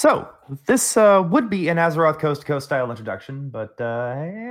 So, 0.00 0.30
this 0.64 0.96
uh, 0.96 1.22
would 1.28 1.50
be 1.50 1.68
an 1.68 1.76
Azeroth 1.76 2.18
Coast 2.18 2.40
to 2.40 2.46
Coast 2.46 2.64
style 2.64 2.88
introduction, 2.88 3.50
but 3.50 3.78
uh, 3.78 3.84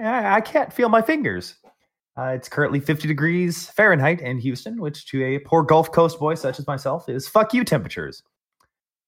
I, 0.04 0.36
I 0.36 0.42
can't 0.42 0.72
feel 0.72 0.90
my 0.90 1.02
fingers. 1.02 1.56
Uh, 2.16 2.34
it's 2.36 2.48
currently 2.48 2.80
50 2.80 3.08
degrees 3.08 3.68
Fahrenheit 3.72 4.22
in 4.22 4.38
Houston, 4.38 4.80
which 4.80 5.08
to 5.08 5.24
a 5.24 5.40
poor 5.40 5.64
Gulf 5.64 5.92
Coast 5.92 6.20
boy 6.20 6.36
such 6.36 6.60
as 6.60 6.68
myself 6.68 7.10
is 7.10 7.28
fuck 7.28 7.52
you 7.52 7.64
temperatures. 7.64 8.22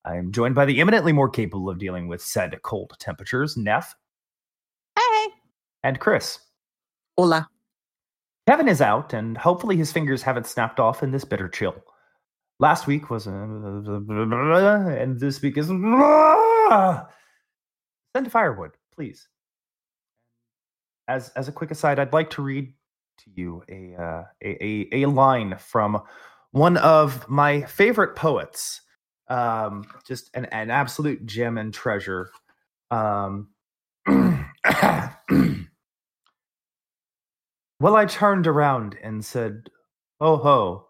I 0.04 0.15
am 0.15 0.31
joined 0.31 0.55
by 0.55 0.65
the 0.65 0.81
eminently 0.81 1.13
more 1.13 1.29
capable 1.29 1.69
of 1.69 1.77
dealing 1.77 2.08
with 2.08 2.23
said 2.23 2.60
cold 2.63 2.92
temperatures, 2.99 3.55
Neth 3.55 3.94
Hey. 4.97 5.28
and 5.83 5.99
Chris. 5.99 6.39
Hola. 7.17 7.47
Kevin 8.47 8.67
is 8.67 8.81
out, 8.81 9.13
and 9.13 9.37
hopefully 9.37 9.78
his 9.78 9.92
fingers 9.92 10.23
haven't 10.23 10.47
snapped 10.47 10.79
off 10.79 11.03
in 11.03 11.12
this 11.12 11.23
bitter 11.23 11.47
chill. 11.47 11.76
Last 12.62 12.87
week 12.87 13.09
was, 13.09 13.28
uh, 13.28 13.31
and 13.31 15.19
this 15.19 15.41
week 15.41 15.57
is. 15.57 15.67
Send 15.67 15.83
firewood, 18.30 18.72
please. 18.95 19.27
As 21.08 21.30
as 21.36 21.50
a 21.50 21.52
quick 21.52 21.72
aside, 21.72 22.00
I'd 22.00 22.13
like 22.13 22.30
to 22.31 22.41
read 22.41 22.73
to 23.20 23.30
you 23.34 23.63
a 23.67 23.95
uh, 24.02 24.23
a, 24.44 24.63
a 24.63 24.88
a 25.03 25.08
line 25.08 25.58
from 25.58 26.02
one 26.52 26.77
of 26.77 27.27
my 27.27 27.63
favorite 27.63 28.16
poets, 28.16 28.81
um, 29.28 29.84
just 30.08 30.30
an 30.36 30.45
an 30.45 30.72
absolute 30.72 31.25
gem 31.25 31.58
and 31.58 31.73
treasure. 31.73 32.31
Um, 32.91 33.50
Well, 37.81 37.95
I 37.95 38.05
turned 38.05 38.45
around 38.45 38.95
and 39.02 39.25
said, 39.25 39.72
oh 40.20 40.38
ho, 40.38 40.86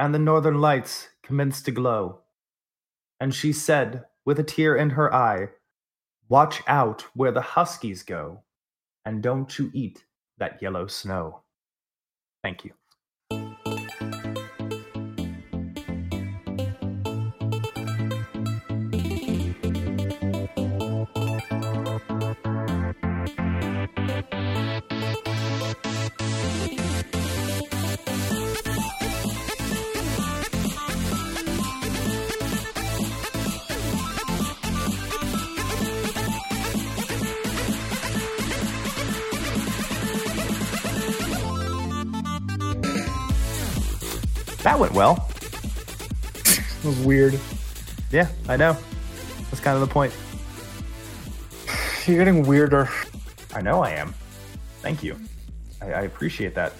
and 0.00 0.14
the 0.14 0.18
northern 0.18 0.60
lights 0.60 1.10
commenced 1.22 1.66
to 1.66 1.70
glow. 1.70 2.22
And 3.20 3.34
she 3.34 3.52
said, 3.52 4.06
with 4.24 4.40
a 4.40 4.44
tear 4.44 4.74
in 4.76 4.90
her 4.90 5.14
eye, 5.14 5.50
Watch 6.30 6.62
out 6.68 7.02
where 7.14 7.32
the 7.32 7.40
huskies 7.40 8.04
go, 8.04 8.44
and 9.04 9.20
don't 9.20 9.58
you 9.58 9.68
eat 9.74 10.04
that 10.38 10.62
yellow 10.62 10.86
snow. 10.86 11.42
Thank 12.44 12.64
you. 12.64 12.79
Went 44.80 44.94
well. 44.94 45.28
It 46.46 46.84
was 46.84 46.98
weird. 47.00 47.38
Yeah, 48.10 48.28
I 48.48 48.56
know. 48.56 48.76
That's 49.50 49.60
kind 49.60 49.74
of 49.74 49.86
the 49.86 49.92
point. 49.92 50.12
You're 52.06 52.18
getting 52.18 52.44
weirder. 52.44 52.88
I 53.54 53.60
know 53.60 53.82
I 53.82 53.90
am. 53.90 54.14
Thank 54.80 55.02
you. 55.02 55.20
I, 55.82 55.92
I 55.92 56.00
appreciate 56.02 56.54
that. 56.54 56.72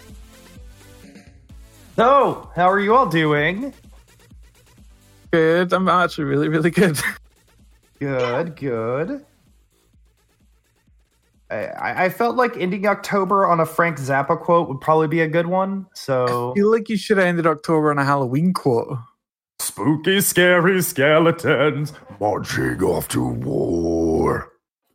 So, 1.97 2.51
how 2.57 2.71
are 2.71 2.81
you 2.81 2.95
all 2.95 3.07
doing? 3.07 3.75
Good. 5.31 5.73
I'm 5.73 5.87
actually 5.89 6.25
really, 6.25 6.49
really 6.49 6.71
good. 6.71 6.99
Good, 7.99 8.57
good. 8.57 9.27
I, 11.51 11.67
I 11.67 12.05
I 12.05 12.09
felt 12.09 12.37
like 12.37 12.57
ending 12.57 12.87
October 12.87 13.47
on 13.47 13.61
a 13.61 13.67
Frank 13.67 13.99
Zappa 13.99 14.41
quote 14.41 14.69
would 14.69 14.81
probably 14.81 15.09
be 15.09 15.21
a 15.21 15.29
good 15.29 15.47
one. 15.47 15.87
So 15.95 16.53
I 16.53 16.55
feel 16.55 16.71
like 16.71 16.89
you 16.89 16.97
should 16.97 17.19
have 17.19 17.27
ended 17.27 17.47
October 17.47 17.91
on 17.91 17.99
a 17.99 18.05
Halloween 18.05 18.53
quote. 18.53 18.97
spooky, 19.59 20.21
scary 20.21 20.81
skeletons 20.83 21.93
marching 22.21 22.83
off 22.83 23.09
to 23.09 23.27
war. 23.27 24.53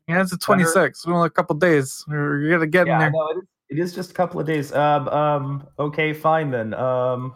Yeah, 0.07 0.21
it's 0.21 0.31
the 0.31 0.37
26th. 0.37 1.07
Only 1.07 1.27
a 1.27 1.29
couple 1.31 1.55
days. 1.55 2.03
You're 2.07 2.49
gonna 2.51 2.67
get 2.67 2.87
Yeah, 2.87 2.99
I 2.99 3.07
in 3.07 3.13
know 3.13 3.27
it 3.29 3.37
is, 3.37 3.43
it 3.69 3.79
is 3.79 3.95
just 3.95 4.11
a 4.11 4.13
couple 4.13 4.39
of 4.39 4.45
days. 4.45 4.71
Um, 4.71 5.07
um, 5.09 5.67
okay, 5.79 6.13
fine 6.13 6.51
then. 6.51 6.73
Um, 6.75 7.33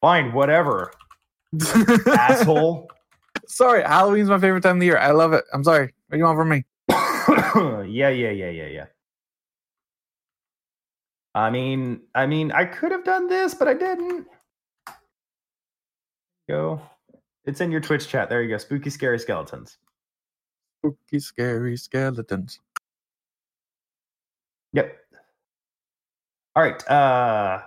fine, 0.00 0.32
whatever, 0.32 0.90
asshole. 2.06 2.88
sorry, 3.46 3.82
Halloween's 3.82 4.28
my 4.28 4.38
favorite 4.40 4.62
time 4.62 4.76
of 4.76 4.80
the 4.80 4.86
year. 4.86 4.98
I 4.98 5.12
love 5.12 5.32
it. 5.32 5.44
I'm 5.54 5.62
sorry. 5.64 5.84
What 6.08 6.12
do 6.12 6.18
you 6.18 6.24
want 6.24 6.36
from 6.36 6.48
me? 6.48 6.64
yeah, 7.88 8.08
yeah, 8.10 8.30
yeah, 8.30 8.50
yeah, 8.50 8.66
yeah. 8.66 8.86
I 11.34 11.50
mean, 11.50 12.00
I 12.14 12.26
mean, 12.26 12.52
I 12.52 12.64
could 12.64 12.92
have 12.92 13.04
done 13.04 13.28
this, 13.28 13.54
but 13.54 13.68
I 13.68 13.74
didn't. 13.74 14.26
Go. 16.48 16.80
It's 17.44 17.60
in 17.60 17.70
your 17.70 17.80
Twitch 17.80 18.08
chat. 18.08 18.28
There 18.28 18.42
you 18.42 18.50
go. 18.50 18.58
Spooky, 18.58 18.90
scary 18.90 19.18
skeletons. 19.18 19.78
Spooky, 20.80 21.20
scary 21.20 21.76
skeletons. 21.76 22.60
Yep. 24.72 24.96
All 26.54 26.62
right. 26.62 26.88
Uh 26.90 27.62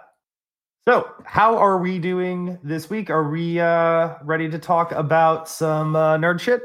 so 0.88 1.12
how 1.26 1.58
are 1.58 1.78
we 1.78 2.00
doing 2.00 2.58
this 2.64 2.90
week? 2.90 3.10
Are 3.10 3.30
we 3.30 3.60
uh 3.60 4.16
ready 4.24 4.50
to 4.50 4.60
talk 4.60 4.92
about 4.92 5.50
some 5.50 5.96
uh, 5.96 6.18
nerd 6.18 6.40
shit? 6.40 6.62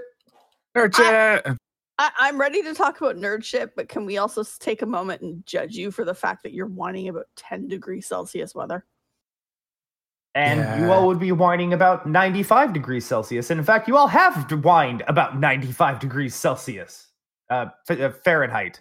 Nerd 0.77 0.95
shit. 0.95 1.07
I, 1.07 1.57
I'm 1.99 2.41
ready 2.41 2.63
to 2.63 2.75
talk 2.75 3.01
about 3.01 3.17
nerd 3.17 3.45
shit, 3.45 3.77
but 3.77 3.89
can 3.89 4.05
we 4.05 4.19
also 4.19 4.43
take 4.59 4.83
a 4.83 4.87
moment 4.87 5.23
and 5.23 5.47
judge 5.47 5.77
you 5.77 5.91
for 5.93 6.05
the 6.05 6.15
fact 6.15 6.43
that 6.43 6.53
you're 6.53 6.67
whining 6.67 7.09
about 7.09 7.27
10 7.37 7.69
degrees 7.69 8.07
Celsius 8.07 8.55
weather? 8.55 8.85
And 10.35 10.83
you 10.83 10.91
all 10.91 11.07
would 11.07 11.21
be 11.21 11.31
whining 11.31 11.73
about 11.73 12.09
95 12.09 12.73
degrees 12.73 13.05
Celsius. 13.07 13.51
And 13.51 13.61
in 13.61 13.65
fact, 13.65 13.87
you 13.87 13.97
all 13.97 14.09
have 14.09 14.51
whined 14.51 15.05
about 15.07 15.39
95 15.39 16.01
degrees 16.01 16.35
Celsius. 16.35 17.13
Uh, 17.49 17.67
F- 17.89 18.01
uh, 18.01 18.11
Fahrenheit. 18.25 18.81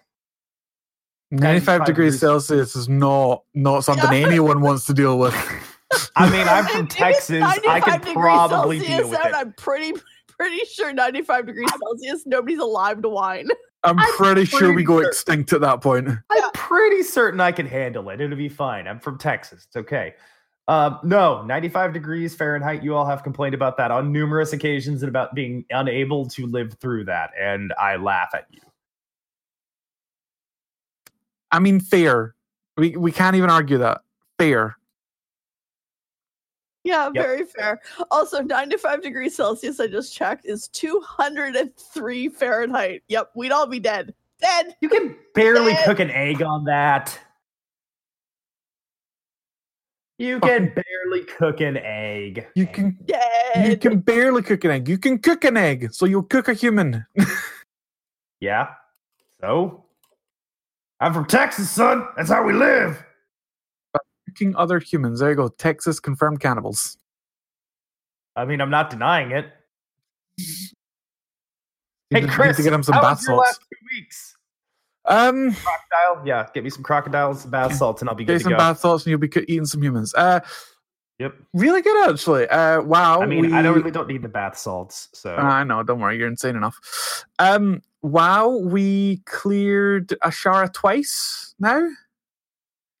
95 1.30 1.40
95 1.40 1.86
degrees 1.86 1.86
degrees. 2.14 2.20
Celsius 2.20 2.74
is 2.74 2.88
not 2.88 3.44
not 3.54 3.84
something 3.84 4.10
Yeah. 4.12 4.26
anyone 4.26 4.60
wants 4.62 4.86
to 4.86 4.94
deal 4.94 5.16
with. 5.18 5.34
I 6.16 6.28
mean, 6.30 6.48
I'm 6.48 6.64
from 6.66 6.80
If 6.80 6.86
it's 6.86 6.94
Texas. 6.96 7.42
I 7.44 7.56
95 7.64 7.84
could 7.84 7.92
degrees 8.00 8.14
probably 8.14 8.78
Celsius 8.80 8.98
deal 8.98 9.10
with 9.10 9.18
out, 9.20 9.26
it. 9.28 9.34
I'm 9.34 9.52
pretty 9.52 9.92
pretty 10.38 10.64
sure 10.66 10.92
95 10.92 11.46
degrees 11.46 11.70
Celsius, 11.80 12.26
nobody's 12.26 12.58
alive 12.58 13.02
to 13.02 13.08
whine. 13.08 13.48
I'm, 13.84 13.98
I'm 13.98 14.12
pretty 14.14 14.46
sure 14.46 14.72
we 14.72 14.82
go 14.82 15.00
sure- 15.00 15.08
extinct 15.08 15.52
at 15.52 15.60
that 15.60 15.80
point. 15.80 16.08
I'm 16.08 16.52
pretty 16.52 17.02
certain 17.02 17.40
I 17.40 17.52
can 17.52 17.66
handle 17.66 18.08
it. 18.08 18.20
It'll 18.20 18.36
be 18.36 18.48
fine. 18.48 18.88
I'm 18.88 18.98
from 18.98 19.18
Texas. 19.18 19.64
It's 19.66 19.76
okay. 19.76 20.14
Um, 20.66 20.98
no, 21.04 21.42
95 21.42 21.92
degrees 21.92 22.34
Fahrenheit. 22.34 22.82
You 22.82 22.94
all 22.94 23.04
have 23.04 23.22
complained 23.22 23.54
about 23.54 23.76
that 23.76 23.90
on 23.90 24.10
numerous 24.10 24.54
occasions 24.54 25.02
and 25.02 25.10
about 25.10 25.34
being 25.34 25.66
unable 25.70 26.26
to 26.30 26.46
live 26.46 26.74
through 26.80 27.04
that. 27.04 27.30
And 27.38 27.74
I 27.78 27.96
laugh 27.96 28.30
at 28.34 28.46
you. 28.50 28.60
I 31.52 31.58
mean, 31.58 31.80
fair. 31.80 32.34
We 32.76 32.96
we 32.96 33.12
can't 33.12 33.36
even 33.36 33.50
argue 33.50 33.78
that. 33.78 34.00
Fair. 34.38 34.76
Yeah, 36.84 37.06
Yep. 37.14 37.14
very 37.14 37.44
fair. 37.44 37.80
Also, 38.10 38.42
95 38.42 39.02
degrees 39.02 39.34
Celsius, 39.34 39.80
I 39.80 39.86
just 39.86 40.14
checked, 40.14 40.44
is 40.46 40.68
203 40.68 42.28
Fahrenheit. 42.28 43.02
Yep, 43.08 43.30
we'd 43.34 43.52
all 43.52 43.66
be 43.66 43.80
dead. 43.80 44.14
Dead. 44.40 44.76
You 44.82 44.88
can 44.90 45.16
barely 45.34 45.72
Dead. 45.72 45.86
cook 45.86 46.00
an 46.00 46.10
egg 46.10 46.42
on 46.42 46.64
that. 46.64 47.18
You 50.18 50.38
can 50.40 50.72
barely 50.74 51.24
cook 51.24 51.60
an 51.60 51.76
egg. 51.78 52.46
You 52.54 52.66
can 52.66 52.96
Dead. 53.04 53.68
you 53.68 53.76
can 53.76 53.98
barely 54.00 54.42
cook 54.42 54.64
an 54.64 54.70
egg. 54.70 54.88
You 54.88 54.96
can 54.98 55.18
cook 55.18 55.44
an 55.44 55.56
egg, 55.56 55.92
so 55.92 56.06
you'll 56.06 56.22
cook 56.22 56.48
a 56.48 56.52
human. 56.54 57.04
Yeah. 58.40 58.68
So? 59.40 59.84
I'm 61.00 61.12
from 61.14 61.26
Texas, 61.26 61.70
son. 61.70 62.06
That's 62.16 62.30
how 62.30 62.44
we 62.44 62.52
live. 62.52 63.02
Other 64.56 64.78
humans. 64.78 65.20
There 65.20 65.30
you 65.30 65.36
go. 65.36 65.48
Texas 65.48 66.00
confirmed 66.00 66.40
cannibals. 66.40 66.96
I 68.36 68.44
mean, 68.44 68.60
I'm 68.60 68.70
not 68.70 68.90
denying 68.90 69.30
it. 69.30 69.46
You 70.38 70.44
Hey, 72.10 72.20
need 72.20 72.26
to- 72.26 72.32
Chris, 72.32 72.56
to 72.58 72.62
get 72.62 72.72
him 72.72 72.82
some 72.82 72.94
how 72.94 73.02
bath 73.02 73.18
was 73.18 73.26
your 73.28 73.36
salts. 73.36 73.48
last 73.48 73.60
two 73.70 73.86
weeks? 73.96 74.36
Um, 75.06 75.52
Crocodile? 75.52 76.26
Yeah, 76.26 76.46
get 76.54 76.64
me 76.64 76.70
some 76.70 76.82
crocodiles, 76.82 77.42
some 77.42 77.50
bath 77.50 77.74
salts, 77.74 78.00
and 78.02 78.08
I'll 78.08 78.14
be 78.16 78.24
get 78.24 78.34
good 78.34 78.38
to 78.38 78.44
some 78.44 78.52
go. 78.52 78.58
bath 78.58 78.78
salts, 78.80 79.04
and 79.04 79.10
you'll 79.10 79.20
be 79.20 79.30
eating 79.48 79.66
some 79.66 79.82
humans. 79.82 80.14
Uh, 80.14 80.40
Yep. 81.20 81.34
really 81.52 81.80
good 81.82 82.10
actually. 82.10 82.48
Uh, 82.48 82.80
wow. 82.82 83.20
I 83.22 83.26
mean, 83.26 83.52
I 83.52 83.62
don't 83.62 83.76
really 83.76 83.90
don't 83.92 84.08
need 84.08 84.22
the 84.22 84.28
bath 84.28 84.58
salts, 84.58 85.08
so 85.12 85.36
I 85.36 85.62
know. 85.62 85.82
Don't 85.84 86.00
worry, 86.00 86.18
you're 86.18 86.26
insane 86.26 86.56
enough. 86.56 87.24
Um, 87.38 87.82
wow, 88.02 88.48
we 88.48 89.18
cleared 89.26 90.08
Azshara 90.24 90.72
twice 90.72 91.54
now. 91.60 91.86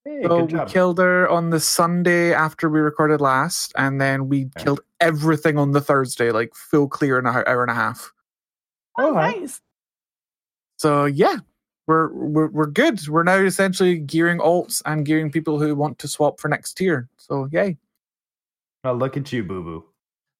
Hey, 0.04 0.22
so 0.22 0.46
good 0.46 0.52
we 0.52 0.64
killed 0.66 0.98
her 0.98 1.28
on 1.28 1.50
the 1.50 1.60
Sunday 1.60 2.32
after 2.32 2.68
we 2.68 2.80
recorded 2.80 3.20
last, 3.20 3.72
and 3.76 4.00
then 4.00 4.28
we 4.28 4.46
Okay. 4.46 4.64
killed 4.64 4.80
everything 5.00 5.58
on 5.58 5.72
the 5.72 5.80
Thursday, 5.80 6.30
like 6.30 6.54
full 6.54 6.88
clear 6.88 7.18
in 7.18 7.26
an 7.26 7.42
hour 7.46 7.62
and 7.62 7.70
a 7.70 7.74
half. 7.74 8.12
Oh, 8.98 9.10
Oh, 9.10 9.14
nice. 9.14 9.60
So 10.76 11.04
yeah, 11.04 11.36
we're 11.86 12.12
we're 12.12 12.48
we're 12.48 12.66
good. 12.66 13.06
We're 13.08 13.22
now 13.22 13.36
essentially 13.38 13.98
gearing 13.98 14.38
alts 14.38 14.82
and 14.86 15.04
gearing 15.06 15.30
people 15.30 15.58
who 15.60 15.74
want 15.74 15.98
to 16.00 16.08
swap 16.08 16.40
for 16.40 16.48
next 16.48 16.74
tier. 16.74 17.08
So 17.16 17.48
yay. 17.50 17.78
Oh, 18.84 18.92
look 18.92 19.16
at 19.16 19.32
you, 19.32 19.42
boo 19.44 19.62
boo. 19.62 19.84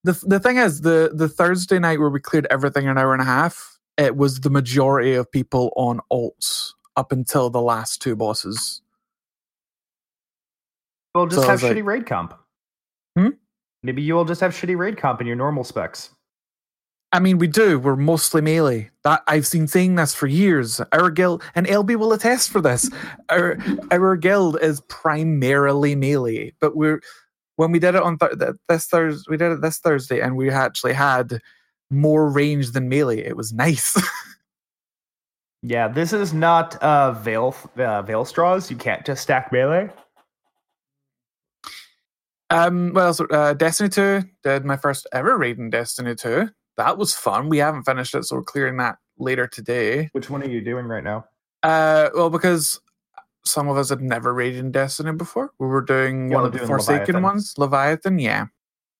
The 0.05 0.13
the 0.27 0.41
thing 0.41 0.59
is 0.59 0.83
the 0.83 1.13
the 1.15 1.29
Thursday 1.29 1.79
night 1.79 1.99
where 2.01 2.11
we 2.11 2.21
cleared 2.21 2.47
everything 2.51 2.85
in 2.85 2.91
an 2.91 2.99
hour 2.99 3.13
and 3.13 3.23
a 3.23 3.27
half, 3.27 3.79
it 3.97 4.17
was 4.17 4.41
the 4.41 4.51
majority 4.51 5.15
of 5.15 5.31
people 5.31 5.73
on 5.77 6.01
alts 6.13 6.73
up 6.97 7.11
until 7.13 7.49
the 7.49 7.63
last 7.63 8.03
two 8.03 8.15
bosses. 8.17 8.83
We'll 11.15 11.27
just 11.27 11.43
So 11.43 11.47
have 11.49 11.55
was 11.55 11.63
like- 11.63 11.77
shitty 11.77 11.85
raid 11.85 12.07
comp. 12.07 12.35
Hmm? 13.17 13.29
Maybe 13.83 14.03
you 14.03 14.15
will 14.15 14.25
just 14.25 14.41
have 14.41 14.53
shitty 14.53 14.77
raid 14.77 14.97
comp 14.97 15.21
in 15.21 15.27
your 15.27 15.37
normal 15.37 15.63
specs. 15.65 16.11
I 17.13 17.21
mean, 17.21 17.39
we 17.39 17.47
do. 17.47 17.79
We're 17.79 17.95
mostly 17.95 18.41
melee. 18.41 18.91
That 19.05 19.23
I've 19.29 19.47
seen 19.47 19.69
saying 19.69 19.95
this 19.95 20.15
for 20.15 20.27
years. 20.27 20.81
Our 20.91 21.11
guild 21.11 21.45
and 21.55 21.65
LB 21.67 21.95
will 21.97 22.13
attest 22.13 22.51
for 22.51 22.61
this. 22.61 22.91
Our 23.29 23.57
our 23.93 24.17
guild 24.17 24.59
is 24.61 24.81
primarily 24.89 25.95
melee, 25.95 26.55
but 26.61 26.75
we're 26.77 27.01
when 27.55 27.71
we 27.71 27.79
did 27.79 27.95
it 27.95 28.03
on 28.03 28.19
th- 28.19 28.33
this 28.69 28.87
Thursday, 28.87 29.25
we 29.31 29.37
did 29.37 29.53
it 29.53 29.61
this 29.61 29.79
Thursday, 29.79 30.21
and 30.21 30.35
we 30.37 30.51
actually 30.51 30.93
had 30.95 31.39
more 31.89 32.29
range 32.29 32.73
than 32.73 32.89
melee. 32.89 33.21
It 33.21 33.37
was 33.37 33.53
nice. 33.53 33.97
Yeah, 35.67 35.89
this 35.89 36.13
is 36.13 36.35
not 36.35 36.77
uh, 36.83 37.13
Veil 37.13 37.57
uh, 37.79 38.03
Veil 38.03 38.27
straws. 38.27 38.71
You 38.71 38.77
can't 38.77 39.03
just 39.07 39.23
stack 39.23 39.51
melee. 39.51 39.89
Um, 42.51 42.93
well, 42.95 43.15
so, 43.15 43.27
uh, 43.27 43.55
Destiny 43.55 43.89
Two 43.89 44.23
did 44.43 44.65
my 44.65 44.77
first 44.77 45.07
ever 45.13 45.37
raid 45.37 45.59
in 45.59 45.71
Destiny 45.71 46.15
Two. 46.15 46.49
That 46.77 46.99
was 46.99 47.15
fun. 47.15 47.49
We 47.49 47.59
haven't 47.59 47.85
finished 47.85 48.15
it, 48.15 48.25
so 48.25 48.37
we're 48.37 48.43
clearing 48.43 48.77
that 48.79 48.99
later 49.19 49.47
today. 49.47 50.09
Which 50.13 50.29
one 50.31 50.43
are 50.43 50.49
you 50.49 50.61
doing 50.61 50.87
right 50.87 51.05
now? 51.05 51.27
Uh, 51.63 52.11
well, 52.15 52.31
because 52.31 52.81
some 53.47 53.69
of 53.69 53.77
us 53.77 53.91
had 53.91 54.01
never 54.01 54.33
raided 54.35 54.59
in 54.61 54.73
Destiny 54.73 55.13
before. 55.13 55.53
We 55.59 55.67
were 55.67 55.81
doing 55.83 56.31
Yeah, 56.31 56.37
one 56.37 56.47
of 56.47 56.53
the 56.53 56.59
Forsaken 56.61 56.99
Leviathan. 57.15 57.23
ones, 57.23 57.55
Leviathan. 57.59 58.19
Yeah, 58.19 58.47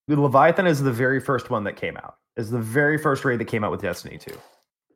The 0.09 0.21
Leviathan 0.21 0.67
is 0.67 0.83
the 0.83 0.93
very 0.93 1.21
first 1.21 1.51
one 1.51 1.65
that 1.65 1.77
came 1.77 1.97
out. 1.97 2.17
Is 2.37 2.51
the 2.51 2.59
very 2.61 2.99
first 2.99 3.25
raid 3.25 3.39
that 3.41 3.47
came 3.47 3.65
out 3.65 3.71
with 3.71 3.81
Destiny 3.83 4.19
2. 4.19 4.31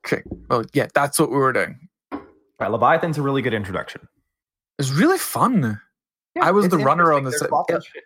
okay. 0.06 0.22
Well, 0.50 0.64
yeah, 0.72 0.86
that's 0.94 1.18
what 1.18 1.30
we 1.30 1.36
were 1.36 1.52
doing. 1.52 1.78
Right, 2.60 2.70
Leviathan's 2.70 3.18
a 3.18 3.22
really 3.22 3.42
good 3.42 3.54
introduction. 3.54 4.08
It's 4.78 4.90
really 4.90 5.18
fun. 5.18 5.80
I 6.40 6.50
was 6.52 6.68
the 6.68 6.78
runner 6.78 7.12
on 7.12 7.18
interesting. 7.26 7.30
this- 7.32 7.40
There's, 7.40 7.52
lots 7.52 7.72
of 7.72 7.84
shit. 7.84 8.04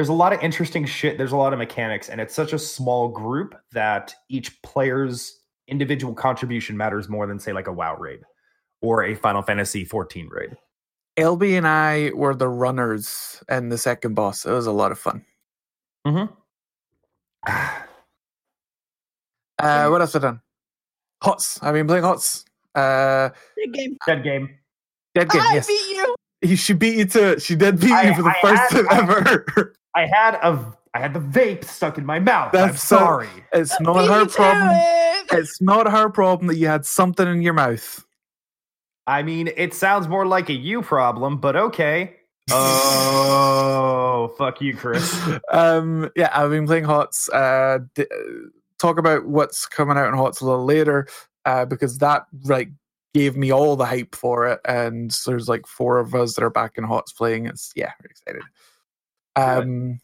There's 0.00 0.08
a 0.08 0.14
lot 0.14 0.32
of 0.32 0.40
interesting 0.40 0.86
shit. 0.86 1.18
There's 1.18 1.32
a 1.32 1.36
lot 1.36 1.52
of 1.52 1.58
mechanics, 1.58 2.08
and 2.08 2.22
it's 2.22 2.34
such 2.34 2.54
a 2.54 2.58
small 2.58 3.06
group 3.08 3.54
that 3.72 4.14
each 4.30 4.62
player's 4.62 5.40
individual 5.68 6.14
contribution 6.14 6.74
matters 6.74 7.10
more 7.10 7.26
than, 7.26 7.38
say, 7.38 7.52
like 7.52 7.66
a 7.66 7.72
WoW 7.72 7.96
raid 7.98 8.20
or 8.80 9.04
a 9.04 9.14
Final 9.14 9.42
Fantasy 9.42 9.84
14 9.84 10.26
raid. 10.30 10.56
LB 11.18 11.58
and 11.58 11.68
I 11.68 12.12
were 12.14 12.34
the 12.34 12.48
runners 12.48 13.44
and 13.46 13.70
the 13.70 13.76
second 13.76 14.14
boss. 14.14 14.46
It 14.46 14.52
was 14.52 14.66
a 14.66 14.72
lot 14.72 14.90
of 14.90 14.98
fun. 14.98 15.22
Mm-hmm. 16.06 16.32
Uh, 19.58 19.88
what 19.90 20.00
else 20.00 20.14
have 20.14 20.24
I 20.24 20.28
done? 20.28 20.40
Hots. 21.22 21.62
I've 21.62 21.74
been 21.74 21.86
playing 21.86 22.04
Hots. 22.04 22.46
Uh, 22.74 23.28
Big 23.54 23.74
game. 23.74 23.98
Dead 24.06 24.24
game. 24.24 24.48
dead 25.14 25.28
game. 25.28 25.42
I 25.42 25.52
yes, 25.56 25.66
beat 25.66 25.88
you. 25.90 26.16
He- 26.40 26.56
she 26.56 26.72
beat 26.72 26.96
you 26.96 27.04
to 27.04 27.32
it. 27.32 27.42
She 27.42 27.54
did 27.54 27.78
beat 27.78 27.92
I- 27.92 28.08
you 28.08 28.14
for 28.14 28.22
the 28.22 28.30
I 28.30 28.40
first 28.40 28.72
had- 28.72 28.86
time 28.88 29.10
ever. 29.10 29.74
I 29.94 30.06
had 30.06 30.34
a 30.36 30.72
I 30.94 30.98
had 30.98 31.14
the 31.14 31.20
vape 31.20 31.64
stuck 31.64 31.98
in 31.98 32.04
my 32.06 32.18
mouth. 32.18 32.54
I'm 32.54 32.68
That's 32.68 32.82
so- 32.82 32.98
sorry. 32.98 33.28
it's 33.52 33.80
not 33.80 34.08
her 34.08 34.26
problem. 34.26 34.70
it. 34.72 35.26
It's 35.32 35.60
not 35.60 35.90
her 35.90 36.08
problem 36.10 36.48
that 36.48 36.56
you 36.56 36.66
had 36.66 36.84
something 36.84 37.26
in 37.28 37.42
your 37.42 37.52
mouth. 37.52 38.04
I 39.06 39.22
mean, 39.22 39.50
it 39.56 39.74
sounds 39.74 40.08
more 40.08 40.26
like 40.26 40.48
a 40.48 40.52
you 40.54 40.82
problem, 40.82 41.38
but 41.38 41.54
okay. 41.56 42.16
Oh, 42.50 44.32
fuck 44.38 44.60
you, 44.60 44.76
Chris. 44.76 45.16
um, 45.52 46.10
yeah, 46.16 46.30
I've 46.32 46.50
been 46.50 46.66
playing 46.66 46.84
Hots. 46.84 47.28
Uh, 47.30 47.78
d- 47.94 48.02
uh, 48.10 48.48
talk 48.78 48.98
about 48.98 49.26
what's 49.26 49.66
coming 49.66 49.96
out 49.96 50.08
in 50.08 50.14
Hots 50.14 50.40
a 50.40 50.44
little 50.46 50.64
later, 50.64 51.06
uh, 51.44 51.64
because 51.64 51.98
that 51.98 52.26
like 52.44 52.70
gave 53.14 53.36
me 53.36 53.50
all 53.52 53.76
the 53.76 53.86
hype 53.86 54.14
for 54.14 54.46
it. 54.48 54.60
And 54.64 55.10
there's 55.26 55.48
like 55.48 55.66
four 55.66 55.98
of 55.98 56.14
us 56.14 56.34
that 56.34 56.44
are 56.44 56.50
back 56.50 56.76
in 56.76 56.84
Hots 56.84 57.12
playing. 57.12 57.46
It's 57.46 57.72
yeah, 57.76 57.92
very 58.00 58.10
excited. 58.10 58.42
Um, 59.36 60.00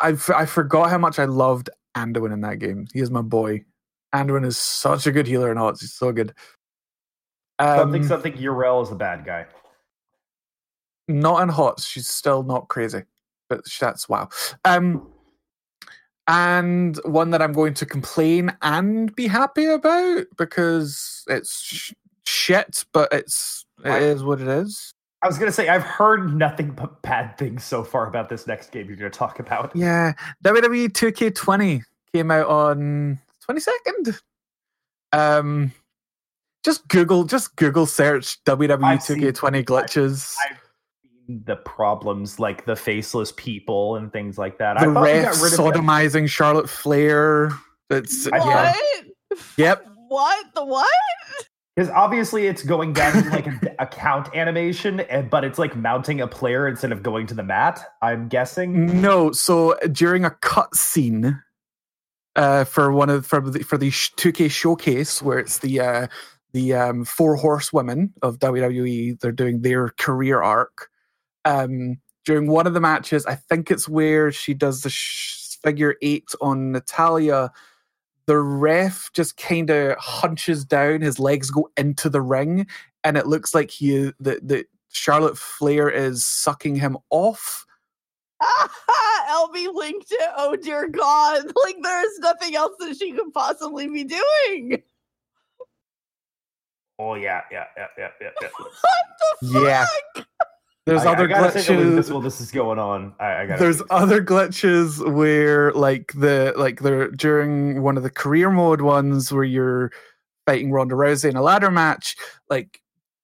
I 0.00 0.12
f- 0.12 0.30
I 0.30 0.46
forgot 0.46 0.90
how 0.90 0.98
much 0.98 1.18
I 1.18 1.24
loved 1.24 1.70
Anduin 1.96 2.32
in 2.32 2.40
that 2.42 2.58
game. 2.58 2.86
He 2.92 3.00
is 3.00 3.10
my 3.10 3.22
boy. 3.22 3.64
Anduin 4.14 4.44
is 4.46 4.58
such 4.58 5.06
a 5.06 5.12
good 5.12 5.26
healer 5.26 5.50
in 5.50 5.56
Hots. 5.56 5.80
He's 5.80 5.92
so 5.94 6.12
good. 6.12 6.34
something 7.60 8.02
Um, 8.02 8.08
something 8.08 8.32
Urel 8.34 8.82
is 8.82 8.88
the 8.90 8.94
bad 8.96 9.24
guy. 9.24 9.46
not 11.08 11.42
in 11.42 11.48
hots 11.48 11.84
she's 11.84 12.06
still 12.08 12.44
not 12.44 12.68
crazy 12.68 13.02
but 13.48 13.60
that's 13.80 14.08
wow 14.08 14.28
um 14.64 15.10
and 16.28 16.96
one 17.04 17.30
that 17.30 17.42
i'm 17.42 17.52
going 17.52 17.74
to 17.74 17.84
complain 17.84 18.56
and 18.62 19.12
be 19.16 19.26
happy 19.26 19.64
about 19.64 20.24
because 20.38 21.24
it's 21.26 21.60
sh- 21.60 21.92
shit 22.24 22.84
but 22.92 23.08
it's 23.12 23.66
it 23.84 23.90
I- 23.90 23.98
is 23.98 24.22
what 24.22 24.40
it 24.40 24.46
is 24.46 24.94
I 25.22 25.26
was 25.26 25.38
gonna 25.38 25.52
say 25.52 25.68
I've 25.68 25.82
heard 25.82 26.34
nothing 26.34 26.70
but 26.70 27.02
bad 27.02 27.36
things 27.36 27.62
so 27.64 27.84
far 27.84 28.06
about 28.06 28.28
this 28.28 28.46
next 28.46 28.72
game 28.72 28.86
you're 28.88 28.96
gonna 28.96 29.10
talk 29.10 29.38
about. 29.38 29.74
yeah 29.76 30.12
wwe 30.44 30.88
2k20 30.88 31.82
came 32.14 32.30
out 32.30 32.46
on 32.46 33.18
22nd 33.48 34.18
um 35.12 35.72
just 36.64 36.86
google 36.88 37.24
just 37.24 37.54
google 37.56 37.86
search 37.86 38.42
wwe 38.44 38.82
I've 38.84 39.00
2k20 39.00 39.64
glitches 39.64 40.34
I've 40.48 40.56
seen 41.26 41.42
the 41.44 41.56
problems 41.56 42.38
like 42.40 42.64
the 42.64 42.76
faceless 42.76 43.32
people 43.36 43.96
and 43.96 44.12
things 44.12 44.38
like 44.38 44.58
that. 44.58 44.78
the 44.78 44.88
I 44.90 44.94
thought 44.94 45.02
we 45.02 45.08
ref 45.12 45.24
got 45.24 45.42
rid 45.42 45.52
of 45.52 45.58
that. 45.58 45.74
sodomizing 45.74 46.28
charlotte 46.28 46.68
flair 46.68 47.50
that's 47.88 48.26
I- 48.32 48.36
yeah 48.38 48.72
What? 48.72 49.38
yep 49.58 49.86
What? 50.08 50.46
The 50.54 50.64
what? 50.64 50.88
Because 51.76 51.90
obviously 51.90 52.46
it's 52.46 52.62
going 52.62 52.92
down 52.92 53.22
to 53.22 53.30
like 53.30 53.46
a, 53.78 53.86
count 53.90 54.28
animation, 54.34 55.00
and, 55.00 55.30
but 55.30 55.44
it's 55.44 55.58
like 55.58 55.76
mounting 55.76 56.20
a 56.20 56.26
player 56.26 56.66
instead 56.68 56.92
of 56.92 57.02
going 57.02 57.26
to 57.28 57.34
the 57.34 57.42
mat. 57.42 57.94
I'm 58.02 58.28
guessing. 58.28 59.00
No, 59.00 59.32
so 59.32 59.76
during 59.92 60.24
a 60.24 60.30
cut 60.30 60.74
scene 60.74 61.40
uh, 62.36 62.64
for 62.64 62.92
one 62.92 63.08
of 63.08 63.26
for 63.26 63.40
the 63.40 63.62
for 63.62 63.78
the 63.78 63.90
2K 63.90 64.50
showcase 64.50 65.22
where 65.22 65.38
it's 65.38 65.58
the 65.58 65.80
uh, 65.80 66.06
the 66.52 66.74
um, 66.74 67.04
four 67.04 67.36
horsewomen 67.36 68.12
of 68.22 68.38
WWE, 68.38 69.20
they're 69.20 69.32
doing 69.32 69.62
their 69.62 69.90
career 69.90 70.42
arc. 70.42 70.88
Um, 71.44 71.98
during 72.24 72.48
one 72.48 72.66
of 72.66 72.74
the 72.74 72.80
matches, 72.80 73.24
I 73.26 73.34
think 73.34 73.70
it's 73.70 73.88
where 73.88 74.30
she 74.30 74.54
does 74.54 74.82
the 74.82 74.90
sh- 74.90 75.56
figure 75.62 75.96
eight 76.02 76.28
on 76.40 76.72
Natalya. 76.72 77.50
The 78.30 78.38
ref 78.38 79.10
just 79.12 79.36
kind 79.36 79.70
of 79.70 79.98
hunches 79.98 80.64
down, 80.64 81.00
his 81.00 81.18
legs 81.18 81.50
go 81.50 81.68
into 81.76 82.08
the 82.08 82.20
ring, 82.20 82.68
and 83.02 83.16
it 83.16 83.26
looks 83.26 83.56
like 83.56 83.72
he 83.72 84.12
that 84.20 84.46
that 84.46 84.66
Charlotte 84.92 85.36
Flair 85.36 85.90
is 85.90 86.24
sucking 86.24 86.76
him 86.76 86.96
off. 87.10 87.66
LB 88.40 89.74
linked 89.74 90.12
it. 90.12 90.30
Oh 90.36 90.54
dear 90.54 90.88
God! 90.88 91.42
Like 91.64 91.78
there's 91.82 92.20
nothing 92.20 92.54
else 92.54 92.74
that 92.78 92.96
she 92.96 93.10
could 93.10 93.32
possibly 93.34 93.88
be 93.88 94.04
doing. 94.04 94.80
Oh 97.00 97.14
yeah, 97.14 97.40
yeah, 97.50 97.64
yeah, 97.76 97.86
yeah, 97.98 98.08
yeah. 98.20 98.30
yeah. 98.42 98.48
What 98.58 99.06
the 99.42 99.52
fuck? 99.54 99.64
Yeah. 100.16 100.22
There's 100.86 101.04
I, 101.04 101.12
other 101.12 101.24
I 101.24 101.28
gotta 101.28 101.60
say 101.60 101.76
the 101.76 101.82
glitches. 101.82 102.10
while 102.10 102.20
this 102.20 102.40
is 102.40 102.50
going 102.50 102.78
on. 102.78 103.14
I, 103.20 103.42
I. 103.42 103.46
There's 103.56 103.82
other 103.90 104.24
glitches 104.24 104.98
where 105.12 105.72
like 105.72 106.12
the 106.14 106.54
like 106.56 106.80
the 106.80 107.12
during 107.14 107.82
one 107.82 107.96
of 107.96 108.02
the 108.02 108.10
career 108.10 108.50
mode 108.50 108.80
ones 108.80 109.30
where 109.32 109.44
you're 109.44 109.92
fighting 110.46 110.72
Ronda 110.72 110.94
Rousey 110.94 111.28
in 111.28 111.36
a 111.36 111.42
ladder 111.42 111.70
match, 111.70 112.16
like 112.48 112.80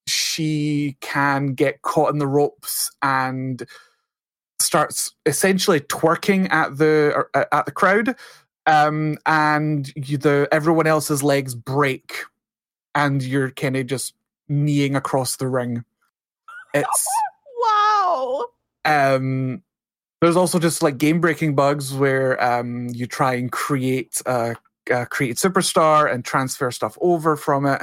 she 0.06 0.96
can 1.00 1.54
get 1.54 1.82
caught 1.82 2.12
in 2.12 2.18
the 2.18 2.26
ropes 2.26 2.90
and 3.02 3.66
starts 4.60 5.14
essentially 5.24 5.80
twerking 5.80 6.50
at 6.52 6.76
the 6.76 7.24
uh, 7.34 7.44
at 7.52 7.64
the 7.64 7.72
crowd, 7.72 8.14
um, 8.66 9.16
and 9.24 9.92
you, 9.96 10.18
the 10.18 10.46
everyone 10.52 10.86
else's 10.86 11.22
legs 11.22 11.54
break, 11.54 12.18
and 12.94 13.22
you're 13.22 13.50
kind 13.50 13.76
of 13.76 13.86
just 13.86 14.12
kneeing 14.46 14.94
across 14.94 15.36
the 15.36 15.48
ring. 15.48 15.84
It's. 16.74 17.08
Um 18.86 19.62
there's 20.22 20.36
also 20.36 20.58
just 20.58 20.82
like 20.82 20.96
game 20.96 21.20
breaking 21.20 21.54
bugs 21.54 21.92
where 21.92 22.42
um 22.42 22.88
you 22.90 23.06
try 23.06 23.34
and 23.34 23.52
create 23.52 24.22
create 25.10 25.36
superstar 25.36 26.12
and 26.12 26.24
transfer 26.24 26.70
stuff 26.70 26.96
over 27.00 27.36
from 27.36 27.66
it 27.66 27.82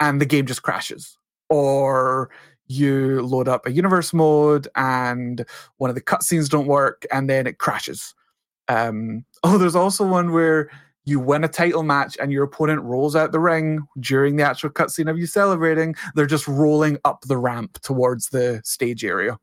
and 0.00 0.20
the 0.20 0.26
game 0.26 0.46
just 0.46 0.62
crashes. 0.62 1.16
Or 1.48 2.30
you 2.66 3.22
load 3.22 3.48
up 3.48 3.66
a 3.66 3.72
universe 3.72 4.12
mode 4.12 4.68
and 4.76 5.44
one 5.78 5.90
of 5.90 5.94
the 5.96 6.02
cutscenes 6.02 6.48
don't 6.48 6.66
work 6.66 7.06
and 7.10 7.28
then 7.28 7.46
it 7.46 7.58
crashes. 7.58 8.14
Um 8.68 9.24
oh 9.44 9.58
there's 9.58 9.76
also 9.76 10.06
one 10.06 10.32
where 10.32 10.70
you 11.04 11.18
win 11.18 11.42
a 11.42 11.48
title 11.48 11.82
match 11.82 12.16
and 12.20 12.30
your 12.30 12.44
opponent 12.44 12.80
rolls 12.82 13.16
out 13.16 13.32
the 13.32 13.40
ring 13.40 13.80
during 13.98 14.36
the 14.36 14.44
actual 14.44 14.70
cutscene 14.70 15.10
of 15.10 15.18
you 15.18 15.26
celebrating, 15.26 15.96
they're 16.14 16.26
just 16.26 16.46
rolling 16.46 16.96
up 17.04 17.22
the 17.22 17.36
ramp 17.36 17.80
towards 17.82 18.28
the 18.28 18.60
stage 18.64 19.04
area. 19.04 19.36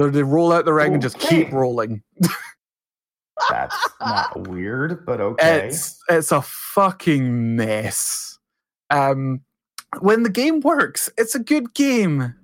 So 0.00 0.08
they 0.08 0.22
roll 0.22 0.50
out 0.50 0.64
the 0.64 0.72
ring 0.72 0.94
and 0.94 1.02
just 1.02 1.18
keep 1.18 1.52
rolling. 1.52 2.02
That's 3.50 3.76
not 4.00 4.48
weird, 4.48 5.04
but 5.04 5.20
okay. 5.20 5.66
It's 5.66 6.02
it's 6.08 6.32
a 6.32 6.40
fucking 6.40 7.54
mess. 7.54 8.38
Um, 8.88 9.42
when 9.98 10.22
the 10.22 10.30
game 10.30 10.60
works, 10.60 11.10
it's 11.18 11.34
a 11.34 11.38
good 11.38 11.74
game. 11.74 12.34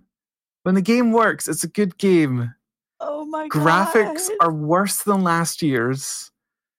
When 0.65 0.75
the 0.75 0.83
game 0.83 1.13
works, 1.13 1.49
it's 1.49 1.65
a 1.65 1.69
good 1.69 1.97
game. 1.97 2.53
Oh 3.01 3.25
my 3.25 3.49
Graphics 3.49 4.29
god. 4.29 4.37
are 4.43 4.53
worse 4.53 5.05
than 5.05 5.23
last 5.25 5.63
year's. 5.63 6.31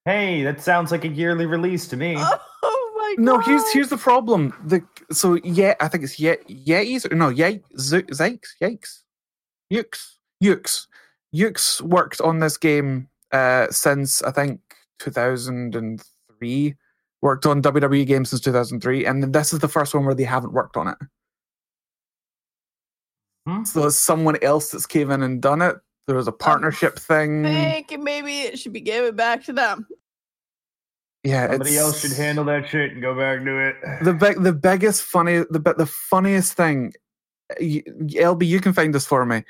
hey, 0.04 0.44
that 0.44 0.60
sounds 0.60 0.92
like 0.92 1.04
a 1.04 1.08
yearly 1.08 1.46
release 1.46 1.88
to 1.88 1.96
me. 1.96 2.16
Oh 2.62 2.92
my 2.96 3.14
god. 3.16 3.24
No, 3.24 3.38
here's 3.40 3.68
here's 3.72 3.88
the 3.88 3.96
problem. 3.96 4.52
The 4.64 4.82
so 5.10 5.34
yeah, 5.42 5.74
I 5.80 5.88
think 5.88 6.04
it's 6.04 6.20
yeah 6.20 6.34
Yetis 6.48 7.10
or 7.10 7.16
no 7.16 7.30
Ye 7.30 7.62
Z- 7.78 8.02
Zykes 8.12 8.48
Yikes 8.62 9.02
Yukes 9.72 10.17
Yukes 10.42 10.86
Yukes 11.34 11.80
worked 11.80 12.20
on 12.20 12.38
this 12.38 12.56
game 12.56 13.08
uh 13.32 13.66
since 13.70 14.22
I 14.22 14.30
think 14.30 14.60
2003. 15.00 16.74
Worked 17.20 17.46
on 17.46 17.60
WWE 17.62 18.06
games 18.06 18.30
since 18.30 18.40
2003, 18.42 19.04
and 19.04 19.34
this 19.34 19.52
is 19.52 19.58
the 19.58 19.66
first 19.66 19.92
one 19.92 20.04
where 20.04 20.14
they 20.14 20.22
haven't 20.22 20.52
worked 20.52 20.76
on 20.76 20.86
it. 20.86 20.96
Hmm? 23.44 23.64
So 23.64 23.86
it's 23.86 23.96
someone 23.96 24.36
else 24.40 24.70
that's 24.70 24.86
came 24.86 25.10
in 25.10 25.24
and 25.24 25.42
done 25.42 25.60
it. 25.60 25.74
There 26.06 26.14
was 26.14 26.28
a 26.28 26.32
partnership 26.32 26.96
thing. 26.96 27.42
think 27.42 27.98
maybe 27.98 28.42
it 28.42 28.56
should 28.58 28.72
be 28.72 28.80
given 28.80 29.16
back 29.16 29.42
to 29.44 29.52
them. 29.52 29.88
Yeah, 31.24 31.50
Somebody 31.50 31.76
else 31.76 32.00
should 32.00 32.12
handle 32.16 32.44
that 32.44 32.68
shit 32.68 32.92
and 32.92 33.02
go 33.02 33.16
back 33.16 33.42
to 33.44 33.68
it. 33.68 34.04
the 34.04 34.14
big 34.14 34.40
the 34.40 34.52
biggest 34.52 35.02
funny 35.02 35.38
the 35.50 35.74
the 35.76 35.86
funniest 35.86 36.52
thing 36.54 36.92
lb 37.60 38.46
you 38.46 38.60
can 38.60 38.72
find 38.72 38.94
this 38.94 39.06
for 39.06 39.26
me 39.26 39.42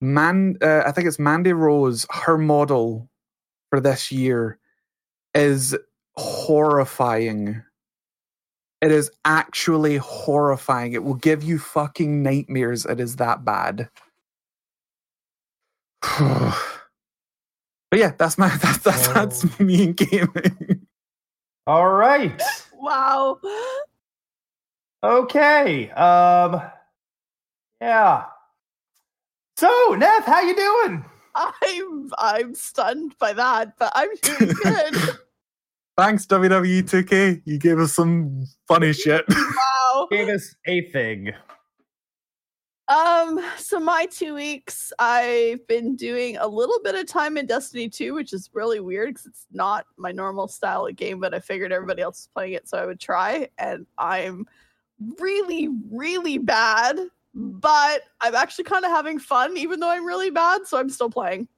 man 0.00 0.56
uh, 0.62 0.82
i 0.86 0.92
think 0.92 1.06
it's 1.06 1.18
mandy 1.18 1.52
rose 1.52 2.06
her 2.10 2.38
model 2.38 3.08
for 3.70 3.80
this 3.80 4.10
year 4.10 4.58
is 5.34 5.76
horrifying 6.16 7.62
it 8.80 8.90
is 8.90 9.10
actually 9.24 9.96
horrifying 9.98 10.92
it 10.92 11.04
will 11.04 11.14
give 11.14 11.42
you 11.42 11.58
fucking 11.58 12.22
nightmares 12.22 12.86
it 12.86 12.98
is 13.00 13.16
that 13.16 13.44
bad 13.44 13.88
but 16.18 16.54
yeah 17.94 18.12
that's 18.18 18.38
my 18.38 18.48
that's 18.62 18.78
that's, 18.78 19.08
that's 19.08 19.44
Oh. 19.44 19.64
me 19.64 19.82
in 19.84 19.92
gaming 19.92 20.86
All 21.66 21.88
right. 21.92 22.42
Wow. 22.74 23.38
Okay. 25.04 25.90
Um. 25.90 26.62
Yeah. 27.80 28.24
So, 29.60 29.68
Neth, 29.90 30.24
how 30.24 30.40
you 30.40 30.56
doing? 30.56 31.04
I'm 31.34 32.10
I'm 32.16 32.54
stunned 32.54 33.14
by 33.18 33.34
that, 33.34 33.76
but 33.78 33.92
I'm 33.94 34.08
doing 34.22 34.54
good. 34.62 34.96
Thanks, 35.98 36.24
WWE 36.24 36.82
2K. 36.84 37.42
You 37.44 37.58
gave 37.58 37.78
us 37.78 37.92
some 37.92 38.46
funny 38.66 38.92
shit. 38.94 39.22
wow. 39.28 40.08
Gave 40.10 40.30
us 40.30 40.54
a 40.66 40.90
thing. 40.92 41.32
Um, 42.88 43.38
so 43.58 43.78
my 43.78 44.06
two 44.06 44.34
weeks, 44.34 44.94
I've 44.98 45.66
been 45.66 45.94
doing 45.94 46.38
a 46.38 46.48
little 46.48 46.80
bit 46.82 46.94
of 46.94 47.06
time 47.06 47.36
in 47.36 47.44
Destiny 47.44 47.90
2, 47.90 48.14
which 48.14 48.32
is 48.32 48.48
really 48.54 48.80
weird 48.80 49.10
because 49.10 49.26
it's 49.26 49.46
not 49.52 49.84
my 49.98 50.10
normal 50.10 50.48
style 50.48 50.86
of 50.86 50.96
game, 50.96 51.20
but 51.20 51.34
I 51.34 51.38
figured 51.38 51.70
everybody 51.70 52.00
else 52.00 52.16
was 52.16 52.28
playing 52.34 52.54
it, 52.54 52.66
so 52.66 52.78
I 52.78 52.86
would 52.86 52.98
try. 52.98 53.46
And 53.58 53.86
I'm 53.98 54.46
really, 55.18 55.68
really 55.90 56.38
bad, 56.38 56.98
but 57.34 58.02
I'm 58.20 58.34
actually 58.34 58.64
kind 58.64 58.84
of 58.84 58.90
having 58.90 59.18
fun, 59.18 59.56
even 59.56 59.80
though 59.80 59.90
I'm 59.90 60.04
really 60.04 60.30
bad, 60.30 60.66
so 60.66 60.78
I'm 60.78 60.90
still 60.90 61.10
playing. 61.10 61.48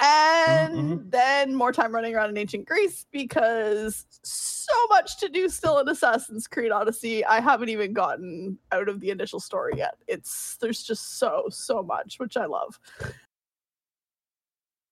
And 0.00 0.74
mhm. 0.74 1.10
then 1.10 1.54
more 1.54 1.72
time 1.72 1.94
running 1.94 2.16
around 2.16 2.30
in 2.30 2.36
ancient 2.36 2.66
Greece 2.66 3.06
because 3.12 4.06
so 4.24 4.74
much 4.88 5.20
to 5.20 5.28
do 5.28 5.48
still 5.48 5.78
in 5.78 5.88
Assassin's 5.88 6.48
Creed 6.48 6.72
Odyssey. 6.72 7.24
I 7.24 7.40
haven't 7.40 7.68
even 7.68 7.92
gotten 7.92 8.58
out 8.72 8.88
of 8.88 8.98
the 8.98 9.10
initial 9.10 9.38
story 9.38 9.74
yet. 9.76 9.96
It's 10.08 10.56
there's 10.60 10.82
just 10.82 11.18
so 11.18 11.46
so 11.48 11.80
much, 11.82 12.18
which 12.18 12.36
I 12.36 12.46
love. 12.46 12.80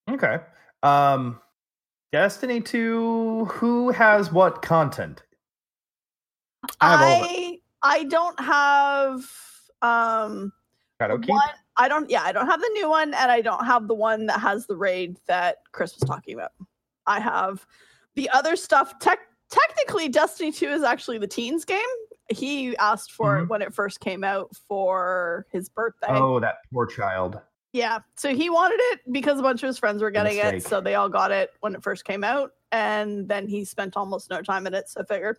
Okay. 0.08 0.38
Um. 0.82 1.40
Destiny 2.12 2.60
2, 2.60 3.46
who 3.46 3.88
has 3.88 4.30
what 4.30 4.60
content? 4.60 5.22
I 6.78 6.90
have 6.90 7.00
all 7.00 7.24
of 7.24 7.30
I 7.30 7.58
I 7.82 8.04
don't 8.04 8.38
have 8.38 9.24
um 9.82 10.52
one 11.26 11.40
I 11.76 11.88
don't 11.88 12.08
yeah, 12.10 12.22
I 12.22 12.32
don't 12.32 12.46
have 12.46 12.60
the 12.60 12.70
new 12.74 12.88
one 12.88 13.14
and 13.14 13.30
I 13.30 13.40
don't 13.40 13.64
have 13.64 13.88
the 13.88 13.94
one 13.94 14.26
that 14.26 14.40
has 14.40 14.66
the 14.66 14.76
raid 14.76 15.18
that 15.26 15.58
Chris 15.72 15.94
was 15.98 16.08
talking 16.08 16.34
about. 16.34 16.52
I 17.06 17.18
have 17.18 17.66
the 18.14 18.28
other 18.30 18.56
stuff 18.56 18.98
tech 18.98 19.18
technically 19.50 20.08
Destiny 20.08 20.52
2 20.52 20.66
is 20.68 20.82
actually 20.82 21.18
the 21.18 21.26
teens 21.26 21.64
game. 21.64 21.80
He 22.30 22.76
asked 22.76 23.12
for 23.12 23.38
it 23.38 23.44
Mhm. 23.44 23.48
when 23.48 23.62
it 23.62 23.74
first 23.74 24.00
came 24.00 24.22
out 24.24 24.54
for 24.68 25.46
his 25.50 25.68
birthday. 25.68 26.08
Oh, 26.10 26.40
that 26.40 26.56
poor 26.72 26.86
child. 26.86 27.40
Yeah. 27.72 28.00
So 28.16 28.34
he 28.34 28.50
wanted 28.50 28.78
it 28.92 29.00
because 29.10 29.38
a 29.38 29.42
bunch 29.42 29.62
of 29.62 29.66
his 29.66 29.78
friends 29.78 30.02
were 30.02 30.10
getting 30.10 30.36
it. 30.36 30.62
So 30.62 30.80
they 30.80 30.94
all 30.94 31.08
got 31.08 31.30
it 31.30 31.52
when 31.60 31.74
it 31.74 31.82
first 31.82 32.04
came 32.04 32.22
out. 32.22 32.52
And 32.70 33.28
then 33.28 33.48
he 33.48 33.64
spent 33.64 33.96
almost 33.96 34.30
no 34.30 34.42
time 34.42 34.66
in 34.66 34.74
it. 34.74 34.88
So 34.88 35.00
I 35.00 35.04
figured 35.04 35.38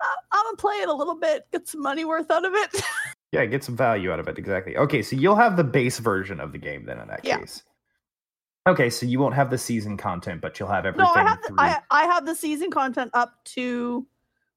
uh, 0.00 0.06
I'm 0.32 0.56
to 0.56 0.60
play 0.60 0.76
it 0.76 0.88
a 0.88 0.92
little 0.92 1.16
bit, 1.16 1.46
get 1.52 1.66
some 1.66 1.82
money 1.82 2.04
worth 2.04 2.30
out 2.30 2.44
of 2.44 2.54
it. 2.54 2.82
Yeah, 3.32 3.44
get 3.46 3.64
some 3.64 3.76
value 3.76 4.12
out 4.12 4.20
of 4.20 4.28
it. 4.28 4.38
Exactly. 4.38 4.76
Okay, 4.76 5.02
so 5.02 5.16
you'll 5.16 5.36
have 5.36 5.56
the 5.56 5.64
base 5.64 5.98
version 5.98 6.40
of 6.40 6.52
the 6.52 6.58
game 6.58 6.84
then 6.84 6.98
in 6.98 7.08
that 7.08 7.24
Yeah. 7.24 7.38
case. 7.38 7.62
Okay, 8.68 8.90
so 8.90 9.06
you 9.06 9.20
won't 9.20 9.34
have 9.34 9.50
the 9.50 9.58
season 9.58 9.96
content, 9.96 10.40
but 10.40 10.58
you'll 10.58 10.68
have 10.68 10.86
everything. 10.86 11.04
no, 11.04 11.20
I 11.20 11.22
have, 11.22 11.38
the, 11.42 11.54
I, 11.56 11.78
I 11.90 12.04
have 12.06 12.26
the 12.26 12.34
season 12.34 12.70
content 12.70 13.10
up 13.14 13.32
to, 13.46 14.06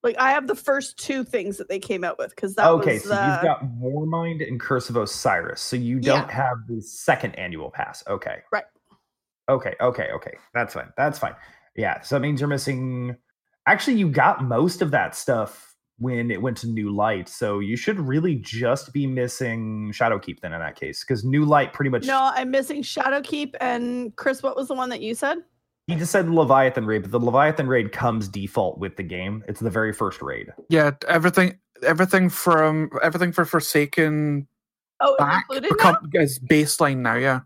like, 0.02 0.18
I 0.18 0.32
have 0.32 0.48
the 0.48 0.56
first 0.56 0.98
two 0.98 1.24
things 1.24 1.58
that 1.58 1.70
they 1.70 1.78
came 1.78 2.04
out 2.04 2.18
with 2.18 2.32
because 2.36 2.56
that 2.56 2.68
okay, 2.68 2.94
was 2.94 3.04
so 3.04 3.14
uh, 3.14 3.26
you've 3.26 3.44
got 3.44 3.64
Warmind 3.80 4.48
and 4.48 4.60
Curse 4.60 4.90
of 4.90 4.96
Osiris. 4.98 5.62
So 5.62 5.76
you 5.76 6.00
don't 6.00 6.30
have 6.32 6.58
the 6.68 6.82
second 6.82 7.36
annual 7.36 7.70
pass. 7.70 8.04
Okay. 8.08 8.40
Right. 8.52 8.66
Okay, 9.48 9.76
okay, 9.82 10.10
okay. 10.12 10.34
That's 10.54 10.74
fine. 10.74 10.92
That's 10.98 11.20
fine. 11.20 11.36
Yeah, 11.76 12.02
so 12.02 12.16
that 12.16 12.22
means 12.22 12.40
you're 12.40 12.48
missing. 12.50 13.16
Actually, 13.68 13.98
you 13.98 14.10
got 14.10 14.44
most 14.44 14.82
of 14.82 14.92
that 14.92 15.16
stuff 15.16 15.69
when 16.00 16.32
it 16.32 16.42
went 16.42 16.58
to 16.58 16.68
New 16.68 16.90
Light. 16.92 17.30
So 17.30 17.60
you 17.60 17.76
should 17.76 18.00
really 18.00 18.36
just 18.36 18.92
be 18.94 19.06
missing 19.06 19.92
Shadowkeep 19.94 20.40
then 20.40 20.54
in 20.54 20.60
that 20.60 20.76
case, 20.76 21.04
because 21.04 21.24
New 21.24 21.46
Light 21.46 21.74
pretty 21.74 21.90
much. 21.90 22.06
No, 22.06 22.32
I'm 22.34 22.52
missing 22.52 22.82
Shadowkeep 22.82 23.56
and 23.62 24.16
Chris. 24.16 24.42
What 24.42 24.56
was 24.56 24.68
the 24.68 24.74
one 24.74 24.90
that 24.90 25.02
you 25.02 25.14
said? 25.14 25.40
He 25.88 25.96
just 25.96 26.12
said 26.12 26.30
Leviathan 26.30 26.86
raid, 26.86 27.02
but 27.02 27.12
the 27.12 27.20
Leviathan 27.20 27.68
raid 27.68 27.92
comes 27.92 28.28
default 28.28 28.78
with 28.78 28.96
the 28.96 29.04
game. 29.04 29.44
It's 29.48 29.60
the 29.60 29.72
very 29.72 29.92
first 29.94 30.22
raid. 30.22 30.54
yeah, 30.70 30.92
everything 31.08 31.58
everything 31.84 32.30
from 32.30 32.90
everything 33.02 33.32
for 33.32 33.46
Forsaken 33.46 34.48
Oh, 35.02 35.16
back 35.18 35.46
included 35.50 35.72
now? 35.80 35.94
become, 36.00 36.10
is 36.22 36.40
baseline 36.40 36.98
now, 36.98 37.16
yeah. 37.16 37.40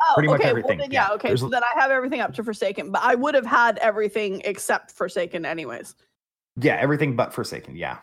Oh, 0.00 0.14
pretty 0.14 0.28
much 0.28 0.40
okay. 0.40 0.50
everything, 0.50 0.78
Well, 0.78 0.86
then, 0.86 0.92
yeah, 0.92 1.08
yeah. 1.08 1.14
okay. 1.14 1.28
There's 1.28 1.40
So 1.40 1.48
then 1.48 1.62
I 1.62 1.80
have 1.80 1.90
everything 1.90 2.20
up 2.20 2.32
to 2.34 2.44
Forsaken, 2.44 2.90
but 2.90 3.02
I 3.02 3.14
would 3.16 3.34
have 3.34 3.46
had 3.46 3.78
everything 3.78 4.42
except 4.44 4.92
Forsaken 4.92 5.44
anyways. 5.44 5.94
Yeah, 6.60 6.76
everything 6.80 7.16
but 7.16 7.32
Forsaken. 7.32 7.76
Yeah. 7.76 7.98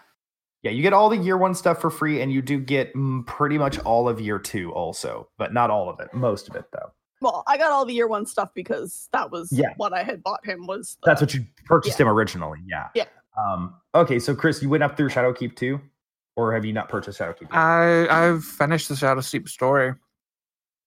Yeah, 0.63 0.71
you 0.71 0.81
get 0.81 0.91
all 0.91 1.09
the 1.09 1.17
year 1.17 1.37
one 1.37 1.55
stuff 1.55 1.79
for 1.79 1.89
free, 1.89 2.21
and 2.21 2.31
you 2.33 2.41
do 2.41 2.59
get 2.59 2.93
mm, 2.93 3.25
pretty 3.25 3.57
much 3.57 3.79
all 3.79 4.09
of 4.09 4.19
year 4.19 4.37
two 4.39 4.73
also, 4.73 5.29
but 5.37 5.53
not 5.53 5.69
all 5.69 5.89
of 5.89 5.99
it. 6.01 6.13
Most 6.13 6.49
of 6.49 6.55
it, 6.55 6.65
though. 6.73 6.91
Well, 7.21 7.43
I 7.47 7.57
got 7.57 7.71
all 7.71 7.85
the 7.85 7.93
year 7.93 8.07
one 8.07 8.25
stuff 8.25 8.49
because 8.53 9.07
that 9.13 9.31
was 9.31 9.51
Yeah. 9.53 9.73
what 9.77 9.93
I 9.93 10.03
had 10.03 10.21
bought 10.21 10.45
him 10.45 10.67
was 10.67 10.97
the, 11.01 11.05
That's 11.11 11.21
what 11.21 11.33
you 11.33 11.45
purchased 11.65 11.99
him 11.99 12.07
originally. 12.09 12.59
Yeah. 12.65 12.89
Yeah. 12.93 13.05
Um, 13.37 13.75
okay, 13.95 14.19
so 14.19 14.35
Chris, 14.35 14.61
you 14.61 14.67
went 14.69 14.83
up 14.83 14.97
through 14.97 15.09
Shadowkeep 15.09 15.55
too? 15.55 15.79
Or 16.35 16.53
have 16.53 16.65
you 16.65 16.73
not 16.73 16.89
purchased 16.89 17.19
Shadowkeep? 17.19 17.41
yet? 17.41 17.53
I 17.53 18.07
I've 18.09 18.43
finished 18.43 18.89
the 18.89 18.95
Shadowkeep 18.95 19.47
story. 19.47 19.93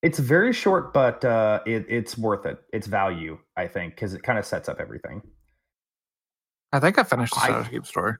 it's 0.03 0.19
very 0.19 0.53
short, 0.53 0.93
but 0.93 1.25
uh, 1.25 1.61
it, 1.67 1.87
it's 1.89 2.19
worth 2.19 2.45
it. 2.47 2.59
It's 2.73 2.87
value, 2.87 3.39
I 3.57 3.67
think, 3.69 3.95
because 3.95 4.13
it 4.15 4.23
kind 4.23 4.39
of 4.39 4.45
sets 4.45 4.69
up 4.69 4.81
everything. 4.81 5.23
I 6.73 6.81
think 6.81 6.99
I 6.99 7.03
finished 7.03 7.35
the 7.35 7.41
I- 7.41 7.63
Shadow 7.65 7.83
story. 7.83 8.15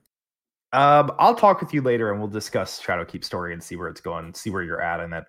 Um, 0.73 1.11
I'll 1.19 1.35
talk 1.35 1.61
with 1.61 1.71
you 1.71 1.83
later, 1.83 2.11
and 2.11 2.19
we'll 2.19 2.29
discuss 2.29 2.81
Shadowkeep 2.81 3.23
story 3.23 3.53
and 3.53 3.61
see 3.61 3.75
where 3.75 3.87
it's 3.89 4.01
going, 4.01 4.33
see 4.33 4.49
where 4.49 4.63
you're 4.63 4.81
at 4.81 5.01
in 5.01 5.13
it. 5.13 5.23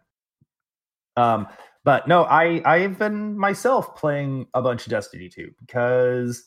Um, 1.16 1.46
but 1.84 2.08
no, 2.08 2.24
I 2.24 2.62
I've 2.64 2.98
been 2.98 3.38
myself 3.38 3.94
playing 3.94 4.46
a 4.54 4.62
bunch 4.62 4.86
of 4.86 4.90
Destiny 4.90 5.28
2 5.28 5.50
because 5.60 6.44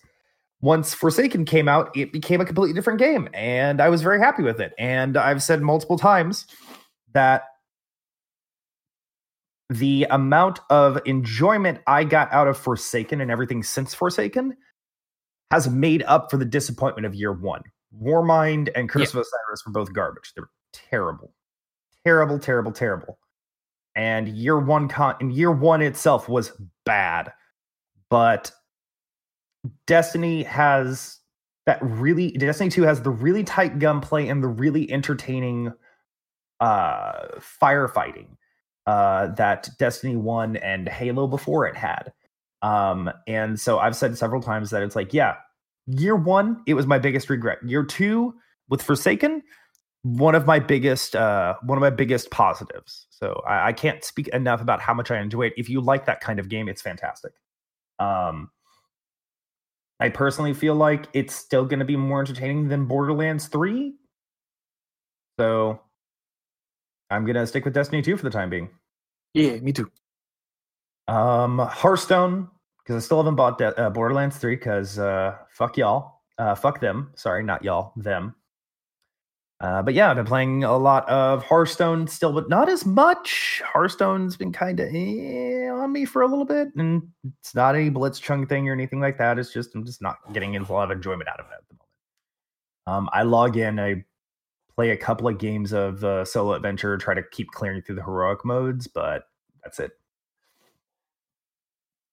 once 0.62 0.96
Forsaken 0.96 1.46
came 1.46 1.68
out, 1.68 1.96
it 1.96 2.12
became 2.12 2.42
a 2.42 2.46
completely 2.46 2.74
different 2.74 2.98
game, 2.98 3.30
and 3.36 3.80
I 3.80 3.90
was 3.90 4.02
very 4.02 4.20
happy 4.20 4.42
with 4.42 4.60
it. 4.60 4.74
And 4.80 5.16
I've 5.16 5.44
said 5.44 5.62
multiple 5.62 6.00
times 6.00 6.48
that 7.14 7.44
the 9.70 10.08
amount 10.10 10.60
of 10.72 11.00
enjoyment 11.06 11.82
I 11.86 12.04
got 12.04 12.32
out 12.34 12.48
of 12.48 12.58
Forsaken 12.58 13.22
and 13.22 13.30
everything 13.30 13.62
since 13.62 13.94
Forsaken 13.94 14.58
has 15.52 15.70
made 15.70 16.04
up 16.04 16.30
for 16.30 16.38
the 16.38 16.46
disappointment 16.46 17.06
of 17.06 17.16
year 17.16 17.32
one. 17.32 17.62
Warmind 18.02 18.70
and 18.76 18.90
Curse 18.90 19.14
of 19.14 19.22
Osiris 19.22 19.66
were 19.66 19.72
both 19.72 19.94
garbage. 19.94 20.34
They 20.36 20.42
were 20.42 20.50
terrible, 20.74 21.34
terrible, 22.06 22.40
terrible, 22.40 22.72
terrible. 22.72 23.18
And 23.96 24.28
year 24.28 24.60
one 24.60 24.88
con 24.88 25.16
in 25.20 25.32
year 25.32 25.52
one 25.52 25.82
itself 25.82 26.30
was 26.30 26.52
bad, 26.86 27.32
but 28.10 28.52
Destiny 29.88 30.44
has 30.44 31.20
that 31.66 31.80
really 31.82 32.32
Destiny 32.32 32.70
2 32.70 32.84
has 32.84 33.02
the 33.02 33.10
really 33.10 33.44
tight 33.44 33.80
gunplay 33.80 34.28
and 34.28 34.44
the 34.44 34.48
really 34.48 34.92
entertaining 34.92 35.74
uh 36.60 37.28
firefighting 37.40 38.28
uh 38.86 39.28
that 39.28 39.70
Destiny 39.78 40.16
1 40.16 40.58
and 40.58 40.88
Halo 40.88 41.28
before 41.28 41.66
it 41.68 41.76
had. 41.76 42.14
Um 42.62 43.10
and 43.28 43.60
so 43.60 43.80
I've 43.80 43.96
said 43.96 44.18
several 44.18 44.42
times 44.42 44.72
that 44.72 44.84
it's 44.84 44.96
like, 44.96 45.14
yeah, 45.14 45.36
year 45.88 46.16
1 46.16 46.64
it 46.68 46.74
was 46.74 46.86
my 46.88 47.00
biggest 47.00 47.30
regret. 47.30 47.60
Year 47.66 47.84
2 47.84 48.34
with 48.70 48.82
Forsaken 48.82 49.44
one 50.04 50.36
of 50.36 50.46
my 50.46 50.60
biggest 50.60 51.16
uh 51.16 51.56
one 51.64 51.78
of 51.78 51.82
my 51.82 51.90
biggest 51.90 52.32
positives. 52.32 53.08
So 53.10 53.42
I, 53.48 53.70
I 53.70 53.74
can't 53.74 54.04
speak 54.04 54.28
enough 54.30 54.62
about 54.62 54.80
how 54.80 54.94
much 54.94 55.12
I 55.12 55.20
enjoy 55.20 55.48
it. 55.48 55.54
If 55.58 55.70
you 55.70 55.82
like 55.82 56.06
that 56.06 56.22
kind 56.22 56.40
of 56.40 56.50
game, 56.50 56.70
it's 56.70 56.82
fantastic. 56.82 57.34
Um 58.00 58.52
I 60.00 60.10
personally 60.10 60.54
feel 60.54 60.76
like 60.76 61.08
it's 61.14 61.34
still 61.34 61.66
going 61.66 61.80
to 61.80 61.86
be 61.86 61.98
more 61.98 62.20
entertaining 62.20 62.68
than 62.68 62.86
Borderlands 62.86 63.48
3. 63.48 63.96
So 65.40 65.82
I'm 67.10 67.26
going 67.26 67.36
to 67.36 67.48
stick 67.48 67.66
with 67.66 67.74
Destiny 67.74 68.02
2 68.02 68.18
for 68.18 68.24
the 68.24 68.30
time 68.30 68.50
being. 68.50 68.70
Yeah, 69.34 69.58
me 69.58 69.74
too. 69.74 69.90
Um, 71.08 71.60
Hearthstone, 71.60 72.50
because 72.84 73.04
I 73.04 73.06
still 73.06 73.18
haven't 73.18 73.36
bought 73.36 73.58
De- 73.58 73.80
uh, 73.80 73.90
Borderlands 73.90 74.38
3 74.38 74.56
because 74.56 75.00
uh, 75.00 75.36
fuck 75.50 75.78
y'all. 75.78 76.22
Uh, 76.38 76.56
fuck 76.56 76.80
them. 76.80 77.12
Sorry, 77.16 77.44
not 77.44 77.64
y'all, 77.64 77.94
them. 77.96 78.36
Uh, 79.60 79.82
but 79.82 79.96
yeah, 79.96 80.10
I've 80.10 80.16
been 80.16 80.26
playing 80.26 80.64
a 80.64 80.78
lot 80.78 81.10
of 81.10 81.44
Hearthstone 81.44 82.08
still, 82.08 82.32
but 82.32 82.48
not 82.48 82.70
as 82.70 82.86
much. 82.86 83.62
Hearthstone's 83.66 84.38
been 84.38 84.52
kind 84.52 84.80
of 84.80 84.94
eh, 84.94 85.68
on 85.68 85.92
me 85.92 86.06
for 86.06 86.22
a 86.22 86.28
little 86.28 86.46
bit, 86.46 86.68
and 86.76 87.02
it's 87.40 87.56
not 87.56 87.74
any 87.74 87.90
Blitzchung 87.90 88.48
thing 88.48 88.70
or 88.70 88.74
anything 88.74 89.00
like 89.00 89.18
that. 89.18 89.40
It's 89.40 89.52
just 89.52 89.74
I'm 89.74 89.84
just 89.84 90.00
not 90.00 90.18
getting 90.32 90.56
a 90.56 90.72
lot 90.72 90.92
of 90.92 90.98
enjoyment 90.98 91.28
out 91.28 91.40
of 91.40 91.48
it 91.48 91.54
at 91.54 91.68
the 91.70 91.74
moment. 91.74 91.88
Um, 92.86 93.10
I 93.14 93.24
log 93.24 93.58
in, 93.58 93.80
I 93.80 94.06
play 94.76 94.92
a 94.92 94.98
couple 94.98 95.28
of 95.28 95.40
games 95.40 95.74
of 95.74 96.04
uh, 96.04 96.24
solo 96.24 96.54
adventure, 96.54 96.96
try 96.98 97.16
to 97.16 97.24
keep 97.32 97.50
clearing 97.50 97.82
through 97.82 97.96
the 97.96 98.04
heroic 98.04 98.46
modes, 98.46 98.86
but 98.86 99.24
that's 99.64 99.80
it. 99.80 99.92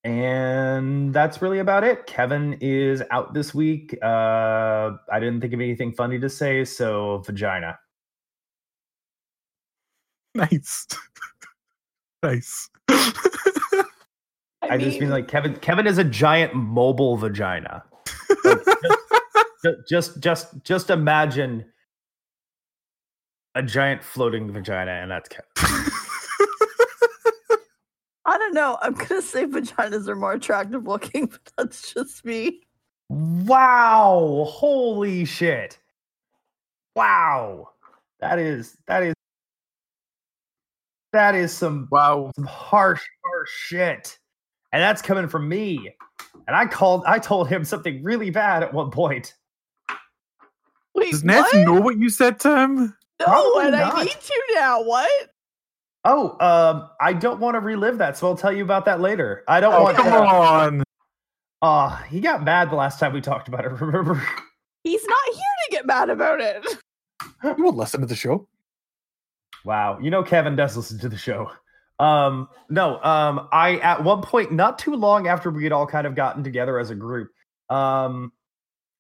And 0.05 1.15
that's 1.15 1.41
really 1.41 1.61
about 1.61 1.83
it. 1.83 2.07
Kevin 2.07 2.59
is 2.61 3.03
out 3.11 3.33
this 3.33 3.55
week. 3.55 3.97
Uh, 4.03 4.93
I 5.11 5.19
didn't 5.19 5.41
think 5.41 5.55
of 5.55 5.61
anything 5.61 5.95
funny 5.95 6.19
to 6.21 6.29
say, 6.29 6.65
so 6.65 7.23
vagina. 7.27 7.79
Nice. 10.37 10.89
nice. 12.25 12.69
I, 12.89 13.85
I, 14.63 14.79
just 14.79 14.99
mean 14.99 15.11
like 15.11 15.29
Kevin. 15.29 15.55
Kevin 15.55 15.87
is 15.87 15.99
a 15.99 16.03
giant 16.03 16.57
mobile 16.57 17.17
vagina. 17.17 17.85
Like, 18.45 18.59
just, 19.63 19.89
just, 19.89 20.21
just, 20.21 20.65
just 20.65 20.91
imagine 20.91 21.67
a 23.55 23.63
giant 23.63 24.03
floating 24.03 24.51
vagina, 24.51 24.91
and 24.91 25.09
that's 25.09 25.29
Kevin. 25.29 25.54
I 28.27 28.39
don't 28.39 28.55
know. 28.55 28.79
I'm 28.81 28.95
gonna 28.95 29.23
say 29.23 29.47
vaginas 29.47 30.09
are 30.09 30.17
more 30.17 30.33
attractive 30.33 30.87
looking, 30.87 31.27
but 31.31 31.53
that's 31.57 31.93
just 31.93 32.25
me. 32.25 32.61
Wow! 33.09 34.47
Holy 34.49 35.25
shit! 35.25 35.79
Wow! 36.97 37.71
That 38.21 38.39
is 38.39 38.77
that 38.87 39.03
is 39.03 39.15
that 41.13 41.35
is 41.35 41.53
some 41.53 41.89
wow, 41.91 42.31
some 42.35 42.47
harsh, 42.47 43.03
harsh 43.25 43.51
shit, 43.51 44.19
and 44.73 44.83
that's 44.83 45.03
coming 45.03 45.29
from 45.29 45.49
me. 45.49 45.95
And 46.47 46.57
I 46.57 46.67
called, 46.67 47.05
I 47.07 47.19
told 47.19 47.49
him 47.49 47.65
something 47.65 48.03
really 48.03 48.31
bad 48.31 48.63
at 48.63 48.75
one 48.75 48.91
point. 48.91 49.35
Wait, 50.95 51.11
does 51.13 51.23
Neth 51.23 51.43
what? 51.53 51.65
know 51.65 51.81
what 51.81 51.99
you 51.99 52.11
said 52.11 52.39
to 52.41 52.57
him? 52.57 52.97
No, 53.21 53.27
Probably 53.27 53.67
and 53.67 53.77
I 53.77 54.03
need 54.05 54.11
to 54.11 54.43
now. 54.55 54.83
What? 54.83 55.31
Oh, 56.05 56.37
um, 56.41 56.91
I 57.01 57.13
don't 57.15 57.41
want 57.41 57.55
to 57.55 57.61
relive 57.61 57.99
that, 57.99 58.17
so 58.19 58.27
I'll 58.27 58.37
tell 58.37 58.53
you 58.53 58.63
about 58.63 58.85
that 58.85 59.01
later. 59.01 59.43
I 59.49 59.61
don't 59.61 59.73
want 59.73 59.83
Oh, 59.83 59.85
want. 59.85 59.97
come 59.97 60.13
to, 60.13 60.29
on. 60.29 60.85
Uh, 61.63 61.97
he 62.05 62.21
got 62.21 62.45
mad 62.45 62.71
the 62.71 62.77
last 62.77 63.01
time 63.01 63.13
we 63.15 63.21
talked 63.23 63.49
about 63.49 63.65
it. 63.65 63.69
Remember? 63.81 64.23
He's 64.83 65.05
not 65.05 65.25
here 65.35 65.43
to 65.65 65.71
get 65.71 65.87
mad 65.87 66.11
about 66.11 66.41
it. 66.41 66.65
You 67.43 67.65
won't 67.65 67.77
listen 67.77 68.01
to 68.01 68.07
the 68.07 68.17
show. 68.17 68.49
Wow, 69.67 69.99
you 69.99 70.11
know 70.11 70.23
Kevin 70.23 70.57
does 70.57 70.77
listen 70.77 70.99
to 71.01 71.09
the 71.11 71.17
show. 71.17 71.51
Um, 71.99 72.49
no, 72.71 73.03
um, 73.03 73.49
I 73.53 73.77
at 73.79 74.03
one 74.03 74.23
point, 74.23 74.51
not 74.53 74.79
too 74.79 74.95
long 74.95 75.27
after 75.27 75.51
we 75.51 75.63
had 75.63 75.73
all 75.73 75.87
kind 75.87 76.07
of 76.07 76.15
gotten 76.15 76.43
together 76.43 76.79
as 76.79 76.89
a 76.91 76.95
group, 76.95 77.31
um, 77.71 78.33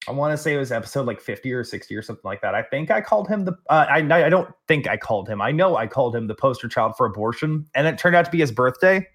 I 0.06 0.12
want 0.12 0.32
to 0.32 0.36
say 0.36 0.54
it 0.54 0.58
was 0.58 0.70
episode 0.72 1.06
like 1.06 1.20
fifty 1.20 1.52
or 1.52 1.64
sixty 1.64 1.94
or 1.96 2.02
something 2.02 2.22
like 2.24 2.40
that. 2.42 2.54
I 2.54 2.62
think 2.62 2.90
I 2.90 3.00
called 3.00 3.28
him 3.28 3.44
the. 3.44 3.52
Uh, 3.70 3.86
I 3.88 3.96
I 3.98 4.28
don't 4.28 4.50
think 4.68 4.86
I 4.88 4.96
called 4.96 5.28
him. 5.28 5.40
I 5.40 5.50
know 5.50 5.76
I 5.76 5.86
called 5.86 6.14
him 6.14 6.26
the 6.26 6.34
poster 6.34 6.68
child 6.68 6.94
for 6.96 7.06
abortion, 7.06 7.66
and 7.74 7.86
it 7.86 7.96
turned 7.98 8.14
out 8.16 8.24
to 8.26 8.30
be 8.30 8.38
his 8.38 8.52
birthday. 8.52 9.06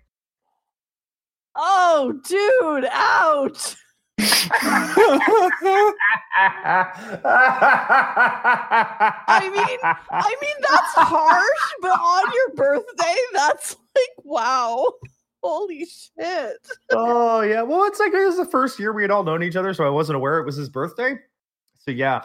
Oh, 1.56 2.14
dude, 2.28 2.88
ouch. 2.92 3.76
I 8.92 9.50
mean- 9.54 9.80
I 10.12 10.36
mean, 10.42 10.56
that's 10.62 10.94
harsh, 10.96 11.74
but 11.82 11.92
on 11.92 12.34
your 12.34 12.50
birthday, 12.56 13.16
that's 13.34 13.76
like, 13.96 14.26
wow. 14.26 14.94
Holy 15.42 15.86
shit. 15.86 16.58
oh 16.92 17.42
yeah. 17.42 17.62
Well, 17.62 17.86
it's 17.86 18.00
like 18.00 18.14
it 18.14 18.26
was 18.26 18.38
the 18.38 18.46
first 18.46 18.80
year 18.80 18.92
we 18.94 19.04
had 19.04 19.12
all 19.12 19.24
known 19.24 19.44
each 19.44 19.56
other, 19.56 19.74
so 19.74 19.86
I 19.86 19.90
wasn't 19.90 20.18
aware 20.18 20.40
it 20.40 20.46
was 20.46 20.56
his 20.56 20.70
birthday. 20.70 21.16
So 21.78 21.92
yeah, 21.92 22.24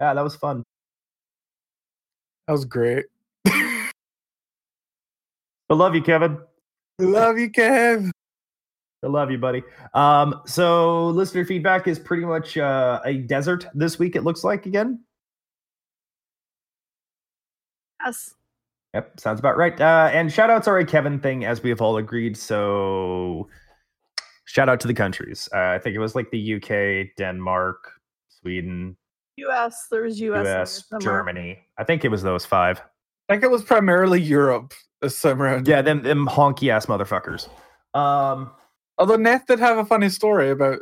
yeah, 0.00 0.14
that 0.14 0.22
was 0.22 0.36
fun. 0.36 0.62
That 2.46 2.52
was 2.52 2.64
great. 2.64 3.06
I 3.46 3.90
love 5.70 5.94
you, 5.94 6.02
Kevin. 6.02 6.38
I 7.00 7.04
love 7.04 7.38
you, 7.38 7.50
Kev. 7.50 8.10
I 9.02 9.06
love 9.06 9.30
you, 9.30 9.38
buddy. 9.38 9.62
Um, 9.92 10.40
so 10.46 11.08
listener 11.08 11.44
feedback 11.44 11.88
is 11.88 11.98
pretty 11.98 12.24
much 12.24 12.56
uh, 12.56 13.00
a 13.04 13.18
desert 13.18 13.66
this 13.74 13.98
week. 13.98 14.16
It 14.16 14.22
looks 14.22 14.44
like 14.44 14.66
again. 14.66 15.00
Yes. 18.04 18.34
Yep, 18.94 19.20
sounds 19.20 19.40
about 19.40 19.56
right. 19.56 19.78
Uh, 19.80 20.08
and 20.12 20.32
shout 20.32 20.50
outs 20.50 20.68
are 20.68 20.78
a 20.78 20.86
Kevin 20.86 21.18
thing, 21.18 21.44
as 21.44 21.62
we 21.62 21.68
have 21.70 21.80
all 21.80 21.96
agreed. 21.96 22.36
So 22.36 23.48
shout 24.44 24.68
out 24.68 24.78
to 24.80 24.86
the 24.86 24.94
countries. 24.94 25.48
Uh, 25.52 25.58
I 25.58 25.78
think 25.78 25.96
it 25.96 25.98
was 25.98 26.14
like 26.14 26.30
the 26.30 26.54
UK, 26.54 27.08
Denmark, 27.18 27.90
Sweden, 28.28 28.96
US. 29.36 29.88
There 29.90 30.02
was 30.02 30.20
US. 30.20 30.46
US. 30.46 31.02
Germany. 31.02 31.58
I 31.76 31.82
think 31.84 32.04
it 32.04 32.08
was 32.08 32.22
those 32.22 32.46
five. 32.46 32.80
I 33.28 33.34
think 33.34 33.42
it 33.42 33.50
was 33.50 33.62
primarily 33.64 34.20
Europe 34.20 34.72
this 35.02 35.20
time 35.20 35.42
around. 35.42 35.66
Yeah, 35.66 35.82
them 35.82 36.02
them 36.02 36.26
honky 36.28 36.70
ass 36.70 36.86
motherfuckers. 36.86 37.48
Um, 37.98 38.52
Although 38.98 39.16
Neth 39.16 39.46
did 39.46 39.58
have 39.58 39.78
a 39.78 39.84
funny 39.84 40.08
story 40.08 40.50
about 40.50 40.78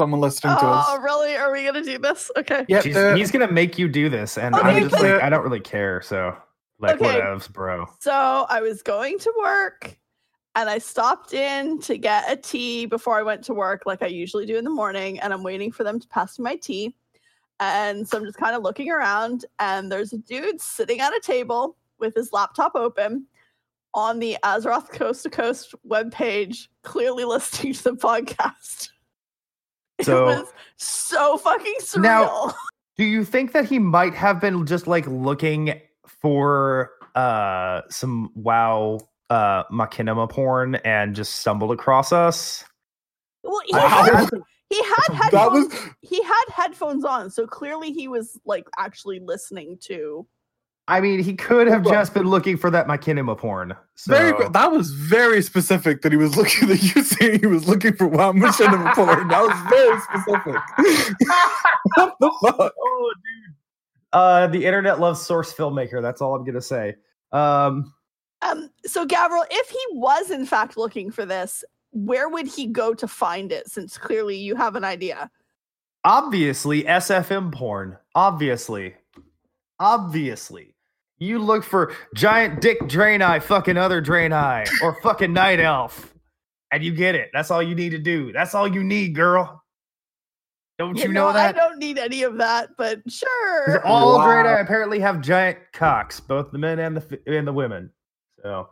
someone 0.00 0.20
listening 0.20 0.56
to 0.56 0.64
us. 0.66 0.86
Oh, 0.88 1.00
really? 1.00 1.36
Are 1.36 1.52
we 1.52 1.64
gonna 1.64 1.84
do 1.84 1.98
this? 1.98 2.28
Okay. 2.36 2.64
Yeah, 2.68 2.82
he's, 2.82 2.96
uh, 2.96 3.14
he's 3.14 3.30
gonna 3.30 3.52
make 3.52 3.78
you 3.78 3.86
do 3.88 4.08
this, 4.08 4.36
and 4.36 4.54
Okay, 4.56 4.68
I'm 4.68 4.82
just 4.82 4.96
good. 4.96 5.14
like, 5.14 5.22
I 5.22 5.28
don't 5.28 5.44
really 5.44 5.60
care. 5.60 6.02
So, 6.02 6.36
like, 6.80 6.96
Okay. 7.00 7.20
whatevs, 7.20 7.50
bro. 7.52 7.86
So 8.00 8.46
I 8.48 8.60
was 8.60 8.82
going 8.82 9.18
to 9.20 9.32
work 9.38 9.96
and 10.56 10.68
I 10.68 10.78
stopped 10.78 11.32
in 11.32 11.78
to 11.82 11.96
get 11.96 12.30
a 12.30 12.36
tea 12.36 12.86
before 12.86 13.16
I 13.18 13.22
went 13.22 13.44
to 13.44 13.54
work, 13.54 13.82
like 13.86 14.02
I 14.02 14.06
usually 14.06 14.46
do 14.46 14.56
in 14.56 14.64
the 14.64 14.70
morning. 14.70 15.20
And 15.20 15.32
I'm 15.32 15.42
waiting 15.42 15.70
for 15.70 15.84
them 15.84 16.00
to 16.00 16.08
pass 16.08 16.38
me 16.38 16.44
my 16.44 16.56
tea. 16.56 16.94
And 17.60 18.08
so 18.08 18.18
I'm 18.18 18.24
just 18.24 18.38
kind 18.38 18.56
of 18.56 18.62
looking 18.62 18.90
around, 18.90 19.44
and 19.58 19.92
there's 19.92 20.14
a 20.14 20.18
dude 20.18 20.60
sitting 20.62 21.00
at 21.00 21.12
a 21.14 21.20
table 21.20 21.76
with 21.98 22.14
his 22.14 22.32
laptop 22.32 22.72
open 22.74 23.26
on 23.92 24.18
the 24.18 24.38
Azeroth 24.42 24.88
Coast 24.90 25.24
to 25.24 25.30
Coast 25.30 25.74
webpage, 25.86 26.68
clearly 26.84 27.24
listening 27.26 27.74
to 27.74 27.84
the 27.84 27.92
podcast. 27.92 28.88
So- 30.00 30.28
it 30.28 30.38
was 30.38 30.52
so 30.76 31.36
fucking 31.36 31.74
surreal. 31.82 32.02
Now- 32.02 32.54
Do 32.96 33.04
you 33.04 33.24
think 33.24 33.52
that 33.52 33.64
he 33.66 33.78
might 33.78 34.14
have 34.14 34.40
been 34.40 34.66
just 34.66 34.86
like 34.86 35.06
looking 35.06 35.80
for 36.20 36.90
uh 37.14 37.80
some 37.90 38.30
WoW 38.34 38.98
uh 39.30 39.64
machinima 39.64 40.28
porn 40.28 40.76
and 40.76 41.14
just 41.14 41.34
stumbled 41.40 41.72
across 41.72 42.12
us? 42.12 42.64
well, 43.42 43.60
he 43.66 43.72
Wow. 43.74 43.88
had, 43.88 44.28
he 44.68 44.82
had 44.82 45.14
headphones. 45.22 45.72
was 45.72 45.80
he 46.02 46.22
had 46.22 46.44
headphones 46.54 47.04
on, 47.04 47.30
so 47.30 47.46
clearly 47.46 47.90
he 47.92 48.06
was 48.08 48.38
like 48.44 48.66
actually 48.78 49.18
listening 49.20 49.78
to 49.82 50.26
I 50.88 51.00
mean, 51.00 51.22
he 51.22 51.34
could 51.34 51.68
have 51.68 51.82
Hold 51.82 51.94
just 51.94 52.14
been 52.14 52.26
looking 52.26 52.56
for 52.56 52.68
that 52.70 52.88
machinima 52.88 53.38
porn. 53.38 53.76
So. 53.94 54.12
Very. 54.12 54.48
That 54.48 54.72
was 54.72 54.90
very 54.90 55.40
specific 55.40 56.02
that 56.02 56.10
he 56.10 56.18
was 56.18 56.36
looking 56.36 56.68
that 56.68 56.82
you 56.82 57.04
saying 57.04 57.38
he 57.40 57.46
was 57.46 57.68
looking 57.68 57.94
for 57.94 58.08
wow 58.08 58.32
machinima 58.32 58.92
porn. 58.94 59.28
That 59.28 59.40
was 59.40 59.56
very 59.70 60.00
specific. 60.00 60.60
what 61.94 62.14
the 62.18 62.30
fuck? 62.42 62.72
oh, 62.76 63.12
dude. 63.14 63.54
Uh, 64.12 64.46
the 64.48 64.64
internet 64.64 64.98
loves 65.00 65.20
source 65.20 65.52
filmmaker. 65.54 66.02
That's 66.02 66.20
all 66.20 66.34
I'm 66.34 66.44
gonna 66.44 66.60
say. 66.60 66.96
Um, 67.32 67.92
Um, 68.42 68.70
so 68.86 69.06
Gavriil, 69.06 69.44
if 69.50 69.68
he 69.68 69.78
was 69.92 70.30
in 70.30 70.46
fact 70.46 70.76
looking 70.76 71.10
for 71.10 71.24
this, 71.26 71.62
where 71.92 72.28
would 72.28 72.46
he 72.46 72.66
go 72.66 72.94
to 72.94 73.06
find 73.06 73.52
it? 73.52 73.68
Since 73.68 73.98
clearly 73.98 74.36
you 74.36 74.54
have 74.56 74.76
an 74.76 74.84
idea. 74.84 75.30
obviously, 76.04 76.84
SFM 76.84 77.52
porn. 77.52 77.96
Obviously, 78.14 78.94
obviously, 79.78 80.74
you 81.18 81.38
look 81.38 81.62
for 81.64 81.92
giant 82.14 82.60
dick 82.60 82.80
draenei, 82.82 83.42
fucking 83.42 83.76
other 83.76 84.00
draenei, 84.02 84.66
or 84.82 85.00
fucking 85.02 85.32
night 85.32 85.60
elf, 85.60 86.14
and 86.72 86.82
you 86.82 86.92
get 86.94 87.14
it. 87.14 87.30
That's 87.32 87.50
all 87.50 87.62
you 87.62 87.74
need 87.74 87.90
to 87.90 87.98
do. 87.98 88.32
That's 88.32 88.54
all 88.54 88.66
you 88.66 88.82
need, 88.82 89.14
girl. 89.14 89.62
Don't 90.80 90.96
you, 90.98 91.12
know, 91.12 91.26
I 91.28 91.34
that? 91.34 91.56
don't 91.56 91.76
need 91.78 91.98
any 91.98 92.22
of 92.22 92.38
that, 92.38 92.70
but 92.78 93.02
sure. 93.06 93.86
All 93.86 94.16
Wow. 94.16 94.24
drain 94.42 94.46
apparently 94.60 94.98
have 95.00 95.20
giant 95.20 95.58
cocks, 95.74 96.20
both 96.20 96.50
the 96.52 96.56
men 96.58 96.78
and 96.78 96.96
the 96.96 97.20
and 97.26 97.46
the 97.46 97.52
women. 97.52 97.90
So. 98.42 98.70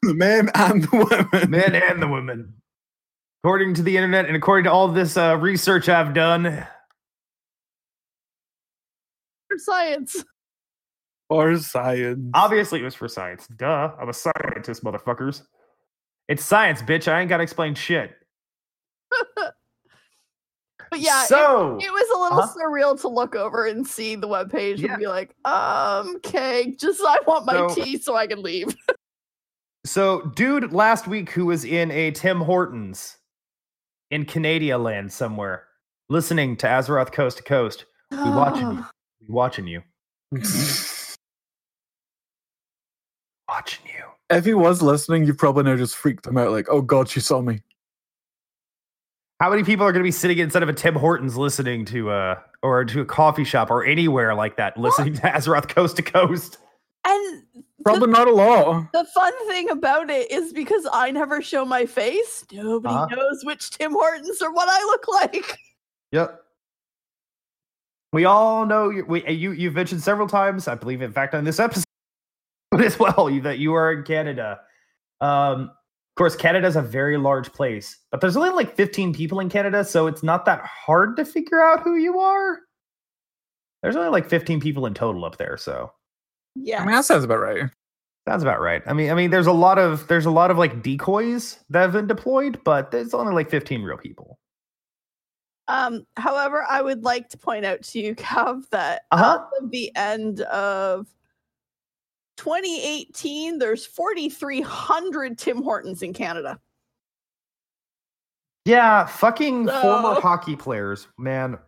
The 0.00 0.14
men 0.14 0.48
and 0.54 0.84
the 0.84 1.28
women. 1.32 1.50
men 1.50 1.74
and 1.74 2.02
the 2.02 2.08
women. 2.08 2.54
According 3.44 3.74
to 3.74 3.82
the 3.82 3.94
internet 3.94 4.24
and 4.24 4.36
according 4.36 4.64
to 4.64 4.72
all 4.72 4.88
this 4.88 5.18
uh, 5.18 5.36
research 5.36 5.90
I've 5.90 6.14
done, 6.14 6.66
For 9.48 9.58
science. 9.58 10.24
For 11.28 11.58
science. 11.58 12.30
obviously 12.32 12.80
it 12.80 12.84
was 12.84 12.94
for 12.94 13.06
science. 13.06 13.46
Duh, 13.48 13.92
I'm 14.00 14.08
a 14.08 14.14
scientist, 14.14 14.82
motherfuckers. 14.82 15.42
It's 16.26 16.42
science, 16.42 16.80
bitch. 16.80 17.06
I 17.06 17.20
ain't 17.20 17.28
got 17.28 17.36
to 17.36 17.42
explain 17.42 17.74
shit. 17.74 18.12
But 20.90 21.00
yeah, 21.00 21.24
it- 21.24 21.28
so 21.28 21.78
it, 21.80 21.90
was 21.92 22.08
a 22.16 22.20
little 22.20 22.38
Uh-huh. 22.40 22.54
surreal 22.58 23.00
to 23.02 23.08
look 23.08 23.34
over 23.34 23.66
and 23.66 23.86
see 23.86 24.14
the 24.16 24.28
webpage 24.28 24.78
Yeah. 24.78 24.92
and 24.92 24.98
be 25.00 25.06
like, 25.06 25.34
um, 25.44 26.16
okay, 26.16 26.74
just 26.78 27.00
I 27.06 27.18
want 27.26 27.46
my 27.46 27.68
So- 27.68 27.74
tea 27.74 27.98
so 27.98 28.16
I 28.16 28.26
can 28.26 28.42
leave. 28.42 28.74
so 29.84 30.22
dude 30.34 30.72
last 30.72 31.06
week 31.06 31.30
who 31.30 31.46
was 31.46 31.64
in 31.64 31.90
a 31.90 32.10
Tim 32.10 32.40
Hortons 32.40 33.16
in 34.10 34.24
Canada 34.24 34.78
land 34.78 35.12
somewhere, 35.12 35.64
listening 36.08 36.56
to 36.58 36.66
Azeroth 36.66 37.12
Coast 37.12 37.36
to 37.38 37.42
Coast. 37.42 37.84
We 38.10 38.16
watching 38.18 38.70
you. 38.72 38.84
We 39.20 39.34
watching 39.34 39.66
you. 39.66 39.82
Watching 43.48 43.86
you. 43.86 44.04
if 44.36 44.44
he 44.44 44.52
was 44.54 44.82
listening, 44.82 45.24
you 45.26 45.32
probably 45.34 45.64
now 45.64 45.76
just 45.76 45.96
freaked 45.96 46.26
him 46.26 46.36
out 46.36 46.50
like, 46.50 46.66
oh 46.70 46.82
god, 46.82 47.08
she 47.08 47.20
saw 47.20 47.40
me. 47.40 47.60
How 49.40 49.50
many 49.50 49.62
people 49.62 49.86
are 49.86 49.92
going 49.92 50.02
to 50.02 50.06
be 50.06 50.10
sitting 50.10 50.38
instead 50.38 50.62
of 50.64 50.68
a 50.68 50.72
Tim 50.72 50.94
Hortons 50.96 51.36
listening 51.36 51.84
to 51.86 52.10
uh 52.10 52.40
or 52.62 52.84
to 52.84 53.00
a 53.00 53.04
coffee 53.04 53.44
shop 53.44 53.70
or 53.70 53.84
anywhere 53.84 54.34
like 54.34 54.56
that 54.56 54.76
listening 54.76 55.14
to 55.14 55.20
Azeroth 55.22 55.68
Coast 55.68 55.96
to 55.96 56.02
Coast? 56.02 56.58
And 57.04 57.44
Probably 57.84 58.08
not 58.08 58.26
a 58.26 58.32
lot. 58.32 58.90
the 58.92 59.04
fun 59.14 59.32
thing 59.46 59.70
about 59.70 60.10
it 60.10 60.30
is 60.32 60.52
because 60.52 60.86
I 60.92 61.12
never 61.12 61.40
show 61.40 61.64
my 61.64 61.86
face, 61.86 62.44
nobody 62.52 62.92
Uh-huh. 62.94 63.14
knows 63.14 63.44
which 63.44 63.70
Tim 63.70 63.92
Hortons 63.92 64.42
or 64.42 64.52
what 64.52 64.68
I 64.68 64.82
look 64.84 65.06
like. 65.08 65.56
Yep. 66.10 66.42
We 68.12 68.24
all 68.24 68.66
know 68.66 68.88
you, 68.90 69.04
we, 69.06 69.26
you 69.28 69.52
you've 69.52 69.74
mentioned 69.74 70.02
several 70.02 70.26
times, 70.26 70.66
I 70.66 70.74
believe 70.74 71.00
in 71.02 71.12
fact 71.12 71.34
on 71.34 71.44
this 71.44 71.60
episode 71.60 71.84
as 72.78 72.98
well, 72.98 73.30
you- 73.30 73.42
that 73.42 73.58
you 73.58 73.74
are 73.74 73.92
in 73.92 74.02
Canada. 74.02 74.60
Um 75.20 75.70
of 75.70 75.77
course 76.18 76.36
Canada's 76.36 76.76
a 76.76 76.82
very 76.82 77.16
large 77.16 77.52
place, 77.52 77.96
but 78.10 78.20
there's 78.20 78.36
only 78.36 78.50
like 78.50 78.76
15 78.76 79.14
people 79.14 79.40
in 79.40 79.48
Canada, 79.48 79.84
so 79.84 80.06
it's 80.06 80.22
not 80.22 80.44
that 80.44 80.60
hard 80.64 81.16
to 81.16 81.24
figure 81.24 81.62
out 81.62 81.82
who 81.82 81.96
you 81.96 82.18
are. 82.18 82.58
There's 83.82 83.96
only 83.96 84.10
like 84.10 84.28
15 84.28 84.60
people 84.60 84.86
in 84.86 84.94
total 84.94 85.24
up 85.24 85.36
there, 85.38 85.56
so 85.56 85.92
Yeah. 86.54 86.82
I 86.82 86.84
mean, 86.86 86.94
that 86.94 87.04
sounds 87.04 87.24
about 87.24 87.40
right. 87.40 87.70
Sounds 88.28 88.42
about 88.42 88.60
right. 88.60 88.82
I 88.86 88.92
mean, 88.92 89.10
I 89.10 89.14
mean, 89.14 89.30
there's 89.30 89.46
a 89.46 89.52
lot 89.52 89.78
of 89.78 90.06
there's 90.08 90.26
a 90.26 90.30
lot 90.30 90.50
of 90.50 90.58
like 90.58 90.82
decoys 90.82 91.60
that 91.70 91.80
have 91.80 91.92
been 91.92 92.06
deployed, 92.06 92.60
but 92.64 92.90
there's 92.90 93.14
only 93.14 93.32
like 93.32 93.48
15 93.48 93.82
real 93.82 93.96
people. 93.96 94.38
Um, 95.68 96.04
however, 96.16 96.64
I 96.68 96.80
would 96.82 97.04
like 97.04 97.28
to 97.30 97.38
point 97.38 97.64
out 97.64 97.82
to 97.82 98.00
you, 98.00 98.14
Cav, 98.14 98.68
that 98.70 99.02
Uh-huh. 99.10 99.44
as 99.56 99.62
of 99.62 99.70
the 99.70 99.94
end 99.96 100.40
of 100.42 101.06
2018, 102.38 103.58
there's 103.58 103.84
4,300 103.84 105.36
Tim 105.36 105.62
Hortons 105.62 106.02
in 106.02 106.14
Canada. 106.14 106.58
Yeah, 108.64 109.06
fucking 109.06 109.66
former 109.66 110.20
hockey 110.20 110.56
players, 110.56 111.08
man. 111.18 111.58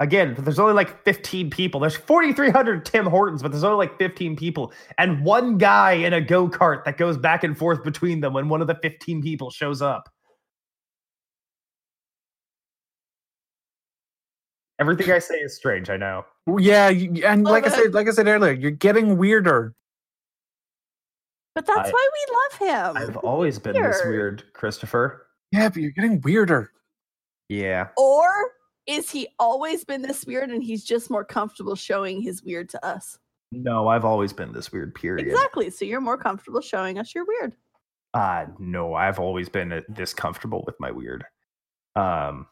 Again, 0.00 0.34
there's 0.38 0.58
only 0.58 0.74
like 0.74 1.02
15 1.04 1.48
people. 1.48 1.80
There's 1.80 1.96
4,300 1.96 2.84
Tim 2.84 3.06
Hortons, 3.06 3.42
but 3.42 3.50
there's 3.50 3.64
only 3.64 3.86
like 3.86 3.96
15 3.98 4.36
people, 4.36 4.72
and 4.98 5.24
one 5.24 5.56
guy 5.58 5.92
in 5.92 6.12
a 6.12 6.20
go 6.20 6.48
kart 6.48 6.84
that 6.84 6.98
goes 6.98 7.16
back 7.16 7.44
and 7.44 7.56
forth 7.56 7.82
between 7.82 8.20
them 8.20 8.34
when 8.34 8.48
one 8.48 8.60
of 8.60 8.66
the 8.66 8.78
15 8.82 9.22
people 9.22 9.50
shows 9.50 9.80
up. 9.80 10.10
Everything 14.78 15.10
I 15.10 15.18
say 15.18 15.36
is 15.36 15.56
strange. 15.56 15.88
I 15.90 15.96
know. 15.96 16.24
Yeah, 16.58 16.88
you- 16.90 17.24
and 17.26 17.44
Love 17.44 17.52
like 17.52 17.66
I 17.66 17.70
said, 17.70 17.94
like 17.94 18.08
I 18.08 18.10
said 18.10 18.28
earlier, 18.28 18.52
you're 18.52 18.70
getting 18.70 19.16
weirder. 19.16 19.74
But 21.54 21.66
that's 21.66 21.88
I- 21.88 21.92
why 21.92 22.08
we 22.12 22.34
love 22.34 22.94
him. 22.94 22.96
I've 23.02 23.16
always 23.18 23.58
been 23.58 23.72
this 23.74 24.00
Weird. 24.04 24.08
weird, 24.42 24.52
Christopher. 24.52 25.26
Yeah, 25.52 25.68
but 25.70 25.78
you're 25.78 25.92
getting 25.92 26.20
weirder. 26.20 26.70
Yeah. 27.48 27.88
Or 27.96 28.28
is 28.86 29.10
he 29.10 29.28
always 29.38 29.84
been 29.84 30.02
this 30.02 30.26
weird 30.26 30.50
and 30.50 30.62
he's 30.62 30.84
just 30.84 31.10
more 31.10 31.24
comfortable 31.24 31.74
showing 31.74 32.20
his 32.20 32.42
weird 32.42 32.68
to 32.70 32.84
us? 32.84 33.18
No, 33.52 33.88
I've 33.88 34.04
always 34.04 34.32
been 34.32 34.52
this 34.52 34.70
weird. 34.72 34.94
Period. 34.94 35.26
Exactly. 35.26 35.70
So 35.70 35.84
you're 35.84 36.00
more 36.00 36.18
comfortable 36.18 36.60
showing 36.60 36.98
us 36.98 37.14
your 37.14 37.24
weird. 37.24 37.56
Uh 38.12 38.46
no, 38.58 38.94
I've 38.94 39.18
always 39.18 39.48
been 39.48 39.72
uh, 39.72 39.80
this 39.88 40.12
comfortable 40.12 40.62
with 40.66 40.74
my 40.80 40.90
weird. 40.90 41.24
Um. 41.94 42.46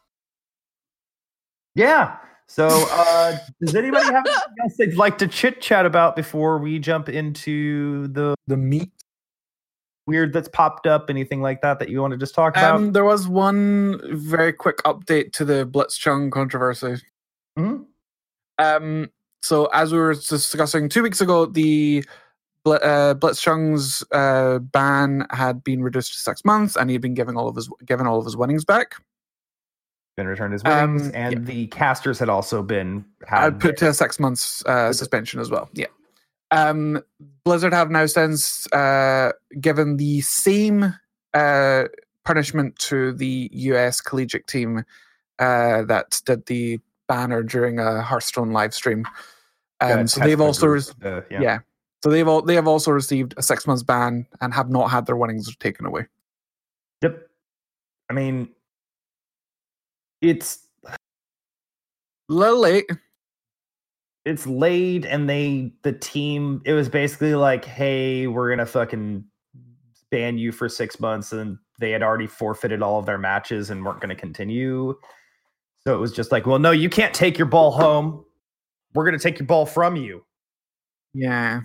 Yeah. 1.74 2.16
So, 2.46 2.68
uh, 2.68 3.36
does 3.60 3.74
anybody 3.74 4.04
have 4.04 4.24
anything 4.26 4.52
else 4.62 4.76
they'd 4.76 4.94
like 4.94 5.18
to 5.18 5.26
chit 5.28 5.60
chat 5.60 5.86
about 5.86 6.14
before 6.16 6.58
we 6.58 6.78
jump 6.78 7.08
into 7.08 8.06
the 8.08 8.34
The 8.46 8.56
meat. 8.56 8.90
weird 10.06 10.32
that's 10.32 10.48
popped 10.48 10.86
up? 10.86 11.08
Anything 11.08 11.40
like 11.40 11.62
that 11.62 11.78
that 11.78 11.88
you 11.88 12.00
want 12.00 12.12
to 12.12 12.18
just 12.18 12.34
talk 12.34 12.56
about? 12.56 12.76
Um, 12.76 12.92
there 12.92 13.04
was 13.04 13.26
one 13.26 14.00
very 14.16 14.52
quick 14.52 14.78
update 14.84 15.32
to 15.32 15.44
the 15.44 15.66
Blitzchung 15.66 16.30
controversy. 16.30 16.96
Mhm. 17.58 17.86
Um, 18.58 19.10
so 19.42 19.66
as 19.66 19.92
we 19.92 19.98
were 19.98 20.14
discussing 20.14 20.88
two 20.88 21.02
weeks 21.02 21.20
ago, 21.20 21.46
the 21.46 22.04
Bl- 22.64 22.74
uh, 22.74 23.14
Blitzchung's 23.14 24.04
uh, 24.12 24.58
ban 24.58 25.26
had 25.30 25.64
been 25.64 25.82
reduced 25.82 26.14
to 26.14 26.20
six 26.20 26.44
months, 26.44 26.76
and 26.76 26.88
he'd 26.90 27.00
been 27.00 27.14
giving 27.14 27.36
all 27.36 27.48
of 27.48 27.56
his 27.56 27.68
given 27.84 28.06
all 28.06 28.18
of 28.18 28.24
his 28.24 28.36
winnings 28.36 28.64
back. 28.64 28.94
Been 30.16 30.28
returned 30.28 30.52
his 30.52 30.62
winnings, 30.62 31.02
Um, 31.02 31.10
and 31.14 31.32
yeah. 31.32 31.38
the 31.40 31.66
casters 31.68 32.18
had 32.20 32.28
also 32.28 32.62
been 32.62 33.04
I'd 33.30 33.42
had 33.42 33.60
put 33.60 33.76
to 33.78 33.88
a 33.88 33.94
six 33.94 34.20
months 34.20 34.64
uh, 34.64 34.92
suspension 34.92 35.40
as 35.40 35.50
well. 35.50 35.68
Yeah. 35.72 35.86
Um, 36.52 37.02
Blizzard 37.44 37.72
have 37.72 37.90
now 37.90 38.06
since 38.06 38.72
uh, 38.72 39.32
given 39.60 39.96
the 39.96 40.20
same 40.20 40.94
uh, 41.32 41.84
punishment 42.24 42.78
to 42.78 43.12
the 43.12 43.50
US 43.52 44.00
collegiate 44.00 44.46
team 44.46 44.84
uh, 45.40 45.82
that 45.82 46.22
did 46.24 46.46
the 46.46 46.78
banner 47.08 47.42
during 47.42 47.80
a 47.80 48.00
Hearthstone 48.00 48.52
live 48.52 48.72
stream. 48.72 49.04
Um, 49.80 50.06
so 50.06 50.20
they've 50.20 50.40
also 50.40 50.68
re- 50.68 50.80
uh, 51.02 51.22
yeah. 51.28 51.58
So 52.04 52.10
they've 52.10 52.28
all 52.28 52.42
they 52.42 52.54
have 52.54 52.68
also 52.68 52.92
received 52.92 53.34
a 53.36 53.42
six 53.42 53.66
months 53.66 53.82
ban 53.82 54.26
and 54.40 54.54
have 54.54 54.70
not 54.70 54.90
had 54.90 55.06
their 55.06 55.16
winnings 55.16 55.54
taken 55.56 55.86
away. 55.86 56.06
Yep. 57.02 57.28
I 58.10 58.12
mean, 58.12 58.50
it's 60.24 60.66
A 60.86 60.96
little 62.28 62.58
late. 62.60 62.86
it's 64.24 64.46
laid 64.46 65.04
and 65.04 65.28
they 65.28 65.70
the 65.82 65.92
team 65.92 66.62
it 66.64 66.72
was 66.72 66.88
basically 66.88 67.34
like 67.34 67.64
hey 67.64 68.26
we're 68.26 68.48
gonna 68.48 68.64
fucking 68.64 69.22
ban 70.10 70.38
you 70.38 70.50
for 70.50 70.66
six 70.68 70.98
months 70.98 71.32
and 71.32 71.58
they 71.78 71.90
had 71.90 72.02
already 72.02 72.26
forfeited 72.26 72.80
all 72.80 72.98
of 72.98 73.04
their 73.04 73.18
matches 73.18 73.68
and 73.68 73.84
weren't 73.84 74.00
gonna 74.00 74.14
continue 74.16 74.94
so 75.80 75.94
it 75.94 75.98
was 75.98 76.10
just 76.12 76.32
like 76.32 76.46
well 76.46 76.58
no 76.58 76.70
you 76.70 76.88
can't 76.88 77.12
take 77.12 77.36
your 77.36 77.46
ball 77.48 77.70
home 77.70 78.24
we're 78.94 79.04
gonna 79.04 79.18
take 79.18 79.38
your 79.38 79.46
ball 79.46 79.66
from 79.66 79.94
you 79.96 80.24
Yeah. 81.12 81.60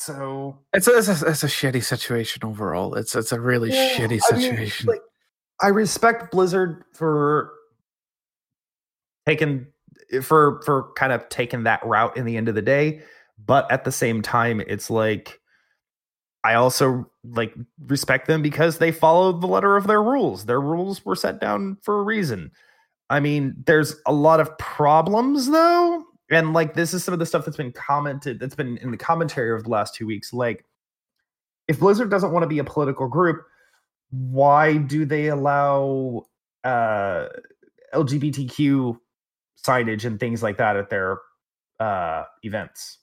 so 0.00 0.58
It's 0.72 0.86
a, 0.86 0.96
it's 0.98 1.08
a 1.08 1.26
it's 1.26 1.42
a 1.42 1.48
shitty 1.48 1.82
situation 1.82 2.44
overall. 2.44 2.94
It's 2.94 3.14
it's 3.16 3.32
a 3.32 3.40
really 3.40 3.70
Yeah, 3.70 3.96
shitty 3.96 4.20
I 4.30 4.36
mean, 4.36 4.42
situation. 4.46 4.86
like, 4.86 5.00
I 5.60 5.68
respect 5.68 6.30
Blizzard 6.30 6.84
for 6.92 7.52
taking 9.26 9.66
for 10.22 10.62
for 10.64 10.92
kind 10.94 11.12
of 11.12 11.28
taking 11.28 11.64
that 11.64 11.84
route 11.84 12.16
in 12.16 12.24
the 12.24 12.36
end 12.36 12.48
of 12.48 12.54
the 12.54 12.62
day. 12.62 13.02
But 13.44 13.70
at 13.70 13.84
the 13.84 13.92
same 13.92 14.22
time, 14.22 14.60
it's 14.60 14.90
like 14.90 15.40
I 16.44 16.54
also 16.54 17.10
like 17.24 17.54
respect 17.86 18.26
them 18.26 18.42
because 18.42 18.78
they 18.78 18.92
followed 18.92 19.40
the 19.40 19.46
letter 19.46 19.76
of 19.76 19.86
their 19.86 20.02
rules. 20.02 20.46
Their 20.46 20.60
rules 20.60 21.04
were 21.04 21.16
set 21.16 21.40
down 21.40 21.76
for 21.82 22.00
a 22.00 22.02
reason. 22.02 22.50
I 23.10 23.20
mean, 23.20 23.54
there's 23.66 23.96
a 24.06 24.12
lot 24.12 24.40
of 24.40 24.56
problems 24.58 25.50
though. 25.50 26.04
And 26.30 26.52
like 26.52 26.74
this 26.74 26.94
is 26.94 27.02
some 27.02 27.14
of 27.14 27.20
the 27.20 27.26
stuff 27.26 27.44
that's 27.44 27.56
been 27.56 27.72
commented 27.72 28.38
that's 28.38 28.54
been 28.54 28.76
in 28.78 28.90
the 28.90 28.96
commentary 28.96 29.54
of 29.54 29.64
the 29.64 29.70
last 29.70 29.94
two 29.94 30.06
weeks. 30.06 30.32
Like, 30.32 30.64
if 31.68 31.80
Blizzard 31.80 32.10
doesn't 32.10 32.32
want 32.32 32.42
to 32.44 32.48
be 32.48 32.58
a 32.58 32.64
political 32.64 33.08
group, 33.08 33.44
why 34.10 34.76
do 34.76 35.04
they 35.04 35.26
allow 35.28 36.26
uh 36.64 37.26
LGBTQ 37.94 38.98
signage 39.66 40.04
and 40.04 40.20
things 40.20 40.42
like 40.42 40.58
that 40.58 40.76
at 40.76 40.90
their 40.90 41.18
uh 41.80 42.24
events? 42.42 42.98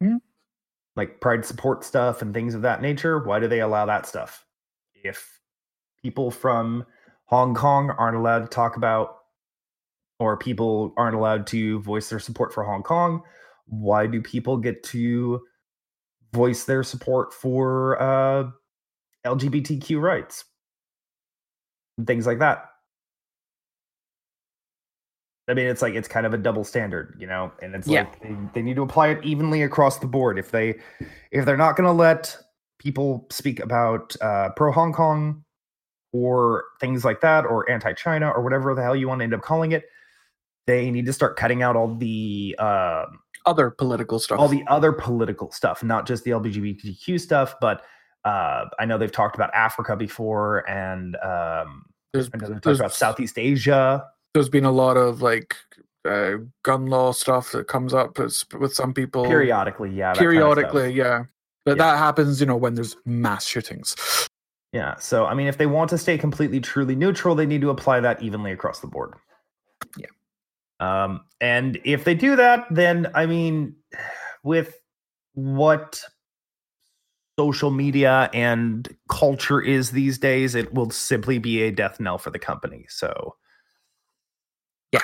Hmm. 0.00 0.16
Like 0.96 1.20
pride 1.20 1.44
support 1.44 1.84
stuff 1.84 2.22
and 2.22 2.32
things 2.32 2.54
of 2.54 2.62
that 2.62 2.82
nature. 2.82 3.18
Why 3.18 3.40
do 3.40 3.48
they 3.48 3.60
allow 3.60 3.86
that 3.86 4.06
stuff? 4.06 4.44
If 4.94 5.40
people 6.02 6.30
from 6.30 6.84
Hong 7.26 7.54
Kong 7.54 7.90
aren't 7.90 8.16
allowed 8.16 8.40
to 8.40 8.46
talk 8.46 8.76
about, 8.76 9.16
or 10.20 10.36
people 10.36 10.92
aren't 10.96 11.16
allowed 11.16 11.46
to 11.48 11.80
voice 11.80 12.08
their 12.08 12.20
support 12.20 12.52
for 12.52 12.62
Hong 12.62 12.82
Kong, 12.82 13.22
why 13.66 14.06
do 14.06 14.20
people 14.20 14.56
get 14.56 14.82
to 14.84 15.42
voice 16.34 16.64
their 16.64 16.82
support 16.82 17.32
for 17.32 18.00
uh, 18.02 18.50
LGBTQ 19.24 20.00
rights? 20.00 20.44
And 21.96 22.06
things 22.06 22.26
like 22.26 22.40
that. 22.40 22.66
I 25.48 25.54
mean, 25.54 25.66
it's 25.66 25.82
like 25.82 25.94
it's 25.94 26.08
kind 26.08 26.26
of 26.26 26.32
a 26.34 26.38
double 26.38 26.64
standard, 26.64 27.16
you 27.18 27.26
know, 27.26 27.52
and 27.62 27.74
it's 27.74 27.86
Yeah. 27.86 28.02
like 28.02 28.20
they, 28.20 28.36
they 28.54 28.62
need 28.62 28.76
to 28.76 28.82
apply 28.82 29.08
it 29.08 29.24
evenly 29.24 29.62
across 29.62 29.98
the 29.98 30.06
board. 30.06 30.38
If 30.38 30.50
they 30.50 30.80
if 31.30 31.44
they're 31.44 31.56
not 31.56 31.76
going 31.76 31.86
to 31.86 31.92
let 31.92 32.36
people 32.78 33.26
speak 33.30 33.60
about 33.60 34.16
uh, 34.20 34.50
pro 34.56 34.72
Hong 34.72 34.92
Kong 34.92 35.44
or 36.12 36.64
things 36.80 37.04
like 37.04 37.20
that, 37.20 37.44
or 37.44 37.68
anti 37.70 37.92
China 37.92 38.30
or 38.30 38.42
whatever 38.42 38.74
the 38.74 38.82
hell 38.82 38.96
you 38.96 39.06
want 39.08 39.20
to 39.20 39.24
end 39.24 39.34
up 39.34 39.42
calling 39.42 39.72
it, 39.72 39.84
they 40.66 40.90
need 40.90 41.04
to 41.06 41.12
start 41.12 41.36
cutting 41.36 41.62
out 41.62 41.76
all 41.76 41.94
the 41.94 42.56
um 42.58 43.20
Other 43.46 43.70
political 43.70 44.18
stuff. 44.18 44.38
all 44.38 44.48
the 44.48 44.64
other 44.68 44.92
political 44.92 45.50
stuff, 45.52 45.82
not 45.82 46.06
just 46.06 46.24
the 46.24 46.30
LGBTQ 46.30 47.20
stuff, 47.20 47.54
but 47.60 47.82
uh, 48.24 48.64
I 48.78 48.86
know 48.86 48.96
they've 48.96 49.12
talked 49.12 49.36
about 49.36 49.52
Africa 49.54 49.96
before, 49.96 50.68
and 50.68 51.16
um, 51.16 51.84
there's, 52.12 52.30
I 52.32 52.38
know 52.38 52.48
they've 52.48 52.60
talked 52.60 52.80
about 52.80 52.94
Southeast 52.94 53.38
Asia. 53.38 54.06
there's 54.32 54.48
been 54.48 54.64
a 54.64 54.72
lot 54.72 54.96
of 54.96 55.20
like 55.20 55.54
uh, 56.06 56.36
gun 56.62 56.86
law 56.86 57.12
stuff 57.12 57.52
that 57.52 57.68
comes 57.68 57.92
up 57.92 58.18
with 58.18 58.72
some 58.74 58.94
people 58.94 59.24
Periodically, 59.24 59.90
yeah. 59.90 60.12
that 60.12 60.18
kind 60.18 60.26
of 60.26 60.32
periodically, 60.32 60.92
yeah. 60.92 61.24
But 61.64 61.76
Yeah. 61.78 61.84
that 61.84 61.98
happens, 61.98 62.40
you 62.40 62.46
know, 62.46 62.56
when 62.56 62.74
there's 62.74 62.96
mass 63.06 63.46
shootings. 63.46 63.96
Yeah. 64.72 64.96
So, 64.96 65.24
I 65.26 65.34
mean, 65.34 65.46
if 65.46 65.56
they 65.56 65.66
want 65.66 65.88
to 65.90 65.98
stay 65.98 66.18
completely, 66.18 66.60
truly 66.60 66.94
neutral, 66.96 67.34
they 67.34 67.46
need 67.46 67.60
to 67.62 67.70
apply 67.70 68.00
that 68.00 68.22
evenly 68.22 68.52
across 68.52 68.80
the 68.80 68.86
board. 68.86 69.14
Yeah. 69.96 70.06
Um, 70.80 71.20
and 71.40 71.80
if 71.84 72.04
they 72.04 72.14
do 72.14 72.36
that, 72.36 72.66
then 72.70 73.10
I 73.14 73.26
mean, 73.26 73.76
with 74.42 74.78
what 75.34 76.02
social 77.38 77.70
media 77.70 78.30
and 78.32 78.88
culture 79.08 79.60
is 79.60 79.90
these 79.90 80.18
days, 80.18 80.54
it 80.54 80.72
will 80.72 80.90
simply 80.90 81.38
be 81.38 81.62
a 81.62 81.70
death 81.70 81.98
knell 82.00 82.18
for 82.18 82.30
the 82.30 82.38
company. 82.38 82.86
So, 82.88 83.36
Yeah. 84.92 85.00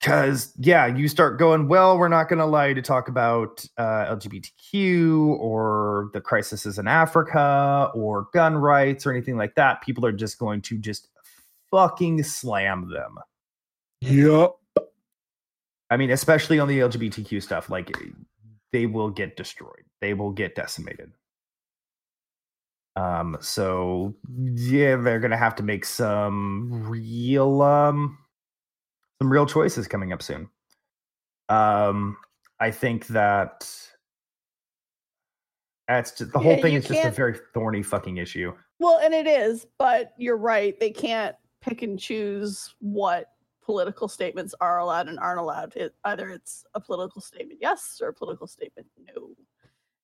Because, 0.00 0.52
yeah, 0.58 0.86
you 0.86 1.08
start 1.08 1.38
going, 1.38 1.68
well, 1.68 1.98
we're 1.98 2.08
not 2.08 2.28
going 2.28 2.38
to 2.38 2.44
allow 2.44 2.64
you 2.64 2.74
to 2.74 2.82
talk 2.82 3.08
about 3.08 3.64
uh, 3.76 4.14
LGBTQ 4.14 5.28
or 5.38 6.10
the 6.12 6.20
crisis 6.20 6.78
in 6.78 6.86
Africa 6.86 7.90
or 7.94 8.28
gun 8.32 8.56
rights 8.56 9.04
or 9.06 9.12
anything 9.12 9.36
like 9.36 9.54
that. 9.56 9.82
People 9.82 10.06
are 10.06 10.12
just 10.12 10.38
going 10.38 10.60
to 10.62 10.78
just 10.78 11.08
fucking 11.70 12.22
slam 12.22 12.90
them. 12.90 13.18
Yep. 14.00 14.52
I 15.90 15.96
mean, 15.96 16.10
especially 16.10 16.58
on 16.58 16.68
the 16.68 16.80
LGBTQ 16.80 17.42
stuff, 17.42 17.70
like 17.70 17.92
they 18.72 18.86
will 18.86 19.10
get 19.10 19.36
destroyed. 19.36 19.84
They 20.00 20.14
will 20.14 20.32
get 20.32 20.54
decimated. 20.54 21.12
Um, 22.96 23.36
so 23.40 24.14
yeah, 24.54 24.96
they're 24.96 25.20
gonna 25.20 25.36
have 25.36 25.54
to 25.56 25.62
make 25.62 25.84
some 25.84 26.88
real 26.88 27.60
um 27.62 28.18
some 29.20 29.30
real 29.30 29.46
choices 29.46 29.86
coming 29.86 30.12
up 30.12 30.22
soon. 30.22 30.48
Um, 31.48 32.16
I 32.58 32.70
think 32.70 33.06
that 33.08 33.68
that's 35.88 36.18
just 36.18 36.32
the 36.32 36.38
whole 36.38 36.56
Yeah, 36.56 36.62
thing 36.62 36.74
is 36.74 36.86
just 36.88 37.04
a 37.04 37.10
very 37.10 37.38
thorny 37.54 37.82
fucking 37.82 38.16
issue. 38.16 38.52
Well, 38.80 38.98
and 39.02 39.14
it 39.14 39.26
is, 39.26 39.66
but 39.78 40.12
you're 40.18 40.36
right. 40.36 40.78
They 40.80 40.90
can't 40.90 41.36
pick 41.60 41.82
and 41.82 41.98
choose 41.98 42.74
what 42.80 43.26
political 43.66 44.06
statements 44.06 44.54
are 44.60 44.78
allowed 44.78 45.08
and 45.08 45.18
aren't 45.18 45.40
allowed. 45.40 45.74
It, 45.76 45.94
either 46.04 46.30
it's 46.30 46.64
a 46.74 46.80
political 46.80 47.20
statement 47.20 47.58
yes 47.60 48.00
or 48.00 48.08
a 48.08 48.14
political 48.14 48.46
statement 48.46 48.86
no. 49.14 49.30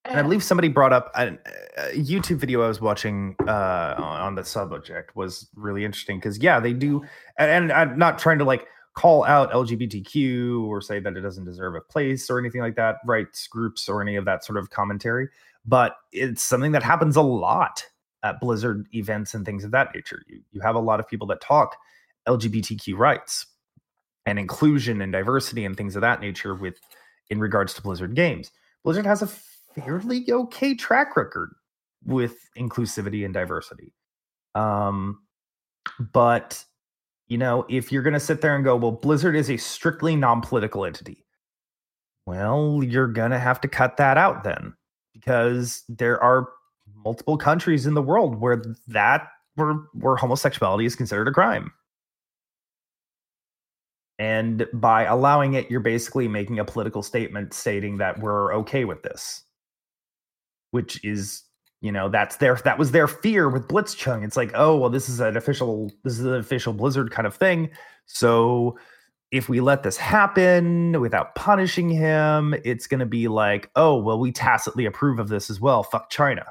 And 0.05 0.19
I 0.19 0.23
believe 0.23 0.43
somebody 0.43 0.67
brought 0.67 0.93
up 0.93 1.13
a, 1.15 1.29
a 1.77 1.93
YouTube 1.93 2.39
video 2.39 2.63
I 2.63 2.69
was 2.69 2.81
watching 2.81 3.37
uh, 3.47 3.95
on 3.97 4.21
on 4.21 4.35
the 4.35 4.45
subject 4.45 5.15
was 5.15 5.49
really 5.55 5.85
interesting 5.85 6.19
because 6.19 6.39
yeah, 6.39 6.59
they 6.59 6.73
do, 6.73 7.05
and, 7.39 7.51
and 7.51 7.73
I'm 7.73 7.97
not 7.97 8.19
trying 8.19 8.39
to 8.41 8.45
like 8.45 8.67
call 8.95 9.25
out 9.25 9.53
LGBTQ 9.53 10.65
or 10.65 10.81
say 10.81 10.99
that 10.99 11.17
it 11.17 11.21
doesn't 11.21 11.45
deserve 11.45 11.77
a 11.77 11.81
place 11.81 12.29
or 12.29 12.41
anything 12.41 12.61
like 12.61 12.75
that, 12.75 12.97
rights 13.07 13.47
groups 13.47 13.89
or 13.89 14.03
any 14.03 14.17
of 14.17 14.25
that 14.25 14.45
sort 14.45 14.59
of 14.59 14.71
commentary, 14.71 15.29
but 15.65 15.97
it's 16.11 16.43
something 16.43 16.73
that 16.73 16.83
happens 16.83 17.15
a 17.15 17.23
lot 17.23 17.87
at 18.25 18.41
Blizzard 18.41 18.89
events 18.93 19.35
and 19.35 19.47
things 19.47 19.63
of 19.63 19.71
that 19.71 19.95
nature. 19.95 20.25
You 20.27 20.41
you 20.51 20.61
have 20.63 20.75
a 20.75 20.81
lot 20.81 20.99
of 20.99 21.07
people 21.07 21.29
that 21.29 21.41
talk 21.41 21.77
LGBTQ 22.27 22.97
rights 22.97 23.47
and 24.27 24.39
inclusion 24.39 25.03
and 25.03 25.13
diversity 25.13 25.65
and 25.65 25.77
things 25.77 25.97
of 25.97 26.03
that 26.03 26.21
nature 26.21 26.55
with 26.55 26.79
in 27.31 27.41
regards 27.41 27.75
to 27.75 27.83
Blizzard 27.83 28.15
games. 28.15 28.51
Blizzard 28.85 29.07
has 29.07 29.23
a 29.23 29.27
fairly 29.27 30.25
okay 30.31 30.75
track 30.75 31.17
record 31.17 31.55
with 32.05 32.37
inclusivity 32.59 33.25
and 33.25 33.33
diversity. 33.33 33.93
Um, 34.55 35.21
but 35.99 36.65
you 37.29 37.39
know, 37.39 37.65
if 37.71 37.91
you're 37.91 38.03
going 38.03 38.13
to 38.13 38.21
sit 38.21 38.43
there 38.43 38.55
and 38.55 38.65
go, 38.65 38.77
well, 38.77 38.93
Blizzard 38.93 39.35
is 39.35 39.49
a 39.49 39.57
strictly 39.57 40.15
non-political 40.17 40.85
entity, 40.85 41.25
well, 42.27 42.83
you're 42.85 43.09
going 43.09 43.31
to 43.31 43.39
have 43.39 43.61
to 43.63 43.69
cut 43.69 43.97
that 43.97 44.19
out 44.19 44.45
then, 44.45 44.75
because 45.15 45.83
there 45.89 46.23
are 46.23 46.49
multiple 46.95 47.39
countries 47.39 47.87
in 47.87 47.95
the 47.95 48.03
world 48.03 48.41
where 48.41 48.63
that 48.87 49.29
where 49.55 49.75
where 49.95 50.17
homosexuality 50.17 50.85
is 50.85 50.95
considered 50.95 51.29
a 51.29 51.33
crime. 51.33 51.73
And 54.23 54.69
by 54.73 55.03
allowing 55.03 55.55
it, 55.55 55.69
you're 55.69 55.81
basically 55.81 56.29
making 56.29 56.61
a 56.61 56.65
political 56.65 57.03
statement 57.03 57.53
stating 57.53 57.97
that 57.97 58.21
we're 58.21 58.55
okay 58.55 58.85
with 58.85 59.03
this. 59.03 59.43
Which 60.71 61.05
is 61.05 61.43
you 61.81 61.91
know 61.91 62.09
that's 62.09 62.37
their 62.37 62.55
that 62.65 62.79
was 62.79 62.93
their 62.93 63.09
fear 63.09 63.49
with 63.49 63.67
blitzchung. 63.67 64.25
It's 64.25 64.37
like 64.37 64.53
oh 64.55 64.77
well 64.77 64.91
this 64.91 65.09
is 65.09 65.19
an 65.19 65.37
official 65.37 65.91
this 66.05 66.21
is 66.21 66.25
an 66.25 66.35
official 66.35 66.73
blizzard 66.73 67.11
kind 67.11 67.27
of 67.27 67.35
thing. 67.35 67.71
So 68.07 68.79
if 69.33 69.49
we 69.49 69.61
let 69.61 69.83
this 69.83 69.97
happen 69.97 71.01
without 71.01 71.35
punishing 71.35 71.91
him 71.91 72.55
it's 72.65 72.87
going 72.87 73.01
to 73.01 73.07
be 73.07 73.27
like 73.27 73.71
oh 73.75 73.97
well 73.97 74.21
we 74.21 74.31
tacitly 74.31 74.87
approve 74.87 75.19
of 75.19 75.31
this 75.31 75.51
as 75.51 75.61
well. 75.61 75.83
Fuck 75.83 76.11
china. 76.11 76.47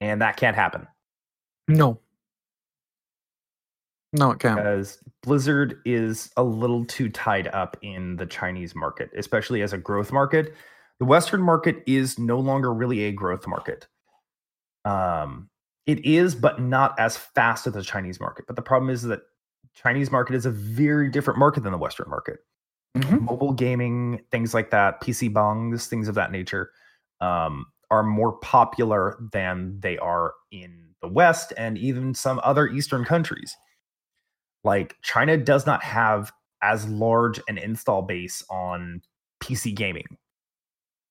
And 0.00 0.20
that 0.22 0.36
can't 0.36 0.56
happen. 0.56 0.88
No. 1.68 2.00
No, 4.12 4.30
it 4.30 4.38
can't. 4.38 4.56
because 4.56 4.98
Blizzard 5.22 5.80
is 5.84 6.30
a 6.36 6.42
little 6.42 6.84
too 6.84 7.08
tied 7.10 7.48
up 7.48 7.76
in 7.82 8.16
the 8.16 8.26
Chinese 8.26 8.74
market, 8.74 9.10
especially 9.16 9.60
as 9.62 9.72
a 9.72 9.78
growth 9.78 10.12
market. 10.12 10.54
The 10.98 11.04
Western 11.04 11.42
market 11.42 11.82
is 11.86 12.18
no 12.18 12.38
longer 12.38 12.72
really 12.72 13.04
a 13.04 13.12
growth 13.12 13.46
market. 13.46 13.86
Um, 14.84 15.50
it 15.86 16.04
is, 16.04 16.34
but 16.34 16.60
not 16.60 16.98
as 16.98 17.16
fast 17.16 17.66
as 17.66 17.74
the 17.74 17.82
Chinese 17.82 18.18
market. 18.20 18.46
But 18.46 18.56
the 18.56 18.62
problem 18.62 18.90
is 18.90 19.02
that 19.02 19.20
Chinese 19.74 20.10
market 20.10 20.34
is 20.34 20.46
a 20.46 20.50
very 20.50 21.10
different 21.10 21.38
market 21.38 21.62
than 21.62 21.72
the 21.72 21.78
Western 21.78 22.08
market. 22.08 22.40
Mhm. 22.96 23.22
Mobile 23.22 23.52
gaming, 23.52 24.20
things 24.30 24.54
like 24.54 24.70
that, 24.70 25.00
PC 25.02 25.28
bongs, 25.28 25.86
things 25.86 26.08
of 26.08 26.14
that 26.14 26.32
nature, 26.32 26.72
um, 27.20 27.66
are 27.90 28.02
more 28.02 28.32
popular 28.38 29.18
than 29.32 29.78
they 29.80 29.98
are 29.98 30.32
in 30.50 30.94
the 31.00 31.08
West 31.08 31.52
and 31.56 31.78
even 31.78 32.14
some 32.14 32.40
other 32.42 32.66
Eastern 32.66 33.04
countries 33.04 33.56
like 34.64 34.96
China 35.02 35.36
does 35.36 35.66
not 35.66 35.82
have 35.82 36.32
as 36.62 36.88
large 36.88 37.40
an 37.48 37.58
install 37.58 38.02
base 38.02 38.42
on 38.50 39.02
PC 39.40 39.74
gaming. 39.74 40.16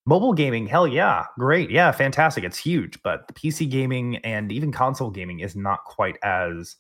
Mobile 0.06 0.34
gaming, 0.34 0.68
hell 0.68 0.88
yeah, 0.88 1.26
great, 1.38 1.70
yeah, 1.70 1.92
fantastic. 1.92 2.44
It's 2.44 2.58
huge, 2.58 3.02
but 3.04 3.28
the 3.28 3.34
PC 3.34 3.70
gaming 3.70 4.18
and 4.18 4.52
even 4.52 4.72
console 4.72 5.10
gaming 5.10 5.42
is 5.42 5.56
not 5.56 5.84
quite 5.84 6.18
as 6.24 6.78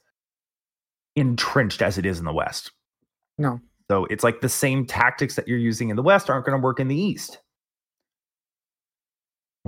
entrenched 1.15 1.81
as 1.81 1.97
it 1.97 2.05
is 2.05 2.19
in 2.19 2.25
the 2.25 2.33
West. 2.33 2.71
No. 3.37 3.59
So 3.89 4.05
it's 4.05 4.23
like 4.23 4.41
the 4.41 4.49
same 4.49 4.85
tactics 4.85 5.35
that 5.35 5.47
you're 5.47 5.57
using 5.57 5.89
in 5.89 5.95
the 5.95 6.03
West 6.03 6.29
aren't 6.29 6.45
going 6.45 6.57
to 6.57 6.63
work 6.63 6.79
in 6.79 6.87
the 6.87 6.99
East. 6.99 7.39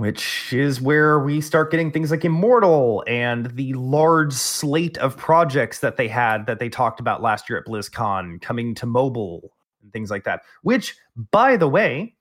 Which 0.00 0.54
is 0.54 0.80
where 0.80 1.18
we 1.18 1.42
start 1.42 1.70
getting 1.70 1.92
things 1.92 2.10
like 2.10 2.24
Immortal 2.24 3.04
and 3.06 3.54
the 3.54 3.74
large 3.74 4.32
slate 4.32 4.96
of 4.96 5.14
projects 5.14 5.80
that 5.80 5.98
they 5.98 6.08
had 6.08 6.46
that 6.46 6.58
they 6.58 6.70
talked 6.70 7.00
about 7.00 7.20
last 7.20 7.50
year 7.50 7.58
at 7.58 7.66
BlizzCon 7.66 8.40
coming 8.40 8.74
to 8.76 8.86
mobile 8.86 9.52
and 9.82 9.92
things 9.92 10.10
like 10.10 10.24
that. 10.24 10.40
Which, 10.62 10.96
by 11.30 11.58
the 11.58 11.68
way, 11.68 12.14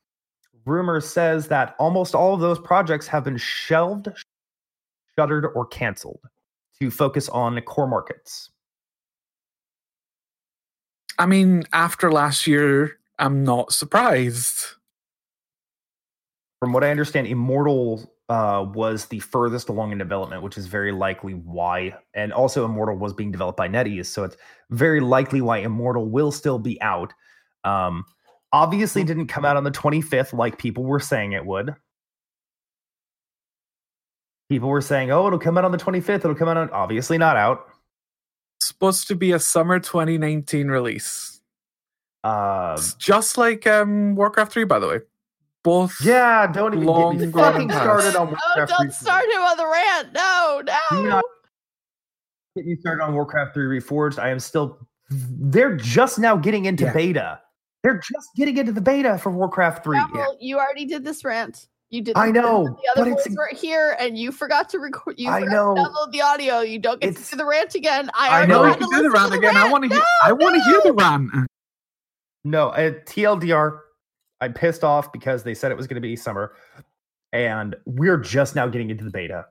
rumor 0.66 1.00
says 1.00 1.48
that 1.48 1.78
almost 1.80 2.16
all 2.16 2.34
of 2.34 2.42
those 2.42 2.60
projects 2.60 3.08
have 3.08 3.24
been 3.24 3.38
shelved, 3.38 4.10
shuttered, 5.18 5.46
or 5.56 5.66
canceled 5.66 6.20
to 6.82 6.92
focus 6.92 7.30
on 7.30 7.62
core 7.62 7.88
markets. 7.88 8.50
I 11.18 11.28
mean, 11.28 11.64
after 11.72 12.12
last 12.12 12.46
year, 12.46 13.00
I'm 13.20 13.46
not 13.46 13.72
surprised. 13.72 14.66
From 16.60 16.74
what 16.74 16.84
I 16.84 16.92
understand, 16.92 17.28
Immortal 17.28 18.12
uh, 18.28 18.66
was 18.74 19.06
the 19.06 19.20
furthest 19.20 19.70
along 19.70 19.92
in 19.94 19.98
development, 19.98 20.44
which 20.44 20.58
is 20.58 20.68
very 20.68 20.92
likely 20.92 21.34
why. 21.34 21.96
And 22.14 22.34
also, 22.34 22.66
Immortal 22.66 22.98
was 22.98 23.14
being 23.14 23.32
developed 23.32 23.58
by 23.58 23.68
NetEase, 23.70 24.08
so 24.08 24.24
it's 24.26 24.36
very 24.70 25.00
likely 25.00 25.42
why 25.42 25.60
Immortal 25.60 26.06
will 26.06 26.32
still 26.32 26.60
be 26.60 26.82
out. 26.82 27.14
Um, 27.64 28.04
obviously, 28.52 29.04
didn't 29.04 29.28
come 29.28 29.46
out 29.46 29.56
on 29.58 29.64
the 29.64 29.72
25th 29.72 30.34
like 30.34 30.58
people 30.58 30.84
were 30.84 31.00
saying 31.00 31.32
it 31.32 31.46
would. 31.46 31.76
People 34.50 34.70
were 34.70 34.82
saying, 34.82 35.12
"Oh, 35.12 35.28
it'll 35.28 35.40
come 35.40 35.58
out 35.58 35.66
on 35.66 35.72
the 35.72 35.78
25th. 35.78 36.18
It'll 36.26 36.36
come 36.36 36.50
out 36.50 36.58
on." 36.58 36.70
Obviously, 36.72 37.18
not 37.18 37.38
out. 37.38 37.66
supposed 38.62 39.08
to 39.08 39.16
be 39.16 39.32
a 39.32 39.40
summer 39.40 39.80
2019 39.80 40.68
release. 40.68 41.42
Uh, 42.24 42.76
It's 42.78 42.94
just 42.96 43.38
like 43.38 43.66
um, 43.66 44.16
Warcraft 44.16 44.52
3, 44.52 44.66
by 44.66 44.80
the 44.80 44.88
way. 44.88 45.00
Both. 45.64 45.96
yeah, 46.04 46.48
don't 46.48 46.74
even 46.74 46.86
Long 46.86 47.18
get 47.18 47.28
me 47.28 47.32
gone 47.34 47.54
fucking 47.54 47.70
past. 47.70 47.84
started 47.84 48.16
on 48.16 48.28
Oh, 48.28 48.38
Warcraft. 48.56 48.72
don't 48.80 48.88
3. 48.88 48.92
start 48.94 49.26
him 49.26 49.42
on 49.42 49.58
the 49.58 49.68
rant. 49.68 50.14
No, 50.14 50.62
Do 50.92 51.04
no. 51.04 51.10
not 51.10 51.24
get 52.56 52.66
me 52.66 52.76
started 52.80 53.04
on 53.04 53.14
Warcraft 53.14 53.54
3 53.54 53.80
Reforged. 53.80 54.20
I 54.20 54.30
am 54.30 54.40
still. 54.40 54.80
They're 55.10 55.76
just 55.76 56.18
now 56.20 56.36
getting 56.38 56.66
into 56.66 56.86
Yeah. 56.86 56.94
beta. 56.94 57.40
They're 57.84 57.98
just 58.00 58.30
getting 58.36 58.58
into 58.58 58.72
the 58.72 58.82
beta 58.82 59.18
for 59.18 59.32
Warcraft 59.32 59.84
3. 59.84 59.98
Apple, 59.98 60.38
you 60.40 60.58
already 60.60 60.86
did 60.86 61.04
this 61.04 61.24
rant. 61.26 61.68
You 61.90 62.04
did. 62.04 62.16
I 62.18 62.30
know, 62.30 62.66
The 62.66 62.70
other 62.70 62.78
but 62.96 63.08
it's- 63.08 63.28
boys 63.28 63.36
weren't 63.36 63.58
here, 63.58 63.96
and 64.00 64.16
you 64.18 64.32
forgot 64.32 64.70
to 64.70 64.80
record. 64.80 65.16
You 65.18 65.30
I 65.32 65.40
know. 65.42 65.74
to 65.76 65.82
download 65.82 66.12
the 66.12 66.22
audio. 66.22 66.60
You 66.60 66.78
don't 66.78 67.02
get 67.02 67.08
to 67.08 67.12
It's- 67.14 67.32
do 67.32 67.36
the 67.38 67.46
rant 67.46 67.74
again. 67.76 68.12
I, 68.14 68.28
I 68.30 68.32
already 68.34 68.52
know. 68.52 68.58
No, 68.60 68.64
you 68.66 68.70
had 68.70 68.74
to 68.74 68.80
can 68.80 68.90
do 68.90 68.96
the 68.98 69.02
listen 69.10 69.14
rant 69.14 69.32
to 69.34 69.38
again. 69.40 69.58
I 69.58 69.70
want 69.72 69.84
to 69.86 69.90
hear. 69.90 69.98
No, 69.98 70.06
I 70.24 70.32
want 70.34 70.56
to 70.56 70.62
hear 70.70 70.82
the 70.84 70.94
rant. 70.94 71.50
No, 72.44 72.70
uh, 72.70 72.92
TLDR. 73.06 73.80
I'm 74.42 74.54
pissed 74.54 74.84
off 74.84 75.12
because 75.12 75.44
they 75.44 75.54
said 75.54 75.72
it 75.72 75.78
was 75.78 75.88
going 75.88 75.96
to 75.96 76.02
be 76.02 76.16
summer, 76.16 76.54
and 77.34 77.76
we're 77.86 78.18
just 78.18 78.56
now 78.56 78.68
getting 78.68 78.90
into 78.90 79.04
the 79.04 79.12
beta. 79.12 79.46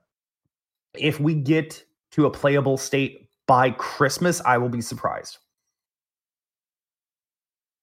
If 0.95 1.21
we 1.21 1.35
get 1.35 1.85
to 2.13 2.27
a 2.27 2.31
playable 2.31 2.77
state 2.77 3.29
by 3.47 3.71
Christmas, 3.71 4.41
I 4.45 4.59
will 4.59 4.69
be 4.69 4.81
surprised. 4.81 5.39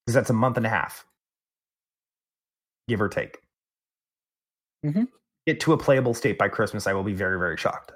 Because 0.05 0.15
that's 0.15 0.29
a 0.29 0.33
month 0.33 0.57
and 0.57 0.65
a 0.65 0.69
half, 0.69 1.05
give 2.87 3.01
or 3.01 3.09
take. 3.09 3.39
Mhm. 4.85 5.07
Get 5.47 5.59
to 5.61 5.73
a 5.73 5.77
playable 5.77 6.13
state 6.13 6.37
by 6.37 6.49
Christmas, 6.49 6.87
I 6.87 6.93
will 6.93 7.03
be 7.03 7.13
very, 7.13 7.39
very 7.39 7.57
shocked. 7.57 7.91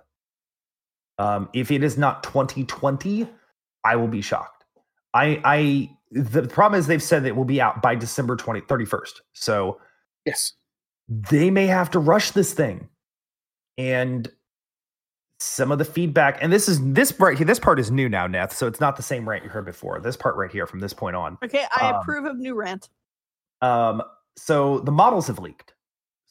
Um, 1.18 1.50
if 1.54 1.70
it 1.72 1.84
is 1.84 1.98
not 1.98 2.24
2020, 2.24 3.28
I 3.84 3.96
will 3.96 4.08
be 4.08 4.22
shocked. 4.22 4.66
I, 5.14 5.42
I, 5.44 5.98
the 6.12 6.48
problem 6.48 6.80
is 6.80 6.88
they've 6.88 7.04
said 7.04 7.24
that 7.24 7.30
it 7.30 7.36
will 7.36 7.46
be 7.46 7.62
out 7.62 7.82
by 7.82 7.96
December 7.96 8.36
20, 8.36 8.62
31st. 8.62 9.22
So 9.34 9.80
Yes. 10.26 10.54
they 11.08 11.50
may 11.52 11.68
have 11.68 11.92
to 11.92 12.00
rush 12.00 12.32
this 12.32 12.54
thing. 12.54 12.90
And 13.78 14.32
some 15.40 15.72
of 15.72 15.78
the 15.78 15.86
feedback, 15.86 16.38
and 16.42 16.52
this 16.52 16.68
is 16.68 16.82
this 16.94 17.18
right 17.20 17.38
here, 17.38 17.46
this 17.46 17.60
part 17.60 17.80
is 17.80 17.92
new 17.92 18.10
now, 18.10 18.28
Neth. 18.28 18.52
So 18.54 18.68
it's 18.68 18.80
not 18.82 18.98
the 18.98 19.04
same 19.04 19.28
rant 19.30 19.44
you 19.44 19.50
heard 19.50 19.66
before. 19.66 20.00
This 20.02 20.18
part 20.18 20.36
right 20.36 20.52
here 20.52 20.68
from 20.68 20.80
this 20.80 20.94
point 20.94 21.16
on. 21.16 21.38
Okay, 21.44 21.66
I 21.80 21.92
Um, 21.92 21.96
approve 22.02 22.26
of 22.26 22.38
new 22.38 22.56
rant. 22.56 22.90
Um, 23.62 24.02
so 24.36 24.80
the 24.80 24.92
models 24.92 25.28
have 25.28 25.40
leaked. 25.40 25.74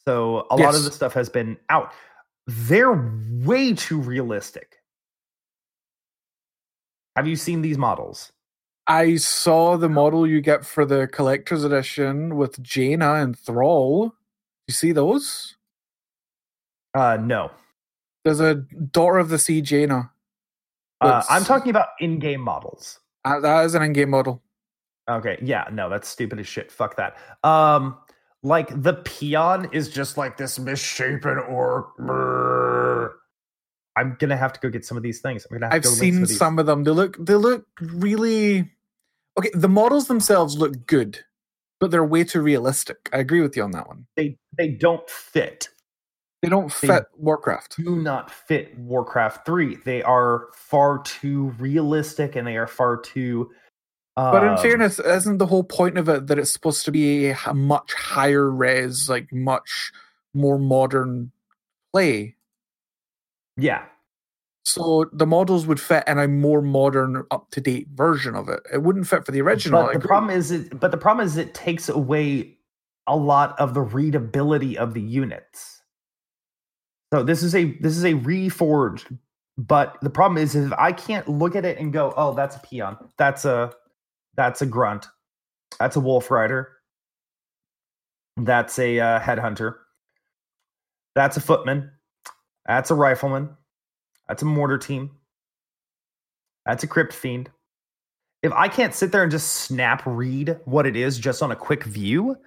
So 0.05 0.47
a 0.51 0.55
lot 0.55 0.75
of 0.75 0.83
the 0.83 0.91
stuff 0.91 1.13
has 1.13 1.29
been 1.29 1.57
out. 1.69 1.91
They're 2.47 2.93
way 3.43 3.73
too 3.73 3.99
realistic. 3.99 4.75
Have 7.15 7.27
you 7.27 7.35
seen 7.35 7.61
these 7.61 7.77
models? 7.77 8.31
I 8.89 9.17
saw 9.17 9.77
the 9.77 9.87
model 9.87 10.25
you 10.25 10.41
get 10.41 10.65
for 10.65 10.83
the 10.83 11.07
collector's 11.07 11.63
edition 11.63 12.35
with 12.37 12.61
Jaina 12.63 13.13
and 13.15 13.37
Thrall. 13.37 14.15
You 14.67 14.73
see 14.73 14.91
those? 14.91 15.55
Uh, 16.95 17.17
no. 17.21 17.51
There's 18.25 18.39
a 18.39 18.55
Daughter 18.55 19.19
of 19.19 19.29
the 19.29 19.37
Sea 19.37 19.61
Jaina. 19.61 20.09
Uh, 21.01 21.21
I'm 21.29 21.45
talking 21.45 21.69
about 21.69 21.89
in-game 21.99 22.41
models. 22.41 22.99
Uh, 23.23 23.39
that 23.39 23.63
is 23.65 23.75
an 23.75 23.83
in-game 23.83 24.09
model. 24.09 24.41
Okay, 25.07 25.37
yeah, 25.39 25.67
no, 25.71 25.87
that's 25.87 26.09
stupid 26.09 26.39
as 26.39 26.47
shit. 26.47 26.71
Fuck 26.71 26.97
that. 26.97 27.15
Um, 27.43 27.95
like 28.41 28.69
the 28.81 28.95
peon 28.95 29.69
is 29.71 29.89
just 29.89 30.17
like 30.17 30.35
this 30.37 30.57
misshapen 30.57 31.37
or. 31.37 31.91
brrr. 31.99 33.11
I'm 33.95 34.15
gonna 34.17 34.37
have 34.37 34.53
to 34.53 34.59
go 34.59 34.69
get 34.69 34.85
some 34.85 34.97
of 34.97 35.03
these 35.03 35.19
things. 35.19 35.45
I'm 35.45 35.57
gonna 35.57 35.67
have 35.67 35.73
I've 35.73 35.81
to 35.81 35.89
go 35.89 35.91
link 35.91 36.13
seen 36.15 36.23
of 36.23 36.29
some 36.29 36.57
of 36.57 36.65
them. 36.65 36.83
They 36.85 36.91
look 36.91 37.17
they 37.19 37.35
look 37.35 37.65
really 37.81 38.71
okay. 39.39 39.49
The 39.53 39.69
models 39.69 40.07
themselves 40.07 40.57
look 40.57 40.85
good, 40.85 41.19
but 41.79 41.91
they're 41.91 42.05
way 42.05 42.23
too 42.23 42.41
realistic. 42.41 43.09
I 43.11 43.17
agree 43.17 43.41
with 43.41 43.57
you 43.57 43.63
on 43.63 43.71
that 43.71 43.87
one. 43.87 44.05
They 44.15 44.37
they 44.57 44.69
don't 44.69 45.09
fit. 45.09 45.69
They 46.41 46.49
don't 46.49 46.73
They- 46.81 46.87
fit 46.87 47.05
Warcraft. 47.17 47.77
Do 47.77 47.95
not 47.95 48.31
fit 48.31 48.77
Warcraft 48.77 49.45
Three. 49.45 49.75
They 49.83 50.03
are 50.03 50.47
far 50.53 50.99
too 50.99 51.53
realistic 51.59 52.35
and 52.35 52.47
they 52.47 52.55
are 52.55 52.67
far 52.67 52.97
too. 52.97 53.49
But 54.15 54.43
in 54.43 54.49
um, 54.49 54.57
fairness, 54.57 54.99
isn't 54.99 55.37
the 55.37 55.45
whole 55.45 55.63
point 55.63 55.97
of 55.97 56.09
it 56.09 56.27
that 56.27 56.37
it's 56.37 56.51
supposed 56.51 56.83
to 56.83 56.91
be 56.91 57.29
a 57.29 57.53
much 57.53 57.93
higher 57.93 58.51
res, 58.51 59.07
like 59.07 59.31
much 59.31 59.93
more 60.33 60.59
modern 60.59 61.31
play? 61.93 62.35
yeah, 63.55 63.85
So 64.63 65.09
the 65.13 65.25
models 65.25 65.65
would 65.65 65.79
fit 65.79 66.03
in 66.07 66.19
a 66.19 66.27
more 66.27 66.61
modern, 66.61 67.23
up 67.31 67.49
to 67.51 67.61
date 67.61 67.87
version 67.93 68.35
of 68.35 68.49
it. 68.49 68.59
It 68.71 68.83
wouldn't 68.83 69.07
fit 69.07 69.25
for 69.25 69.31
the 69.31 69.41
original. 69.41 69.83
But 69.83 69.93
the 69.93 70.07
problem 70.07 70.35
is, 70.35 70.51
it, 70.51 70.79
but 70.79 70.91
the 70.91 70.97
problem 70.97 71.25
is, 71.25 71.37
it 71.37 71.53
takes 71.53 71.89
away 71.89 72.57
a 73.07 73.15
lot 73.15 73.59
of 73.59 73.73
the 73.73 73.81
readability 73.81 74.77
of 74.77 74.93
the 74.93 75.01
units. 75.01 75.81
So 77.11 77.23
this 77.23 77.41
is 77.41 77.55
a 77.55 77.71
this 77.79 77.97
is 77.97 78.03
a 78.03 78.13
reforged, 78.13 79.17
but 79.57 79.97
the 80.01 80.11
problem 80.11 80.37
is, 80.37 80.55
is 80.55 80.71
I 80.77 80.91
can't 80.91 81.27
look 81.27 81.55
at 81.55 81.65
it 81.65 81.79
and 81.79 81.91
go, 81.91 82.13
"Oh, 82.15 82.33
that's 82.35 82.55
a 82.55 82.59
peon. 82.59 82.97
That's 83.17 83.45
a 83.45 83.73
that's 84.35 84.61
a 84.61 84.67
grunt. 84.67 85.07
That's 85.79 85.95
a 85.95 85.99
wolf 85.99 86.29
rider. 86.29 86.69
That's 88.37 88.77
a 88.77 88.99
uh, 88.99 89.19
headhunter. 89.19 89.75
That's 91.15 91.37
a 91.37 91.41
footman. 91.41 91.91
That's 92.67 92.91
a 92.91 92.95
rifleman. 92.95 93.57
That's 94.29 94.43
a 94.43 94.47
mortar 94.47 94.79
team. 94.79 95.11
That's 96.65 96.83
a 96.83 96.87
crypt 96.87 97.13
fiend." 97.13 97.49
if 98.41 98.51
I 98.53 98.67
can't 98.67 98.93
sit 98.93 99.11
there 99.11 99.23
and 99.23 99.31
just 99.31 99.51
snap 99.51 100.01
read 100.05 100.57
what 100.65 100.85
it 100.85 100.95
is 100.95 101.17
just 101.17 101.41
on 101.41 101.51
a 101.51 101.55
quick 101.55 101.83
view, 101.83 102.37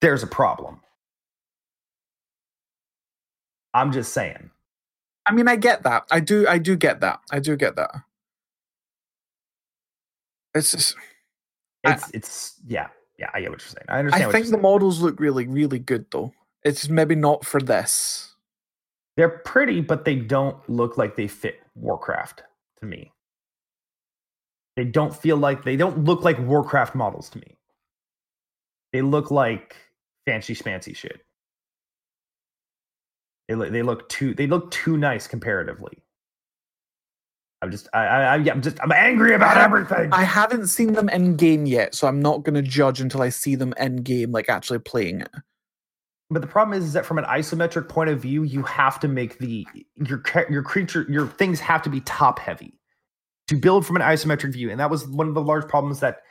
there's 0.00 0.22
a 0.22 0.26
problem. 0.26 0.80
I'm 3.74 3.92
just 3.92 4.12
saying. 4.12 4.50
I 5.26 5.32
mean, 5.32 5.48
I 5.48 5.56
get 5.56 5.84
that. 5.84 6.04
I 6.10 6.20
do. 6.20 6.46
I 6.48 6.58
do 6.58 6.76
get 6.76 7.00
that. 7.00 7.20
I 7.32 7.40
do 7.40 7.56
get 7.56 7.76
that. 7.76 7.92
It's 10.54 10.72
just. 10.72 10.96
I- 11.86 11.92
It's 11.92 12.10
it's 12.14 12.60
yeah, 12.66 12.88
yeah, 13.18 13.30
I 13.34 13.40
get 13.42 13.50
what 13.50 13.60
you're 13.62 13.68
saying. 13.70 13.86
I 13.88 13.98
I 14.12 14.22
understand 14.22 14.28
what 14.28 14.32
think 14.32 14.46
the 14.50 14.58
models 14.58 15.00
look 15.02 15.20
really, 15.20 15.48
really 15.48 15.80
good 15.80 16.06
though. 16.12 16.34
It's 16.64 16.88
maybe 16.88 17.16
not 17.16 17.46
for 17.46 17.60
this. 17.60 18.35
They're 19.16 19.28
pretty, 19.30 19.80
but 19.80 20.04
they 20.04 20.16
don't 20.16 20.56
look 20.68 20.98
like 20.98 21.16
they 21.16 21.26
fit 21.28 21.60
Warcraft 21.74 22.42
to 22.80 22.86
me. 22.86 23.12
They 24.76 24.84
don't 24.84 25.14
feel 25.16 25.38
like 25.38 25.64
they 25.64 25.76
don't 25.76 26.04
look 26.04 26.22
like 26.22 26.38
Warcraft 26.38 26.94
models 26.94 27.30
to 27.30 27.38
me. 27.38 27.56
They 28.92 29.00
look 29.00 29.30
like 29.30 29.74
fancy 30.26 30.54
schmancy 30.54 30.94
shit. 30.94 31.20
They 33.48 33.54
look 33.54 33.70
they 33.72 33.82
look 33.82 34.08
too 34.08 34.34
they 34.34 34.46
look 34.46 34.70
too 34.70 34.98
nice 34.98 35.26
comparatively. 35.26 36.02
I'm 37.62 37.70
just 37.70 37.88
I 37.94 38.04
I 38.06 38.34
I'm 38.34 38.60
just 38.60 38.78
I'm 38.82 38.92
angry 38.92 39.34
about 39.34 39.56
I- 39.56 39.64
everything. 39.64 40.12
I 40.12 40.24
haven't 40.24 40.66
seen 40.66 40.92
them 40.92 41.08
in 41.08 41.36
game 41.36 41.64
yet, 41.64 41.94
so 41.94 42.06
I'm 42.06 42.20
not 42.20 42.42
going 42.42 42.54
to 42.54 42.62
judge 42.62 43.00
until 43.00 43.22
I 43.22 43.30
see 43.30 43.54
them 43.54 43.72
in 43.78 43.96
game, 43.96 44.30
like 44.30 44.50
actually 44.50 44.80
playing 44.80 45.22
it. 45.22 45.30
But 46.30 46.42
the 46.42 46.48
problem 46.48 46.76
is, 46.76 46.84
is 46.84 46.92
that 46.94 47.06
from 47.06 47.18
an 47.18 47.24
isometric 47.24 47.88
point 47.88 48.10
of 48.10 48.20
view, 48.20 48.42
you 48.42 48.62
have 48.64 48.98
to 49.00 49.08
make 49.08 49.38
the 49.38 49.66
your 49.94 50.22
your 50.50 50.62
creature 50.62 51.06
your 51.08 51.28
things 51.28 51.60
have 51.60 51.82
to 51.82 51.90
be 51.90 52.00
top 52.00 52.38
heavy 52.38 52.74
to 53.46 53.56
build 53.56 53.86
from 53.86 53.96
an 53.96 54.02
isometric 54.02 54.52
view, 54.52 54.70
and 54.70 54.80
that 54.80 54.90
was 54.90 55.06
one 55.06 55.28
of 55.28 55.34
the 55.34 55.42
large 55.42 55.68
problems 55.68 56.00
that 56.00 56.22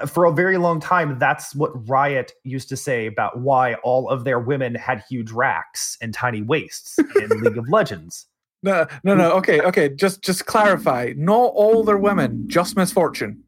uh, 0.00 0.06
for 0.06 0.24
a 0.24 0.32
very 0.32 0.56
long 0.56 0.80
time 0.80 1.18
that's 1.18 1.54
what 1.54 1.70
Riot 1.88 2.32
used 2.44 2.70
to 2.70 2.76
say 2.76 3.06
about 3.06 3.40
why 3.40 3.74
all 3.74 4.08
of 4.08 4.24
their 4.24 4.40
women 4.40 4.74
had 4.74 5.04
huge 5.08 5.30
racks 5.32 5.98
and 6.00 6.14
tiny 6.14 6.40
waists 6.40 6.98
in 6.98 7.28
League 7.42 7.58
of 7.58 7.68
Legends. 7.68 8.26
No, 8.62 8.86
no, 9.04 9.14
no. 9.14 9.32
Okay, 9.32 9.60
okay. 9.60 9.90
Just, 9.90 10.22
just 10.22 10.46
clarify. 10.46 11.12
Not 11.16 11.52
all 11.54 11.84
their 11.84 11.98
women, 11.98 12.48
just 12.48 12.76
Miss 12.76 12.90
Fortune. 12.90 13.44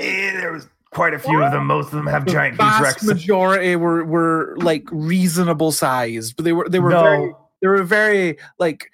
Eh, 0.00 0.32
there 0.40 0.52
was 0.52 0.66
quite 0.94 1.14
a 1.14 1.18
few 1.18 1.42
of 1.42 1.52
them. 1.52 1.66
Most 1.66 1.86
of 1.86 1.92
them 1.92 2.06
have 2.06 2.24
The 2.24 2.32
giant 2.32 2.54
huge 2.54 2.58
vast 2.58 2.82
racks. 2.82 3.02
majority 3.04 3.76
were 3.76 4.04
were 4.04 4.56
like 4.58 4.88
reasonable 4.90 5.72
size, 5.72 6.32
but 6.32 6.44
they 6.44 6.52
were 6.52 6.68
they 6.68 6.80
were 6.80 6.90
no, 6.90 7.02
very 7.02 7.34
they 7.60 7.68
were 7.68 7.82
very 7.82 8.38
like 8.58 8.90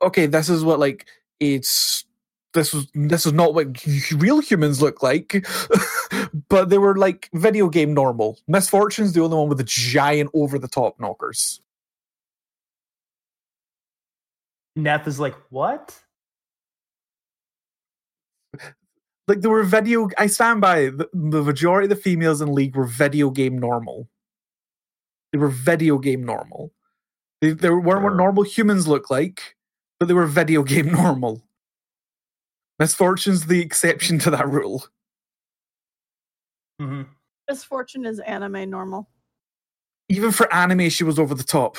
okay 0.00 0.26
this 0.26 0.48
is 0.48 0.64
what 0.64 0.78
like 0.78 1.06
it's 1.40 2.04
this 2.54 2.74
was 2.74 2.86
this 2.94 3.24
is 3.24 3.32
not 3.32 3.54
what 3.54 3.84
real 4.12 4.40
humans 4.40 4.82
look 4.82 5.02
like 5.02 5.46
but 6.48 6.68
they 6.68 6.78
were 6.78 6.96
like 6.96 7.30
video 7.34 7.68
game 7.68 7.94
normal 7.94 8.38
Miss 8.48 8.68
Fortune's 8.68 9.12
the 9.12 9.22
only 9.22 9.36
one 9.36 9.48
with 9.48 9.58
the 9.58 9.64
giant 9.64 10.30
over 10.34 10.58
the 10.58 10.68
top 10.68 10.98
knockers 10.98 11.62
Neth 14.76 15.06
is 15.06 15.20
like, 15.20 15.34
what? 15.50 15.98
Like 19.32 19.40
there 19.40 19.50
were 19.50 19.62
video 19.62 20.10
i 20.18 20.26
stand 20.26 20.60
by 20.60 20.90
the, 20.90 21.08
the 21.14 21.40
majority 21.42 21.86
of 21.86 21.88
the 21.88 21.96
females 21.96 22.42
in 22.42 22.52
league 22.52 22.76
were 22.76 22.84
video 22.84 23.30
game 23.30 23.56
normal. 23.56 24.06
They 25.32 25.38
were 25.38 25.48
video 25.48 25.96
game 25.96 26.22
normal. 26.22 26.70
They, 27.40 27.52
they 27.52 27.70
weren't 27.70 28.02
what 28.02 28.14
normal 28.14 28.42
humans 28.42 28.86
look 28.86 29.08
like 29.08 29.56
but 29.98 30.08
they 30.08 30.12
were 30.12 30.26
video 30.26 30.62
game 30.74 30.92
normal. 30.92 31.42
Miss 32.78 32.94
Fortune's 32.94 33.46
the 33.46 33.62
exception 33.62 34.18
to 34.18 34.30
that 34.32 34.46
rule. 34.50 34.84
Mhm. 36.78 37.06
Miss 37.48 37.64
Fortune 37.64 38.04
is 38.04 38.18
anime 38.18 38.68
normal. 38.68 39.08
even 40.10 40.30
for 40.30 40.52
anime 40.52 40.90
she 40.90 41.04
was 41.04 41.18
over 41.18 41.34
the 41.34 41.42
top 41.42 41.78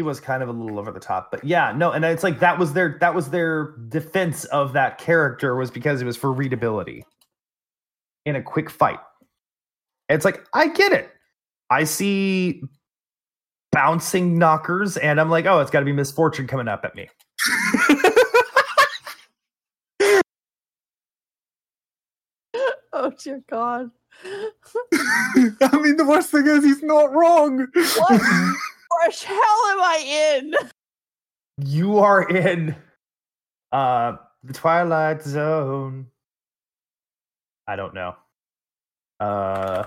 He 0.00 0.02
was 0.02 0.18
kind 0.18 0.42
of 0.42 0.48
a 0.48 0.52
little 0.52 0.78
over 0.78 0.90
the 0.92 0.98
top, 0.98 1.30
but 1.30 1.44
yeah, 1.44 1.74
no, 1.76 1.92
and 1.92 2.02
it's 2.06 2.22
like 2.22 2.40
that 2.40 2.58
was 2.58 2.72
their 2.72 2.96
that 3.02 3.14
was 3.14 3.28
their 3.28 3.74
defense 3.90 4.46
of 4.46 4.72
that 4.72 4.96
character 4.96 5.54
was 5.56 5.70
because 5.70 6.00
it 6.00 6.06
was 6.06 6.16
for 6.16 6.32
readability 6.32 7.04
in 8.24 8.34
a 8.34 8.42
quick 8.42 8.70
fight. 8.70 8.98
It's 10.08 10.24
like 10.24 10.42
I 10.54 10.68
get 10.68 10.92
it. 10.92 11.10
I 11.68 11.84
see 11.84 12.62
bouncing 13.72 14.38
knockers, 14.38 14.96
and 14.96 15.20
I'm 15.20 15.28
like, 15.28 15.44
oh, 15.44 15.60
it's 15.60 15.70
got 15.70 15.80
to 15.80 15.84
be 15.84 15.92
Miss 15.92 16.10
Fortune 16.10 16.46
coming 16.46 16.66
up 16.66 16.86
at 16.86 16.94
me. 16.94 17.06
Oh 22.92 23.12
dear 23.22 23.42
God. 23.48 23.90
i 24.92 25.78
mean 25.80 25.96
the 25.96 26.04
worst 26.06 26.30
thing 26.30 26.46
is 26.46 26.62
he's 26.62 26.82
not 26.82 27.10
wrong 27.14 27.66
What 27.96 28.20
fresh 29.00 29.22
hell 29.22 29.36
am 29.36 29.80
I 29.80 30.34
in? 30.36 30.54
You 31.66 31.98
are 31.98 32.28
in 32.28 32.74
uh 33.72 34.16
the 34.42 34.52
Twilight 34.52 35.22
Zone. 35.22 36.06
I 37.66 37.76
don't 37.76 37.94
know. 37.94 38.16
Uh, 39.20 39.84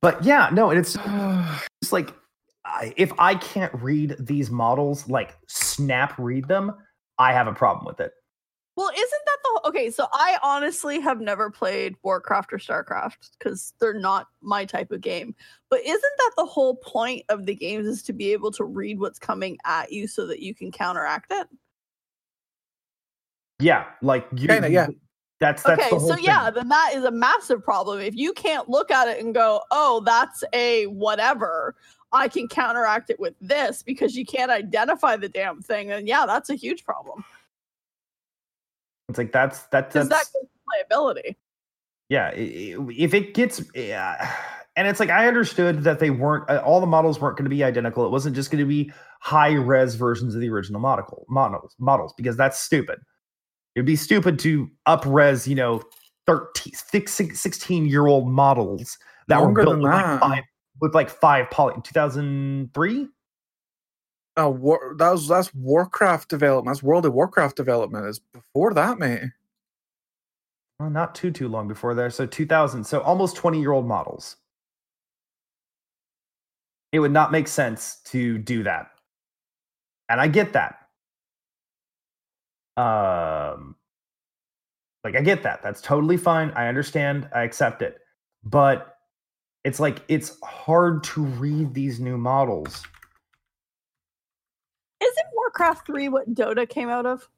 but 0.00 0.24
yeah, 0.24 0.48
no, 0.52 0.70
and 0.70 0.78
it's 0.78 0.96
it's 1.82 1.92
like 1.92 2.14
I, 2.64 2.92
if 2.96 3.12
I 3.18 3.34
can't 3.34 3.72
read 3.74 4.16
these 4.18 4.50
models, 4.50 5.08
like 5.08 5.36
snap 5.48 6.18
read 6.18 6.48
them, 6.48 6.72
I 7.18 7.32
have 7.32 7.46
a 7.46 7.52
problem 7.52 7.86
with 7.86 8.00
it. 8.00 8.12
Well, 8.76 8.90
isn't 8.90 9.23
Oh, 9.54 9.68
okay? 9.68 9.90
So 9.90 10.06
I 10.12 10.38
honestly 10.42 11.00
have 11.00 11.20
never 11.20 11.50
played 11.50 11.94
Warcraft 12.02 12.52
or 12.52 12.58
Starcraft 12.58 13.30
because 13.38 13.72
they're 13.78 13.98
not 13.98 14.28
my 14.40 14.64
type 14.64 14.90
of 14.90 15.00
game. 15.00 15.34
But 15.70 15.80
isn't 15.84 16.02
that 16.18 16.32
the 16.36 16.46
whole 16.46 16.76
point 16.76 17.24
of 17.28 17.46
the 17.46 17.54
games 17.54 17.86
is 17.86 18.02
to 18.04 18.12
be 18.12 18.32
able 18.32 18.50
to 18.52 18.64
read 18.64 18.98
what's 18.98 19.18
coming 19.18 19.58
at 19.64 19.92
you 19.92 20.08
so 20.08 20.26
that 20.26 20.40
you 20.40 20.54
can 20.54 20.72
counteract 20.72 21.30
it? 21.30 21.48
Yeah, 23.60 23.84
like 24.02 24.26
you, 24.34 24.48
Kinda, 24.48 24.70
yeah. 24.70 24.88
That's 25.40 25.62
that's 25.62 25.80
okay, 25.80 25.90
the 25.90 25.98
whole 25.98 26.08
so 26.08 26.16
yeah, 26.16 26.50
then 26.50 26.68
that 26.68 26.92
is 26.94 27.04
a 27.04 27.10
massive 27.10 27.62
problem. 27.62 28.00
If 28.00 28.16
you 28.16 28.32
can't 28.32 28.68
look 28.68 28.90
at 28.90 29.08
it 29.08 29.22
and 29.22 29.34
go, 29.34 29.62
"Oh, 29.70 30.00
that's 30.04 30.42
a 30.52 30.86
whatever," 30.86 31.74
I 32.12 32.28
can 32.28 32.48
counteract 32.48 33.10
it 33.10 33.20
with 33.20 33.34
this 33.40 33.82
because 33.82 34.16
you 34.16 34.24
can't 34.24 34.50
identify 34.50 35.16
the 35.16 35.28
damn 35.28 35.60
thing. 35.60 35.90
And 35.90 36.08
yeah, 36.08 36.24
that's 36.24 36.50
a 36.50 36.54
huge 36.54 36.84
problem 36.84 37.24
It's 39.14 39.18
like 39.18 39.30
that's 39.32 39.62
that, 39.66 39.88
because 39.92 40.08
that's 40.08 40.28
that 40.32 40.40
goes 40.40 40.48
to 40.48 40.94
playability. 40.96 41.36
yeah. 42.08 42.26
i- 42.34 42.76
i- 42.80 42.94
If 42.98 43.14
it 43.14 43.32
gets, 43.34 43.62
yeah. 43.76 44.34
and 44.74 44.88
it's 44.88 44.98
like 44.98 45.10
I 45.10 45.28
understood 45.28 45.84
that 45.84 46.00
they 46.00 46.10
weren't 46.10 46.50
uh, 46.50 46.60
all 46.66 46.80
the 46.80 46.86
models 46.86 47.20
weren't 47.20 47.36
going 47.36 47.44
to 47.44 47.50
be 47.50 47.62
identical. 47.62 48.04
It 48.04 48.10
wasn't 48.10 48.34
just 48.34 48.50
going 48.50 48.58
to 48.58 48.68
be 48.68 48.90
high 49.20 49.52
res 49.52 49.94
versions 49.94 50.34
of 50.34 50.40
the 50.40 50.48
original 50.50 50.80
model 50.80 51.26
models 51.28 51.76
models 51.78 52.12
because 52.16 52.36
that's 52.36 52.60
stupid. 52.60 52.98
It'd 53.76 53.86
be 53.86 53.94
stupid 53.96 54.40
to 54.40 54.68
up 54.86 55.04
res, 55.06 55.46
you 55.46 55.54
know, 55.54 55.80
13, 56.26 56.72
six- 56.74 57.12
six- 57.14 57.38
16 57.40 57.86
year 57.86 58.06
old 58.08 58.28
models 58.28 58.98
that 59.28 59.38
Longer 59.38 59.60
were 59.60 59.64
built 59.64 59.76
with 59.76 59.92
like, 59.92 60.20
five, 60.20 60.42
with 60.80 60.94
like 60.94 61.08
five 61.10 61.50
poly 61.52 61.74
2003. 61.84 63.08
Oh, 64.36 64.50
war, 64.50 64.94
that 64.98 65.10
was 65.10 65.28
that's 65.28 65.54
Warcraft 65.54 66.28
development. 66.28 66.74
That's 66.74 66.82
World 66.82 67.06
of 67.06 67.12
Warcraft 67.14 67.56
development. 67.56 68.06
Is 68.06 68.18
before 68.18 68.74
that, 68.74 68.98
mate. 68.98 69.30
Well, 70.78 70.90
not 70.90 71.14
too 71.14 71.30
too 71.30 71.48
long 71.48 71.68
before 71.68 71.94
there. 71.94 72.10
So 72.10 72.26
2000. 72.26 72.84
So 72.84 73.00
almost 73.00 73.36
20 73.36 73.60
year 73.60 73.72
old 73.72 73.86
models. 73.86 74.36
It 76.92 77.00
would 77.00 77.12
not 77.12 77.32
make 77.32 77.48
sense 77.48 77.96
to 78.06 78.38
do 78.38 78.62
that, 78.64 78.90
and 80.08 80.20
I 80.20 80.28
get 80.28 80.52
that. 80.52 80.78
Um, 82.76 83.76
like 85.04 85.16
I 85.16 85.20
get 85.20 85.42
that. 85.44 85.62
That's 85.62 85.80
totally 85.80 86.16
fine. 86.16 86.50
I 86.52 86.68
understand. 86.68 87.28
I 87.34 87.42
accept 87.42 87.82
it. 87.82 87.98
But 88.44 88.96
it's 89.64 89.80
like 89.80 90.02
it's 90.08 90.40
hard 90.42 91.04
to 91.04 91.22
read 91.24 91.74
these 91.74 92.00
new 92.00 92.18
models. 92.18 92.82
Isn't 95.56 95.66
Warcraft 95.66 95.86
3 95.86 96.08
what 96.08 96.34
Dota 96.34 96.68
came 96.68 96.88
out 96.88 97.06
of? 97.06 97.28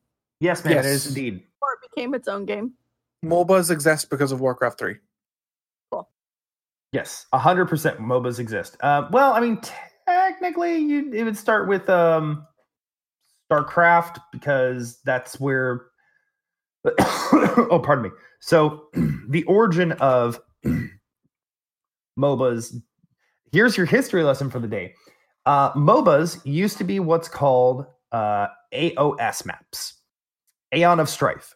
Yes, 0.40 0.64
man, 0.64 0.78
it 0.78 0.84
is 0.84 1.06
indeed. 1.06 1.42
Or 1.62 1.68
it 1.72 1.90
became 1.94 2.14
its 2.14 2.28
own 2.28 2.44
game? 2.44 2.72
MOBAs 3.24 3.70
exist 3.70 4.10
because 4.10 4.32
of 4.32 4.40
Warcraft 4.40 4.78
Three. 4.78 4.96
Cool. 5.90 6.08
Yes, 6.92 7.26
hundred 7.32 7.66
percent. 7.66 7.98
MOBAs 7.98 8.38
exist. 8.38 8.76
Uh, 8.80 9.08
well, 9.10 9.32
I 9.32 9.40
mean, 9.40 9.60
technically, 10.06 10.76
you 10.76 11.10
it 11.12 11.24
would 11.24 11.36
start 11.36 11.68
with 11.68 11.88
um, 11.88 12.46
StarCraft 13.50 14.18
because 14.32 15.00
that's 15.04 15.40
where. 15.40 15.86
oh, 17.00 17.80
pardon 17.82 18.04
me. 18.04 18.10
So, 18.40 18.88
the 19.28 19.42
origin 19.44 19.92
of 19.92 20.38
MOBAs. 22.18 22.74
Here's 23.52 23.76
your 23.76 23.86
history 23.86 24.22
lesson 24.22 24.50
for 24.50 24.58
the 24.58 24.68
day. 24.68 24.92
Uh, 25.46 25.72
MOBAs 25.72 26.44
used 26.44 26.76
to 26.78 26.84
be 26.84 27.00
what's 27.00 27.28
called 27.28 27.86
uh, 28.16 28.48
AOS 28.72 29.44
maps, 29.44 29.94
Aeon 30.74 31.00
of 31.00 31.08
Strife, 31.08 31.54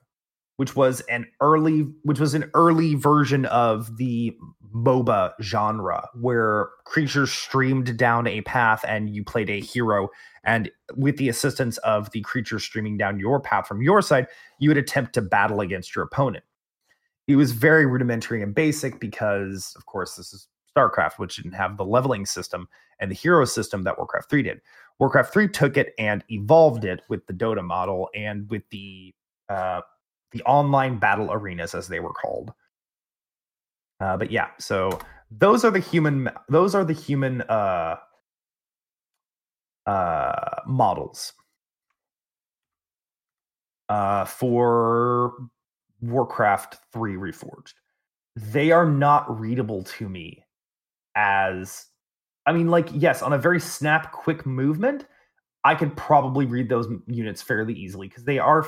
which 0.59 0.77
was 0.77 1.01
an 1.03 1.27
early, 1.41 1.87
which 2.03 2.21
was 2.21 2.35
an 2.35 2.51
early 2.53 2.95
version 2.95 3.47
of 3.47 3.97
the 3.97 4.37
MOBA 4.75 5.33
genre, 5.41 6.07
where 6.15 6.69
creatures 6.85 7.33
streamed 7.33 7.97
down 7.97 8.27
a 8.27 8.43
path 8.43 8.85
and 8.87 9.09
you 9.09 9.25
played 9.25 9.49
a 9.49 9.59
hero, 9.59 10.11
and 10.45 10.71
with 10.97 11.17
the 11.17 11.31
assistance 11.31 11.79
of 11.79 12.11
the 12.11 12.21
creature 12.21 12.59
streaming 12.59 12.99
down 12.99 13.19
your 13.19 13.41
path 13.41 13.67
from 13.67 13.81
your 13.81 14.03
side, 14.03 14.27
you 14.59 14.69
would 14.69 14.77
attempt 14.77 15.15
to 15.15 15.23
battle 15.23 15.61
against 15.61 15.97
your 15.97 16.05
opponent. 16.05 16.45
It 17.27 17.37
was 17.37 17.53
very 17.53 17.87
rudimentary 17.87 18.43
and 18.43 18.55
basic 18.55 19.01
because, 19.01 19.73
of 19.77 19.87
course, 19.87 20.17
this 20.17 20.35
is 20.35 20.47
StarCraft, 20.77 21.19
which 21.19 21.37
didn't 21.37 21.53
have 21.53 21.77
the 21.79 21.85
leveling 21.85 22.27
system 22.27 22.69
and 23.01 23.11
the 23.11 23.15
hero 23.15 23.45
system 23.45 23.83
that 23.85 23.97
Warcraft 23.97 24.29
3 24.29 24.43
did. 24.43 24.61
Warcraft 25.01 25.33
3 25.33 25.49
took 25.49 25.77
it 25.79 25.95
and 25.99 26.23
evolved 26.29 26.85
it 26.85 27.01
with 27.09 27.27
the 27.27 27.33
Dota 27.33 27.65
model 27.65 28.11
and 28.15 28.49
with 28.51 28.63
the 28.71 29.15
uh, 29.49 29.81
the 30.31 30.43
online 30.43 30.99
battle 30.99 31.33
arenas, 31.33 31.75
as 31.75 31.89
they 31.89 31.99
were 31.99 32.13
called. 32.13 32.53
Uh, 33.99 34.17
but 34.17 34.31
yeah, 34.31 34.51
so 34.61 34.97
those 35.31 35.65
are 35.65 35.71
the 35.71 35.81
human 35.81 36.31
those 36.49 36.75
are 36.75 36.85
the 36.85 36.93
human 36.93 37.41
uh, 37.43 37.97
uh, 39.87 40.61
models 40.67 41.33
uh, 43.89 44.27
for 44.27 45.33
Warcraft 46.03 46.77
3 46.93 47.15
Reforged. 47.15 47.73
They 48.37 48.71
are 48.71 48.87
not 48.87 49.41
readable 49.41 49.83
to 49.85 50.09
me 50.11 50.45
as 51.15 51.87
I 52.51 52.53
mean, 52.53 52.67
like, 52.67 52.89
yes, 52.93 53.23
on 53.23 53.33
a 53.33 53.39
very 53.39 53.61
snap, 53.61 54.11
quick 54.11 54.45
movement, 54.45 55.07
I 55.63 55.77
could 55.77 55.97
probably 55.97 56.47
read 56.47 56.69
those 56.69 56.89
units 57.07 57.41
fairly 57.41 57.75
easily 57.75 58.09
because 58.09 58.25
they 58.25 58.41
are 58.41 58.67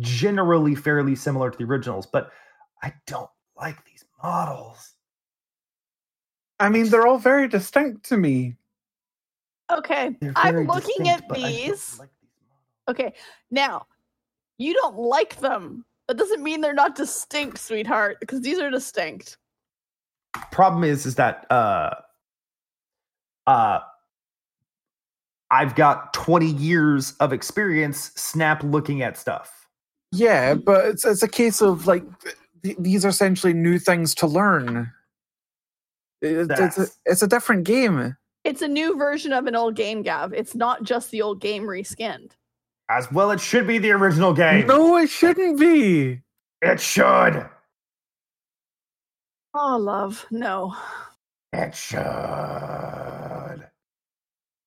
generally 0.00 0.74
fairly 0.74 1.14
similar 1.14 1.48
to 1.48 1.56
the 1.56 1.62
originals, 1.62 2.06
but 2.06 2.32
I 2.82 2.92
don't 3.06 3.30
like 3.56 3.84
these 3.84 4.04
models. 4.20 4.94
I 6.58 6.68
mean, 6.70 6.88
they're 6.88 7.06
all 7.06 7.20
very 7.20 7.46
distinct 7.46 8.04
to 8.06 8.16
me. 8.16 8.56
Okay, 9.70 10.16
I'm 10.34 10.66
looking 10.66 11.04
distinct, 11.04 11.08
at 11.08 11.28
but 11.28 11.38
I 11.38 11.42
don't 11.42 11.50
these. 11.52 11.98
like 12.00 12.10
these. 12.20 12.30
Okay, 12.88 13.12
now 13.52 13.86
you 14.58 14.74
don't 14.74 14.98
like 14.98 15.36
them. 15.36 15.84
That 16.08 16.16
doesn't 16.16 16.42
mean 16.42 16.60
they're 16.60 16.74
not 16.74 16.96
distinct, 16.96 17.58
sweetheart, 17.58 18.16
because 18.18 18.40
these 18.40 18.58
are 18.58 18.70
distinct. 18.70 19.36
problem 20.50 20.82
is 20.82 21.06
is 21.06 21.14
that 21.14 21.46
uh 21.52 21.90
uh 23.46 23.80
I've 25.50 25.74
got 25.76 26.12
20 26.14 26.46
years 26.46 27.12
of 27.20 27.32
experience 27.32 28.10
snap 28.16 28.62
looking 28.64 29.02
at 29.02 29.16
stuff. 29.16 29.68
Yeah, 30.10 30.54
but 30.54 30.86
it's 30.86 31.04
it's 31.04 31.22
a 31.22 31.28
case 31.28 31.60
of 31.60 31.86
like 31.86 32.02
th- 32.62 32.76
these 32.78 33.04
are 33.04 33.08
essentially 33.08 33.52
new 33.52 33.78
things 33.78 34.14
to 34.16 34.26
learn. 34.26 34.90
It- 36.22 36.50
It's, 36.50 36.78
a, 36.78 36.86
it's 37.04 37.22
a 37.22 37.26
different 37.28 37.64
game. 37.64 38.16
It's 38.44 38.62
a 38.62 38.68
new 38.68 38.96
version 38.96 39.32
of 39.32 39.46
an 39.46 39.54
old 39.54 39.74
game, 39.76 40.02
Gav. 40.02 40.32
It's 40.32 40.54
not 40.54 40.82
just 40.82 41.10
the 41.10 41.22
old 41.22 41.40
game 41.40 41.62
reskinned. 41.64 42.32
As 42.90 43.10
well 43.12 43.30
it 43.30 43.40
should 43.40 43.66
be 43.66 43.78
the 43.78 43.90
original 43.92 44.32
game. 44.34 44.66
No, 44.66 44.96
it 44.96 45.08
shouldn't 45.10 45.58
be. 45.58 46.20
It 46.62 46.80
should. 46.80 47.48
Oh, 49.54 49.76
love, 49.78 50.26
no. 50.30 50.74
It 51.52 51.74
should. 51.74 51.98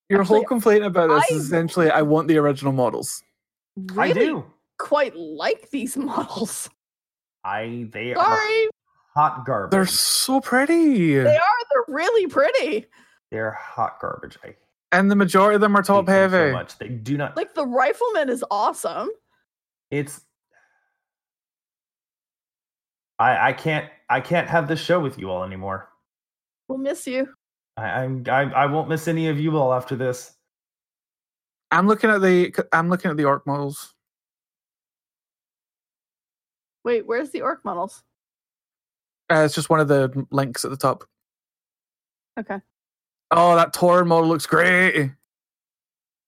Your 0.10 0.24
whole 0.24 0.44
complaint 0.46 0.84
about 0.86 1.10
this 1.10 1.32
I- 1.32 1.36
is 1.36 1.46
essentially 1.46 1.90
I 1.92 2.02
want 2.02 2.28
the 2.28 2.38
original 2.38 2.72
models. 2.74 3.22
Really 3.94 4.12
I 4.12 4.14
do. 4.14 4.46
quite 4.80 5.16
like 5.16 5.70
these 5.70 5.96
models. 5.98 6.70
I 7.44 7.88
they 7.92 8.14
are 8.14 8.40
hot 9.14 9.46
garbage. 9.46 9.72
They're 9.72 9.86
so 9.86 10.40
pretty. 10.42 11.16
they 11.16 11.36
are. 11.38 11.42
They're 11.72 11.96
really 11.96 12.28
pretty. 12.28 12.86
They're 13.32 13.52
hot 13.52 14.00
garbage. 14.00 14.38
I 14.44 14.56
And 14.92 15.12
the 15.12 15.16
majority 15.16 15.56
of 15.56 15.62
them 15.62 15.76
are 15.76 15.84
top 15.84 16.06
them 16.06 16.16
heavy. 16.32 16.52
so 16.52 16.54
much. 16.54 16.78
They 16.78 16.88
do 16.90 17.18
not 17.18 17.36
Like 17.36 17.54
the 17.54 17.66
rifleman 17.66 18.30
is 18.30 18.44
awesome. 18.50 19.10
it's 19.92 20.22
I 23.20 23.50
I 23.50 23.54
can't 23.54 23.90
I 24.10 24.22
can't 24.22 24.48
have 24.48 24.68
this 24.68 24.80
show 24.80 25.00
with 25.00 25.18
you 25.20 25.30
all 25.30 25.44
anymore. 25.44 25.90
We'll 26.68 26.78
miss 26.78 27.08
you. 27.08 27.34
I, 27.78 28.04
I'm 28.04 28.24
I, 28.28 28.42
I 28.52 28.66
won't 28.66 28.90
miss 28.90 29.08
any 29.08 29.28
of 29.28 29.40
you 29.40 29.56
all 29.56 29.74
after 29.74 29.96
this. 29.96 30.34
I'm 31.72 31.88
looking 31.88 32.10
at 32.10 32.22
the 32.22 32.54
I'm 32.74 32.90
looking 32.90 33.12
at 33.12 33.18
the 33.18 33.26
orc 33.26 33.46
models. 33.46 33.94
Wait, 36.84 37.06
where's 37.06 37.30
the 37.32 37.42
orc 37.42 37.64
models? 37.64 38.04
Uh, 39.30 39.40
it's 39.40 39.54
just 39.54 39.70
one 39.70 39.80
of 39.80 39.88
the 39.88 40.26
links 40.32 40.64
at 40.64 40.72
the 40.72 40.78
top. 40.78 41.04
Okay. 42.40 42.60
Oh, 43.32 43.56
that 43.58 43.74
Tauren 43.74 44.08
model 44.08 44.30
looks 44.30 44.46
great. 44.46 45.12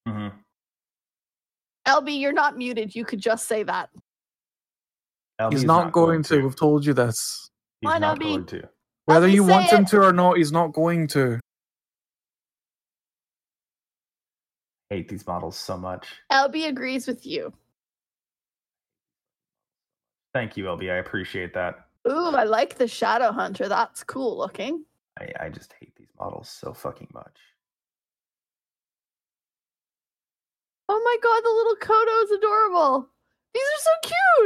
Mm-hmm. 0.07 0.27
LB, 1.87 2.19
you're 2.19 2.33
not 2.33 2.57
muted. 2.57 2.93
You 2.93 3.05
could 3.05 3.19
just 3.19 3.47
say 3.47 3.63
that. 3.63 3.89
He's 5.49 5.63
not, 5.63 5.93
going, 5.93 6.23
to. 6.23 6.41
We've 6.41 6.55
told 6.55 6.85
you 6.85 6.93
this. 6.93 7.49
He's 7.79 7.87
Why 7.87 7.93
not 7.93 7.99
not 7.99 8.19
be? 8.19 8.25
going 8.25 8.45
to. 8.47 8.69
Whether 9.09 9.27
you 9.27 9.43
want 9.43 9.69
say 9.69 9.77
him 9.77 9.83
it. 9.83 9.89
to 9.89 10.01
or 10.01 10.13
not, 10.13 10.37
he's 10.37 10.51
not 10.51 10.73
going 10.73 11.07
to. 11.09 11.39
hate 14.89 15.07
these 15.07 15.25
models 15.27 15.57
so 15.57 15.77
much. 15.77 16.07
LB 16.31 16.67
agrees 16.67 17.07
with 17.07 17.25
you. 17.25 17.53
Thank 20.33 20.57
you, 20.57 20.65
LB. 20.65 20.91
I 20.91 20.97
appreciate 20.97 21.53
that. 21.53 21.85
Ooh, 22.07 22.35
I 22.35 22.43
like 22.43 22.77
the 22.77 22.87
Shadow 22.87 23.31
Hunter. 23.31 23.67
That's 23.67 24.03
cool 24.03 24.37
looking. 24.37 24.83
I, 25.19 25.29
I 25.39 25.49
just 25.49 25.73
hate 25.79 25.95
these 25.95 26.09
models 26.19 26.49
so 26.49 26.73
fucking 26.73 27.09
much. 27.13 27.37
Oh 30.87 31.01
my 31.03 31.17
god, 31.21 31.41
the 31.43 31.49
little 31.49 31.75
Kodo 31.75 32.23
is 32.23 32.31
adorable. 32.31 33.09
These 33.53 33.63
are 33.63 33.81
so 33.81 33.91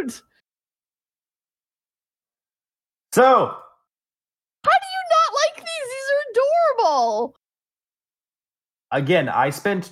cute. 0.01 0.22
So 3.14 3.24
How 3.24 4.72
do 4.72 4.88
you 4.95 5.03
not 5.09 5.30
like 5.45 5.55
these? 5.57 5.66
These 5.66 6.09
are 6.82 7.30
again, 8.91 9.30
I 9.30 9.49
spent 9.49 9.91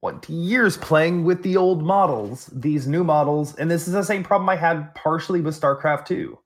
20 0.00 0.32
years 0.32 0.76
playing 0.76 1.24
with 1.24 1.42
the 1.42 1.56
old 1.56 1.82
models, 1.82 2.50
these 2.52 2.86
new 2.86 3.04
models, 3.04 3.54
and 3.56 3.70
this 3.70 3.86
is 3.86 3.94
the 3.94 4.02
same 4.02 4.22
problem 4.22 4.48
I 4.48 4.56
had 4.56 4.94
partially 4.94 5.40
with 5.40 5.58
StarCraft 5.58 6.06
2. 6.06 6.38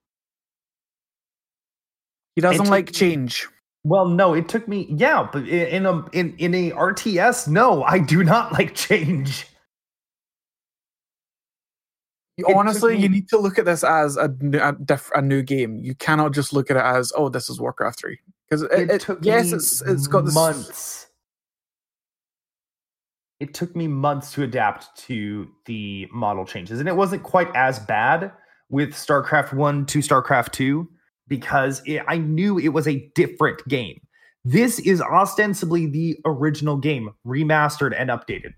He 2.36 2.40
doesn't 2.40 2.66
took 2.66 2.70
like 2.70 2.92
change. 2.92 3.48
Well, 3.84 4.06
no, 4.06 4.34
it 4.34 4.48
took 4.48 4.68
me 4.68 4.86
yeah, 4.90 5.28
but 5.32 5.48
in 5.48 5.86
a 5.86 6.04
in 6.10 6.36
in 6.38 6.54
a 6.54 6.70
RTS, 6.72 7.48
no, 7.48 7.82
I 7.82 7.98
do 7.98 8.22
not 8.22 8.52
like 8.58 8.74
change. 8.74 9.46
You- 12.36 12.44
It 12.44 12.48
took 12.48 12.56
Honestly, 12.56 12.96
you 12.96 13.08
need 13.08 13.28
to 13.30 13.38
look 13.38 13.58
at 13.58 13.64
this 13.64 13.82
as 13.82 14.16
a, 14.16 14.26
a, 14.62 14.72
diff, 14.84 15.10
a 15.16 15.20
new 15.20 15.42
game. 15.42 15.78
You 15.82 15.96
cannot 15.96 16.32
just 16.32 16.52
look 16.52 16.70
at 16.70 16.76
it 16.76 16.84
as, 16.84 17.12
oh, 17.16 17.28
this 17.28 17.50
is 17.50 17.60
Warcraft 17.60 17.98
3. 17.98 18.18
Because 18.48 18.62
it, 18.62 18.72
It, 18.72 18.90
it- 18.90 19.00
took 19.00 19.24
yes, 19.24 19.46
me 19.46 19.52
it's 19.56 19.82
it's 19.82 20.06
got 20.06 20.24
this 20.24 20.34
months. 20.34 21.06
It 23.40 23.54
took 23.54 23.76
me 23.76 23.86
months 23.86 24.32
to 24.32 24.42
adapt 24.42 24.96
to 25.06 25.48
the 25.66 26.08
model 26.12 26.44
changes, 26.44 26.80
and 26.80 26.88
it 26.88 26.96
wasn't 26.96 27.22
quite 27.22 27.54
as 27.54 27.78
bad 27.78 28.32
with 28.68 28.90
StarCraft 28.94 29.52
One 29.52 29.86
to 29.86 30.00
StarCraft 30.00 30.50
Two 30.52 30.88
because 31.28 31.82
it, 31.86 32.02
I 32.08 32.18
knew 32.18 32.58
it 32.58 32.68
was 32.68 32.88
a 32.88 33.10
different 33.14 33.66
game. 33.68 34.00
This 34.44 34.78
is 34.80 35.00
ostensibly 35.00 35.86
the 35.86 36.18
original 36.24 36.76
game, 36.78 37.10
remastered 37.26 37.94
and 37.96 38.10
updated. 38.10 38.54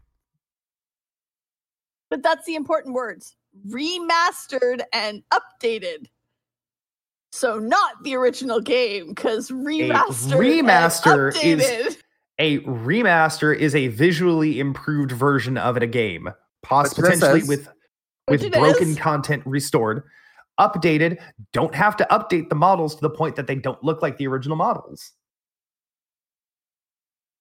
But 2.11 2.23
that's 2.23 2.47
the 2.47 2.55
important 2.55 2.95
words. 2.95 3.37
Remastered 3.69 4.83
and 4.93 5.23
updated. 5.33 6.07
So 7.33 7.59
not 7.59 8.03
the 8.03 8.15
original 8.17 8.61
game, 8.61 9.09
because 9.11 9.51
remastered. 9.51 10.33
remaster 10.33 11.35
is- 11.43 11.63
updated. 11.63 11.97
A 12.39 12.61
remaster 12.61 13.55
is 13.55 13.75
a 13.75 13.89
visually 13.89 14.59
improved 14.61 15.13
version 15.13 15.59
of 15.59 15.77
it, 15.77 15.83
a 15.83 15.87
game, 15.87 16.31
poss- 16.63 16.97
Which 16.97 17.07
this 17.07 17.21
potentially 17.21 17.43
with 17.47 17.69
with 18.29 18.51
broken 18.53 18.91
is. 18.91 18.99
content 18.99 19.43
restored. 19.45 20.05
Updated, 20.59 21.19
don't 21.53 21.75
have 21.75 21.97
to 21.99 22.07
update 22.11 22.49
the 22.49 22.55
models 22.55 22.95
to 22.95 23.01
the 23.03 23.11
point 23.11 23.37
that 23.37 23.47
they 23.47 23.57
don't 23.57 23.83
look 23.85 24.01
like 24.03 24.17
the 24.17 24.27
original 24.27 24.57
models. 24.57 25.13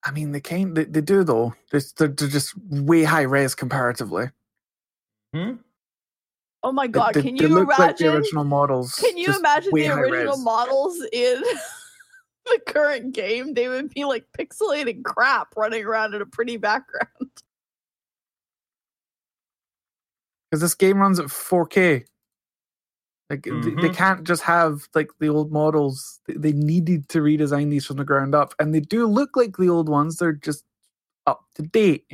I 0.06 0.12
mean, 0.12 0.32
they 0.32 0.40
can't. 0.42 0.76
They, 0.76 0.86
they 0.86 1.02
do 1.02 1.24
though. 1.24 1.54
They're, 1.72 1.82
they're, 1.98 2.08
they're 2.10 2.28
just 2.28 2.54
way 2.70 3.04
high 3.04 3.22
res 3.24 3.56
comparatively. 3.56 4.30
Hmm? 5.34 5.54
Oh 6.62 6.72
my 6.72 6.88
god, 6.88 7.14
they, 7.14 7.22
can 7.22 7.36
they 7.36 7.46
you 7.46 7.48
look 7.48 7.70
like 7.70 7.98
the 7.98 8.06
imagine? 8.06 8.16
original 8.18 8.44
models. 8.44 8.96
Can 8.96 9.18
you 9.18 9.34
imagine 9.36 9.72
the 9.74 9.88
original 9.88 10.36
res. 10.36 10.44
models 10.44 11.02
in 11.14 11.42
the 12.46 12.60
current 12.68 13.14
game? 13.14 13.54
They 13.54 13.70
would 13.70 13.94
be 13.94 14.04
like 14.06 14.26
pixelated 14.38 15.04
crap 15.04 15.56
running 15.56 15.86
around 15.86 16.16
in 16.16 16.22
a 16.22 16.26
pretty 16.26 16.58
background. 16.58 17.08
because 20.50 20.62
this 20.62 20.76
game 20.76 20.98
runs 20.98 21.20
at 21.20 21.28
4K. 21.28 22.06
Like 23.30 23.44
th- 23.44 23.64
they 23.64 23.70
mm-hmm. 23.70 23.94
can't 23.94 24.24
just 24.24 24.42
have 24.44 24.88
like 24.96 25.12
the 25.20 25.30
old 25.30 25.52
models. 25.52 26.20
They, 26.28 26.34
they 26.34 26.52
needed 26.52 27.10
to 27.10 27.20
redesign 27.20 27.70
these 27.70 27.86
from 27.86 27.98
the 27.98 28.04
ground 28.04 28.34
up, 28.34 28.56
and 28.60 28.74
they 28.74 28.80
do 28.80 29.06
look 29.06 29.36
like 29.36 29.56
the 29.58 29.70
old 29.70 29.88
ones. 29.88 30.18
They're 30.18 30.34
just 30.34 30.64
up 31.28 31.46
to 31.56 31.62
date. 31.62 32.06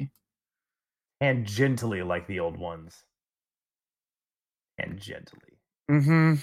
And 1.22 1.46
gently 1.46 2.04
like 2.04 2.28
the 2.28 2.41
old 2.41 2.58
ones. 2.58 3.05
And 4.78 4.99
gently. 4.99 5.57
Mm-hmm. 5.89 6.36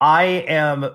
I 0.00 0.24
am 0.24 0.90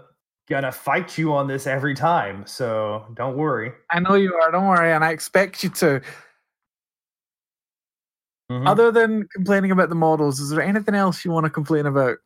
gonna 0.47 0.72
fight 0.72 1.17
you 1.17 1.34
on 1.34 1.47
this 1.47 1.65
every 1.65 1.95
time, 1.95 2.45
so 2.45 3.05
don't 3.15 3.38
worry. 3.38 3.72
I 3.89 3.99
know 3.99 4.15
you 4.15 4.34
are. 4.36 4.51
Don't 4.51 4.67
worry, 4.67 4.91
and 4.91 5.03
I 5.03 5.11
expect 5.11 5.63
you 5.63 5.69
to. 5.69 6.01
Mhm. 8.51 8.67
Other 8.67 8.91
than 8.91 9.28
complaining 9.34 9.72
about 9.72 9.89
the 9.89 9.95
models, 9.95 10.39
is 10.39 10.49
there 10.49 10.61
anything 10.61 10.93
else 10.93 11.24
you 11.24 11.32
want 11.32 11.45
to 11.45 11.49
complain 11.49 11.86
about? 11.86 12.17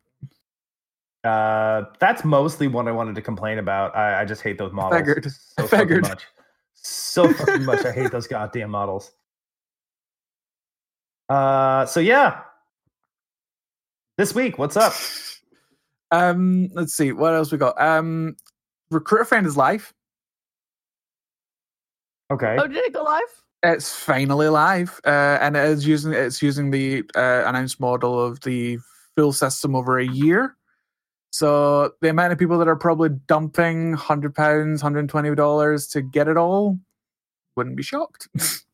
Uh, 1.22 1.84
that's 1.98 2.24
mostly 2.24 2.66
what 2.68 2.86
I 2.88 2.92
wanted 2.92 3.14
to 3.14 3.22
complain 3.22 3.58
about. 3.58 3.96
I, 3.96 4.22
I 4.22 4.24
just 4.24 4.42
hate 4.42 4.58
those 4.58 4.72
models 4.72 5.00
figured. 5.00 5.30
So 5.30 5.66
fucking 5.66 6.00
much. 6.00 6.24
So 6.74 7.32
fucking 7.32 7.64
much. 7.64 7.84
I 7.84 7.92
hate 7.92 8.10
those 8.12 8.26
goddamn 8.26 8.70
models. 8.70 9.12
Uh, 11.28 11.86
so 11.86 12.00
yeah. 12.00 12.42
This 14.18 14.34
week, 14.34 14.56
what's 14.56 14.78
up? 14.78 14.94
Um, 16.10 16.70
let's 16.72 16.94
see 16.94 17.12
what 17.12 17.34
else 17.34 17.52
we 17.52 17.58
got. 17.58 17.78
Um, 17.80 18.36
Recruit-a-Friend 18.90 19.46
is 19.46 19.58
live. 19.58 19.92
Okay. 22.32 22.56
Oh, 22.58 22.66
did 22.66 22.78
it 22.78 22.94
go 22.94 23.02
live? 23.02 23.22
It's 23.62 23.94
finally 23.94 24.48
live, 24.48 24.98
uh, 25.04 25.38
and 25.40 25.54
it 25.54 25.64
is 25.64 25.86
using 25.86 26.12
it's 26.12 26.40
using 26.40 26.70
the 26.70 27.04
uh, 27.14 27.42
announced 27.46 27.78
model 27.78 28.18
of 28.18 28.40
the 28.40 28.78
full 29.16 29.32
system 29.34 29.76
over 29.76 29.98
a 29.98 30.06
year. 30.06 30.56
So 31.30 31.92
the 32.00 32.08
amount 32.08 32.32
of 32.32 32.38
people 32.38 32.58
that 32.58 32.68
are 32.68 32.76
probably 32.76 33.10
dumping 33.26 33.92
hundred 33.94 34.34
pounds, 34.34 34.80
hundred 34.80 35.00
and 35.00 35.08
twenty 35.10 35.34
dollars 35.34 35.88
to 35.88 36.00
get 36.00 36.26
it 36.26 36.38
all, 36.38 36.78
wouldn't 37.54 37.76
be 37.76 37.82
shocked. 37.82 38.28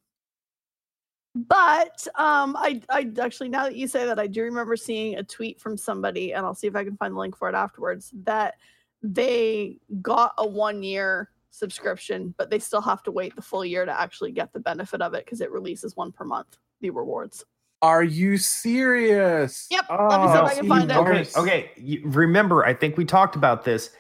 But 1.34 2.06
um, 2.16 2.56
I, 2.58 2.82
I 2.90 3.10
actually 3.20 3.48
now 3.48 3.64
that 3.64 3.76
you 3.76 3.88
say 3.88 4.04
that, 4.04 4.18
I 4.18 4.26
do 4.26 4.42
remember 4.42 4.76
seeing 4.76 5.16
a 5.16 5.22
tweet 5.22 5.60
from 5.60 5.76
somebody, 5.76 6.32
and 6.34 6.44
I'll 6.44 6.54
see 6.54 6.66
if 6.66 6.76
I 6.76 6.84
can 6.84 6.96
find 6.96 7.14
the 7.14 7.18
link 7.18 7.36
for 7.36 7.48
it 7.48 7.54
afterwards. 7.54 8.12
That 8.24 8.56
they 9.02 9.78
got 10.02 10.34
a 10.38 10.46
one 10.46 10.82
year 10.82 11.30
subscription, 11.50 12.34
but 12.36 12.50
they 12.50 12.58
still 12.58 12.82
have 12.82 13.02
to 13.04 13.10
wait 13.10 13.34
the 13.34 13.42
full 13.42 13.64
year 13.64 13.86
to 13.86 13.98
actually 13.98 14.32
get 14.32 14.52
the 14.52 14.60
benefit 14.60 15.00
of 15.00 15.14
it 15.14 15.24
because 15.24 15.40
it 15.40 15.50
releases 15.50 15.96
one 15.96 16.12
per 16.12 16.24
month. 16.24 16.58
The 16.80 16.90
rewards. 16.90 17.44
Are 17.80 18.04
you 18.04 18.36
serious? 18.36 19.66
Yep, 19.70 19.86
let 19.90 20.20
me 20.20 20.26
see 20.28 20.38
if 20.38 20.44
I 20.44 20.54
can 20.54 20.68
find 20.68 20.90
it. 20.90 20.96
Okay, 20.96 21.26
okay. 21.36 21.70
You, 21.76 22.02
remember, 22.04 22.64
I 22.64 22.74
think 22.74 22.96
we 22.96 23.04
talked 23.04 23.36
about 23.36 23.64
this. 23.64 23.90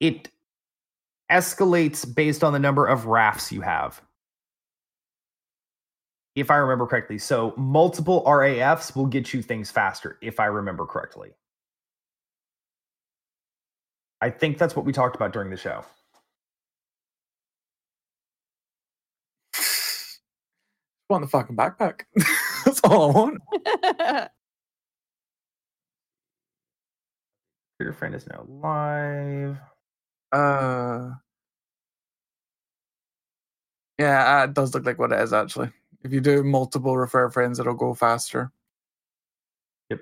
It 0.00 0.28
escalates 1.30 2.12
based 2.12 2.44
on 2.44 2.52
the 2.52 2.58
number 2.58 2.86
of 2.86 3.06
RAFs 3.06 3.50
you 3.50 3.60
have. 3.62 4.00
If 6.34 6.50
I 6.50 6.56
remember 6.56 6.86
correctly. 6.86 7.18
So 7.18 7.54
multiple 7.56 8.24
RAFs 8.26 8.96
will 8.96 9.06
get 9.06 9.32
you 9.32 9.42
things 9.42 9.70
faster, 9.70 10.18
if 10.20 10.40
I 10.40 10.46
remember 10.46 10.84
correctly. 10.84 11.30
I 14.20 14.30
think 14.30 14.58
that's 14.58 14.74
what 14.74 14.84
we 14.86 14.92
talked 14.92 15.16
about 15.16 15.32
during 15.32 15.50
the 15.50 15.56
show. 15.56 15.84
want 21.10 21.22
the 21.22 21.28
fucking 21.28 21.56
backpack. 21.56 22.02
That's 22.64 22.80
all 22.80 23.10
I 23.10 23.14
want. 23.14 23.42
Your 27.80 27.92
friend 27.92 28.14
is 28.14 28.26
now 28.26 28.46
live. 28.48 29.58
Uh, 30.32 31.10
yeah, 33.98 34.40
uh, 34.40 34.44
it 34.44 34.54
does 34.54 34.74
look 34.74 34.86
like 34.86 34.98
what 34.98 35.12
it 35.12 35.20
is 35.20 35.34
actually. 35.34 35.70
If 36.04 36.12
you 36.12 36.20
do 36.20 36.44
multiple 36.44 36.96
refer 36.96 37.30
friends, 37.30 37.58
it'll 37.58 37.74
go 37.74 37.94
faster. 37.94 38.52
Yep. 39.90 40.00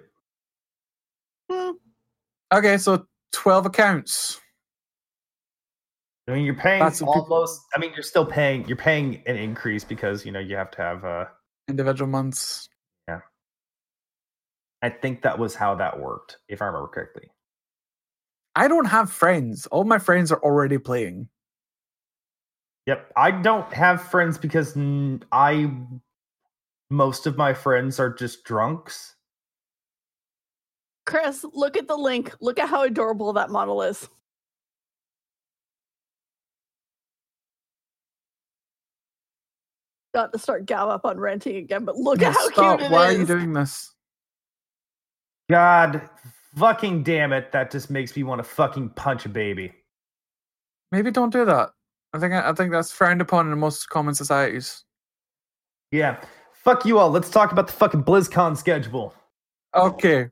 Okay, 2.52 2.76
so 2.76 3.06
twelve 3.30 3.66
accounts. 3.66 4.40
I 6.28 6.32
mean, 6.32 6.44
you're 6.44 6.54
paying 6.54 6.80
Lots 6.80 7.02
almost. 7.02 7.62
I 7.74 7.78
mean, 7.78 7.92
you're 7.94 8.02
still 8.02 8.26
paying. 8.26 8.66
You're 8.66 8.76
paying 8.76 9.22
an 9.26 9.36
increase 9.36 9.84
because 9.84 10.26
you 10.26 10.32
know 10.32 10.40
you 10.40 10.56
have 10.56 10.72
to 10.72 10.82
have. 10.82 11.04
Uh, 11.04 11.24
individual 11.68 12.10
months. 12.10 12.68
Yeah, 13.06 13.20
I 14.82 14.90
think 14.90 15.22
that 15.22 15.38
was 15.38 15.54
how 15.54 15.76
that 15.76 16.00
worked, 16.00 16.38
if 16.48 16.60
I 16.60 16.66
remember 16.66 16.88
correctly. 16.88 17.30
I 18.56 18.66
don't 18.68 18.86
have 18.86 19.10
friends. 19.10 19.66
All 19.68 19.84
my 19.84 19.98
friends 19.98 20.32
are 20.32 20.42
already 20.42 20.78
playing. 20.78 21.28
Yep, 22.86 23.12
I 23.16 23.30
don't 23.30 23.72
have 23.72 24.02
friends 24.02 24.38
because 24.38 24.76
I. 25.30 25.70
Most 26.90 27.26
of 27.26 27.38
my 27.38 27.54
friends 27.54 27.98
are 27.98 28.12
just 28.12 28.44
drunks. 28.44 29.14
Chris, 31.06 31.44
look 31.54 31.76
at 31.76 31.88
the 31.88 31.96
link. 31.96 32.34
Look 32.40 32.58
at 32.58 32.68
how 32.68 32.82
adorable 32.82 33.32
that 33.32 33.50
model 33.50 33.82
is. 33.82 34.08
Got 40.14 40.32
to 40.34 40.38
start 40.38 40.66
gal 40.66 40.90
up 40.90 41.06
on 41.06 41.18
renting 41.18 41.56
again, 41.56 41.86
but 41.86 41.96
look 41.96 42.20
Yeah, 42.20 42.28
at 42.28 42.34
how 42.34 42.50
stop. 42.50 42.78
cute 42.78 42.80
it 42.82 42.84
is. 42.84 42.92
Why 42.92 43.06
are 43.06 43.12
you 43.12 43.24
doing 43.24 43.52
this? 43.54 43.94
God, 45.50 46.08
fucking 46.56 47.02
damn 47.02 47.32
it! 47.32 47.52
That 47.52 47.70
just 47.70 47.90
makes 47.90 48.14
me 48.14 48.22
want 48.22 48.38
to 48.40 48.44
fucking 48.44 48.90
punch 48.90 49.24
a 49.24 49.30
baby. 49.30 49.72
Maybe 50.92 51.10
don't 51.10 51.32
do 51.32 51.46
that. 51.46 51.70
I 52.12 52.18
think 52.18 52.34
I 52.34 52.52
think 52.52 52.72
that's 52.72 52.92
frowned 52.92 53.20
upon 53.20 53.50
in 53.50 53.58
most 53.58 53.88
common 53.88 54.14
societies. 54.14 54.84
Yeah, 55.90 56.20
fuck 56.52 56.84
you 56.84 56.98
all. 56.98 57.10
Let's 57.10 57.30
talk 57.30 57.52
about 57.52 57.66
the 57.66 57.72
fucking 57.72 58.04
BlizzCon 58.04 58.56
schedule. 58.56 59.14
Okay. 59.74 60.28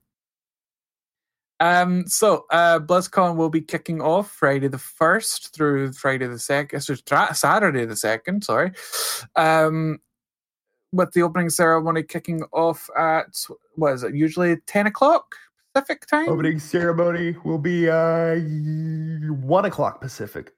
Um. 1.59 2.07
So, 2.07 2.47
uh, 2.51 2.81
BlizzCon 2.81 3.37
will 3.37 3.51
be 3.51 3.61
kicking 3.61 4.01
off 4.01 4.31
Friday 4.31 4.69
the 4.69 4.79
first 4.79 5.55
through 5.55 5.93
Friday 5.93 6.27
the 6.27 6.39
second. 6.39 6.81
So 6.81 6.95
tra- 6.95 7.35
Saturday 7.35 7.85
the 7.85 7.97
second. 7.97 8.45
Sorry. 8.45 8.73
Um, 9.37 9.99
with 10.93 11.13
the 11.13 11.23
opening 11.23 11.51
ceremony 11.51 12.03
kicking 12.03 12.43
off 12.53 12.89
at 12.97 13.29
what 13.77 13.95
is 13.95 14.03
it? 14.03 14.15
Usually 14.15 14.57
ten 14.67 14.87
o'clock 14.87 15.35
Pacific 15.75 16.07
time. 16.07 16.29
Opening 16.29 16.59
ceremony 16.59 17.37
will 17.45 17.59
be 17.59 17.89
uh 17.89 18.37
one 18.37 19.65
o'clock 19.65 20.01
Pacific. 20.01 20.53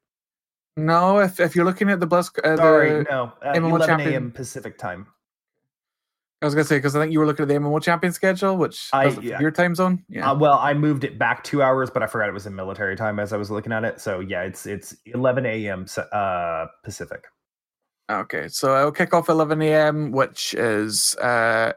No, 0.77 1.18
if 1.18 1.39
if 1.41 1.55
you're 1.55 1.64
looking 1.64 1.91
at 1.91 2.01
the 2.01 2.07
Blizz, 2.07 2.31
uh, 2.45 2.57
Sorry, 2.57 2.91
the, 2.91 3.03
no, 3.11 3.33
uh, 3.43 3.53
MMO 3.53 3.70
11 3.77 3.87
champion- 3.89 4.12
a.m. 4.12 4.31
Pacific 4.33 4.79
time. 4.79 5.07
I 6.41 6.45
was 6.47 6.55
gonna 6.55 6.64
say 6.64 6.79
because 6.79 6.97
I 6.97 7.01
think 7.01 7.12
you 7.12 7.20
were 7.20 7.27
looking 7.27 7.45
at 7.45 7.49
the 7.49 7.55
MMO 7.55 7.79
champion 7.81 8.12
schedule, 8.12 8.57
which 8.57 8.89
I- 8.93 9.09
yeah. 9.20 9.39
your 9.39 9.51
time 9.53 9.75
zone. 9.75 10.05
Yeah. 10.09 10.31
Uh, 10.31 10.35
well, 10.35 10.59
I 10.59 10.75
moved 10.75 11.05
it 11.05 11.18
back 11.18 11.45
two 11.45 11.62
hours, 11.62 11.89
but 11.91 12.03
I 12.03 12.07
forgot 12.07 12.29
it 12.29 12.33
was 12.33 12.47
in 12.47 12.55
military 12.55 12.97
time 12.97 13.20
as 13.20 13.33
I 13.33 13.37
was 13.37 13.51
looking 13.51 13.70
at 13.73 13.85
it. 13.85 14.01
So 14.01 14.20
yeah, 14.20 14.43
it's 14.43 14.66
it's 14.66 14.97
11 15.07 15.47
a.m. 15.47 15.87
Uh, 16.11 16.66
Pacific. 16.83 17.27
Okay, 18.11 18.49
so 18.49 18.75
I'll 18.75 18.91
kick 18.93 19.14
off 19.14 19.29
11 19.29 19.62
a.m., 19.62 20.11
which 20.11 20.53
is 20.55 21.14
uh, 21.16 21.73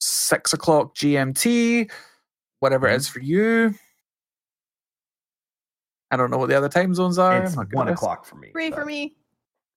6 0.00 0.52
o'clock 0.54 0.94
GMT, 0.96 1.90
whatever 2.60 2.88
Mhm. 2.88 2.92
it 2.92 2.96
is 2.96 3.08
for 3.08 3.20
you. 3.20 3.74
I 6.10 6.16
don't 6.16 6.30
know 6.30 6.38
what 6.38 6.48
the 6.48 6.56
other 6.56 6.68
time 6.68 6.94
zones 6.94 7.18
are. 7.18 7.42
It's 7.42 7.52
I'm 7.52 7.58
not 7.60 7.70
good 7.70 7.76
one 7.76 7.88
at 7.88 7.92
this. 7.92 8.00
o'clock 8.00 8.24
for 8.24 8.36
me. 8.36 8.50
Three 8.52 8.70
so 8.70 8.76
for 8.76 8.84
me. 8.84 9.16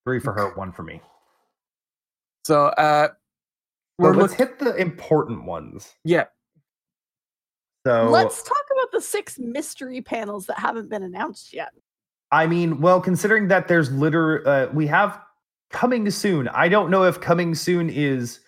Three 0.04 0.20
for 0.20 0.32
her, 0.32 0.54
one 0.54 0.72
for 0.72 0.82
me. 0.82 1.00
So, 2.44 2.66
uh, 2.66 3.08
Well, 3.98 4.12
let's 4.12 4.30
look- 4.32 4.38
hit 4.38 4.58
the 4.58 4.74
important 4.76 5.44
ones. 5.44 5.94
yeah, 6.04 6.24
So 7.86 8.08
Let's 8.10 8.42
talk 8.42 8.64
about 8.72 8.92
the 8.92 9.00
six 9.00 9.38
mystery 9.38 10.00
panels 10.02 10.46
that 10.46 10.58
haven't 10.58 10.88
been 10.88 11.02
announced 11.02 11.52
yet. 11.52 11.72
I 12.30 12.46
mean, 12.46 12.80
well, 12.80 13.00
considering 13.00 13.48
that 13.48 13.68
there's 13.68 13.90
liter, 13.90 14.46
uh, 14.46 14.66
we 14.72 14.86
have 14.86 15.20
coming 15.70 16.08
soon. 16.10 16.48
I 16.48 16.68
don't 16.68 16.90
know 16.90 17.04
if 17.04 17.20
coming 17.20 17.54
soon 17.54 17.90
is 17.90 18.40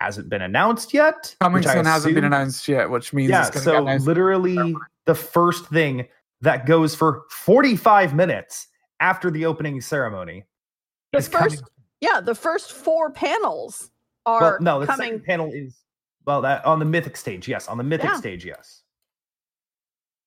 hasn't 0.00 0.28
been 0.28 0.42
announced 0.42 0.92
yet. 0.94 1.34
coming 1.40 1.62
soon 1.62 1.84
hasn't 1.84 2.14
been 2.14 2.24
announced 2.24 2.66
yet, 2.68 2.90
which 2.90 3.12
means 3.12 3.30
Yeah, 3.30 3.46
it's 3.46 3.50
going 3.50 3.60
to 3.60 3.64
so 3.64 3.72
get 3.72 3.82
announced. 3.82 4.06
literally 4.06 4.74
the 5.06 5.14
first 5.14 5.66
thing 5.68 6.06
that 6.42 6.66
goes 6.66 6.94
for 6.94 7.24
45 7.30 8.14
minutes 8.14 8.66
after 9.00 9.30
the 9.30 9.46
opening 9.46 9.80
ceremony 9.80 10.44
The 11.12 11.18
is 11.18 11.28
coming. 11.28 11.50
first, 11.50 11.64
yeah, 12.00 12.20
the 12.20 12.34
first 12.34 12.72
four 12.72 13.10
panels 13.10 13.90
are 14.26 14.40
Well, 14.40 14.56
no, 14.60 14.80
the 14.80 14.86
coming. 14.86 15.06
second 15.06 15.24
panel 15.24 15.50
is 15.52 15.76
well 16.26 16.40
that 16.42 16.64
on 16.64 16.78
the 16.78 16.84
mythic 16.84 17.16
stage. 17.16 17.46
Yes, 17.48 17.68
on 17.68 17.78
the 17.78 17.84
mythic 17.84 18.10
Yeah. 18.10 18.16
stage. 18.16 18.44
Yes. 18.44 18.82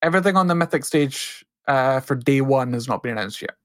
Everything 0.02 0.38
on 0.38 0.48
the 0.48 0.56
mythic 0.56 0.86
stage 0.86 1.46
uh, 1.68 2.00
for 2.00 2.16
day 2.16 2.42
one 2.42 2.74
has 2.74 2.88
not 2.88 3.04
been 3.04 3.12
announced 3.18 3.42
yet. 3.42 3.56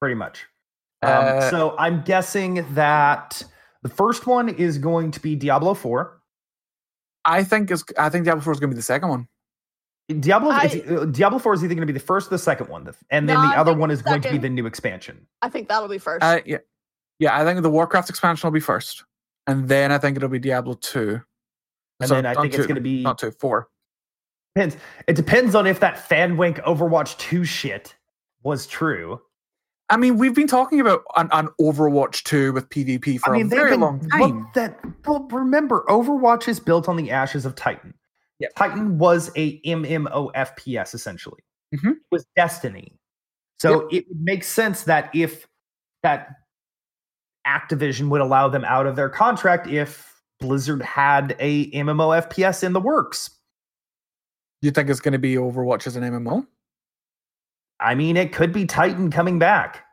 pretty 0.00 0.14
much. 0.16 0.46
Um, 1.02 1.10
Uh, 1.10 1.50
so 1.50 1.76
I'm 1.78 2.02
guessing 2.02 2.64
that 2.74 3.42
the 3.82 3.88
first 3.88 4.26
one 4.26 4.48
is 4.48 4.78
going 4.78 5.10
to 5.12 5.20
be 5.20 5.36
Diablo 5.36 5.74
4. 5.74 6.20
I 7.24 7.44
think 7.44 7.70
is 7.70 7.84
I 7.98 8.08
think 8.08 8.24
Diablo 8.24 8.42
4 8.42 8.52
is 8.54 8.60
going 8.60 8.70
to 8.70 8.74
be 8.74 8.78
the 8.78 8.82
second 8.82 9.08
one. 9.10 9.28
Diablo 10.12 10.50
I- 10.50 10.64
it's- 10.64 10.90
uh, 10.90 11.04
Diablo 11.06 11.38
4 11.38 11.54
is 11.54 11.64
either 11.64 11.74
going 11.74 11.86
to 11.86 11.92
be 11.92 11.98
the 11.98 12.04
first 12.04 12.28
or 12.28 12.30
the 12.30 12.38
second 12.38 12.68
one, 12.68 12.84
the- 12.84 12.94
and 13.10 13.28
then 13.28 13.36
No, 13.36 13.42
the 13.42 13.54
I 13.54 13.58
other 13.58 13.74
one 13.74 13.90
is 13.90 14.02
going 14.02 14.20
to 14.22 14.30
be 14.30 14.38
the 14.38 14.48
new 14.48 14.66
expansion. 14.66 15.26
I 15.42 15.48
think 15.48 15.68
that'll 15.68 15.88
be 15.88 15.98
first. 15.98 16.22
Uh, 16.24 16.40
yeah, 16.46 16.58
yeah. 17.18 17.38
I 17.38 17.44
think 17.44 17.60
the 17.62 17.70
Warcraft 17.70 18.10
expansion 18.10 18.46
will 18.46 18.52
be 18.52 18.60
first, 18.60 19.04
and 19.46 19.68
then 19.68 19.92
I 19.92 19.98
think 19.98 20.16
it'll 20.16 20.28
be 20.28 20.38
Diablo 20.38 20.74
two. 20.74 21.20
And 22.00 22.08
So, 22.08 22.14
then 22.16 22.26
I 22.26 22.32
not 22.34 22.42
think 22.42 22.54
it's 22.54 22.66
going 22.66 22.74
to 22.76 22.80
be 22.80 23.02
not 23.02 23.18
two, 23.18 23.30
four. 23.32 23.68
depends. 24.54 24.76
It 25.06 25.14
depends 25.14 25.54
on 25.54 25.66
if 25.66 25.80
that 25.80 25.96
fanwink 26.08 26.62
Overwatch 26.64 27.16
2 27.18 27.44
shit 27.44 27.94
was 28.42 28.66
true. 28.66 29.20
I 29.88 29.96
mean, 29.98 30.16
we've 30.16 30.34
been 30.34 30.46
talking 30.46 30.80
about 30.80 31.02
an, 31.16 31.28
an 31.32 31.48
Overwatch 31.60 32.22
two 32.22 32.52
with 32.54 32.68
PvP 32.70 33.20
for 33.20 33.34
I 33.34 33.38
mean, 33.38 33.46
a 33.46 33.48
very 33.48 33.70
been, 33.72 33.80
long 33.80 34.08
well, 34.18 34.28
time. 34.30 34.48
that 34.54 34.80
well, 35.06 35.28
remember, 35.30 35.84
Overwatch 35.88 36.48
is 36.48 36.58
built 36.58 36.88
on 36.88 36.96
the 36.96 37.10
ashes 37.10 37.44
of 37.44 37.54
Titan. 37.54 37.92
Yeah. 38.42 38.48
Titan 38.56 38.98
was 38.98 39.30
a 39.36 39.60
MMO 39.62 40.32
FPS 40.34 40.94
essentially. 40.94 41.40
Mhm. 41.72 41.92
It 41.92 42.02
was 42.10 42.26
Destiny. 42.34 42.98
So 43.60 43.86
it 43.92 44.04
would 44.08 44.20
make 44.20 44.42
sense 44.42 44.82
that 44.84 45.14
if 45.14 45.46
that 46.02 46.34
Activision 47.46 48.08
would 48.08 48.20
allow 48.20 48.48
them 48.48 48.64
out 48.64 48.86
of 48.86 48.96
their 48.96 49.08
contract 49.08 49.68
if 49.68 50.20
Blizzard 50.40 50.82
had 50.82 51.36
a 51.38 51.70
MMO 51.70 52.10
FPS 52.20 52.64
in 52.64 52.72
the 52.72 52.80
works. 52.80 53.30
You 54.60 54.72
think 54.72 54.90
it's 54.90 54.98
going 54.98 55.12
to 55.12 55.18
be 55.20 55.36
Overwatch 55.36 55.86
as 55.86 55.94
an 55.94 56.02
MMO? 56.02 56.44
I 57.78 57.94
mean, 57.94 58.16
it 58.16 58.32
could 58.32 58.52
be 58.52 58.66
Titan 58.66 59.10
coming 59.10 59.38
back. 59.38 59.84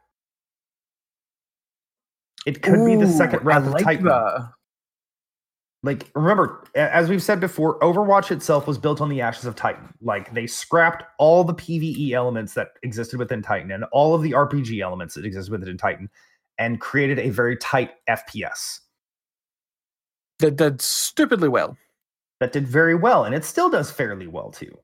It 2.47 2.63
could 2.63 2.83
be 2.85 2.95
the 2.95 3.07
second 3.07 3.45
round 3.45 3.65
I 3.65 3.71
of 3.77 3.83
Titan. 3.83 4.05
that. 4.05 4.53
Like, 5.81 6.09
remember, 6.13 6.65
as 6.75 7.09
we've 7.09 7.23
said 7.23 7.39
before, 7.39 7.79
Overwatch 7.79 8.31
itself 8.31 8.67
was 8.67 8.77
built 8.77 8.99
on 8.99 9.07
the 9.07 9.21
ashes 9.21 9.45
of 9.45 9.55
Titan. 9.55 9.93
Like, 10.01 10.33
they 10.33 10.45
scrapped 10.45 11.03
all 11.17 11.45
the 11.45 11.53
PvE 11.53 12.11
elements 12.11 12.53
that 12.55 12.71
existed 12.83 13.17
within 13.17 13.41
Titan 13.41 13.71
and 13.71 13.85
all 13.93 14.13
of 14.13 14.21
the 14.21 14.31
RPG 14.31 14.81
elements 14.81 15.13
that 15.15 15.25
existed 15.25 15.51
within 15.53 15.77
Titan 15.77 16.09
and 16.57 16.81
created 16.81 17.17
a 17.19 17.29
very 17.29 17.55
tight 17.55 17.91
FPS 18.09 18.81
That 20.39 20.57
did 20.57 20.81
stupidly 20.81 21.47
well. 21.47 21.77
that 22.41 22.51
did 22.51 22.67
very 22.67 22.95
well. 22.95 23.23
And 23.23 23.33
it 23.33 23.45
still 23.45 23.69
does 23.69 23.89
fairly 23.89 24.27
well, 24.27 24.51
too. 24.51 24.77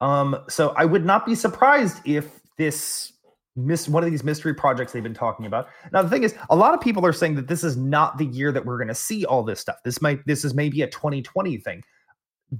Um, 0.00 0.36
so 0.48 0.70
I 0.70 0.84
would 0.84 1.04
not 1.04 1.26
be 1.26 1.36
surprised 1.36 2.00
if 2.04 2.40
this 2.56 3.12
miss 3.56 3.88
one 3.88 4.04
of 4.04 4.10
these 4.10 4.24
mystery 4.24 4.54
projects 4.54 4.92
they've 4.92 5.02
been 5.02 5.14
talking 5.14 5.46
about. 5.46 5.68
Now 5.92 6.02
the 6.02 6.08
thing 6.08 6.22
is, 6.22 6.34
a 6.50 6.56
lot 6.56 6.74
of 6.74 6.80
people 6.80 7.04
are 7.04 7.12
saying 7.12 7.34
that 7.36 7.48
this 7.48 7.64
is 7.64 7.76
not 7.76 8.18
the 8.18 8.26
year 8.26 8.52
that 8.52 8.64
we're 8.64 8.78
going 8.78 8.88
to 8.88 8.94
see 8.94 9.24
all 9.24 9.42
this 9.42 9.60
stuff. 9.60 9.76
This 9.84 10.00
might 10.00 10.24
this 10.26 10.44
is 10.44 10.54
maybe 10.54 10.82
a 10.82 10.86
2020 10.86 11.56
thing. 11.58 11.82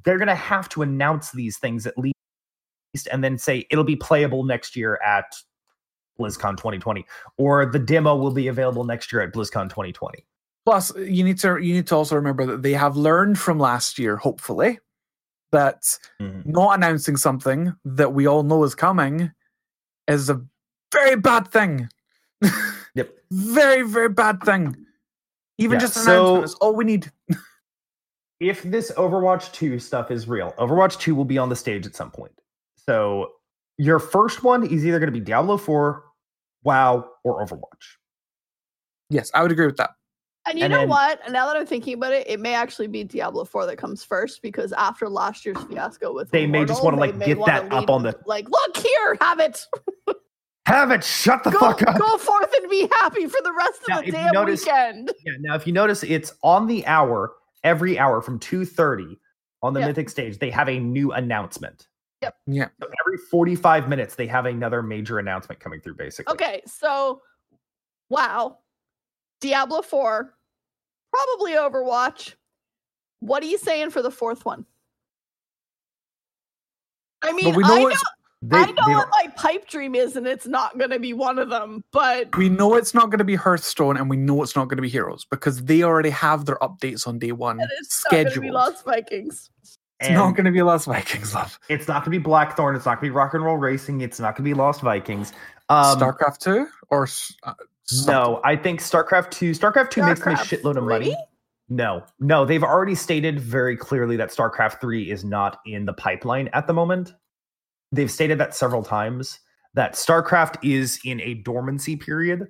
They're 0.04 0.18
going 0.18 0.28
to 0.28 0.34
have 0.34 0.68
to 0.70 0.82
announce 0.82 1.32
these 1.32 1.58
things 1.58 1.86
at 1.86 1.96
least 1.98 2.14
and 3.10 3.22
then 3.22 3.38
say 3.38 3.66
it'll 3.70 3.84
be 3.84 3.96
playable 3.96 4.44
next 4.44 4.76
year 4.76 4.98
at 5.04 5.36
BlizzCon 6.18 6.56
2020 6.56 7.04
or 7.38 7.66
the 7.66 7.78
demo 7.78 8.14
will 8.16 8.32
be 8.32 8.48
available 8.48 8.84
next 8.84 9.12
year 9.12 9.22
at 9.22 9.32
BlizzCon 9.32 9.68
2020. 9.68 10.26
Plus, 10.66 10.94
you 10.96 11.24
need 11.24 11.38
to 11.38 11.56
you 11.56 11.74
need 11.74 11.86
to 11.86 11.96
also 11.96 12.14
remember 12.16 12.44
that 12.46 12.62
they 12.62 12.74
have 12.74 12.96
learned 12.96 13.38
from 13.38 13.58
last 13.58 13.98
year, 13.98 14.16
hopefully, 14.16 14.78
that 15.52 15.82
mm-hmm. 16.20 16.50
not 16.50 16.76
announcing 16.76 17.16
something 17.16 17.74
that 17.84 18.12
we 18.12 18.26
all 18.26 18.42
know 18.42 18.62
is 18.64 18.74
coming 18.74 19.32
is 20.06 20.28
a 20.28 20.40
very 20.92 21.16
bad 21.16 21.48
thing. 21.48 21.88
Yep. 22.94 23.10
very, 23.30 23.82
very 23.82 24.08
bad 24.08 24.42
thing. 24.42 24.76
Even 25.58 25.74
Yeah, 25.74 25.80
just 25.80 25.96
an 25.98 26.02
so- 26.04 26.20
announcement 26.26 26.44
is 26.44 26.54
all 26.54 26.74
we 26.74 26.84
need. 26.84 27.10
if 28.40 28.62
this 28.62 28.90
Overwatch 28.92 29.52
2 29.52 29.78
stuff 29.78 30.10
is 30.10 30.26
real, 30.28 30.52
Overwatch 30.58 30.98
2 30.98 31.14
will 31.14 31.24
be 31.24 31.38
on 31.38 31.48
the 31.48 31.56
stage 31.56 31.86
at 31.86 31.94
some 31.94 32.10
point. 32.10 32.32
So 32.76 33.32
your 33.78 33.98
first 33.98 34.42
one 34.42 34.64
is 34.66 34.86
either 34.86 34.98
going 34.98 35.12
to 35.12 35.18
be 35.18 35.24
Diablo 35.24 35.56
4, 35.56 36.02
WoW, 36.64 37.08
or 37.24 37.44
Overwatch. 37.44 37.96
Yes, 39.10 39.30
I 39.34 39.42
would 39.42 39.52
agree 39.52 39.66
with 39.66 39.76
that. 39.76 39.90
And 40.46 40.58
you 40.58 40.64
And 40.64 40.72
know 40.72 40.80
then- 40.80 40.88
what? 40.88 41.20
Now 41.30 41.46
that 41.46 41.56
I'm 41.56 41.66
thinking 41.66 41.94
about 41.94 42.12
it, 42.14 42.26
it 42.26 42.40
may 42.40 42.54
actually 42.54 42.86
be 42.86 43.04
Diablo 43.04 43.44
4 43.44 43.66
that 43.66 43.76
comes 43.76 44.02
first 44.02 44.40
because 44.40 44.72
after 44.72 45.08
last 45.08 45.44
year's 45.44 45.62
fiasco 45.64 46.14
with 46.14 46.30
They 46.30 46.46
may 46.46 46.64
just 46.64 46.82
wanna, 46.82 46.96
like, 46.96 47.18
get 47.18 47.38
that 47.44 47.70
up 47.70 47.90
on 47.90 48.02
the- 48.02 48.18
like, 48.24 48.48
look 48.48 48.76
here, 48.78 49.18
have 49.20 49.38
it. 49.40 49.66
Have 50.70 50.90
it! 50.92 51.02
Shut 51.04 51.42
the 51.44 51.50
Go, 51.50 51.58
fuck 51.58 51.82
up! 51.82 51.98
go 51.98 52.16
forth 52.18 52.52
and 52.60 52.70
be 52.70 52.88
happy 53.00 53.26
for 53.26 53.40
the 53.42 53.52
rest 53.52 53.82
of 53.82 53.88
Now, 53.88 53.96
the 53.96 54.02
if 54.02 54.06
you 54.06 54.12
damn 54.12 54.32
notice- 54.32 54.64
weekend. 54.64 55.12
Yeah, 55.24 55.32
now 55.40 55.54
if 55.56 55.66
you 55.66 55.72
notice, 55.72 56.02
it's 56.02 56.32
on 56.42 56.66
the 56.66 56.86
hour, 56.86 57.32
every 57.64 57.98
hour 57.98 58.22
from 58.22 58.38
2.30 58.38 59.16
on 59.62 59.74
the 59.74 59.80
Yeah. 59.80 59.86
Mythic 59.88 60.08
stage, 60.08 60.38
they 60.38 60.50
have 60.50 60.68
a 60.68 60.78
new 60.78 61.12
announcement. 61.12 61.88
Yep. 62.22 62.36
Yeah. 62.46 62.68
So 62.80 62.88
every 63.04 63.16
45 63.30 63.88
minutes, 63.88 64.14
they 64.14 64.26
have 64.26 64.46
another 64.46 64.82
major 64.82 65.18
announcement 65.18 65.58
coming 65.60 65.80
through, 65.80 65.94
basically. 65.94 66.32
Okay, 66.34 66.62
so 66.66 67.22
wow. 68.08 68.58
Diablo 69.40 69.82
4, 69.82 70.34
probably 71.12 71.52
Overwatch. 71.52 72.34
What 73.20 73.42
are 73.42 73.46
you 73.46 73.58
saying 73.58 73.90
for 73.90 74.02
the 74.02 74.10
fourth 74.10 74.44
one? 74.44 74.66
I 77.22 77.32
mean, 77.32 77.54
we 77.54 77.62
know 77.62 77.74
I 77.74 77.78
know, 77.80 77.88
it's 77.88 78.02
They, 78.42 78.56
I 78.56 78.66
know 78.66 78.86
they've- 78.86 78.96
what 78.96 79.08
my 79.10 79.26
pipe 79.36 79.68
dream 79.68 79.94
is, 79.94 80.16
and 80.16 80.26
it's 80.26 80.46
not 80.46 80.78
going 80.78 80.90
to 80.90 80.98
be 80.98 81.12
one 81.12 81.38
of 81.38 81.50
them, 81.50 81.84
but 81.92 82.34
we 82.36 82.48
know 82.48 82.74
it's 82.74 82.94
not 82.94 83.10
going 83.10 83.18
to 83.18 83.24
be 83.24 83.34
Hearthstone 83.34 83.98
and 83.98 84.08
we 84.08 84.16
know 84.16 84.42
it's 84.42 84.56
not 84.56 84.68
going 84.68 84.78
to 84.78 84.82
be 84.82 84.88
Heroes 84.88 85.26
because 85.30 85.64
they 85.64 85.82
already 85.82 86.10
have 86.10 86.46
their 86.46 86.56
updates 86.56 87.06
on 87.06 87.18
day 87.18 87.32
one 87.32 87.60
it's 87.60 88.04
not 88.06 88.10
going 88.12 88.24
to 88.24 88.30
scheduled. 88.30 88.42
be 88.46 88.50
Lost 88.50 88.84
Vikings. 88.86 89.50
it's 89.62 89.78
and- 90.00 90.14
not 90.14 90.34
going 90.36 90.46
to 90.46 90.52
be 90.52 90.62
Lost 90.62 90.86
Vikings, 90.86 91.34
love. 91.34 91.58
It's 91.68 91.86
not 91.86 91.96
going 92.04 92.12
to 92.12 92.18
be 92.18 92.18
Blackthorne. 92.18 92.76
It's 92.76 92.86
not 92.86 93.00
going 93.00 93.10
to 93.10 93.12
be 93.12 93.16
Rock 93.16 93.34
and 93.34 93.44
Roll 93.44 93.58
Racing. 93.58 94.00
It's 94.00 94.18
not 94.18 94.36
going 94.36 94.44
to 94.46 94.50
be 94.50 94.54
Lost 94.54 94.80
Vikings. 94.80 95.32
Um, 95.68 95.98
StarCraft 95.98 96.38
2 96.38 96.66
or 96.88 97.06
uh, 97.44 97.54
no, 98.06 98.40
I 98.42 98.56
think 98.56 98.80
StarCraft 98.80 99.30
2. 99.32 99.50
StarCraft 99.52 99.90
2 99.90 100.02
makes 100.02 100.24
me 100.24 100.32
a 100.32 100.36
StarCraft 100.36 100.62
shitload 100.62 100.76
of 100.76 100.84
money. 100.84 101.14
No, 101.68 102.02
no, 102.18 102.44
they've 102.44 102.64
already 102.64 102.94
stated 102.96 103.38
very 103.38 103.76
clearly 103.76 104.16
that 104.16 104.30
StarCraft 104.30 104.80
3 104.80 105.10
is 105.10 105.24
not 105.24 105.58
in 105.66 105.84
the 105.84 105.92
pipeline 105.92 106.48
at 106.52 106.66
the 106.66 106.72
moment. 106.72 107.12
They've 107.92 108.10
stated 108.10 108.38
that 108.38 108.54
several 108.54 108.82
times 108.82 109.40
that 109.74 109.94
StarCraft 109.94 110.56
is 110.62 111.00
in 111.04 111.20
a 111.20 111.34
dormancy 111.34 111.96
period 111.96 112.48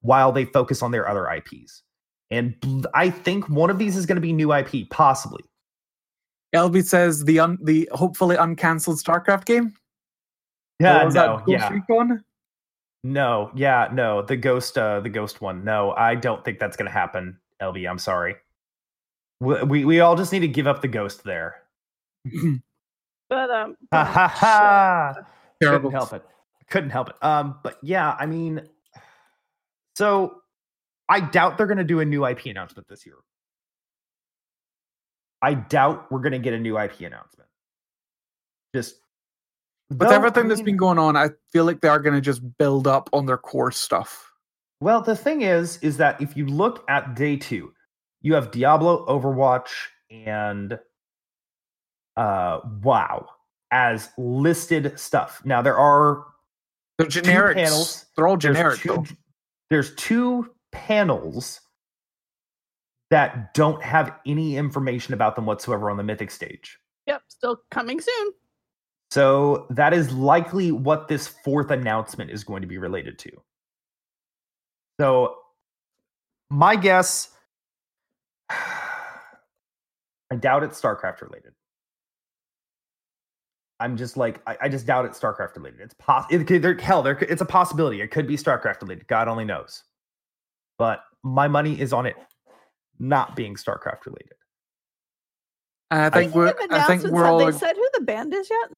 while 0.00 0.32
they 0.32 0.44
focus 0.44 0.82
on 0.82 0.90
their 0.90 1.08
other 1.08 1.28
IPs. 1.30 1.82
And 2.30 2.86
I 2.94 3.10
think 3.10 3.48
one 3.48 3.70
of 3.70 3.78
these 3.78 3.96
is 3.96 4.06
going 4.06 4.16
to 4.16 4.22
be 4.22 4.32
new 4.32 4.54
IP, 4.54 4.88
possibly. 4.90 5.42
LB 6.54 6.84
says 6.84 7.24
the 7.24 7.40
un- 7.40 7.58
the 7.62 7.88
hopefully 7.92 8.36
uncancelled 8.36 8.98
StarCraft 8.98 9.44
game. 9.44 9.74
Yeah, 10.80 11.04
no, 11.04 11.10
that 11.10 11.42
yeah. 11.46 11.68
Recon? 11.70 12.24
No, 13.04 13.50
yeah, 13.54 13.88
no, 13.92 14.22
the 14.22 14.36
ghost, 14.36 14.76
uh, 14.78 15.00
the 15.00 15.08
ghost 15.08 15.40
one. 15.40 15.64
No, 15.64 15.92
I 15.92 16.14
don't 16.14 16.44
think 16.44 16.58
that's 16.58 16.76
gonna 16.76 16.90
happen. 16.90 17.38
LB, 17.60 17.88
I'm 17.88 17.98
sorry. 17.98 18.36
We, 19.40 19.62
we 19.62 19.84
we 19.84 20.00
all 20.00 20.16
just 20.16 20.32
need 20.32 20.40
to 20.40 20.48
give 20.48 20.66
up 20.66 20.82
the 20.82 20.88
ghost 20.88 21.24
there. 21.24 21.56
But 23.32 23.50
um, 23.50 23.76
Ha 23.94 24.04
ha 24.04 24.28
ha! 24.28 25.14
Terrible. 25.62 25.90
Couldn't 25.90 25.92
help 25.92 26.12
it. 26.12 26.22
Couldn't 26.68 26.90
help 26.90 27.08
it. 27.08 27.16
Um, 27.22 27.58
but 27.62 27.78
yeah, 27.82 28.14
I 28.20 28.26
mean, 28.26 28.68
so 29.96 30.42
I 31.08 31.20
doubt 31.20 31.56
they're 31.56 31.66
gonna 31.66 31.82
do 31.82 32.00
a 32.00 32.04
new 32.04 32.26
IP 32.26 32.46
announcement 32.46 32.88
this 32.88 33.06
year. 33.06 33.14
I 35.40 35.54
doubt 35.54 36.12
we're 36.12 36.20
gonna 36.20 36.38
get 36.40 36.52
a 36.52 36.58
new 36.58 36.78
IP 36.78 37.00
announcement. 37.00 37.48
Just 38.74 38.96
With 39.88 40.00
though, 40.00 40.08
I 40.08 40.14
everything 40.14 40.48
that's 40.48 40.60
been 40.60 40.76
going 40.76 40.98
on, 40.98 41.16
I 41.16 41.30
feel 41.52 41.64
like 41.64 41.80
they 41.80 41.88
are 41.88 42.00
going 42.00 42.14
to 42.14 42.20
just 42.20 42.42
build 42.58 42.86
up 42.86 43.08
on 43.14 43.24
their 43.26 43.38
core 43.38 43.72
stuff. 43.72 44.30
Well, 44.80 45.00
the 45.00 45.16
thing 45.16 45.42
is, 45.42 45.78
is 45.78 45.96
that 45.98 46.20
if 46.20 46.36
you 46.36 46.46
look 46.46 46.84
at 46.88 47.14
day 47.14 47.36
two, 47.36 47.72
you 48.20 48.34
have 48.34 48.50
Diablo, 48.50 49.06
Overwatch, 49.06 49.68
and 50.10 50.78
uh 52.16 52.60
WoW 52.82 53.26
as 53.70 54.10
listed 54.18 54.98
stuff. 54.98 55.42
Now 55.44 55.62
there 55.62 55.76
are 55.78 56.24
They're 56.98 57.08
generic 57.08 57.56
panels. 57.56 58.06
They're 58.16 58.28
all 58.28 58.36
there's 58.36 58.56
generic. 58.56 58.80
two, 58.80 59.04
there's 59.70 59.94
two 59.94 60.50
panels 60.72 61.60
that 63.10 63.52
don't 63.54 63.82
have 63.82 64.18
any 64.26 64.56
information 64.56 65.12
about 65.14 65.36
them 65.36 65.44
whatsoever 65.46 65.90
on 65.90 65.96
the 65.96 66.02
Mythic 66.02 66.30
stage. 66.30 66.78
yep, 67.06 67.22
still 67.28 67.60
coming 67.70 68.00
soon. 68.00 68.30
So 69.10 69.66
that 69.68 69.92
is 69.92 70.10
likely 70.12 70.72
what 70.72 71.08
this 71.08 71.28
fourth 71.28 71.70
announcement 71.70 72.30
is 72.30 72.44
going 72.44 72.62
to 72.62 72.68
be 72.68 72.78
related 72.78 73.18
to. 73.20 73.30
So 74.98 75.36
my 76.48 76.76
guess 76.76 77.28
I 78.50 80.36
doubt 80.38 80.62
it's 80.62 80.80
StarCraft 80.80 81.20
related. 81.20 81.52
I'm 83.82 83.96
just 83.96 84.16
like 84.16 84.40
I, 84.46 84.56
I 84.62 84.68
just 84.68 84.86
doubt 84.86 85.04
it's 85.04 85.18
StarCraft 85.18 85.56
related. 85.56 85.80
It's 85.80 85.94
poss 85.98 86.24
it 86.30 86.46
there, 86.62 86.74
hell 86.78 87.02
there 87.02 87.18
it's 87.18 87.42
a 87.42 87.46
possibility. 87.46 88.00
It 88.00 88.12
could 88.12 88.28
be 88.28 88.36
StarCraft 88.36 88.80
related. 88.80 89.08
God 89.08 89.26
only 89.26 89.44
knows. 89.44 89.82
But 90.78 91.00
my 91.24 91.48
money 91.48 91.78
is 91.80 91.92
on 91.92 92.06
it 92.06 92.16
not 92.98 93.34
being 93.34 93.56
StarCraft 93.56 94.06
related. 94.06 94.34
And 95.90 96.02
I 96.02 96.10
think 96.10 96.34
we're. 96.34 96.48
Speaking 96.50 96.72
of 96.72 96.80
I 96.80 96.86
think 96.86 97.02
we're 97.04 97.26
all. 97.26 97.38
they 97.38 97.52
said 97.52 97.74
who 97.74 97.88
the 97.94 98.04
band 98.04 98.32
is 98.32 98.48
yet? 98.48 98.70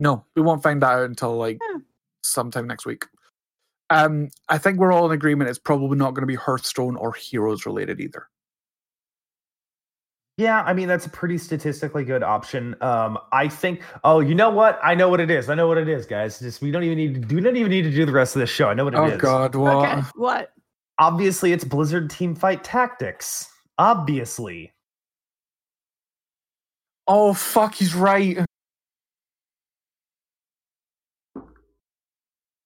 No, 0.00 0.24
we 0.34 0.42
won't 0.42 0.62
find 0.62 0.82
that 0.82 0.90
out 0.92 1.04
until 1.04 1.36
like 1.36 1.58
Hmm. 1.62 1.78
sometime 2.22 2.66
next 2.66 2.86
week. 2.86 3.04
Um, 3.90 4.30
I 4.48 4.58
think 4.58 4.78
we're 4.78 4.92
all 4.92 5.06
in 5.06 5.12
agreement. 5.12 5.48
It's 5.50 5.58
probably 5.58 5.96
not 5.96 6.14
going 6.14 6.22
to 6.22 6.26
be 6.26 6.34
Hearthstone 6.34 6.96
or 6.96 7.12
Heroes 7.12 7.66
related 7.66 8.00
either. 8.00 8.26
Yeah, 10.38 10.62
I 10.62 10.74
mean 10.74 10.86
that's 10.86 11.06
a 11.06 11.10
pretty 11.10 11.38
statistically 11.38 12.04
good 12.04 12.22
option. 12.22 12.76
Um, 12.82 13.18
I 13.32 13.48
think. 13.48 13.82
Oh, 14.04 14.20
you 14.20 14.34
know 14.34 14.50
what? 14.50 14.78
I 14.82 14.94
know 14.94 15.08
what 15.08 15.20
it 15.20 15.30
is. 15.30 15.48
I 15.48 15.54
know 15.54 15.66
what 15.66 15.78
it 15.78 15.88
is, 15.88 16.04
guys. 16.04 16.38
Just 16.38 16.60
we 16.60 16.70
don't 16.70 16.82
even 16.82 16.98
need 16.98 17.28
to. 17.28 17.34
We 17.34 17.40
don't 17.40 17.56
even 17.56 17.70
need 17.70 17.82
to 17.82 17.90
do 17.90 18.04
the 18.04 18.12
rest 18.12 18.36
of 18.36 18.40
this 18.40 18.50
show. 18.50 18.68
I 18.68 18.74
know 18.74 18.84
what 18.84 18.94
it 18.94 19.02
is. 19.04 19.14
Oh 19.14 19.16
God, 19.18 19.54
what? 19.54 19.88
Okay, 19.88 20.02
what? 20.14 20.52
Obviously, 20.98 21.52
it's 21.52 21.64
Blizzard 21.64 22.10
Team 22.10 22.34
Fight 22.34 22.62
Tactics. 22.64 23.48
Obviously, 23.78 24.72
Oh 27.08 27.34
fuck, 27.34 27.74
he's 27.74 27.94
right. 27.94 28.44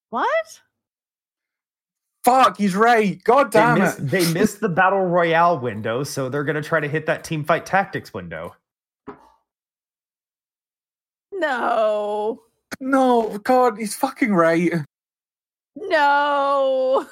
What? 0.09 0.61
Fuck, 2.25 2.59
he's 2.59 2.75
right. 2.77 3.23
God 3.25 3.51
they 3.51 3.61
damn 3.61 3.79
missed, 3.79 3.99
it. 3.99 4.11
they 4.11 4.33
missed 4.35 4.61
the 4.61 4.69
battle 4.69 5.07
royale 5.07 5.59
window, 5.59 6.05
so 6.05 6.29
they're 6.29 6.45
gonna 6.45 6.63
try 6.63 6.81
to 6.81 6.89
hit 6.89 7.07
that 7.07 7.25
Team 7.25 7.45
Fight 7.45 7.65
Tactics 7.65 8.13
window. 8.13 8.55
No. 11.33 12.43
No, 12.81 13.39
God, 13.39 13.79
he's 13.79 13.95
fucking 13.95 14.33
right. 14.35 14.73
No. 15.77 17.07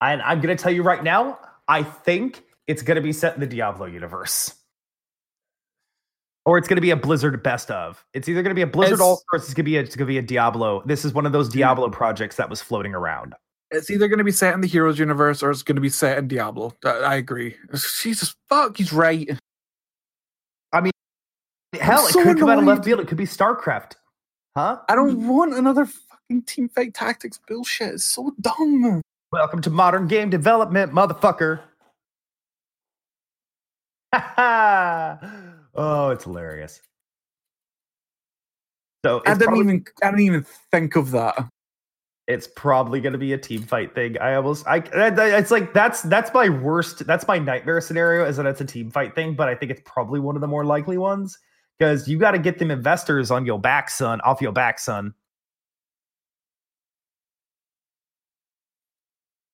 And 0.00 0.22
I'm 0.22 0.40
gonna 0.40 0.56
tell 0.56 0.72
you 0.72 0.82
right 0.82 1.02
now, 1.04 1.38
I 1.68 1.82
think 1.82 2.42
it's 2.66 2.82
gonna 2.82 3.00
be 3.00 3.12
set 3.12 3.34
in 3.34 3.40
the 3.40 3.46
Diablo 3.46 3.86
universe. 3.86 4.54
Or 6.46 6.56
it's 6.58 6.66
gonna 6.68 6.80
be 6.80 6.90
a 6.90 6.96
Blizzard 6.96 7.40
best 7.42 7.70
of. 7.70 8.04
It's 8.14 8.28
either 8.28 8.42
gonna 8.42 8.54
be 8.54 8.62
a 8.62 8.66
Blizzard 8.66 8.94
It's- 8.94 9.06
All 9.06 9.22
or 9.32 9.36
it's 9.38 9.52
gonna 9.54 9.64
be 9.64 9.76
a, 9.76 9.80
it's 9.82 9.94
gonna 9.94 10.06
be 10.08 10.18
a 10.18 10.22
Diablo. 10.22 10.82
This 10.86 11.04
is 11.04 11.12
one 11.12 11.26
of 11.26 11.32
those. 11.32 11.48
Diablo 11.48 11.90
projects 11.90 12.36
that 12.36 12.48
was 12.50 12.60
floating 12.60 12.94
around. 12.94 13.34
It's 13.70 13.90
either 13.90 14.08
going 14.08 14.18
to 14.18 14.24
be 14.24 14.32
set 14.32 14.52
in 14.54 14.60
the 14.60 14.66
Heroes 14.66 14.98
universe 14.98 15.42
or 15.42 15.50
it's 15.50 15.62
going 15.62 15.76
to 15.76 15.82
be 15.82 15.88
set 15.88 16.18
in 16.18 16.26
Diablo. 16.26 16.74
I, 16.84 16.88
I 16.88 17.14
agree. 17.16 17.56
Jesus 18.02 18.34
fuck, 18.48 18.76
he's 18.76 18.92
right. 18.92 19.30
I 20.72 20.80
mean, 20.80 20.92
hell, 21.80 22.06
it 22.06 22.12
so 22.12 22.22
could 22.24 22.38
come 22.38 22.48
out 22.48 22.58
of 22.58 22.64
left 22.64 22.84
field. 22.84 23.00
It 23.00 23.06
could 23.06 23.18
be 23.18 23.26
StarCraft. 23.26 23.92
Huh? 24.56 24.78
I 24.88 24.96
don't 24.96 25.28
want 25.28 25.54
another 25.54 25.86
fucking 25.86 26.42
team 26.42 26.68
fight 26.68 26.94
tactics 26.94 27.38
bullshit. 27.46 27.94
It's 27.94 28.04
so 28.04 28.32
dumb. 28.40 29.02
Welcome 29.30 29.62
to 29.62 29.70
modern 29.70 30.08
game 30.08 30.30
development, 30.30 30.92
motherfucker. 30.92 31.60
oh, 35.74 36.10
it's 36.10 36.24
hilarious. 36.24 36.80
So 39.04 39.18
it's 39.18 39.28
I 39.28 39.34
didn't 39.34 39.46
probably, 39.46 39.60
even 39.60 39.84
I 40.02 40.06
didn't 40.10 40.20
even 40.22 40.46
think 40.72 40.96
of 40.96 41.12
that. 41.12 41.48
It's 42.30 42.46
probably 42.46 43.00
going 43.00 43.12
to 43.12 43.18
be 43.18 43.32
a 43.32 43.38
team 43.38 43.62
fight 43.62 43.92
thing. 43.92 44.16
I 44.20 44.34
almost 44.34 44.64
I, 44.66 44.84
it's 44.94 45.50
like 45.50 45.74
that's 45.74 46.02
that's 46.02 46.32
my 46.32 46.48
worst 46.48 47.04
that's 47.04 47.26
my 47.26 47.40
nightmare 47.40 47.80
scenario 47.80 48.24
is 48.24 48.36
that 48.36 48.46
it's 48.46 48.60
a 48.60 48.64
team 48.64 48.88
fight 48.88 49.16
thing, 49.16 49.34
but 49.34 49.48
I 49.48 49.56
think 49.56 49.72
it's 49.72 49.82
probably 49.84 50.20
one 50.20 50.36
of 50.36 50.40
the 50.40 50.46
more 50.46 50.64
likely 50.64 50.96
ones 50.96 51.36
because 51.76 52.06
you 52.08 52.18
got 52.18 52.30
to 52.30 52.38
get 52.38 52.60
them 52.60 52.70
investors 52.70 53.32
on 53.32 53.44
your 53.44 53.58
back, 53.58 53.90
son, 53.90 54.20
off 54.20 54.40
your 54.40 54.52
back, 54.52 54.78
son. 54.78 55.12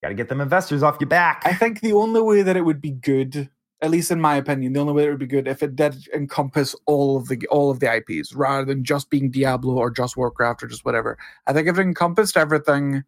Got 0.02 0.10
to 0.10 0.14
get 0.14 0.28
them 0.28 0.42
investors 0.42 0.82
off 0.82 0.98
your 1.00 1.08
back. 1.08 1.42
I 1.46 1.54
think 1.54 1.80
the 1.80 1.94
only 1.94 2.20
way 2.20 2.42
that 2.42 2.58
it 2.58 2.62
would 2.62 2.82
be 2.82 2.90
good, 2.90 3.48
at 3.82 3.90
least 3.90 4.10
in 4.10 4.20
my 4.20 4.36
opinion, 4.36 4.72
the 4.72 4.80
only 4.80 4.94
way 4.94 5.04
it 5.04 5.10
would 5.10 5.18
be 5.18 5.26
good 5.26 5.46
if 5.46 5.62
it 5.62 5.76
did 5.76 6.08
encompass 6.14 6.74
all 6.86 7.16
of 7.16 7.28
the 7.28 7.46
all 7.48 7.70
of 7.70 7.80
the 7.80 7.94
IPs 7.94 8.34
rather 8.34 8.64
than 8.64 8.84
just 8.84 9.10
being 9.10 9.30
Diablo 9.30 9.74
or 9.74 9.90
just 9.90 10.16
Warcraft 10.16 10.62
or 10.62 10.66
just 10.66 10.84
whatever. 10.84 11.18
I 11.46 11.52
think 11.52 11.68
if 11.68 11.78
it 11.78 11.82
encompassed 11.82 12.36
everything 12.36 13.04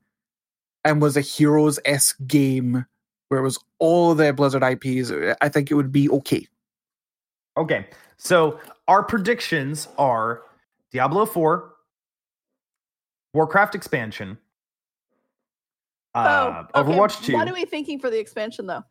and 0.85 1.01
was 1.01 1.17
a 1.17 1.23
Heroes 1.23 1.79
esque 1.85 2.19
game 2.27 2.85
where 3.29 3.41
it 3.41 3.45
was 3.45 3.59
all 3.79 4.15
the 4.15 4.33
Blizzard 4.33 4.63
IPs, 4.63 5.11
I 5.41 5.49
think 5.49 5.71
it 5.71 5.75
would 5.75 5.93
be 5.93 6.09
okay. 6.11 6.47
Okay, 7.57 7.87
so 8.17 8.61
our 8.87 9.03
predictions 9.03 9.89
are 9.99 10.43
Diablo 10.93 11.27
4, 11.27 11.75
Warcraft 13.35 13.75
expansion, 13.75 14.39
uh, 16.15 16.65
oh, 16.75 16.81
okay, 16.81 16.93
Overwatch 16.93 17.25
2, 17.25 17.33
What 17.35 17.49
are 17.49 17.55
we 17.55 17.65
thinking 17.65 17.99
for 17.99 18.11
the 18.11 18.19
expansion 18.19 18.67
though? 18.67 18.85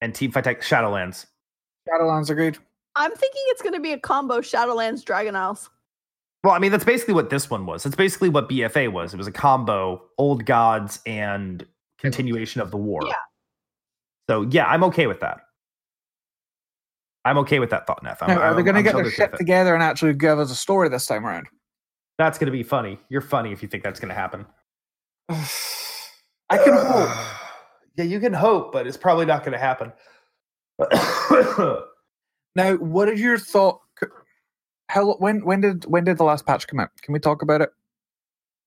And 0.00 0.14
Teamfight 0.14 0.44
Tech 0.44 0.62
Shadowlands. 0.62 1.26
Shadowlands 1.88 2.30
agreed. 2.30 2.58
I'm 2.96 3.10
thinking 3.10 3.42
it's 3.46 3.62
going 3.62 3.74
to 3.74 3.80
be 3.80 3.92
a 3.92 3.98
combo 3.98 4.40
Shadowlands 4.40 5.04
Dragon 5.04 5.36
Isles. 5.36 5.70
Well, 6.42 6.54
I 6.54 6.58
mean, 6.58 6.72
that's 6.72 6.84
basically 6.84 7.14
what 7.14 7.28
this 7.30 7.50
one 7.50 7.66
was. 7.66 7.84
It's 7.84 7.96
basically 7.96 8.30
what 8.30 8.48
BFA 8.48 8.90
was. 8.90 9.12
It 9.12 9.18
was 9.18 9.26
a 9.26 9.32
combo, 9.32 10.02
old 10.16 10.46
gods 10.46 11.00
and 11.04 11.66
continuation 11.98 12.62
of 12.62 12.70
the 12.70 12.78
war. 12.78 13.02
Yeah. 13.06 13.12
So 14.28 14.42
yeah, 14.50 14.66
I'm 14.66 14.82
okay 14.84 15.06
with 15.06 15.20
that. 15.20 15.40
I'm 17.26 17.36
okay 17.38 17.58
with 17.58 17.68
that 17.70 17.86
thought, 17.86 18.02
Neth. 18.02 18.18
I'm, 18.22 18.28
Now, 18.28 18.40
are 18.40 18.54
they 18.54 18.62
I'm- 18.62 18.64
going 18.64 18.76
to 18.76 18.82
get 18.82 18.94
their 18.94 19.10
shit 19.10 19.36
together 19.36 19.74
and 19.74 19.82
actually 19.82 20.14
give 20.14 20.38
us 20.38 20.50
a 20.50 20.54
story 20.54 20.88
this 20.88 21.04
time 21.04 21.26
around? 21.26 21.46
That's 22.16 22.38
going 22.38 22.46
to 22.46 22.52
be 22.52 22.62
funny. 22.62 22.98
You're 23.10 23.20
funny 23.20 23.52
if 23.52 23.62
you 23.62 23.68
think 23.68 23.82
that's 23.82 24.00
going 24.00 24.08
to 24.08 24.14
happen. 24.14 24.46
I 25.28 26.56
can 26.56 26.72
hope. 26.72 27.10
Yeah, 28.00 28.06
you 28.06 28.18
can 28.18 28.32
hope, 28.32 28.72
but 28.72 28.86
it's 28.86 28.96
probably 28.96 29.26
not 29.26 29.44
going 29.44 29.52
to 29.52 29.58
happen. 29.58 29.92
Now, 32.56 32.74
what 32.76 33.08
is 33.10 33.20
your 33.20 33.38
thought? 33.38 33.80
How 34.88 35.12
when 35.18 35.44
when 35.44 35.60
did 35.60 35.84
when 35.84 36.02
did 36.02 36.16
the 36.18 36.24
last 36.24 36.44
patch 36.46 36.66
come 36.66 36.80
out? 36.80 36.88
Can 37.02 37.12
we 37.12 37.20
talk 37.20 37.42
about 37.42 37.60
it? 37.60 37.70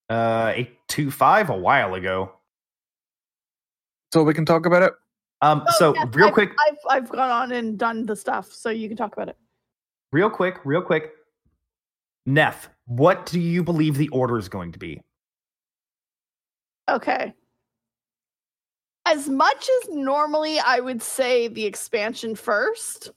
uh, 0.10 0.54
eight 0.56 0.78
two 0.88 1.10
five 1.12 1.50
a 1.50 1.58
while 1.58 1.96
ago. 1.96 2.32
So 4.14 4.24
we 4.24 4.34
can 4.34 4.46
talk 4.46 4.66
about 4.66 4.84
it. 4.84 4.94
Um, 5.42 5.64
Oh, 5.68 5.72
so 5.78 5.96
yes, 5.96 6.08
real 6.14 6.28
I've- 6.28 6.34
quick, 6.34 6.52
I've 6.66 6.78
I've 6.90 7.10
gone 7.10 7.30
on 7.30 7.52
and 7.52 7.78
done 7.78 8.06
the 8.06 8.16
stuff, 8.16 8.54
so 8.54 8.70
you 8.70 8.88
can 8.88 8.96
talk 8.96 9.12
about 9.14 9.28
it. 9.28 9.38
real 10.14 10.30
quick, 10.30 10.60
real 10.64 10.82
quick. 10.82 11.12
Neth, 12.30 12.68
what 12.86 13.26
do 13.26 13.38
you 13.40 13.64
believe 13.64 13.98
the 13.98 14.08
order 14.10 14.38
is 14.38 14.48
going 14.48 14.72
to 14.72 14.80
be? 14.80 15.02
Okay. 16.90 17.34
As 19.06 19.28
much 19.28 19.70
as 19.84 19.90
normally 19.90 20.60
I 20.60 20.80
would 20.80 21.02
say 21.02 21.48
the 21.48 21.66
expansion 21.66 22.36
first, 22.36 23.12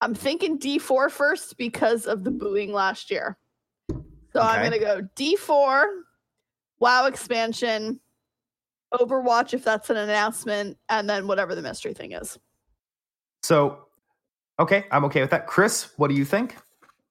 I'm 0.00 0.14
thinking 0.14 0.58
D4 0.58 1.10
first 1.10 1.56
because 1.56 2.06
of 2.06 2.24
the 2.24 2.30
booing 2.30 2.72
last 2.72 3.10
year. 3.10 3.38
So 4.32 4.40
I'm 4.40 4.60
going 4.60 4.72
to 4.72 4.78
go 4.78 5.08
D4, 5.16 5.84
WoW 6.80 7.06
expansion, 7.06 8.00
Overwatch 8.92 9.54
if 9.54 9.64
that's 9.64 9.90
an 9.90 9.96
announcement, 9.96 10.76
and 10.88 11.08
then 11.08 11.26
whatever 11.26 11.54
the 11.54 11.62
mystery 11.62 11.94
thing 11.94 12.12
is. 12.12 12.38
So, 13.42 13.86
okay, 14.58 14.84
I'm 14.90 15.04
okay 15.06 15.20
with 15.20 15.30
that. 15.30 15.46
Chris, 15.46 15.92
what 15.96 16.08
do 16.08 16.14
you 16.14 16.24
think? 16.24 16.56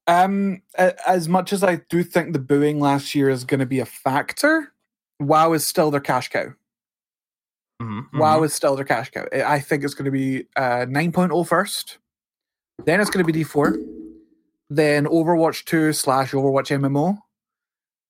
Um, 0.07 0.61
as 0.77 1.29
much 1.29 1.53
as 1.53 1.63
I 1.63 1.77
do 1.89 2.03
think 2.03 2.33
the 2.33 2.39
booing 2.39 2.79
last 2.79 3.15
year 3.15 3.29
is 3.29 3.43
going 3.43 3.59
to 3.59 3.65
be 3.65 3.79
a 3.79 3.85
factor, 3.85 4.73
WoW 5.19 5.53
is 5.53 5.65
still 5.65 5.91
their 5.91 6.01
cash 6.01 6.29
cow. 6.29 6.53
Mhm, 7.81 8.13
WoW 8.13 8.39
mhm. 8.39 8.45
is 8.45 8.53
still 8.53 8.75
their 8.75 8.85
cash 8.85 9.09
cow. 9.09 9.25
I 9.33 9.55
I 9.55 9.59
think 9.59 9.83
it's 9.83 9.95
going 9.95 10.05
to 10.05 10.11
be 10.11 10.47
uh, 10.55 10.85
9.0 10.87 11.47
first, 11.47 11.97
then 12.85 13.01
it's 13.01 13.09
going 13.09 13.25
to 13.25 13.31
be 13.31 13.43
D4, 13.43 13.75
then 14.69 15.05
Overwatch 15.05 15.65
2 15.65 15.93
slash 15.93 16.31
Overwatch 16.31 16.69
MMO, 16.69 17.17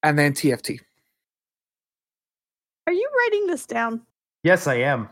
and 0.04 0.20
then 0.20 0.34
TFT. 0.34 0.80
Are 2.88 2.94
you 2.94 3.10
writing 3.18 3.48
this 3.48 3.66
down? 3.66 4.02
Yes, 4.44 4.68
I 4.68 4.76
am. 4.76 5.08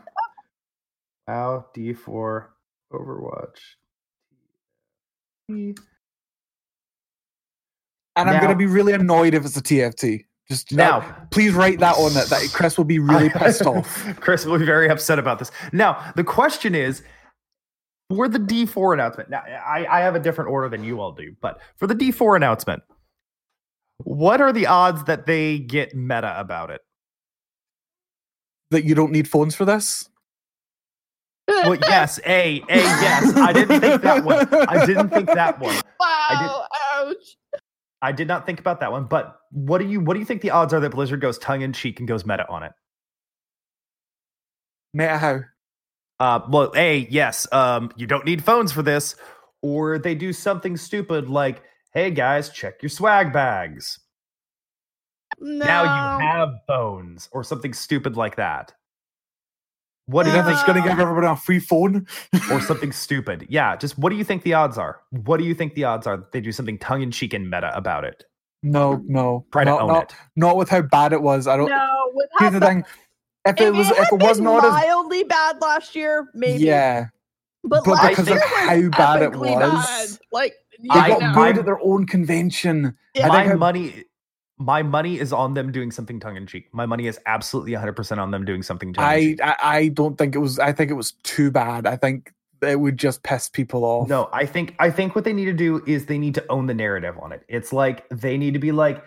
WoW, 1.26 1.64
D4, 1.74 2.46
Overwatch. 2.92 3.58
And 5.48 5.78
I'm 8.16 8.40
going 8.40 8.50
to 8.50 8.56
be 8.56 8.66
really 8.66 8.92
annoyed 8.92 9.34
if 9.34 9.44
it's 9.44 9.56
a 9.56 9.62
TFT. 9.62 10.26
Just 10.50 10.72
uh, 10.72 10.76
Now, 10.76 11.26
please 11.30 11.54
write 11.54 11.78
that 11.78 11.94
on 11.94 12.10
it. 12.16 12.28
That 12.28 12.50
Chris 12.52 12.76
will 12.76 12.84
be 12.84 12.98
really 12.98 13.30
pissed 13.34 13.62
off. 13.62 13.86
Chris 14.20 14.44
will 14.44 14.58
be 14.58 14.66
very 14.66 14.88
upset 14.88 15.18
about 15.18 15.38
this. 15.38 15.52
Now, 15.72 16.12
the 16.16 16.24
question 16.24 16.74
is 16.74 17.02
for 18.08 18.28
the 18.28 18.40
D4 18.40 18.94
announcement. 18.94 19.30
Now, 19.30 19.42
I, 19.46 19.86
I 19.86 20.00
have 20.00 20.16
a 20.16 20.20
different 20.20 20.50
order 20.50 20.68
than 20.68 20.82
you 20.82 21.00
all 21.00 21.12
do, 21.12 21.36
but 21.40 21.60
for 21.76 21.86
the 21.86 21.94
D4 21.94 22.34
announcement, 22.34 22.82
what 23.98 24.40
are 24.40 24.52
the 24.52 24.66
odds 24.66 25.04
that 25.04 25.26
they 25.26 25.60
get 25.60 25.94
meta 25.94 26.38
about 26.38 26.70
it? 26.70 26.80
That 28.72 28.84
you 28.84 28.96
don't 28.96 29.12
need 29.12 29.28
phones 29.28 29.54
for 29.54 29.64
this. 29.64 30.08
Well, 31.64 31.74
yes, 31.74 32.20
A, 32.24 32.62
A, 32.68 32.76
yes. 32.76 33.36
I 33.36 33.52
didn't 33.52 33.80
think 33.80 34.02
that 34.02 34.24
one. 34.24 34.46
I 34.68 34.86
didn't 34.86 35.10
think 35.10 35.26
that 35.26 35.58
one. 35.58 35.74
Wow, 35.98 36.64
ouch. 36.94 37.36
I 38.02 38.12
did 38.12 38.28
not 38.28 38.46
think 38.46 38.60
about 38.60 38.80
that 38.80 38.92
one. 38.92 39.04
But 39.04 39.38
what 39.50 39.78
do 39.78 39.86
you 39.86 40.00
what 40.00 40.14
do 40.14 40.20
you 40.20 40.26
think 40.26 40.42
the 40.42 40.50
odds 40.50 40.72
are 40.72 40.80
that 40.80 40.90
Blizzard 40.90 41.20
goes 41.20 41.38
tongue 41.38 41.62
in 41.62 41.72
cheek 41.72 41.98
and 41.98 42.08
goes 42.08 42.24
meta 42.24 42.48
on 42.48 42.62
it? 42.62 42.72
Meta 44.92 45.18
how? 45.18 45.40
Uh, 46.18 46.40
well, 46.50 46.72
A, 46.76 47.06
yes, 47.10 47.50
um, 47.52 47.90
you 47.96 48.06
don't 48.06 48.26
need 48.26 48.44
phones 48.44 48.72
for 48.72 48.82
this, 48.82 49.16
or 49.62 49.98
they 49.98 50.14
do 50.14 50.32
something 50.32 50.76
stupid 50.76 51.28
like, 51.28 51.62
"Hey 51.92 52.10
guys, 52.10 52.50
check 52.50 52.82
your 52.82 52.90
swag 52.90 53.32
bags." 53.32 53.98
No. 55.38 55.64
Now 55.64 55.82
you 56.18 56.26
have 56.26 56.50
phones, 56.66 57.28
or 57.32 57.44
something 57.44 57.72
stupid 57.72 58.16
like 58.16 58.36
that. 58.36 58.72
What 60.10 60.24
do 60.24 60.30
You 60.30 60.36
you 60.36 60.42
think 60.42 60.46
they're 60.46 60.54
just 60.54 60.66
going 60.66 60.82
to 60.82 60.88
give 60.88 60.98
uh. 60.98 61.02
everybody 61.02 61.26
a 61.28 61.36
free 61.36 61.60
phone? 61.60 62.06
or 62.50 62.60
something 62.60 62.90
stupid. 62.92 63.46
Yeah, 63.48 63.76
just 63.76 63.96
what 63.98 64.10
do 64.10 64.16
you 64.16 64.24
think 64.24 64.42
the 64.42 64.54
odds 64.54 64.76
are? 64.76 65.00
What 65.10 65.38
do 65.38 65.44
you 65.44 65.54
think 65.54 65.74
the 65.74 65.84
odds 65.84 66.06
are 66.06 66.16
that 66.16 66.32
they 66.32 66.40
do 66.40 66.50
something 66.52 66.78
tongue 66.78 67.02
in 67.02 67.10
cheek 67.10 67.32
and 67.32 67.48
meta 67.48 67.74
about 67.76 68.04
it? 68.04 68.24
No, 68.62 69.02
no. 69.06 69.46
Try 69.52 69.64
to 69.64 69.70
not, 69.70 69.80
own 69.82 69.88
not, 69.88 70.10
it. 70.10 70.16
not 70.36 70.56
with 70.56 70.68
how 70.68 70.82
bad 70.82 71.12
it 71.12 71.22
was. 71.22 71.46
I 71.46 71.56
don't. 71.56 71.68
No, 71.70 72.10
with 72.14 72.28
Here's 72.38 72.52
the 72.52 72.60
bad- 72.60 72.68
thing. 72.68 72.84
If 73.46 73.58
it 73.60 73.72
was, 73.72 73.88
if 73.90 74.12
it 74.12 74.20
was 74.20 74.36
been 74.36 74.44
not 74.44 74.64
as 74.64 74.70
mildly 74.72 75.22
bad 75.24 75.56
last 75.62 75.96
year, 75.96 76.28
maybe. 76.34 76.62
yeah, 76.62 77.06
but, 77.64 77.84
but 77.84 77.92
last 77.92 78.08
because 78.10 78.28
of 78.28 78.34
year 78.34 78.40
was 78.40 78.68
how 78.68 78.88
bad 78.98 79.22
it 79.22 79.32
was, 79.32 79.48
bad. 80.18 80.18
Like 80.30 80.54
they 80.82 80.88
I 80.90 81.08
got 81.08 81.20
yeah, 81.22 81.32
know. 81.32 81.34
booed 81.46 81.58
at 81.58 81.64
their 81.64 81.80
own 81.80 82.04
convention. 82.06 82.94
Yeah. 83.14 83.24
I 83.24 83.28
my 83.28 83.40
think 83.42 83.52
I- 83.52 83.56
money, 83.56 84.04
my 84.60 84.82
money 84.82 85.18
is 85.18 85.32
on 85.32 85.54
them 85.54 85.72
doing 85.72 85.90
something 85.90 86.20
tongue 86.20 86.36
in 86.36 86.46
cheek. 86.46 86.68
My 86.72 86.86
money 86.86 87.06
is 87.06 87.18
absolutely 87.26 87.72
100 87.72 87.94
percent 87.94 88.20
on 88.20 88.30
them 88.30 88.44
doing 88.44 88.62
something 88.62 88.94
I, 88.98 89.20
cheek. 89.20 89.40
I 89.42 89.56
I 89.62 89.88
don't 89.88 90.18
think 90.18 90.34
it 90.34 90.38
was. 90.38 90.58
I 90.58 90.72
think 90.72 90.90
it 90.90 90.94
was 90.94 91.12
too 91.24 91.50
bad. 91.50 91.86
I 91.86 91.96
think 91.96 92.32
it 92.62 92.78
would 92.78 92.98
just 92.98 93.22
piss 93.22 93.48
people 93.48 93.84
off. 93.84 94.08
No, 94.08 94.28
I 94.32 94.44
think 94.46 94.76
I 94.78 94.90
think 94.90 95.14
what 95.14 95.24
they 95.24 95.32
need 95.32 95.46
to 95.46 95.54
do 95.54 95.82
is 95.86 96.06
they 96.06 96.18
need 96.18 96.34
to 96.34 96.44
own 96.50 96.66
the 96.66 96.74
narrative 96.74 97.16
on 97.20 97.32
it. 97.32 97.42
It's 97.48 97.72
like 97.72 98.06
they 98.10 98.36
need 98.36 98.52
to 98.54 98.60
be 98.60 98.70
like, 98.70 99.02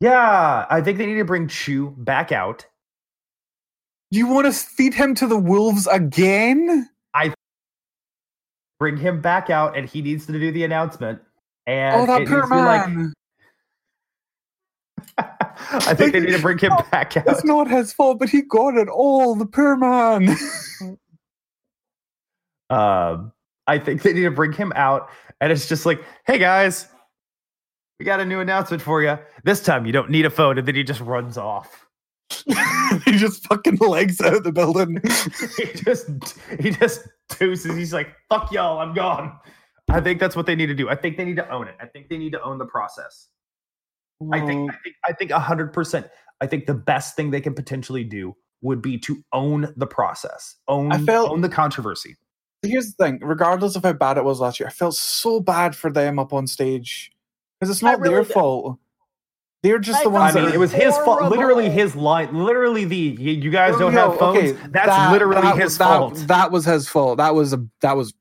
yeah, 0.00 0.66
I 0.70 0.82
think 0.82 0.98
they 0.98 1.06
need 1.06 1.16
to 1.16 1.24
bring 1.24 1.48
Chew 1.48 1.90
back 1.96 2.30
out 2.32 2.66
You 4.10 4.26
want 4.26 4.46
to 4.46 4.52
feed 4.52 4.94
him 4.94 5.14
to 5.16 5.26
the 5.26 5.38
wolves 5.38 5.86
again? 5.86 6.88
I 7.14 7.32
bring 8.78 8.98
him 8.98 9.20
back 9.22 9.50
out, 9.50 9.76
and 9.76 9.88
he 9.88 10.02
needs 10.02 10.26
to 10.26 10.32
do 10.32 10.52
the 10.52 10.64
announcement. 10.64 11.20
And 11.66 12.02
oh, 12.02 12.06
that 12.06 12.26
poor 12.28 12.42
be 12.42 12.56
like- 12.56 12.88
man. 12.88 13.12
I 15.72 15.94
think 15.94 16.12
they 16.12 16.20
need 16.20 16.32
to 16.32 16.42
bring 16.42 16.58
him 16.58 16.72
back 16.90 17.16
out. 17.16 17.24
It's 17.26 17.44
not 17.44 17.68
his 17.68 17.92
fault, 17.92 18.18
but 18.18 18.28
he 18.28 18.42
got 18.42 18.76
it 18.76 18.88
all. 18.88 19.34
The 19.34 19.46
poor 19.46 19.76
man. 19.76 20.36
Um, 22.70 23.32
I 23.66 23.78
think 23.78 24.02
they 24.02 24.12
need 24.12 24.22
to 24.22 24.30
bring 24.30 24.52
him 24.52 24.72
out, 24.76 25.10
and 25.40 25.52
it's 25.52 25.68
just 25.68 25.84
like, 25.84 26.00
hey 26.24 26.38
guys, 26.38 26.86
we 27.98 28.04
got 28.04 28.20
a 28.20 28.24
new 28.24 28.40
announcement 28.40 28.80
for 28.80 29.02
you. 29.02 29.18
This 29.44 29.60
time 29.60 29.86
you 29.86 29.92
don't 29.92 30.08
need 30.08 30.24
a 30.24 30.30
phone, 30.30 30.56
and 30.56 30.66
then 30.66 30.76
he 30.76 30.84
just 30.84 31.00
runs 31.00 31.36
off. 31.36 31.86
he 33.04 33.12
just 33.12 33.44
fucking 33.46 33.76
legs 33.78 34.20
out 34.20 34.34
of 34.34 34.44
the 34.44 34.52
building. 34.52 35.00
he 35.56 35.82
just 35.82 36.08
he 36.60 36.70
just 36.70 37.08
deuces. 37.38 37.76
He's 37.76 37.92
like, 37.92 38.14
fuck 38.28 38.52
y'all, 38.52 38.78
I'm 38.78 38.94
gone. 38.94 39.36
I 39.88 40.00
think 40.00 40.20
that's 40.20 40.36
what 40.36 40.46
they 40.46 40.54
need 40.54 40.66
to 40.66 40.74
do. 40.74 40.88
I 40.88 40.94
think 40.94 41.16
they 41.16 41.24
need 41.24 41.36
to 41.36 41.50
own 41.50 41.66
it. 41.66 41.74
I 41.80 41.86
think 41.86 42.08
they 42.08 42.18
need 42.18 42.30
to 42.32 42.42
own 42.42 42.58
the 42.58 42.66
process. 42.66 43.29
I 44.32 44.40
think 44.44 44.70
I 44.70 44.76
think 44.82 44.96
I 45.08 45.12
think 45.12 45.30
hundred 45.32 45.72
percent. 45.72 46.06
I 46.40 46.46
think 46.46 46.66
the 46.66 46.74
best 46.74 47.16
thing 47.16 47.30
they 47.30 47.40
can 47.40 47.54
potentially 47.54 48.04
do 48.04 48.34
would 48.62 48.82
be 48.82 48.98
to 48.98 49.22
own 49.32 49.72
the 49.76 49.86
process, 49.86 50.56
own 50.68 50.92
I 50.92 50.98
felt- 50.98 51.30
own 51.30 51.40
the 51.40 51.48
controversy. 51.48 52.16
Here's 52.62 52.94
the 52.94 53.04
thing: 53.04 53.18
regardless 53.22 53.76
of 53.76 53.82
how 53.84 53.94
bad 53.94 54.18
it 54.18 54.24
was 54.24 54.40
last 54.40 54.60
year, 54.60 54.68
I 54.68 54.72
felt 54.72 54.94
so 54.94 55.40
bad 55.40 55.74
for 55.74 55.90
them 55.90 56.18
up 56.18 56.32
on 56.34 56.46
stage 56.46 57.10
because 57.58 57.70
it's 57.70 57.82
not 57.82 58.02
their 58.02 58.22
did. 58.22 58.32
fault. 58.32 58.78
They're 59.62 59.78
just 59.78 60.00
I 60.00 60.04
the 60.04 60.10
felt 60.10 60.16
I 60.16 60.32
ones 60.32 60.34
mean, 60.34 60.54
it 60.54 60.58
was 60.58 60.72
his 60.72 60.96
fault. 60.98 61.22
Literally 61.30 61.68
his 61.70 61.94
line. 61.96 62.34
Literally 62.34 62.84
the 62.84 62.96
you 62.96 63.32
you 63.32 63.50
guys 63.50 63.74
oh, 63.76 63.78
don't 63.78 63.94
No, 63.94 64.10
have 64.10 64.18
phones. 64.18 64.38
okay, 64.38 64.52
That's 64.70 64.86
that- 64.88 65.12
literally 65.12 65.40
that 65.42 65.56
his 65.58 65.78
that- 65.78 65.84
fault. 65.86 66.14
That, 66.28 66.50
was 66.50 66.64
his 66.66 66.88
fault. 66.88 67.16
That 67.18 67.34
was 67.34 67.52
a 67.54 67.64
that 67.80 67.96
was. 67.96 68.12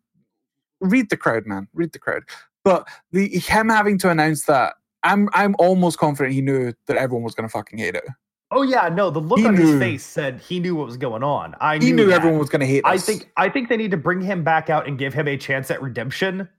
Read 0.81 1.09
the 1.09 1.17
crowd, 1.17 1.45
man. 1.45 1.67
Read 1.73 1.91
the 1.91 1.99
crowd. 1.99 2.23
But 2.63 2.87
the 3.11 3.27
him 3.39 3.67
having 3.69 3.97
to 3.99 4.09
announce 4.09 4.45
that, 4.45 4.75
I'm 5.03 5.29
I'm 5.33 5.55
almost 5.59 5.97
confident 5.97 6.33
he 6.33 6.41
knew 6.41 6.73
that 6.87 6.97
everyone 6.97 7.23
was 7.23 7.35
gonna 7.35 7.49
fucking 7.49 7.79
hate 7.79 7.95
it. 7.95 8.03
oh 8.51 8.61
yeah, 8.63 8.89
no. 8.89 9.09
The 9.09 9.19
look 9.21 9.39
He 9.39 9.45
on 9.45 9.55
his 9.55 9.79
face 9.79 10.03
said 10.03 10.39
he 10.41 10.59
knew 10.59 10.75
what 10.75 10.85
was 10.87 10.97
going 10.97 11.23
on. 11.23 11.55
I 11.61 11.77
He 11.77 11.91
knew 11.91 12.07
that. 12.07 12.15
everyone 12.15 12.39
was 12.39 12.49
gonna 12.49 12.65
hate. 12.65 12.83
I 12.85 12.97
think 12.97 13.29
I 13.37 13.49
think 13.49 13.69
they 13.69 13.77
need 13.77 13.91
to 13.91 13.97
bring 13.97 14.21
him 14.21 14.43
back 14.43 14.69
out 14.69 14.87
and 14.87 14.97
give 14.97 15.13
him 15.13 15.27
a 15.27 15.37
chance 15.37 15.71
at 15.71 15.81
redemption. 15.81 16.49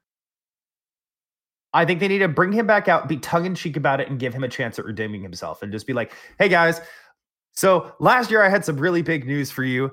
I 1.72 1.84
think 1.84 2.00
they 2.00 2.08
need 2.08 2.18
to 2.18 2.28
bring 2.28 2.52
him 2.52 2.66
back 2.66 2.88
out, 2.88 3.06
be 3.08 3.16
tongue 3.18 3.46
in 3.46 3.54
cheek 3.54 3.76
about 3.76 4.00
it, 4.00 4.08
and 4.08 4.18
give 4.18 4.34
him 4.34 4.42
a 4.42 4.48
chance 4.48 4.78
at 4.78 4.84
redeeming 4.84 5.22
himself, 5.22 5.62
and 5.62 5.70
just 5.70 5.86
be 5.86 5.92
like, 5.92 6.12
"Hey 6.38 6.48
guys, 6.48 6.80
so 7.52 7.94
last 8.00 8.30
year 8.30 8.42
I 8.42 8.48
had 8.48 8.64
some 8.64 8.76
really 8.76 9.02
big 9.02 9.26
news 9.26 9.50
for 9.50 9.62
you. 9.62 9.92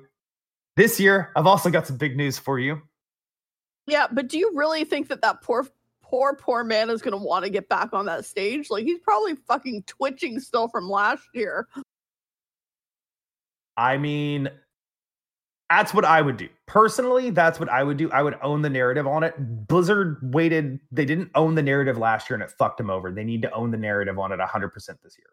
This 0.75 0.99
year 0.99 1.31
I've 1.35 1.45
also 1.47 1.69
got 1.69 1.85
some 1.85 1.97
big 1.97 2.15
news 2.17 2.37
for 2.39 2.57
you. 2.59 2.81
Yeah, 3.85 4.07
but 4.11 4.27
do 4.27 4.37
you 4.37 4.51
really 4.55 4.83
think 4.85 5.07
that 5.09 5.21
that 5.21 5.41
poor, 5.41 5.67
poor, 6.09 6.35
poor 6.35 6.63
man 6.63 6.89
is 6.89 7.01
going 7.01 7.11
to 7.11 7.23
want 7.23 7.43
to 7.45 7.49
get 7.49 7.67
back 7.69 7.93
on 7.93 8.05
that 8.05 8.25
stage? 8.25 8.69
Like, 8.69 8.85
he's 8.85 8.99
probably 8.99 9.35
fucking 9.47 9.83
twitching 9.87 10.39
still 10.39 10.67
from 10.67 10.89
last 10.89 11.23
year. 11.33 11.67
I 13.75 13.97
mean, 13.97 14.49
that's 15.69 15.93
what 15.93 16.05
I 16.05 16.21
would 16.21 16.37
do. 16.37 16.47
Personally, 16.65 17.29
that's 17.29 17.59
what 17.59 17.69
I 17.69 17.83
would 17.83 17.97
do. 17.97 18.09
I 18.11 18.23
would 18.23 18.37
own 18.41 18.61
the 18.61 18.69
narrative 18.69 19.05
on 19.05 19.23
it. 19.23 19.35
Blizzard 19.67 20.17
waited, 20.33 20.79
they 20.91 21.05
didn't 21.05 21.29
own 21.35 21.55
the 21.55 21.63
narrative 21.63 21.97
last 21.97 22.29
year 22.29 22.35
and 22.35 22.43
it 22.43 22.51
fucked 22.57 22.77
them 22.77 22.89
over. 22.89 23.11
They 23.11 23.23
need 23.23 23.41
to 23.43 23.51
own 23.51 23.71
the 23.71 23.77
narrative 23.77 24.17
on 24.17 24.31
it 24.31 24.39
100% 24.39 24.71
this 25.03 25.17
year. 25.17 25.27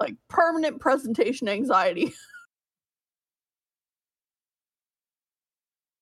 Like, 0.00 0.14
permanent 0.28 0.80
presentation 0.80 1.48
anxiety. 1.48 2.12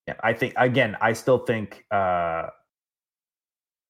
Yeah, 0.08 0.14
I 0.24 0.32
think 0.32 0.54
again, 0.56 0.96
I 1.00 1.12
still 1.12 1.38
think 1.38 1.84
uh 1.92 2.46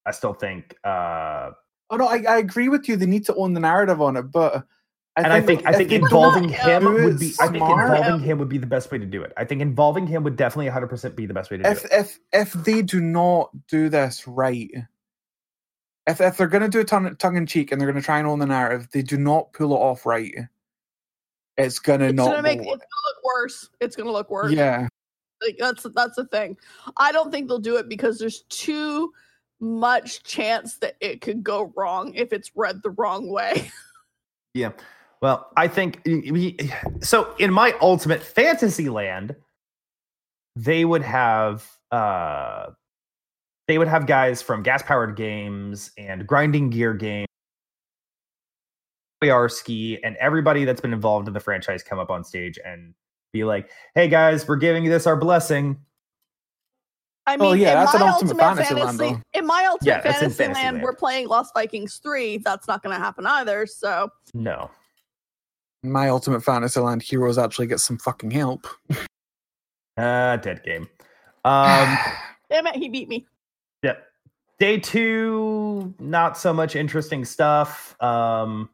I 0.05 0.11
still 0.11 0.33
think 0.33 0.75
uh 0.83 1.51
Oh 1.91 1.97
no, 1.97 2.07
I, 2.07 2.23
I 2.27 2.37
agree 2.37 2.69
with 2.69 2.87
you. 2.87 2.95
They 2.95 3.05
need 3.05 3.25
to 3.25 3.35
own 3.35 3.53
the 3.53 3.59
narrative 3.59 4.01
on 4.01 4.15
it, 4.15 4.23
but 4.23 4.65
I 5.17 5.23
and 5.23 5.33
I 5.33 5.41
think 5.41 5.65
I 5.65 5.73
think 5.73 5.91
involving 5.91 6.47
don't 6.47 6.53
him 6.53 6.83
do 6.85 7.03
would 7.03 7.19
be 7.19 7.33
I 7.37 7.47
think 7.47 7.69
involving 7.69 8.19
him 8.19 8.37
would 8.39 8.47
be 8.47 8.57
the 8.57 8.65
best 8.65 8.89
way 8.91 8.97
to 8.97 9.05
do 9.05 9.21
it. 9.21 9.33
I 9.35 9.43
think 9.43 9.61
involving 9.61 10.07
him 10.07 10.23
would 10.23 10.37
definitely 10.37 10.71
100% 10.71 11.15
be 11.17 11.25
the 11.25 11.33
best 11.33 11.51
way 11.51 11.57
to 11.57 11.63
do 11.63 11.69
if 11.69 11.83
it. 11.83 11.91
if 11.91 12.19
if 12.31 12.53
they 12.63 12.81
do 12.81 13.01
not 13.01 13.49
do 13.67 13.89
this 13.89 14.25
right, 14.25 14.71
if 16.07 16.21
if 16.21 16.37
they're 16.37 16.47
gonna 16.47 16.69
do 16.69 16.79
it 16.79 16.87
tongue 16.87 17.13
tongue 17.17 17.35
in 17.35 17.45
cheek 17.45 17.71
and 17.71 17.81
they're 17.81 17.89
gonna 17.91 18.01
try 18.01 18.19
and 18.19 18.27
own 18.27 18.39
the 18.39 18.45
narrative, 18.45 18.87
they 18.93 19.01
do 19.01 19.17
not 19.17 19.51
pull 19.51 19.73
it 19.73 19.77
off 19.77 20.05
right. 20.05 20.33
It's 21.57 21.79
gonna 21.79 22.05
It's 22.05 22.15
not 22.15 22.29
gonna 22.29 22.41
make 22.41 22.59
it's 22.59 22.65
gonna 22.65 22.77
look 22.77 23.23
worse. 23.25 23.69
It's 23.81 23.97
gonna 23.97 24.11
look 24.11 24.29
worse. 24.31 24.53
Yeah, 24.53 24.87
Like 25.45 25.57
that's 25.59 25.85
that's 25.93 26.15
the 26.15 26.25
thing. 26.27 26.55
I 26.95 27.11
don't 27.11 27.31
think 27.31 27.49
they'll 27.49 27.59
do 27.59 27.75
it 27.75 27.89
because 27.89 28.17
there's 28.17 28.43
too 28.43 29.11
much 29.61 30.23
chance 30.23 30.77
that 30.77 30.95
it 30.99 31.21
could 31.21 31.43
go 31.43 31.71
wrong 31.75 32.13
if 32.15 32.33
it's 32.33 32.51
read 32.55 32.81
the 32.83 32.89
wrong 32.91 33.29
way. 33.29 33.71
Yeah. 34.53 34.71
Well, 35.21 35.49
I 35.55 35.67
think 35.67 36.05
so. 37.01 37.33
In 37.39 37.53
my 37.53 37.73
ultimate 37.79 38.21
fantasy 38.21 38.89
land, 38.89 39.35
they 40.55 40.83
would 40.83 41.03
have 41.03 41.69
uh, 41.91 42.71
they 43.67 43.77
would 43.77 43.87
have 43.87 44.07
guys 44.07 44.41
from 44.41 44.63
gas 44.63 44.81
powered 44.81 45.15
games 45.15 45.91
and 45.97 46.25
grinding 46.25 46.71
gear 46.71 46.93
games, 46.93 47.27
Ski, 49.47 50.03
and 50.03 50.17
everybody 50.17 50.65
that's 50.65 50.81
been 50.81 50.93
involved 50.93 51.27
in 51.27 51.33
the 51.33 51.39
franchise 51.39 51.83
come 51.83 51.99
up 51.99 52.09
on 52.09 52.23
stage 52.23 52.57
and 52.65 52.93
be 53.31 53.43
like, 53.43 53.69
"Hey 53.93 54.07
guys, 54.07 54.47
we're 54.47 54.55
giving 54.55 54.85
this 54.85 55.05
our 55.05 55.15
blessing." 55.15 55.77
I 57.31 57.37
mean, 57.37 57.47
Oh, 57.49 57.53
yeah, 57.53 57.69
in 57.79 57.85
that's 57.85 57.93
my 57.99 58.05
an 58.05 58.13
Ultimate 58.13 58.37
Fantasy 58.37 58.73
land, 58.75 58.97
fantasy, 58.99 59.13
though. 59.33 59.39
in 59.39 59.45
my 59.47 59.65
ultimate 59.65 59.87
Yeah, 59.87 60.01
fantasy, 60.01 60.19
Fantasy 60.21 60.43
land, 60.61 60.75
Land. 60.75 60.83
we're 60.83 60.95
playing 60.95 61.27
Lost 61.27 61.53
Vikings 61.53 61.99
three. 62.03 62.37
That's 62.37 62.67
not 62.67 62.83
going 62.83 62.93
to 62.95 63.01
happen 63.01 63.25
either. 63.25 63.65
So 63.65 64.09
No. 64.33 64.69
my 65.83 66.09
ultimate 66.09 66.43
fantasy 66.43 66.79
land 66.79 67.01
heroes 67.03 67.37
actually 67.37 67.67
get 67.67 67.79
some 67.79 67.97
fucking 67.97 68.31
help. 68.31 68.67
Uh, 69.97 70.37
dead 70.37 70.63
game. 70.63 70.87
Um, 71.45 71.97
damn 72.49 72.67
it, 72.67 72.75
he 72.75 72.89
beat 72.89 73.07
me. 73.07 73.25
Yep. 73.83 74.03
Day 74.59 74.77
two, 74.79 75.93
not 75.99 76.37
so 76.37 76.53
much 76.53 76.75
interesting 76.75 77.25
stuff. 77.25 77.95
Um, 78.01 78.69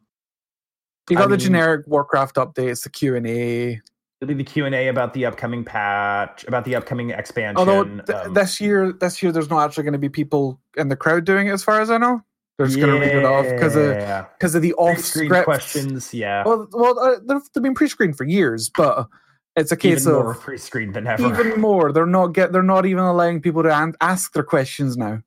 you 1.09 1.17
I 1.17 1.21
got 1.21 1.25
the 1.27 1.37
mean- 1.37 1.39
generic 1.39 1.85
Warcraft 1.87 2.35
updates, 2.35 2.83
the 2.83 2.89
Q 2.89 3.15
and 3.15 3.27
A. 3.27 3.79
it'll 4.21 4.27
be 4.29 4.33
the 4.33 4.43
Q 4.43 4.65
and 4.65 4.75
A 4.75 4.87
about 4.87 5.13
the 5.13 5.25
upcoming 5.25 5.63
patch, 5.63 6.43
about 6.47 6.65
the 6.65 6.75
upcoming 6.75 7.11
expansion. 7.11 7.57
Although 7.57 7.83
th- 7.83 8.09
um, 8.09 8.33
this 8.33 8.59
year, 8.59 8.91
this 8.91 9.21
year 9.21 9.31
there's 9.31 9.49
not 9.49 9.65
actually 9.65 9.83
going 9.83 9.93
to 9.93 9.99
be 9.99 10.09
people 10.09 10.59
in 10.75 10.89
the 10.89 10.95
crowd 10.95 11.25
doing 11.25 11.47
it, 11.47 11.51
as 11.51 11.63
far 11.63 11.81
as 11.81 11.89
I 11.89 11.97
know. 11.97 12.21
They're 12.57 12.67
just 12.67 12.79
going 12.79 12.99
to 12.99 13.05
read 13.05 13.15
it 13.15 13.23
off 13.25 13.45
because 13.45 13.75
of 13.75 13.95
because 14.39 14.55
of 14.55 14.63
the 14.63 14.73
off 14.75 14.95
Pre-screened 14.95 15.29
script 15.29 15.45
questions. 15.45 16.13
Yeah, 16.13 16.43
Well, 16.43 16.67
well, 16.71 16.97
uh, 16.99 17.15
they've, 17.23 17.41
they've 17.53 17.61
been 17.63 17.75
pre-screened 17.75 18.17
for 18.17 18.23
years, 18.23 18.71
but 18.75 19.07
it's 19.55 19.71
a 19.71 19.77
case 19.77 20.01
even 20.01 20.13
more 20.13 20.31
of 20.31 20.39
pre-screened 20.41 20.95
than 20.95 21.05
ever. 21.05 21.27
even 21.27 21.61
more. 21.61 21.91
They're 21.91 22.07
not 22.07 22.27
get. 22.29 22.51
They're 22.51 22.63
not 22.63 22.87
even 22.87 23.03
allowing 23.03 23.41
people 23.41 23.61
to 23.61 23.71
an- 23.71 23.93
ask 24.01 24.33
their 24.33 24.43
questions 24.43 24.97
now. 24.97 25.21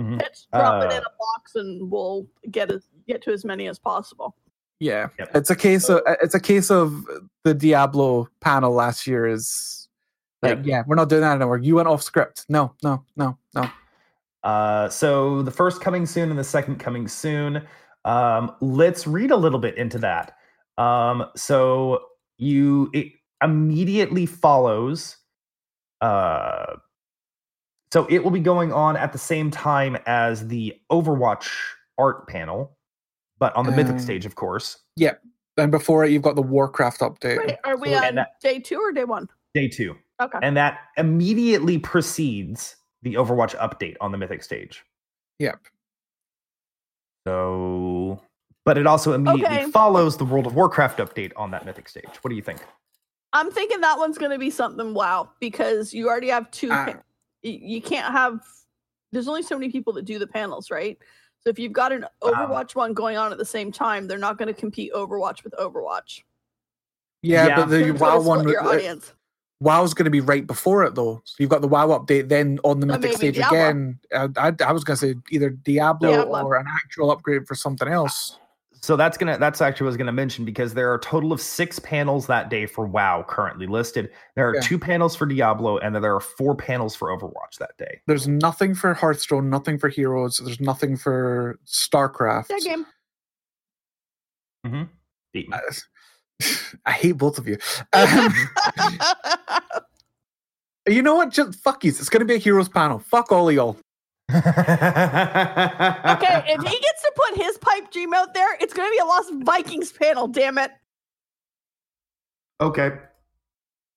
Mhm. 0.00 0.20
Let's 0.20 0.48
drop 0.52 0.82
it 0.84 0.92
Uh, 0.92 0.96
in 0.96 1.02
a 1.02 1.10
box 1.20 1.54
and 1.54 1.88
we'll 1.90 2.26
get 2.50 2.72
as, 2.72 2.88
get 3.06 3.22
to 3.22 3.32
as 3.32 3.44
many 3.44 3.68
as 3.68 3.78
possible. 3.78 4.34
Yeah, 4.82 5.08
Yep. 5.18 5.30
it's 5.36 5.50
a 5.50 5.54
case 5.56 5.88
of 5.88 6.00
it's 6.06 6.34
a 6.34 6.40
case 6.40 6.70
of 6.70 7.06
the 7.44 7.54
Diablo 7.54 8.26
panel 8.40 8.72
last 8.72 9.06
year 9.06 9.26
is 9.26 9.88
like, 10.42 10.58
Yep. 10.58 10.66
yeah, 10.66 10.82
we're 10.86 10.96
not 10.96 11.08
doing 11.08 11.20
that 11.22 11.36
anymore. 11.36 11.58
You 11.58 11.76
went 11.76 11.86
off 11.86 12.02
script. 12.02 12.44
No, 12.48 12.74
no, 12.82 13.04
no, 13.16 13.38
no. 13.54 13.70
Uh, 14.42 14.88
so 14.88 15.42
the 15.42 15.52
first 15.52 15.80
coming 15.80 16.04
soon 16.04 16.30
and 16.30 16.38
the 16.38 16.44
second 16.44 16.80
coming 16.80 17.06
soon. 17.06 17.62
Um, 18.04 18.56
let's 18.60 19.06
read 19.06 19.30
a 19.30 19.36
little 19.36 19.60
bit 19.60 19.76
into 19.76 19.98
that. 19.98 20.36
Um, 20.78 21.26
so 21.36 22.00
you 22.38 22.90
it 22.92 23.12
immediately 23.42 24.26
follows. 24.26 25.16
Uh, 26.00 26.74
so 27.92 28.06
it 28.10 28.24
will 28.24 28.32
be 28.32 28.40
going 28.40 28.72
on 28.72 28.96
at 28.96 29.12
the 29.12 29.18
same 29.18 29.48
time 29.52 29.96
as 30.06 30.48
the 30.48 30.74
Overwatch 30.90 31.48
art 31.98 32.26
panel, 32.26 32.76
but 33.42 33.52
on 33.56 33.66
the 33.66 33.72
Mythic 33.72 33.94
Um, 33.94 33.98
stage, 33.98 34.24
of 34.24 34.36
course. 34.36 34.78
Yep. 34.94 35.20
And 35.56 35.72
before 35.72 36.04
it, 36.04 36.12
you've 36.12 36.22
got 36.22 36.36
the 36.36 36.42
Warcraft 36.42 37.00
update. 37.00 37.38
Wait, 37.44 37.56
are 37.64 37.76
we 37.76 37.88
So- 37.90 37.96
on 38.04 38.14
that- 38.14 38.38
day 38.40 38.60
two 38.60 38.78
or 38.78 38.92
day 38.92 39.02
one? 39.02 39.28
Day 39.52 39.66
two, 39.66 39.96
Okay. 40.20 40.38
and 40.44 40.56
that 40.56 40.78
immediately 40.96 41.76
precedes 41.76 42.76
the 43.02 43.14
Overwatch 43.14 43.56
update 43.56 43.96
on 44.00 44.12
the 44.12 44.16
Mythic 44.18 44.44
stage. 44.44 44.84
Yep. 45.40 45.58
So, 47.26 48.22
but 48.64 48.78
it 48.78 48.86
also 48.86 49.12
immediately 49.12 49.58
Okay. 49.62 49.70
follows 49.72 50.16
the 50.18 50.24
World 50.24 50.46
of 50.46 50.54
Warcraft 50.54 51.00
update 51.00 51.32
on 51.36 51.50
that 51.50 51.64
Mythic 51.66 51.88
stage. 51.88 52.16
What 52.22 52.28
do 52.30 52.36
you 52.36 52.42
think? 52.42 52.60
I'm 53.32 53.50
thinking 53.50 53.80
that 53.80 53.98
one's 53.98 54.18
going 54.18 54.30
to 54.30 54.38
be 54.38 54.50
something 54.50 54.94
wow 54.94 55.30
because 55.40 55.92
you 55.92 56.08
already 56.08 56.28
have 56.28 56.48
two. 56.52 56.68
Ah. 56.70 56.84
pa- 56.92 57.02
you 57.42 57.82
can't 57.82 58.12
have. 58.12 58.40
There's 59.10 59.26
only 59.26 59.42
so 59.42 59.58
many 59.58 59.72
people 59.72 59.92
that 59.94 60.04
do 60.04 60.20
the 60.20 60.28
panels, 60.28 60.70
right? 60.70 60.96
So 61.44 61.50
if 61.50 61.58
you've 61.58 61.72
got 61.72 61.92
an 61.92 62.04
Um, 62.22 62.32
Overwatch 62.34 62.74
one 62.74 62.94
going 62.94 63.16
on 63.16 63.32
at 63.32 63.38
the 63.38 63.44
same 63.44 63.72
time, 63.72 64.06
they're 64.06 64.18
not 64.18 64.38
going 64.38 64.46
to 64.52 64.58
compete 64.58 64.92
Overwatch 64.92 65.42
with 65.42 65.52
Overwatch. 65.58 66.22
Yeah, 67.22 67.46
Yeah. 67.48 67.56
but 67.56 67.66
the 67.66 67.80
Don't 67.86 67.98
WoW 68.00 68.20
one, 68.20 68.48
your 68.48 68.62
uh, 68.62 68.74
audience. 68.74 69.12
WoW's 69.60 69.94
going 69.94 70.04
to 70.04 70.10
be 70.10 70.20
right 70.20 70.46
before 70.46 70.84
it 70.84 70.94
though. 70.94 71.20
So 71.24 71.36
you've 71.38 71.50
got 71.50 71.60
the 71.60 71.68
WoW 71.68 71.88
update, 71.98 72.28
then 72.28 72.58
on 72.64 72.80
the 72.80 72.86
Or 72.86 72.98
Mythic 72.98 73.16
stage 73.16 73.34
Diablo. 73.36 73.58
again. 73.58 73.98
Uh, 74.12 74.28
I, 74.36 74.52
I 74.64 74.72
was 74.72 74.84
going 74.84 74.96
to 74.98 75.06
say 75.06 75.14
either 75.30 75.50
Diablo, 75.50 76.10
Diablo. 76.10 76.42
or 76.44 76.56
an 76.56 76.66
actual 76.68 77.10
upgrade 77.10 77.46
for 77.46 77.54
something 77.54 77.88
else. 77.88 78.38
So 78.82 78.96
that's 78.96 79.16
gonna 79.16 79.38
that's 79.38 79.60
actually 79.60 79.84
what 79.84 79.88
I 79.88 79.90
was 79.90 79.96
gonna 79.98 80.12
mention 80.12 80.44
because 80.44 80.74
there 80.74 80.90
are 80.90 80.96
a 80.96 81.00
total 81.00 81.32
of 81.32 81.40
six 81.40 81.78
panels 81.78 82.26
that 82.26 82.50
day 82.50 82.66
for 82.66 82.84
WoW 82.84 83.24
currently 83.28 83.68
listed. 83.68 84.10
There 84.34 84.48
are 84.48 84.56
Yeah. 84.56 84.60
two 84.60 84.76
panels 84.78 85.14
for 85.14 85.24
Diablo, 85.24 85.78
and 85.78 85.94
then 85.94 86.02
there 86.02 86.14
are 86.14 86.20
four 86.20 86.56
panels 86.56 86.96
for 86.96 87.16
Overwatch 87.16 87.58
that 87.60 87.76
day. 87.78 88.00
There's 88.08 88.26
nothing 88.26 88.74
for 88.74 88.92
Hearthstone, 88.92 89.48
nothing 89.48 89.78
for 89.78 89.88
Heroes. 89.88 90.40
There's 90.44 90.60
nothing 90.60 90.96
for 90.96 91.60
StarCraft. 91.64 92.48
That 92.48 92.62
game. 92.64 92.84
Beat 95.32 95.48
me. 95.48 95.56
I, 95.56 96.44
I 96.86 96.92
hate 96.92 97.12
both 97.12 97.38
of 97.38 97.46
you. 97.46 97.58
Um, 97.92 98.34
you 100.88 101.02
know 101.02 101.14
what? 101.14 101.30
Just 101.30 101.54
fuck 101.62 101.84
you. 101.84 101.90
It's 101.90 102.08
going 102.08 102.20
to 102.20 102.26
be 102.26 102.34
a 102.34 102.38
Heroes 102.38 102.68
panel. 102.68 102.98
Fuck 102.98 103.30
all 103.30 103.48
of 103.48 103.54
y'all. 103.54 103.76
okay, 106.16 106.42
if 106.46 106.62
he 106.62 106.78
gets 106.80 107.02
to 107.02 107.12
put 107.14 107.36
his 107.36 107.58
pipe 107.58 107.90
dream 107.90 108.14
out 108.14 108.34
there, 108.34 108.56
it's 108.60 108.72
going 108.72 108.88
to 108.88 108.92
be 108.92 108.98
a 108.98 109.04
Lost 109.04 109.32
Vikings 109.44 109.92
panel. 109.92 110.26
Damn 110.28 110.58
it! 110.58 110.70
okay. 112.60 112.92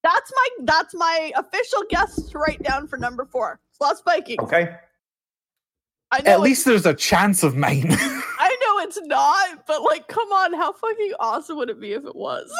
That's 0.03 0.31
my 0.35 0.47
that's 0.65 0.93
my 0.93 1.31
official 1.35 1.83
guess 1.89 2.15
to 2.29 2.37
write 2.37 2.61
down 2.61 2.87
for 2.87 2.97
number 2.97 3.25
four. 3.25 3.59
It's 3.71 3.81
Lost 3.81 4.03
Vikings. 4.05 4.43
Okay. 4.43 4.75
I 6.11 6.21
know 6.21 6.31
At 6.31 6.41
least 6.41 6.65
there's 6.65 6.85
a 6.85 6.93
chance 6.93 7.43
of 7.43 7.55
mine. 7.55 7.87
I 7.89 8.57
know 8.61 8.79
it's 8.79 8.99
not, 9.01 9.65
but 9.65 9.81
like, 9.81 10.07
come 10.07 10.31
on, 10.31 10.53
how 10.53 10.71
fucking 10.73 11.13
awesome 11.19 11.57
would 11.57 11.69
it 11.69 11.79
be 11.79 11.93
if 11.93 12.05
it 12.05 12.15
was? 12.15 12.51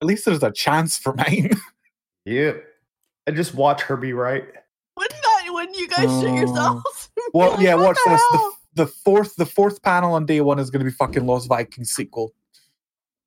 At 0.00 0.06
least 0.06 0.24
there's 0.24 0.42
a 0.42 0.52
chance 0.52 0.98
for 0.98 1.14
mine. 1.14 1.50
Yep. 2.26 2.64
And 3.26 3.36
just 3.36 3.54
watch 3.54 3.82
her 3.82 3.98
be 3.98 4.14
right. 4.14 4.44
Wouldn't 5.74 5.90
that? 5.90 6.06
Wouldn't 6.06 6.08
you 6.08 6.08
guys 6.08 6.20
shit 6.20 6.30
Oh. 6.30 6.36
yourselves? 6.36 7.10
Well, 7.34 7.50
Like, 7.52 7.60
yeah. 7.60 7.74
Watch 7.74 7.96
the 8.04 8.10
this. 8.10 8.22
The, 8.32 8.52
the 8.84 8.86
fourth, 8.86 9.36
the 9.36 9.46
fourth 9.46 9.82
panel 9.82 10.14
on 10.14 10.26
day 10.26 10.40
one 10.40 10.58
is 10.58 10.70
going 10.70 10.80
to 10.80 10.84
be 10.84 10.90
fucking 10.94 11.26
Lost 11.26 11.48
Vikings 11.48 11.90
sequel. 11.90 12.32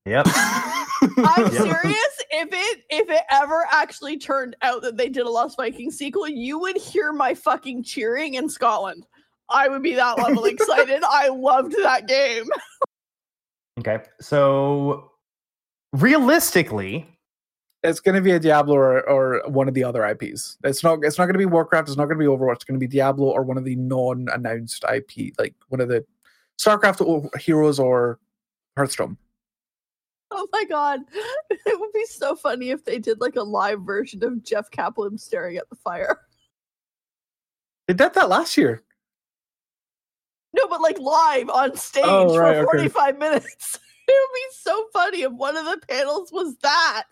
Yep. 0.06 0.28
I'm 0.36 0.84
Yeah. 1.18 1.50
serious. 1.50 2.04
If 2.30 2.50
it 2.52 2.84
if 2.89 3.10
it 3.10 3.22
ever 3.32 3.66
actually 3.72 4.18
turned 4.18 4.56
out 4.62 4.82
that 4.84 4.98
they 4.98 5.10
did 5.10 5.26
a 5.26 5.30
Lost 5.30 5.56
Viking 5.58 5.91
sequel, 5.91 6.28
you 6.28 6.60
would 6.60 6.78
hear 6.78 7.12
my 7.14 7.34
fucking 7.34 7.84
cheering 7.84 8.36
in 8.36 8.50
Scotland. 8.50 9.06
I 9.50 9.68
would 9.70 9.82
be 9.82 9.95
that 9.95 10.18
level 10.18 10.45
excited. 10.45 11.02
I 11.04 11.30
loved 11.30 11.74
that 11.82 12.08
game. 12.08 12.45
Okay. 13.80 14.00
So 14.22 15.12
realistically, 15.93 17.16
It's 17.88 17.99
going 17.99 18.15
to 18.15 18.21
be 18.21 18.31
a 18.31 18.39
Diablo 18.39 18.75
or, 18.75 19.09
or 19.09 19.41
one 19.49 19.67
of 19.67 19.73
the 19.73 19.83
other 19.83 20.05
IPs. 20.05 20.57
It's 20.63 20.83
not. 20.83 20.99
It's 21.03 21.17
not 21.17 21.25
going 21.25 21.33
to 21.35 21.39
be 21.39 21.45
Warcraft. 21.45 21.88
It's 21.88 21.97
not 21.97 22.05
going 22.05 22.19
to 22.19 22.23
be 22.23 22.29
Overwatch. 22.29 22.55
It's 22.55 22.63
going 22.65 22.79
to 22.79 22.85
be 22.85 22.91
Diablo 22.91 23.27
or 23.29 23.43
one 23.43 23.57
of 23.57 23.63
the 23.63 23.75
non-announced 23.75 24.83
IP, 24.93 25.33
like 25.39 25.55
one 25.69 25.79
of 25.79 25.88
the 25.88 26.05
StarCraft 26.59 27.05
or 27.05 27.29
Heroes 27.39 27.79
or 27.79 28.19
Hearthstone. 28.75 29.17
Oh 30.31 30.47
my 30.51 30.65
god. 30.65 30.99
It 31.49 31.77
would 31.79 31.91
be 31.91 32.05
so 32.05 32.35
funny 32.35 32.69
if 32.69 32.85
they 32.85 32.97
did 32.97 33.19
like 33.19 33.35
a 33.35 33.43
live 33.43 33.81
version 33.81 34.23
of 34.23 34.41
Jeff 34.43 34.71
Kaplan 34.71 35.17
staring 35.17 35.57
at 35.57 35.69
the 35.69 35.75
fire. 35.75 36.21
They 37.88 37.93
did 37.93 38.13
that 38.15 38.27
last 38.27 38.57
year. 38.57 38.83
No, 40.53 40.67
but 40.67 40.81
like 40.81 40.99
live 40.99 41.49
on 41.49 41.77
stage 41.77 42.03
Oh, 42.05 42.38
right, 42.38 42.55
for 42.55 42.75
okay. 42.75 42.89
45 42.89 43.17
minutes. 43.17 43.79
It 44.09 44.13
would 44.13 44.35
be 44.35 44.45
so 44.53 44.85
funny 44.93 45.21
if 45.23 45.31
one 45.33 45.57
of 45.57 45.65
the 45.65 45.81
panels 45.89 46.31
was 46.31 46.55
that. 46.63 47.03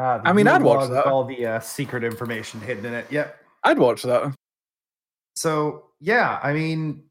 Uh, 0.00 0.20
I 0.24 0.32
mean, 0.32 0.48
I'd 0.48 0.62
watch 0.62 0.88
that. 0.90 1.06
all 1.06 1.24
the 1.24 1.46
uh, 1.46 1.60
secret 1.60 2.04
information 2.04 2.60
hidden 2.60 2.86
in 2.86 2.94
it. 2.94 3.06
Yep. 3.10 3.36
I'd 3.64 3.78
watch 3.78 4.02
that. 4.02 4.34
So 5.36 5.84
yeah, 6.00 6.40
I 6.42 6.52
mean, 6.52 7.04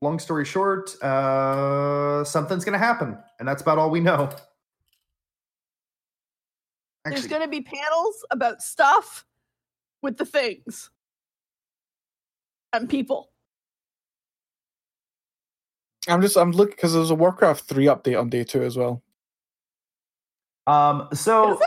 long 0.00 0.18
story 0.18 0.44
short, 0.44 1.02
uh, 1.02 2.24
something's 2.24 2.64
gonna 2.64 2.78
happen, 2.78 3.16
and 3.38 3.48
that's 3.48 3.62
about 3.62 3.78
all 3.78 3.90
we 3.90 4.00
know. 4.00 4.30
There's 7.04 7.26
going 7.26 7.42
to 7.42 7.48
be 7.48 7.60
panels 7.60 8.24
about 8.30 8.62
stuff 8.62 9.26
with 10.02 10.16
the 10.16 10.24
things 10.24 10.90
and 12.72 12.88
people. 12.88 13.30
I'm 16.08 16.20
just. 16.20 16.36
I'm 16.36 16.52
looking 16.52 16.74
because 16.74 16.94
there's 16.94 17.10
a 17.10 17.14
Warcraft 17.14 17.64
three 17.64 17.86
update 17.86 18.18
on 18.18 18.28
day 18.28 18.44
two 18.44 18.62
as 18.62 18.76
well. 18.76 19.02
Um, 20.66 21.08
so 21.12 21.60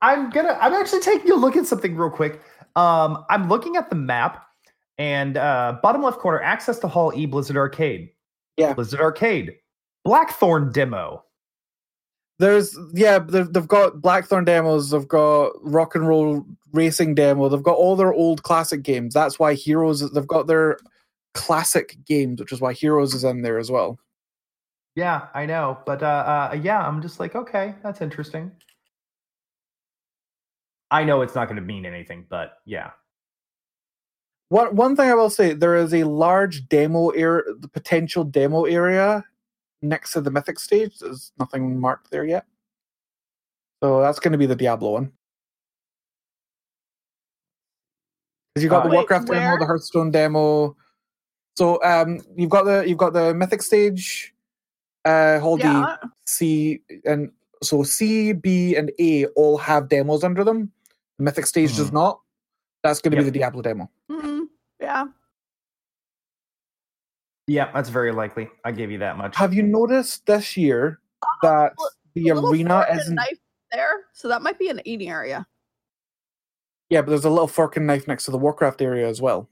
I'm 0.00 0.30
gonna 0.30 0.58
I'm 0.60 0.74
actually 0.74 1.00
taking 1.00 1.30
a 1.30 1.36
look 1.36 1.56
at 1.56 1.66
something 1.66 1.96
real 1.96 2.10
quick. 2.10 2.40
Um, 2.76 3.24
I'm 3.30 3.48
looking 3.48 3.76
at 3.76 3.90
the 3.90 3.96
map 3.96 4.46
and 4.98 5.36
uh 5.36 5.78
bottom 5.82 6.02
left 6.02 6.18
corner, 6.18 6.40
access 6.40 6.78
to 6.80 6.88
Hall 6.88 7.12
E 7.14 7.26
Blizzard 7.26 7.56
Arcade. 7.56 8.10
Yeah. 8.56 8.74
Blizzard 8.74 9.00
Arcade. 9.00 9.54
Blackthorne 10.04 10.72
demo. 10.72 11.24
There's 12.38 12.76
yeah, 12.92 13.20
they've, 13.20 13.50
they've 13.52 13.68
got 13.68 14.00
Blackthorne 14.02 14.44
demos. 14.44 14.90
They've 14.90 15.06
got 15.06 15.52
Rock 15.62 15.94
and 15.94 16.08
Roll 16.08 16.44
Racing 16.72 17.14
demo. 17.14 17.48
They've 17.48 17.62
got 17.62 17.76
all 17.76 17.94
their 17.94 18.12
old 18.12 18.42
classic 18.42 18.82
games. 18.82 19.14
That's 19.14 19.38
why 19.38 19.54
Heroes. 19.54 20.10
They've 20.10 20.26
got 20.26 20.48
their 20.48 20.78
classic 21.34 21.96
games, 22.04 22.40
which 22.40 22.50
is 22.50 22.60
why 22.60 22.72
Heroes 22.72 23.14
is 23.14 23.22
in 23.22 23.42
there 23.42 23.58
as 23.58 23.70
well. 23.70 23.98
Yeah, 24.94 25.28
I 25.34 25.46
know. 25.46 25.78
But 25.86 26.02
uh, 26.02 26.50
uh 26.52 26.58
yeah, 26.60 26.86
I'm 26.86 27.00
just 27.00 27.20
like, 27.20 27.34
okay, 27.34 27.74
that's 27.82 28.00
interesting. 28.00 28.52
I 30.90 31.04
know 31.04 31.22
it's 31.22 31.34
not 31.34 31.48
gonna 31.48 31.62
mean 31.62 31.86
anything, 31.86 32.26
but 32.28 32.58
yeah. 32.66 32.90
One 34.50 34.76
one 34.76 34.96
thing 34.96 35.08
I 35.08 35.14
will 35.14 35.30
say, 35.30 35.54
there 35.54 35.76
is 35.76 35.94
a 35.94 36.04
large 36.04 36.68
demo 36.68 37.08
area, 37.10 37.42
the 37.58 37.68
potential 37.68 38.22
demo 38.24 38.64
area 38.64 39.24
next 39.80 40.12
to 40.12 40.20
the 40.20 40.30
Mythic 40.30 40.58
stage. 40.58 40.98
There's 40.98 41.32
nothing 41.38 41.80
marked 41.80 42.10
there 42.10 42.26
yet, 42.26 42.44
so 43.82 44.02
that's 44.02 44.18
going 44.18 44.32
to 44.32 44.38
be 44.38 44.44
the 44.44 44.54
Diablo 44.54 44.92
one. 44.92 45.12
Because 48.52 48.64
you 48.64 48.68
got 48.68 48.80
Uh, 48.80 48.82
the 48.82 48.88
Wait, 48.90 48.96
Warcraft 48.96 49.28
demo, 49.28 49.58
the 49.58 49.64
Hearthstone 49.64 50.10
demo. 50.10 50.76
So 51.56 51.82
um, 51.82 52.20
you've 52.36 52.50
got 52.50 52.64
the 52.64 52.84
you've 52.86 52.98
got 52.98 53.14
the 53.14 53.32
Mythic 53.32 53.62
stage, 53.62 54.34
uh, 55.04 55.38
Hall 55.40 55.56
D, 55.56 55.64
Yeah. 55.64 55.96
C, 56.26 56.82
and 57.04 57.30
so 57.62 57.82
C, 57.82 58.32
B, 58.32 58.76
and 58.76 58.90
A 58.98 59.26
all 59.36 59.56
have 59.58 59.88
demos 59.88 60.24
under 60.24 60.44
them. 60.44 60.72
The 61.18 61.24
Mythic 61.24 61.46
stage 61.46 61.76
does 61.76 61.90
Mhm. 61.90 61.94
not. 61.94 62.20
That's 62.82 63.00
going 63.00 63.12
to 63.12 63.18
be 63.18 63.24
the 63.24 63.30
Diablo 63.30 63.62
demo. 63.62 63.90
Mhm. 64.10 64.48
Yeah. 64.80 65.06
Yeah, 67.46 67.70
that's 67.72 67.88
very 67.88 68.12
likely. 68.12 68.48
I 68.64 68.72
give 68.72 68.90
you 68.90 68.98
that 68.98 69.16
much. 69.16 69.36
Have 69.36 69.52
you 69.54 69.62
noticed 69.62 70.26
this 70.26 70.56
year 70.56 71.00
that 71.42 71.72
well, 71.76 71.90
the 72.14 72.30
arena 72.30 72.86
isn't? 72.92 73.14
knife 73.14 73.38
there, 73.70 74.04
so 74.12 74.28
that 74.28 74.42
might 74.42 74.58
be 74.58 74.68
an 74.68 74.80
eating 74.84 75.08
area. 75.10 75.46
Yeah, 76.88 77.02
but 77.02 77.10
there's 77.10 77.24
a 77.24 77.30
little 77.30 77.48
fork 77.48 77.76
and 77.76 77.86
knife 77.86 78.06
next 78.06 78.24
to 78.26 78.30
the 78.30 78.38
Warcraft 78.38 78.82
area 78.82 79.08
as 79.08 79.20
well. 79.20 79.48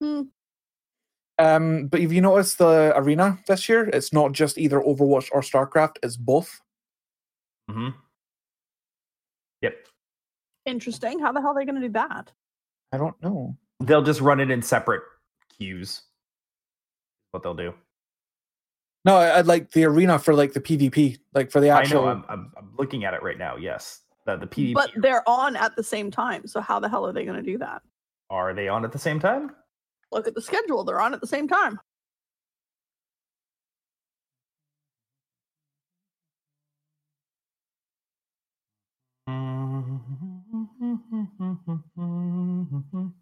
Hmm. 0.00 0.22
Um, 1.38 1.86
but 1.88 2.00
if 2.00 2.12
you 2.12 2.20
notice 2.22 2.54
the 2.54 2.92
arena 2.96 3.38
this 3.46 3.68
year, 3.68 3.84
it's 3.92 4.12
not 4.12 4.32
just 4.32 4.56
either 4.56 4.80
Overwatch 4.80 5.28
or 5.32 5.40
StarCraft; 5.42 5.96
it's 6.02 6.16
both. 6.16 6.60
hmm 7.70 7.88
Yep. 9.62 9.74
Interesting. 10.66 11.18
How 11.20 11.32
the 11.32 11.40
hell 11.40 11.50
are 11.50 11.54
they 11.54 11.64
going 11.64 11.80
to 11.80 11.86
do 11.88 11.92
that? 11.92 12.32
I 12.92 12.98
don't 12.98 13.20
know. 13.22 13.56
They'll 13.80 14.02
just 14.02 14.20
run 14.20 14.40
it 14.40 14.50
in 14.50 14.62
separate 14.62 15.02
queues. 15.58 16.02
What 17.32 17.42
they'll 17.42 17.54
do. 17.54 17.74
No, 19.04 19.16
I- 19.16 19.38
I'd 19.38 19.46
like 19.46 19.70
the 19.72 19.84
arena 19.84 20.18
for 20.18 20.34
like 20.34 20.52
the 20.54 20.60
PvP, 20.60 21.18
like 21.34 21.50
for 21.50 21.60
the 21.60 21.70
I 21.70 21.80
actual. 21.80 22.02
know. 22.02 22.08
I'm, 22.08 22.24
I'm, 22.28 22.52
I'm 22.56 22.70
looking 22.78 23.04
at 23.04 23.14
it 23.14 23.22
right 23.22 23.38
now. 23.38 23.56
Yes, 23.56 24.00
the 24.24 24.36
the 24.36 24.46
PvP. 24.46 24.74
But 24.74 24.90
they're 24.96 25.28
on 25.28 25.54
at 25.56 25.76
the 25.76 25.82
same 25.84 26.10
time. 26.10 26.46
So 26.46 26.60
how 26.60 26.80
the 26.80 26.88
hell 26.88 27.06
are 27.06 27.12
they 27.12 27.24
going 27.24 27.36
to 27.36 27.42
do 27.50 27.58
that? 27.58 27.82
are 28.28 28.54
they 28.54 28.66
on 28.68 28.84
at 28.84 28.90
the 28.90 28.98
same 28.98 29.20
time? 29.20 29.50
Look 30.12 30.26
at 30.28 30.34
the 30.34 30.42
schedule. 30.42 30.84
They're 30.84 31.00
on 31.00 31.14
at 31.14 31.20
the 31.20 31.26
same 31.26 31.48
time. 31.48 31.78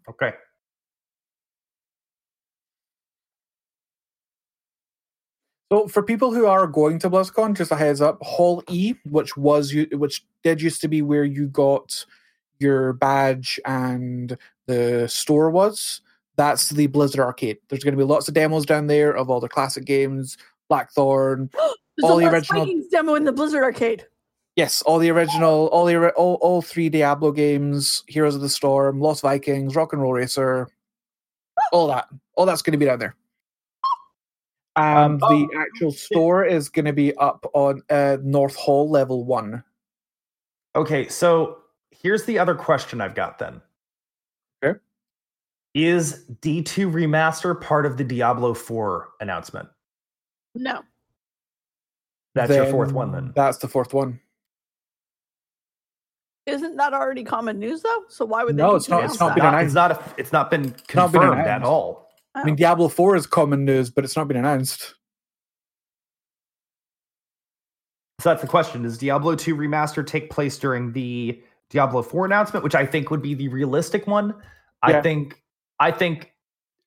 Okay. 0.09 0.33
So 5.71 5.87
for 5.87 6.03
people 6.03 6.31
who 6.33 6.45
are 6.45 6.67
going 6.67 6.99
to 6.99 7.09
BlizzCon, 7.09 7.57
just 7.57 7.71
a 7.71 7.75
heads 7.75 7.99
up, 7.99 8.19
Hall 8.21 8.63
E, 8.69 8.93
which 9.05 9.35
was 9.35 9.73
you, 9.73 9.87
which 9.93 10.23
did 10.43 10.61
used 10.61 10.79
to 10.81 10.87
be 10.87 11.01
where 11.01 11.23
you 11.23 11.47
got 11.47 12.05
your 12.59 12.93
badge 12.93 13.59
and 13.65 14.37
the 14.67 15.07
store 15.07 15.49
was. 15.49 16.01
That's 16.37 16.69
the 16.69 16.87
Blizzard 16.87 17.21
Arcade. 17.21 17.57
There's 17.69 17.83
going 17.83 17.93
to 17.93 17.97
be 17.97 18.03
lots 18.03 18.27
of 18.27 18.33
demos 18.33 18.65
down 18.65 18.87
there 18.87 19.11
of 19.11 19.29
all 19.29 19.39
the 19.39 19.47
classic 19.49 19.85
games, 19.85 20.37
Blackthorne. 20.69 21.49
There's 21.97 22.11
All 22.11 22.17
a 22.17 22.21
the 22.21 22.25
Lost 22.25 22.33
original- 22.33 22.65
Vikings 22.65 22.87
demo 22.87 23.15
in 23.15 23.23
the 23.23 23.31
Blizzard 23.31 23.63
arcade. 23.63 24.05
Yes, 24.57 24.81
all 24.81 24.99
the 24.99 25.09
original, 25.09 25.67
all 25.67 25.85
the 25.85 26.09
all, 26.11 26.35
all 26.41 26.61
three 26.61 26.89
Diablo 26.89 27.31
games, 27.31 28.03
Heroes 28.07 28.35
of 28.35 28.41
the 28.41 28.49
Storm, 28.49 28.99
Lost 28.99 29.21
Vikings, 29.21 29.75
Rock 29.75 29.93
and 29.93 30.01
Roll 30.01 30.11
Racer, 30.13 30.67
all 31.71 31.87
that, 31.87 32.07
all 32.35 32.45
that's 32.45 32.61
going 32.61 32.73
to 32.73 32.77
be 32.77 32.85
down 32.85 32.99
there. 32.99 33.15
And 34.75 35.21
Um, 35.23 35.29
the 35.29 35.47
actual 35.57 35.91
store 35.93 36.43
is 36.43 36.67
going 36.67 36.85
to 36.85 36.93
be 36.93 37.15
up 37.15 37.45
on 37.53 37.81
uh, 37.89 38.17
North 38.23 38.55
Hall 38.57 38.89
level 38.89 39.23
one. 39.23 39.63
Okay, 40.75 41.07
so 41.07 41.59
here's 41.91 42.25
the 42.25 42.37
other 42.39 42.55
question 42.55 42.99
I've 42.99 43.15
got 43.15 43.39
then. 43.39 43.61
Okay. 45.75 45.83
Is 45.85 46.25
D2 46.41 46.91
remaster 46.91 47.59
part 47.59 47.85
of 47.85 47.97
the 47.97 48.03
Diablo 48.03 48.53
4 48.53 49.09
announcement? 49.19 49.67
No. 50.55 50.81
That's 52.33 52.51
your 52.53 52.65
fourth 52.67 52.91
one 52.91 53.11
then. 53.11 53.31
That's 53.35 53.57
the 53.59 53.67
fourth 53.67 53.93
one. 53.93 54.19
Isn't 56.45 56.75
that 56.77 56.93
already 56.93 57.23
common 57.23 57.59
news 57.59 57.81
though? 57.81 58.03
So 58.09 58.23
why 58.25 58.43
would 58.43 58.55
they? 58.55 58.61
No, 58.61 58.75
it's 58.75 58.87
not- 58.89 59.03
it's 59.03 59.19
not 59.19 59.29
that? 59.29 59.35
been 59.35 59.43
Not- 59.43 59.53
announced. 59.55 59.65
it's 59.67 59.73
not 59.75 59.91
a, 59.91 60.19
it's 60.19 60.31
not 60.31 60.51
been 60.51 60.61
not 60.63 60.71
been 61.11 61.21
confirmed 61.21 61.39
at 61.39 61.45
announced. 61.47 61.65
all. 61.65 62.09
Oh. 62.35 62.41
I 62.41 62.43
mean, 62.43 62.53
Oh. 62.53 62.57
Diablo 62.57 62.87
4 62.89 63.15
is 63.15 63.25
common 63.25 63.65
news, 63.65 63.89
but 63.89 64.03
it's 64.03 64.15
not 64.15 64.27
been 64.27 64.37
announced. 64.37 64.95
So 68.21 68.29
that's 68.29 68.41
the 68.41 68.47
question. 68.47 68.83
Does 68.83 68.97
Diablo 68.97 69.35
2 69.35 69.55
remaster 69.55 70.05
take 70.05 70.29
place 70.29 70.57
during 70.57 70.91
the 70.93 71.41
Diablo 71.69 72.01
4 72.01 72.25
announcement, 72.25 72.63
which 72.63 72.75
I 72.75 72.85
think 72.85 73.09
would 73.11 73.21
be 73.21 73.33
the 73.33 73.47
realistic 73.47 74.07
one? 74.07 74.35
I 74.81 75.01
think 75.01 75.41
I 75.79 75.91
think 75.91 76.31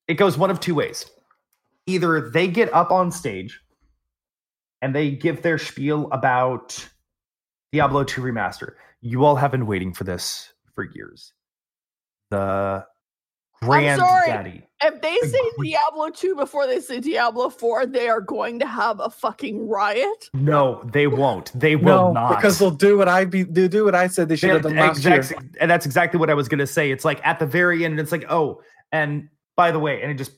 it 0.06 0.14
goes 0.14 0.38
one 0.38 0.50
of 0.50 0.60
two 0.60 0.74
ways. 0.74 1.10
Either 1.86 2.30
they 2.30 2.48
get 2.48 2.72
up 2.74 2.90
on 2.90 3.10
stage 3.10 3.60
and 4.82 4.94
they 4.94 5.10
give 5.10 5.42
their 5.42 5.58
spiel 5.58 6.08
about 6.12 6.88
Diablo 7.72 8.04
2 8.04 8.22
remaster. 8.22 8.74
You 9.00 9.24
all 9.24 9.36
have 9.36 9.50
been 9.50 9.66
waiting 9.66 9.92
for 9.92 10.04
this 10.04 10.52
for 10.74 10.84
years. 10.84 11.32
The 12.30 12.86
sorry. 13.62 13.82
granddaddy. 13.96 14.64
If 14.80 15.02
they 15.02 15.16
say 15.28 15.38
Agree. 15.54 15.70
Diablo 15.70 16.10
2 16.10 16.36
before 16.36 16.66
they 16.66 16.78
say 16.80 17.00
Diablo 17.00 17.48
4, 17.48 17.86
they 17.86 18.08
are 18.08 18.20
going 18.20 18.60
to 18.60 18.66
have 18.66 19.00
a 19.00 19.10
fucking 19.10 19.68
riot. 19.68 20.30
No, 20.32 20.88
they 20.92 21.08
won't. 21.08 21.58
They 21.58 21.74
will 21.76 21.84
no, 21.84 22.12
not. 22.12 22.36
because 22.36 22.58
they'll 22.58 22.70
do 22.70 22.96
what 22.96 23.08
I 23.08 23.24
be 23.24 23.42
they 23.42 23.66
do 23.66 23.84
what 23.84 23.94
I 23.94 24.06
said 24.06 24.28
they 24.28 24.36
should 24.36 24.50
have 24.50 24.62
done 24.62 24.76
last 24.76 25.04
year. 25.04 25.24
and 25.60 25.70
that's 25.70 25.84
exactly 25.84 26.20
what 26.20 26.30
I 26.30 26.34
was 26.34 26.48
going 26.48 26.60
to 26.60 26.66
say. 26.66 26.90
It's 26.90 27.04
like 27.04 27.24
at 27.26 27.38
the 27.38 27.46
very 27.46 27.84
end, 27.84 27.98
it's 27.98 28.12
like, 28.12 28.24
oh, 28.30 28.62
and 28.92 29.28
by 29.56 29.70
the 29.70 29.78
way, 29.78 30.02
and 30.02 30.10
it 30.10 30.14
just 30.14 30.32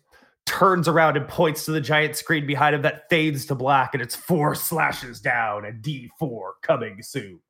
turns 0.47 0.89
around 0.89 1.17
and 1.17 1.29
points 1.29 1.65
to 1.65 1.71
the 1.71 1.81
giant 1.81 2.17
screen 2.17 2.47
behind 2.47 2.75
him 2.75 2.83
that 2.83 3.09
fades 3.09 3.47
to 3.47 3.55
black, 3.55 3.95
and 3.95 4.03
it's 4.03 4.17
four 4.17 4.55
slashes 4.55 5.21
down 5.21 5.65
and 5.65 5.83
D4 5.83 6.53
coming 6.63 7.03
soon 7.03 7.41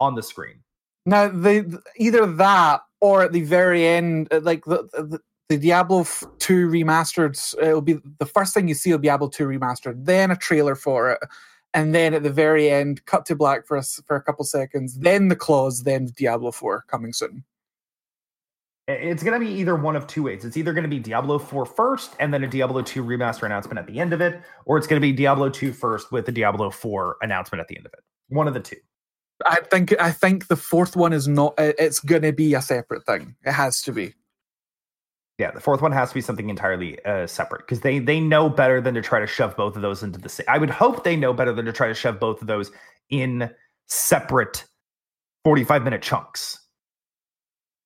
on 0.00 0.14
the 0.14 0.22
screen. 0.22 0.60
Now, 1.06 1.28
they 1.28 1.64
either 1.96 2.26
that 2.26 2.80
or 3.00 3.22
at 3.22 3.32
the 3.32 3.42
very 3.42 3.86
end, 3.86 4.28
uh, 4.32 4.40
like 4.42 4.64
the 4.64 4.88
the, 4.92 5.20
the 5.48 5.58
Diablo 5.58 6.04
two 6.38 6.68
remastered, 6.68 7.54
it'll 7.62 7.80
be 7.80 7.98
the 8.18 8.26
first 8.26 8.54
thing 8.54 8.68
you 8.68 8.74
see 8.74 8.90
will 8.90 8.98
be 8.98 9.08
Diablo 9.08 9.28
two 9.28 9.46
remastered, 9.46 10.04
then 10.04 10.30
a 10.30 10.36
trailer 10.36 10.74
for 10.74 11.12
it, 11.12 11.18
and 11.72 11.94
then 11.94 12.14
at 12.14 12.22
the 12.22 12.30
very 12.30 12.70
end, 12.70 13.04
cut 13.06 13.24
to 13.26 13.36
black 13.36 13.66
for 13.66 13.76
us 13.76 14.00
for 14.06 14.16
a 14.16 14.22
couple 14.22 14.44
seconds, 14.44 14.98
then 14.98 15.28
the 15.28 15.36
claws, 15.36 15.82
then 15.82 16.06
Diablo 16.16 16.50
four 16.50 16.84
coming 16.88 17.12
soon. 17.12 17.44
It's 18.90 19.22
going 19.22 19.38
to 19.38 19.44
be 19.44 19.52
either 19.52 19.76
one 19.76 19.96
of 19.96 20.06
two 20.06 20.22
ways. 20.22 20.44
It's 20.44 20.56
either 20.56 20.72
going 20.72 20.84
to 20.84 20.88
be 20.88 20.98
Diablo 20.98 21.38
4 21.38 21.66
first 21.66 22.14
and 22.18 22.32
then 22.32 22.44
a 22.44 22.46
Diablo 22.48 22.82
2 22.82 23.04
remaster 23.04 23.44
announcement 23.44 23.78
at 23.78 23.86
the 23.86 23.98
end 24.00 24.12
of 24.12 24.20
it, 24.20 24.40
or 24.64 24.78
it's 24.78 24.86
going 24.86 25.00
to 25.00 25.06
be 25.06 25.12
Diablo 25.12 25.48
2 25.48 25.72
first 25.72 26.12
with 26.12 26.26
the 26.26 26.32
Diablo 26.32 26.70
4 26.70 27.16
announcement 27.22 27.60
at 27.60 27.68
the 27.68 27.76
end 27.76 27.86
of 27.86 27.92
it. 27.92 28.00
One 28.28 28.48
of 28.48 28.54
the 28.54 28.60
two. 28.60 28.76
I 29.46 29.60
think 29.70 29.98
I 30.00 30.12
think 30.12 30.48
the 30.48 30.56
fourth 30.56 30.96
one 30.96 31.12
is 31.12 31.26
not. 31.26 31.54
It's 31.58 32.00
going 32.00 32.22
to 32.22 32.32
be 32.32 32.54
a 32.54 32.60
separate 32.62 33.06
thing. 33.06 33.36
It 33.44 33.52
has 33.52 33.80
to 33.82 33.92
be. 33.92 34.14
Yeah, 35.38 35.50
the 35.50 35.60
fourth 35.60 35.80
one 35.80 35.92
has 35.92 36.10
to 36.10 36.14
be 36.14 36.20
something 36.20 36.50
entirely 36.50 37.02
uh, 37.06 37.26
separate 37.26 37.60
because 37.60 37.80
they 37.80 37.98
they 37.98 38.20
know 38.20 38.50
better 38.50 38.80
than 38.80 38.94
to 38.94 39.02
try 39.02 39.20
to 39.20 39.26
shove 39.26 39.56
both 39.56 39.76
of 39.76 39.82
those 39.82 40.02
into 40.02 40.18
the 40.18 40.28
same. 40.28 40.44
I 40.48 40.58
would 40.58 40.68
hope 40.68 41.02
they 41.02 41.16
know 41.16 41.32
better 41.32 41.52
than 41.54 41.64
to 41.64 41.72
try 41.72 41.88
to 41.88 41.94
shove 41.94 42.20
both 42.20 42.42
of 42.42 42.46
those 42.46 42.70
in 43.08 43.50
separate 43.86 44.64
forty-five 45.44 45.82
minute 45.82 46.02
chunks. 46.02 46.59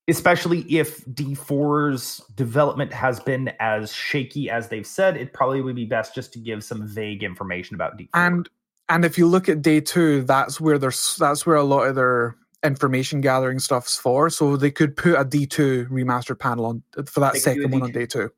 Especially 0.06 0.60
if 0.62 1.04
D4's 1.06 2.20
development 2.34 2.92
has 2.92 3.20
been 3.20 3.52
as 3.58 3.92
shaky 3.92 4.50
as 4.50 4.68
they've 4.68 4.86
said, 4.86 5.16
it 5.16 5.32
probably 5.32 5.62
would 5.62 5.76
be 5.76 5.86
best 5.86 6.14
just 6.14 6.32
to 6.34 6.38
give 6.38 6.62
some 6.62 6.86
vague 6.86 7.22
information 7.22 7.74
about 7.74 7.96
D4. 7.98 8.08
and 8.14 8.48
and 8.90 9.04
if 9.04 9.16
you 9.16 9.26
look 9.26 9.48
at 9.48 9.62
day 9.62 9.80
two 9.80 10.22
that's 10.24 10.60
where 10.60 10.78
there's 10.78 11.16
that's 11.16 11.46
where 11.46 11.56
a 11.56 11.62
lot 11.62 11.84
of 11.84 11.94
their 11.94 12.36
information 12.62 13.22
gathering 13.22 13.58
stuff's 13.58 13.96
for 13.96 14.28
so 14.28 14.56
they 14.56 14.70
could 14.70 14.94
put 14.96 15.14
a 15.14 15.24
d2 15.24 15.88
remastered 15.88 16.38
panel 16.38 16.66
on 16.66 16.82
for 17.06 17.20
that 17.20 17.32
They 17.32 17.40
could 17.40 17.54
do 17.54 17.60
a 17.60 17.62
second 17.62 17.70
one 17.72 17.82
on 17.82 17.92
day 17.92 18.04
two 18.04 18.30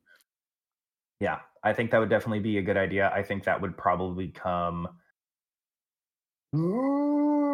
yeah, 1.19 1.39
I 1.63 1.73
think 1.73 1.91
that 1.91 1.99
would 1.99 2.09
definitely 2.09 2.39
be 2.39 2.57
a 2.57 2.61
good 2.61 2.77
idea. 2.77 3.11
I 3.13 3.23
think 3.23 3.43
that 3.45 3.59
would 3.59 3.75
probably 3.75 4.27
come. 4.29 4.87
Ooh, 6.55 7.46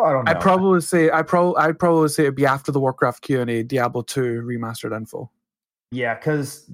I 0.00 0.12
don't 0.12 0.24
know. 0.24 0.30
i'd 0.32 0.40
probably 0.40 0.80
say 0.80 1.10
i 1.10 1.22
probably 1.22 1.56
i'd 1.62 1.78
probably 1.78 2.08
say 2.08 2.24
it'd 2.24 2.34
be 2.34 2.46
after 2.46 2.70
the 2.72 2.80
warcraft 2.80 3.22
q&a 3.22 3.62
diablo 3.62 4.02
2 4.02 4.42
remastered 4.42 4.96
info 4.96 5.30
Yeah, 5.90 6.14
because 6.14 6.70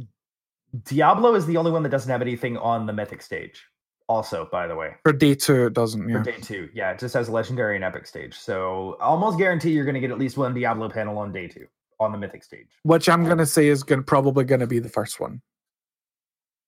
Diablo 0.87 1.37
is 1.37 1.47
the 1.47 1.57
only 1.57 1.71
one 1.71 1.85
that 1.85 1.91
doesn't 1.91 2.11
have 2.11 2.21
anything 2.21 2.57
on 2.59 2.85
the 2.87 2.93
mythic 2.93 3.23
stage. 3.23 3.63
Also, 4.09 4.49
by 4.51 4.67
the 4.67 4.75
way, 4.75 4.97
for 5.05 5.13
day 5.13 5.35
two 5.35 5.67
it 5.67 5.73
doesn't 5.73 6.03
for 6.03 6.11
yeah 6.11 6.23
day 6.25 6.37
two, 6.43 6.69
yeah, 6.75 6.91
it 6.91 6.99
just 6.99 7.15
has 7.15 7.29
legendary 7.29 7.77
and 7.77 7.85
epic 7.85 8.07
stage. 8.09 8.35
So 8.35 8.97
almost 9.01 9.39
guarantee 9.39 9.71
you're 9.71 9.85
going 9.85 9.95
to 9.95 10.01
get 10.01 10.11
at 10.11 10.19
least 10.19 10.37
one 10.37 10.53
Diablo 10.53 10.89
panel 10.91 11.17
on 11.19 11.31
day 11.33 11.47
two 11.47 11.67
on 12.01 12.11
the 12.11 12.19
mythic 12.19 12.43
stage. 12.43 12.67
which 12.83 13.09
i'm 13.09 13.25
gonna 13.25 13.47
say 13.47 13.69
is 13.69 13.85
gonna 13.85 14.03
probably 14.03 14.45
gonna 14.45 14.67
be 14.67 14.81
the 14.81 14.89
first 14.89 15.21
one 15.21 15.41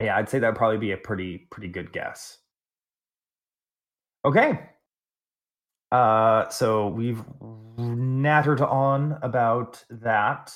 Yeah, 0.01 0.17
I'd 0.17 0.29
say 0.29 0.39
that'd 0.39 0.55
probably 0.57 0.79
be 0.79 0.93
a 0.93 0.97
pretty 0.97 1.39
pretty 1.51 1.69
good 1.69 1.93
guess. 1.93 2.39
Okay. 4.25 4.61
Uh, 5.93 6.49
so 6.49 6.89
we've 6.89 7.23
nattered 7.79 8.61
on 8.61 9.19
about 9.23 9.85
that. 9.91 10.53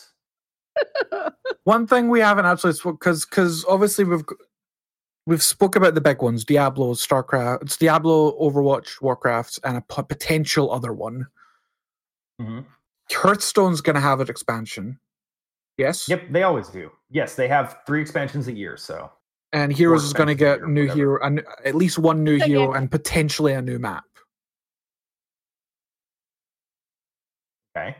one 1.65 1.86
thing 1.86 2.09
we 2.09 2.20
haven't 2.20 2.47
actually 2.47 2.73
spoke 2.73 2.98
because 2.98 3.24
because 3.27 3.65
obviously 3.69 4.05
we've 4.05 4.27
g- 4.27 4.35
we've 5.27 5.43
spoke 5.43 5.77
about 5.77 5.94
the 5.94 6.01
big 6.01 6.23
ones 6.23 6.44
diablo 6.44 6.94
starcraft 6.94 7.62
it's 7.62 7.77
diablo 7.77 8.32
overwatch 8.40 9.01
warcraft 9.02 9.59
and 9.65 9.77
a 9.77 9.81
p- 9.82 10.02
potential 10.09 10.73
other 10.73 10.93
one 10.93 11.27
Mhm. 12.40 12.65
hearthstone's 13.12 13.81
going 13.81 13.94
to 13.94 14.01
have 14.01 14.20
an 14.20 14.28
expansion 14.28 14.98
yes 15.77 16.09
Yep, 16.09 16.31
they 16.31 16.43
always 16.44 16.69
do. 16.69 16.90
Yes, 17.11 17.35
they 17.35 17.48
have 17.48 17.78
three 17.86 18.01
expansions 18.01 18.48
a 18.48 18.52
year. 18.52 18.77
So 18.77 19.11
and 19.52 19.73
heroes 19.73 20.05
is 20.05 20.12
going 20.12 20.28
to 20.28 20.32
expansions 20.32 20.62
a 20.62 20.66
get 20.66 20.70
new 20.73 20.82
whatever. 20.82 20.98
hero 20.98 21.24
and 21.24 21.44
at 21.65 21.74
least 21.74 21.98
one 21.98 22.24
new 22.24 22.36
Okay. 22.36 22.47
hero 22.47 22.73
and 22.73 22.90
potentially 22.90 23.52
a 23.52 23.61
new 23.62 23.78
map 23.78 24.05
okay. 27.77 27.97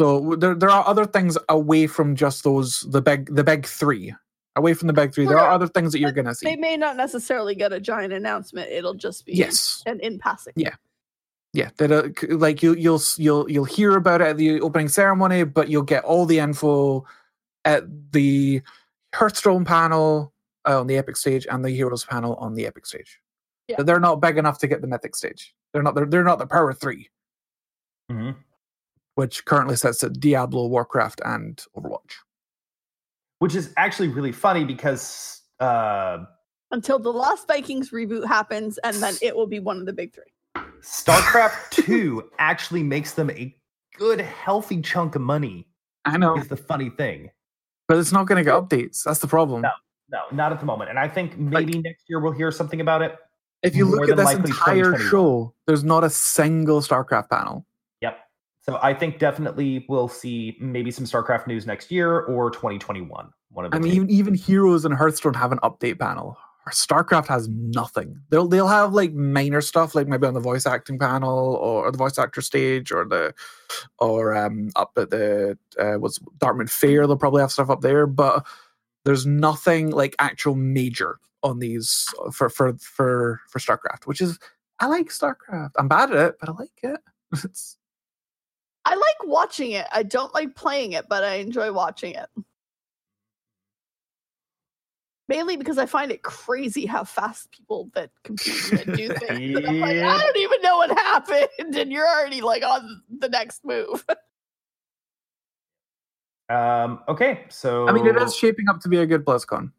So 0.00 0.34
there, 0.36 0.54
there 0.54 0.70
are 0.70 0.86
other 0.88 1.04
things 1.04 1.36
away 1.50 1.86
from 1.86 2.16
just 2.16 2.42
those 2.42 2.86
the 2.88 3.02
big 3.02 3.34
the 3.34 3.44
big 3.44 3.66
three 3.66 4.14
away 4.56 4.72
from 4.72 4.86
the 4.86 4.94
big 4.94 5.12
three 5.12 5.26
there 5.26 5.38
are 5.38 5.50
other 5.50 5.68
things 5.68 5.92
that 5.92 5.98
you're 5.98 6.10
going 6.10 6.24
to 6.24 6.34
see. 6.34 6.46
They 6.46 6.56
may 6.56 6.78
not 6.78 6.96
necessarily 6.96 7.54
get 7.54 7.74
a 7.74 7.78
giant 7.80 8.14
announcement. 8.14 8.70
It'll 8.70 8.94
just 8.94 9.26
be 9.26 9.34
yes 9.34 9.82
an 9.84 10.00
in 10.00 10.18
passing. 10.18 10.54
Yeah. 10.56 10.74
Yeah, 11.52 11.68
that 11.76 11.92
uh, 11.92 12.36
like 12.36 12.62
you 12.62 12.74
you'll 12.74 13.02
you'll 13.18 13.50
you'll 13.50 13.64
hear 13.64 13.96
about 13.96 14.22
it 14.22 14.28
at 14.28 14.36
the 14.38 14.60
opening 14.62 14.88
ceremony, 14.88 15.44
but 15.44 15.68
you'll 15.68 15.82
get 15.82 16.04
all 16.04 16.24
the 16.24 16.38
info 16.38 17.04
at 17.66 17.82
the 18.12 18.62
Hearthstone 19.14 19.66
panel 19.66 20.32
uh, 20.66 20.80
on 20.80 20.86
the 20.86 20.96
Epic 20.96 21.16
stage 21.16 21.46
and 21.50 21.62
the 21.62 21.70
Heroes 21.70 22.04
panel 22.04 22.36
on 22.36 22.54
the 22.54 22.66
Epic 22.66 22.86
stage. 22.86 23.20
Yeah. 23.66 23.76
But 23.78 23.86
They're 23.86 24.00
not 24.00 24.20
big 24.20 24.38
enough 24.38 24.58
to 24.60 24.68
get 24.68 24.80
the 24.80 24.86
Mythic 24.86 25.16
stage. 25.16 25.52
They're 25.72 25.82
not. 25.82 25.94
They're, 25.94 26.06
they're 26.06 26.24
not 26.24 26.38
the 26.38 26.46
Power 26.46 26.72
Three, 26.72 27.10
hmm 28.08 28.30
which 29.20 29.44
currently 29.44 29.76
sits 29.76 30.02
at 30.02 30.18
Diablo, 30.18 30.66
Warcraft, 30.66 31.20
and 31.26 31.62
Overwatch. 31.76 32.14
Which 33.40 33.54
is 33.54 33.70
actually 33.76 34.08
really 34.08 34.32
funny 34.32 34.64
because 34.64 35.42
uh, 35.60 36.24
Until 36.70 36.98
the 36.98 37.12
Lost 37.12 37.46
Vikings 37.46 37.90
reboot 37.90 38.26
happens, 38.26 38.78
and 38.78 38.96
then 38.96 39.16
it 39.20 39.36
will 39.36 39.46
be 39.46 39.58
one 39.58 39.76
of 39.76 39.84
the 39.84 39.92
big 39.92 40.14
three. 40.14 40.62
StarCraft 40.80 41.68
2 41.84 42.30
actually 42.38 42.82
makes 42.82 43.12
them 43.12 43.28
a 43.28 43.54
good, 43.98 44.22
healthy 44.22 44.80
chunk 44.80 45.16
of 45.16 45.20
money. 45.20 45.68
I 46.06 46.16
know, 46.16 46.38
Is 46.38 46.48
the 46.48 46.56
funny 46.56 46.88
thing. 46.88 47.28
but 47.88 47.98
it's 47.98 48.12
not 48.12 48.26
going 48.26 48.42
to 48.42 48.50
get 48.50 48.54
updates. 48.54 49.02
That's 49.04 49.18
the 49.18 49.26
problem. 49.26 49.60
No. 49.60 49.70
No, 50.10 50.20
not 50.32 50.50
at 50.50 50.60
the 50.60 50.66
moment. 50.66 50.88
And 50.88 50.98
I 50.98 51.08
think 51.08 51.38
maybe 51.38 51.78
next 51.78 52.04
year 52.08 52.20
we'll 52.20 52.32
hear 52.32 52.50
something 52.50 52.80
about 52.80 53.02
it. 53.02 53.16
If 53.62 53.76
you 53.76 53.84
more 53.84 54.06
look 54.06 54.10
at 54.10 54.16
this 54.16 54.32
entire 54.32 54.98
show, 54.98 55.54
there's 55.66 55.84
not 55.84 56.04
a 56.04 56.10
single 56.10 56.80
StarCraft 56.80 57.28
panel. 57.28 57.66
So 58.62 58.78
I 58.82 58.92
think 58.92 59.18
definitely 59.18 59.86
we'll 59.88 60.08
see 60.08 60.56
maybe 60.60 60.90
some 60.90 61.04
StarCraft 61.04 61.46
news 61.46 61.66
next 61.66 61.90
year 61.90 62.20
or 62.20 62.50
2021. 62.50 63.30
One 63.52 63.64
of 63.64 63.70
the 63.70 63.76
I 63.76 63.80
mean, 63.80 63.94
even, 63.94 64.10
even 64.10 64.34
Heroes 64.34 64.84
and 64.84 64.94
Hearthstone 64.94 65.34
have 65.34 65.52
an 65.52 65.58
update 65.58 65.98
panel. 65.98 66.36
StarCraft 66.68 67.26
has 67.26 67.48
nothing. 67.48 68.20
They'll 68.28 68.46
they'll 68.46 68.68
have 68.68 68.92
like 68.92 69.12
minor 69.12 69.60
stuff, 69.60 69.94
like 69.94 70.06
maybe 70.06 70.26
on 70.26 70.34
the 70.34 70.40
voice 70.40 70.66
acting 70.66 70.98
panel 70.98 71.56
or 71.56 71.90
the 71.90 71.98
voice 71.98 72.18
actor 72.18 72.42
stage, 72.42 72.92
or 72.92 73.04
the 73.04 73.34
or 73.98 74.36
um 74.36 74.70
up 74.76 74.92
at 74.96 75.10
the 75.10 75.58
uh, 75.78 75.94
what's 75.94 76.18
Darkmoon 76.38 76.70
Faire. 76.70 77.06
They'll 77.06 77.16
probably 77.16 77.40
have 77.40 77.50
stuff 77.50 77.70
up 77.70 77.80
there, 77.80 78.06
but 78.06 78.46
there's 79.04 79.26
nothing 79.26 79.90
like 79.90 80.14
actual 80.18 80.54
major 80.54 81.18
on 81.42 81.58
these 81.58 82.06
for 82.32 82.48
for 82.48 82.74
for 82.74 83.40
for 83.48 83.58
StarCraft, 83.58 84.06
which 84.06 84.20
is 84.20 84.38
I 84.78 84.86
like 84.86 85.08
StarCraft. 85.08 85.72
I'm 85.78 85.88
bad 85.88 86.10
at 86.10 86.28
it, 86.28 86.34
but 86.38 86.50
I 86.50 86.52
like 86.52 86.78
it. 86.82 87.00
It's 87.44 87.76
I 88.84 88.94
like 88.94 89.26
watching 89.26 89.72
it. 89.72 89.86
I 89.92 90.02
don't 90.02 90.32
like 90.34 90.54
playing 90.54 90.92
it, 90.92 91.08
but 91.08 91.22
I 91.22 91.34
enjoy 91.34 91.72
watching 91.72 92.14
it. 92.14 92.26
Mainly 95.28 95.56
because 95.56 95.78
I 95.78 95.86
find 95.86 96.10
it 96.10 96.22
crazy 96.22 96.86
how 96.86 97.04
fast 97.04 97.52
people 97.52 97.90
that 97.94 98.10
compete 98.24 98.72
in 98.72 98.94
do 98.94 99.08
things. 99.14 99.56
And 99.58 99.66
I'm 99.66 99.80
like, 99.80 99.96
I 99.96 100.18
don't 100.18 100.36
even 100.38 100.62
know 100.62 100.78
what 100.78 100.90
happened, 100.90 101.48
and 101.76 101.92
you're 101.92 102.08
already 102.08 102.40
like 102.40 102.64
on 102.64 103.02
the 103.18 103.28
next 103.28 103.64
move. 103.64 104.04
Um, 106.48 106.98
okay, 107.06 107.44
so 107.48 107.86
I 107.86 107.92
mean, 107.92 108.04
it 108.08 108.16
is 108.16 108.34
shaping 108.34 108.68
up 108.68 108.80
to 108.80 108.88
be 108.88 108.98
a 108.98 109.06
good 109.06 109.24
BlizzCon. 109.24 109.70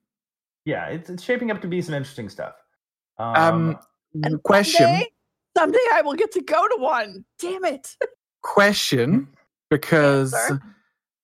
yeah, 0.63 0.85
it's, 0.85 1.09
it's 1.09 1.21
shaping 1.21 1.51
up 1.51 1.61
to 1.63 1.67
be 1.67 1.81
some 1.81 1.93
interesting 1.93 2.29
stuff. 2.29 2.53
Um, 3.17 3.35
Um, 3.35 3.79
And 4.23 4.41
question, 4.43 4.85
Someday, 4.85 5.07
someday 5.57 5.85
I 5.93 6.01
will 6.01 6.13
get 6.13 6.31
to 6.31 6.41
go 6.41 6.65
to 6.69 6.77
one. 6.79 7.25
Damn 7.39 7.65
it. 7.65 7.97
Question, 8.41 9.11
mm-hmm. 9.11 9.31
because 9.69 10.33
Answer. 10.33 10.61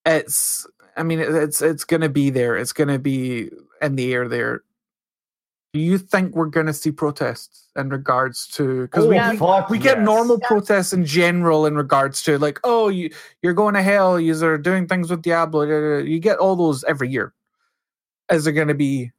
it's. 0.06 0.68
I 0.96 1.04
mean, 1.04 1.20
it's 1.20 1.62
it's 1.62 1.84
gonna 1.84 2.10
be 2.10 2.30
there. 2.30 2.58
It's 2.58 2.74
gonna 2.74 2.98
be 3.00 3.50
in 3.82 3.96
the 3.96 4.14
air 4.14 4.28
there. 4.28 4.64
Do 5.74 5.80
you 5.80 6.00
think 6.00 6.36
we're 6.36 6.48
gonna 6.48 6.74
see 6.74 6.92
protests 6.92 7.68
in 7.76 7.90
regards 7.90 8.48
to 8.48 8.84
because 8.84 9.06
oh, 9.06 9.10
we, 9.10 9.16
Yeah. 9.16 9.32
we 9.32 9.38
fuck 9.38 9.70
we 9.70 9.78
get 9.78 9.98
yes. 9.98 10.06
normal 10.06 10.40
Yeah. 10.42 10.48
protests 10.48 10.94
in 10.94 11.06
general 11.06 11.68
in 11.68 11.76
regards 11.76 12.24
to 12.24 12.40
like 12.40 12.60
oh 12.64 12.88
you 12.88 13.12
you're 13.44 13.54
going 13.54 13.76
to 13.76 13.84
hell 13.84 14.20
you're 14.20 14.58
doing 14.58 14.88
things 14.88 15.12
with 15.12 15.22
diablo 15.22 16.00
you 16.00 16.18
get 16.18 16.40
all 16.40 16.56
those 16.56 16.84
every 16.86 17.10
year 17.10 17.34
is 18.32 18.46
there 18.46 18.54
going 18.54 18.70
to 18.70 18.74
be 18.74 19.12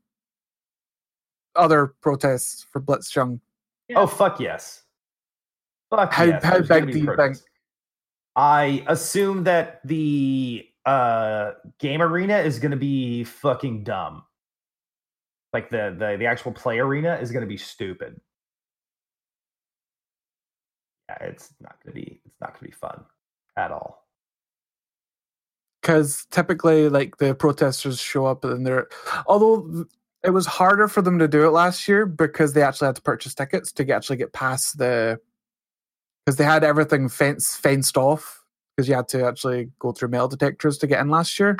other 1.54 1.94
protests 2.00 2.66
for 2.72 2.80
blitzchung 2.80 3.38
Oh 3.94 4.06
fuck 4.08 4.40
yes. 4.40 4.82
Fuck 5.90 6.12
How- 6.12 6.24
yes. 6.24 6.42
how 6.44 6.54
there's 6.54 6.68
big 6.68 6.86
do 6.86 6.98
you 6.98 7.04
think- 7.04 7.06
protests. 7.06 7.44
I 8.38 8.84
assume 8.88 9.44
that 9.44 9.80
the 9.84 10.66
uh 10.86 11.52
game 11.80 12.02
arena 12.02 12.38
is 12.38 12.60
gonna 12.60 12.76
be 12.76 13.24
fucking 13.24 13.84
dumb. 13.84 14.24
Like 15.52 15.70
the 15.70 15.94
the 15.98 16.16
the 16.18 16.26
actual 16.26 16.52
play 16.52 16.78
arena 16.78 17.16
is 17.16 17.32
gonna 17.32 17.46
be 17.46 17.58
stupid. 17.58 18.20
Yeah, 21.10 21.18
it's 21.28 21.52
not 21.60 21.76
gonna 21.84 21.94
be 21.94 22.20
it's 22.26 22.40
not 22.40 22.54
gonna 22.54 22.68
be 22.68 22.72
fun 22.72 23.04
at 23.56 23.72
all. 23.72 24.06
because 25.82 26.26
typically 26.30 26.88
like 26.88 27.16
the 27.18 27.34
protesters 27.34 28.00
show 28.00 28.26
up 28.26 28.44
and 28.44 28.66
they're 28.66 28.88
although 29.26 29.86
it 30.24 30.30
was 30.30 30.46
harder 30.46 30.88
for 30.88 31.02
them 31.02 31.18
to 31.18 31.28
do 31.28 31.46
it 31.46 31.50
last 31.50 31.88
year 31.88 32.06
because 32.06 32.52
they 32.52 32.62
actually 32.62 32.86
had 32.86 32.96
to 32.96 33.02
purchase 33.02 33.34
tickets 33.34 33.72
to 33.72 33.90
actually 33.92 34.16
get 34.16 34.32
past 34.32 34.78
the 34.78 35.18
because 36.28 36.36
they 36.36 36.44
had 36.44 36.62
everything 36.62 37.08
fence, 37.08 37.56
fenced 37.56 37.96
off 37.96 38.44
because 38.76 38.86
you 38.86 38.94
had 38.94 39.08
to 39.08 39.24
actually 39.24 39.70
go 39.78 39.92
through 39.92 40.10
metal 40.10 40.28
detectors 40.28 40.76
to 40.76 40.86
get 40.86 41.00
in 41.00 41.08
last 41.08 41.38
year 41.40 41.56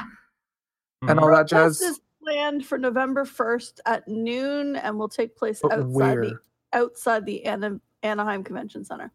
and 1.09 1.19
Mhm. 1.19 1.23
all 1.23 1.29
that 1.31 1.49
Protest 1.49 1.81
jazz 1.81 1.81
is 1.81 2.01
planned 2.23 2.67
for 2.67 2.77
November 2.77 3.25
1st 3.25 3.81
at 3.87 4.07
noon 4.07 4.77
and 4.77 4.99
will 4.99 5.09
take 5.09 5.37
place 5.39 5.61
but 5.63 5.73
outside 5.73 5.87
where 5.87 6.21
the 6.21 6.39
outside 6.75 7.25
the 7.25 7.47
Ana- 7.47 7.81
Anaheim 8.03 8.45
Convention 8.45 8.85
Center. 8.85 9.11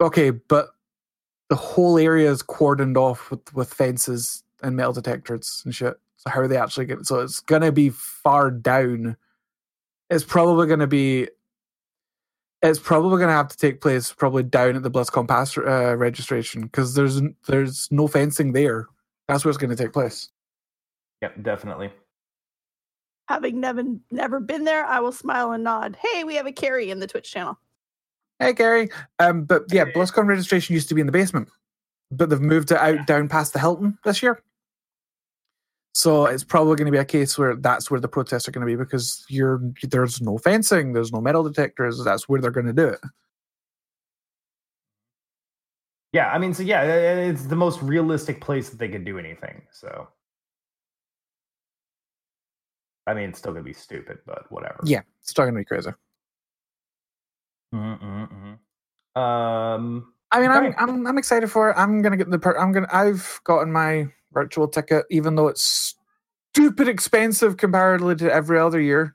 okay 0.00 0.30
but 0.30 0.68
the 1.48 1.56
whole 1.56 1.98
area 1.98 2.30
is 2.30 2.40
cordoned 2.40 2.96
off 2.96 3.32
with 3.32 3.52
with 3.52 3.74
fences 3.74 4.44
and 4.62 4.76
metal 4.76 4.92
detectors 4.92 5.60
and 5.64 5.74
shit 5.74 5.98
so 6.18 6.30
how 6.30 6.38
are 6.38 6.46
they 6.46 6.56
actually 6.56 6.86
get 6.86 7.04
so 7.04 7.18
it's 7.18 7.40
gonna 7.40 7.72
be 7.72 7.90
far 7.90 8.52
down 8.52 9.16
it's 10.08 10.22
probably 10.22 10.68
gonna 10.68 10.86
be 10.86 11.28
it's 12.70 12.78
probably 12.78 13.20
gonna 13.20 13.32
have 13.32 13.48
to 13.48 13.56
take 13.56 13.80
place 13.80 14.12
probably 14.12 14.42
down 14.42 14.76
at 14.76 14.82
the 14.82 14.90
BlizzCon 14.90 15.28
pass 15.28 15.56
uh, 15.58 15.94
registration 15.96 16.62
because 16.62 16.94
there's 16.94 17.20
there's 17.46 17.88
no 17.90 18.06
fencing 18.08 18.52
there 18.52 18.86
that's 19.28 19.44
where 19.44 19.50
it's 19.50 19.58
gonna 19.58 19.76
take 19.76 19.92
place 19.92 20.30
Yep, 21.22 21.42
definitely. 21.42 21.90
Having 23.28 23.60
never 23.60 23.82
never 24.10 24.40
been 24.40 24.64
there, 24.64 24.84
I 24.84 25.00
will 25.00 25.12
smile 25.12 25.52
and 25.52 25.64
nod. 25.64 25.96
Hey, 26.02 26.24
we 26.24 26.34
have 26.34 26.44
a 26.46 26.52
Carrie 26.52 26.90
in 26.90 27.00
the 27.00 27.06
Twitch 27.06 27.30
channel. 27.32 27.58
hey 28.38 28.52
Gary 28.52 28.90
um 29.18 29.44
but 29.44 29.62
yeah 29.72 29.84
BlizzCon 29.86 30.26
registration 30.26 30.74
used 30.74 30.88
to 30.88 30.94
be 30.94 31.00
in 31.00 31.06
the 31.06 31.12
basement 31.12 31.48
but 32.10 32.28
they've 32.28 32.40
moved 32.40 32.70
it 32.72 32.78
out 32.78 33.06
down 33.06 33.28
past 33.28 33.52
the 33.54 33.58
Hilton 33.60 33.96
this 34.04 34.22
year 34.22 34.42
So 35.96 36.26
it's 36.26 36.42
probably 36.42 36.74
going 36.74 36.86
to 36.86 36.92
be 36.92 36.98
a 36.98 37.04
case 37.04 37.38
where 37.38 37.54
that's 37.54 37.88
where 37.88 38.00
the 38.00 38.08
protests 38.08 38.48
are 38.48 38.50
going 38.50 38.66
to 38.66 38.70
be 38.70 38.76
because 38.76 39.24
you're 39.28 39.62
there's 39.84 40.20
no 40.20 40.38
fencing, 40.38 40.92
there's 40.92 41.12
no 41.12 41.20
metal 41.20 41.44
detectors. 41.44 42.02
That's 42.02 42.28
where 42.28 42.40
they're 42.40 42.50
going 42.50 42.66
to 42.66 42.72
do 42.72 42.88
it. 42.88 43.00
Yeah, 46.12 46.30
I 46.30 46.38
mean, 46.38 46.52
so 46.52 46.62
yeah, 46.62 46.82
it's 46.82 47.44
the 47.44 47.56
most 47.56 47.80
realistic 47.82 48.40
place 48.40 48.70
that 48.70 48.78
they 48.78 48.88
could 48.88 49.04
do 49.04 49.18
anything. 49.18 49.62
So, 49.72 50.08
I 53.06 53.14
mean, 53.14 53.30
it's 53.30 53.40
still 53.40 53.52
gonna 53.52 53.64
be 53.64 53.72
stupid, 53.72 54.18
but 54.24 54.50
whatever. 54.50 54.78
Yeah, 54.84 55.02
it's 55.20 55.30
still 55.30 55.44
going 55.44 55.54
to 55.54 55.60
be 55.60 55.64
crazy. 55.64 55.90
Mm-mm-mm. 57.74 58.58
Um. 59.20 60.12
I 60.30 60.40
mean. 60.40 60.50
I'm, 60.50 60.74
I'm 60.78 61.06
I'm 61.06 61.18
excited 61.18 61.50
for 61.50 61.70
it. 61.70 61.74
I'm 61.76 62.02
gonna 62.02 62.16
get 62.16 62.30
the 62.30 62.38
per- 62.38 62.58
I'm 62.58 62.70
gonna 62.70 62.88
I've 62.92 63.40
gotten 63.44 63.72
my 63.72 64.08
virtual 64.34 64.68
ticket, 64.68 65.06
even 65.10 65.36
though 65.36 65.48
it's 65.48 65.94
stupid 66.52 66.88
expensive 66.88 67.56
comparatively 67.56 68.16
to 68.16 68.32
every 68.32 68.58
other 68.58 68.80
year. 68.80 69.14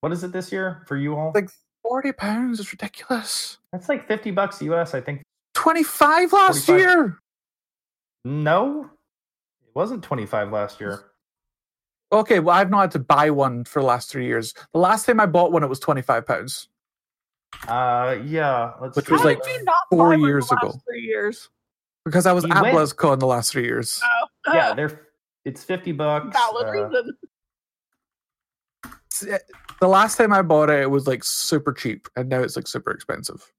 What 0.00 0.12
is 0.12 0.22
it 0.22 0.32
this 0.32 0.52
year 0.52 0.82
for 0.86 0.96
you 0.96 1.16
all? 1.16 1.32
Like 1.34 1.50
forty 1.82 2.12
pounds 2.12 2.60
is 2.60 2.70
ridiculous. 2.72 3.58
That's 3.72 3.88
like 3.88 4.06
fifty 4.06 4.30
bucks 4.30 4.62
US, 4.62 4.94
I 4.94 5.00
think. 5.00 5.22
Twenty 5.54 5.82
five 5.82 6.32
last 6.32 6.66
45. 6.66 6.78
year. 6.78 7.18
No, 8.24 8.90
it 9.62 9.74
wasn't 9.74 10.04
twenty 10.04 10.26
five 10.26 10.52
last 10.52 10.80
year. 10.80 11.04
Okay, 12.12 12.40
well 12.40 12.56
I've 12.56 12.70
not 12.70 12.80
had 12.80 12.90
to 12.92 12.98
buy 12.98 13.30
one 13.30 13.64
for 13.64 13.80
the 13.80 13.86
last 13.86 14.10
three 14.10 14.26
years. 14.26 14.54
The 14.72 14.80
last 14.80 15.06
time 15.06 15.20
I 15.20 15.26
bought 15.26 15.52
one, 15.52 15.62
it 15.62 15.68
was 15.68 15.80
twenty 15.80 16.02
five 16.02 16.26
pounds. 16.26 16.68
Uh, 17.68 18.16
yeah. 18.24 18.72
Let's. 18.80 18.96
Which 18.96 19.06
see. 19.06 19.12
was 19.12 19.20
How 19.22 19.28
like 19.28 19.42
did 19.42 19.54
you 19.60 19.64
not 19.64 19.76
four 19.90 20.14
years 20.14 20.50
ago. 20.50 20.80
Three 20.88 21.02
years. 21.02 21.50
Because 22.04 22.26
I 22.26 22.32
was 22.32 22.44
You 22.44 22.52
at 22.52 22.62
went. 22.62 22.76
BlizzCon 22.76 23.18
the 23.20 23.26
last 23.26 23.52
three 23.52 23.64
years. 23.64 24.00
Oh, 24.46 24.54
yeah, 24.54 24.74
they're. 24.76 25.06
It's 25.44 25.64
fifty 25.64 25.92
bucks. 25.92 26.36
valid 26.36 26.66
uh, 26.66 26.70
reason. 26.88 27.16
Eh, 29.30 29.38
The 29.80 29.88
last 29.88 30.16
time 30.16 30.32
I 30.32 30.42
bought 30.42 30.70
it, 30.70 30.80
it 30.82 30.90
was 30.90 31.06
like 31.06 31.24
super 31.24 31.72
cheap, 31.72 32.08
and 32.16 32.28
now 32.28 32.40
it's 32.42 32.56
like 32.56 32.66
super 32.66 32.90
expensive. 32.90 33.50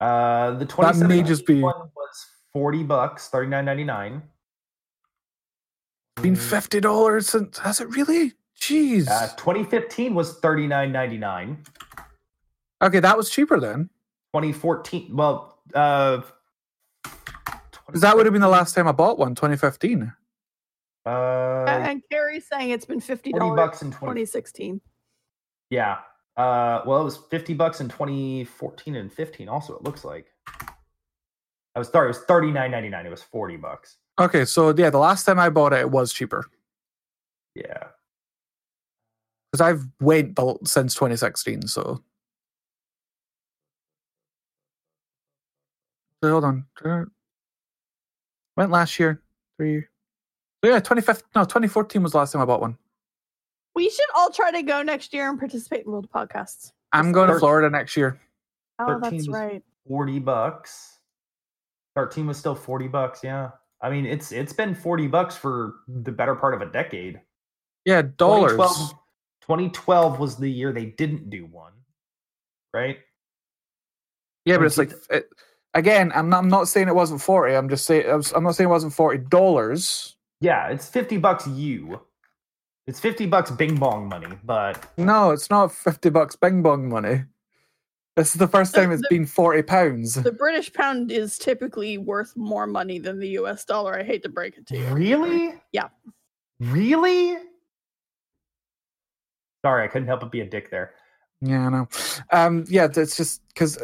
Uh, 0.00 0.52
the 0.52 0.64
That 0.64 0.96
may 1.06 1.22
just 1.22 1.46
be- 1.46 1.60
one 1.60 1.90
was 1.94 2.26
forty 2.52 2.82
bucks, 2.82 3.28
thirty 3.28 3.48
nine 3.48 3.64
ninety 3.66 3.84
nine. 3.84 4.22
It's 6.16 6.22
been 6.22 6.36
fifty 6.36 6.80
dollars 6.80 7.28
since. 7.28 7.58
Has 7.58 7.80
it 7.80 7.88
really? 7.88 8.32
Jeez. 8.60 9.08
Uh, 9.08 9.28
2015 9.36 10.14
was 10.14 10.38
thirty 10.40 10.66
nine 10.66 10.92
ninety 10.92 11.16
nine. 11.18 11.62
okay, 12.82 13.00
that 13.00 13.16
was 13.16 13.30
cheaper 13.30 13.58
then. 13.60 13.88
2014, 14.34 15.16
well, 15.16 15.58
uh, 15.74 16.20
'Cause 17.92 18.00
that 18.02 18.16
would 18.16 18.26
have 18.26 18.32
been 18.32 18.42
the 18.42 18.48
last 18.48 18.74
time 18.74 18.86
I 18.88 18.92
bought 18.92 19.18
one, 19.18 19.34
2015. 19.34 20.12
Uh, 21.06 21.64
and 21.68 22.02
Carrie's 22.10 22.46
saying 22.46 22.70
it's 22.70 22.84
been 22.84 23.00
fifty 23.00 23.32
dollars 23.32 23.56
bucks 23.56 23.82
in 23.82 23.90
20. 23.90 24.22
2016. 24.22 24.80
Yeah. 25.70 25.98
Uh, 26.36 26.82
well, 26.86 27.00
it 27.00 27.04
was 27.04 27.16
50 27.16 27.54
bucks 27.54 27.80
in 27.80 27.88
2014 27.88 28.96
and 28.96 29.12
15. 29.12 29.48
Also, 29.48 29.76
it 29.76 29.82
looks 29.82 30.04
like. 30.04 30.32
I 31.74 31.78
was 31.78 31.88
sorry, 31.88 32.06
it 32.06 32.08
was 32.08 32.24
39.99. 32.26 33.04
It 33.06 33.10
was 33.10 33.22
40 33.22 33.56
bucks. 33.56 33.98
Okay, 34.18 34.44
so 34.44 34.74
yeah, 34.76 34.90
the 34.90 34.98
last 34.98 35.24
time 35.24 35.38
I 35.38 35.48
bought 35.50 35.72
it, 35.72 35.80
it 35.80 35.90
was 35.90 36.12
cheaper 36.12 36.44
Yeah. 37.54 37.88
because 39.50 39.60
I've 39.60 39.86
wait 40.00 40.34
the, 40.36 40.58
since 40.64 40.94
2016. 40.94 41.62
So. 41.68 42.02
So 46.22 46.30
hold 46.30 46.44
on. 46.44 46.66
Went 48.56 48.70
last 48.70 48.98
year. 48.98 49.22
Three. 49.56 49.82
So 50.62 50.70
yeah, 50.70 50.78
2015. 50.78 51.28
No, 51.34 51.44
2014 51.44 52.02
was 52.02 52.12
the 52.12 52.18
last 52.18 52.32
time 52.32 52.42
I 52.42 52.44
bought 52.44 52.60
one. 52.60 52.76
We 53.74 53.88
should 53.88 54.06
all 54.16 54.30
try 54.30 54.50
to 54.50 54.62
go 54.62 54.82
next 54.82 55.14
year 55.14 55.28
and 55.28 55.38
participate 55.38 55.86
in 55.86 55.92
World 55.92 56.08
Podcasts. 56.12 56.72
I'm 56.92 57.12
going 57.12 57.30
to 57.30 57.38
Florida 57.38 57.70
next 57.70 57.96
year. 57.96 58.20
Oh, 58.78 58.98
that's 59.00 59.28
right. 59.28 59.62
40 59.86 60.18
bucks. 60.18 60.98
13 61.96 62.26
was 62.26 62.36
still 62.36 62.54
40 62.54 62.88
bucks. 62.88 63.20
Yeah. 63.22 63.50
I 63.82 63.90
mean, 63.90 64.04
it's 64.06 64.32
it's 64.32 64.52
been 64.52 64.74
40 64.74 65.06
bucks 65.06 65.36
for 65.36 65.76
the 65.88 66.12
better 66.12 66.34
part 66.34 66.54
of 66.54 66.60
a 66.60 66.66
decade. 66.66 67.20
Yeah, 67.84 68.02
dollars. 68.02 68.52
2012 68.52 68.90
2012 69.40 70.18
was 70.20 70.36
the 70.36 70.50
year 70.50 70.72
they 70.72 70.86
didn't 70.86 71.30
do 71.30 71.46
one, 71.46 71.72
right? 72.74 72.98
Yeah, 74.44 74.58
but 74.58 74.66
it's 74.66 74.78
like 74.78 74.92
it, 75.10 75.28
again, 75.74 76.12
I'm 76.14 76.28
not. 76.28 76.38
I'm 76.40 76.48
not 76.48 76.68
saying 76.68 76.88
it 76.88 76.94
wasn't 76.94 77.20
forty. 77.22 77.54
I'm 77.54 77.68
just 77.68 77.84
saying. 77.84 78.04
I'm 78.34 78.44
not 78.44 78.54
saying 78.56 78.68
it 78.68 78.72
wasn't 78.72 78.92
forty 78.94 79.18
dollars. 79.18 80.16
Yeah, 80.42 80.68
it's 80.68 80.88
50 80.88 81.18
bucks 81.18 81.46
you. 81.48 82.00
It's 82.86 82.98
50 82.98 83.26
bucks 83.26 83.50
bing 83.50 83.76
bong 83.76 84.08
money, 84.08 84.38
but 84.42 84.82
No, 84.96 85.32
it's 85.32 85.50
not 85.50 85.70
fifty 85.72 86.08
bucks 86.08 86.34
bing 86.34 86.62
bong 86.62 86.88
money. 86.88 87.24
This 88.16 88.28
is 88.32 88.38
the 88.38 88.48
first 88.48 88.72
The- 88.72 88.80
time 88.80 88.90
it's 88.92 89.02
the- 89.02 89.08
been 89.10 89.26
forty 89.26 89.62
pounds. 89.62 90.14
The 90.14 90.32
British 90.32 90.72
pound 90.72 91.12
is 91.12 91.38
typically 91.38 91.98
worth 91.98 92.34
more 92.36 92.66
money 92.66 92.98
than 92.98 93.18
the 93.18 93.28
US 93.40 93.64
dollar. 93.66 93.94
I 93.98 94.02
hate 94.02 94.22
to 94.24 94.28
break 94.30 94.56
it 94.56 94.66
to 94.68 94.78
you. 94.78 94.86
really? 94.94 95.54
Yeah. 95.72 95.88
Really? 96.58 97.36
Sorry, 99.64 99.84
I 99.84 99.88
couldn't 99.88 100.08
help 100.08 100.20
but 100.20 100.32
be 100.32 100.40
a 100.40 100.46
dick 100.46 100.70
there. 100.70 100.94
Yeah, 101.42 101.66
I 101.66 101.68
know. 101.70 101.88
Um, 102.32 102.64
yeah, 102.68 102.88
it's 102.94 103.16
just 103.16 103.46
because 103.48 103.76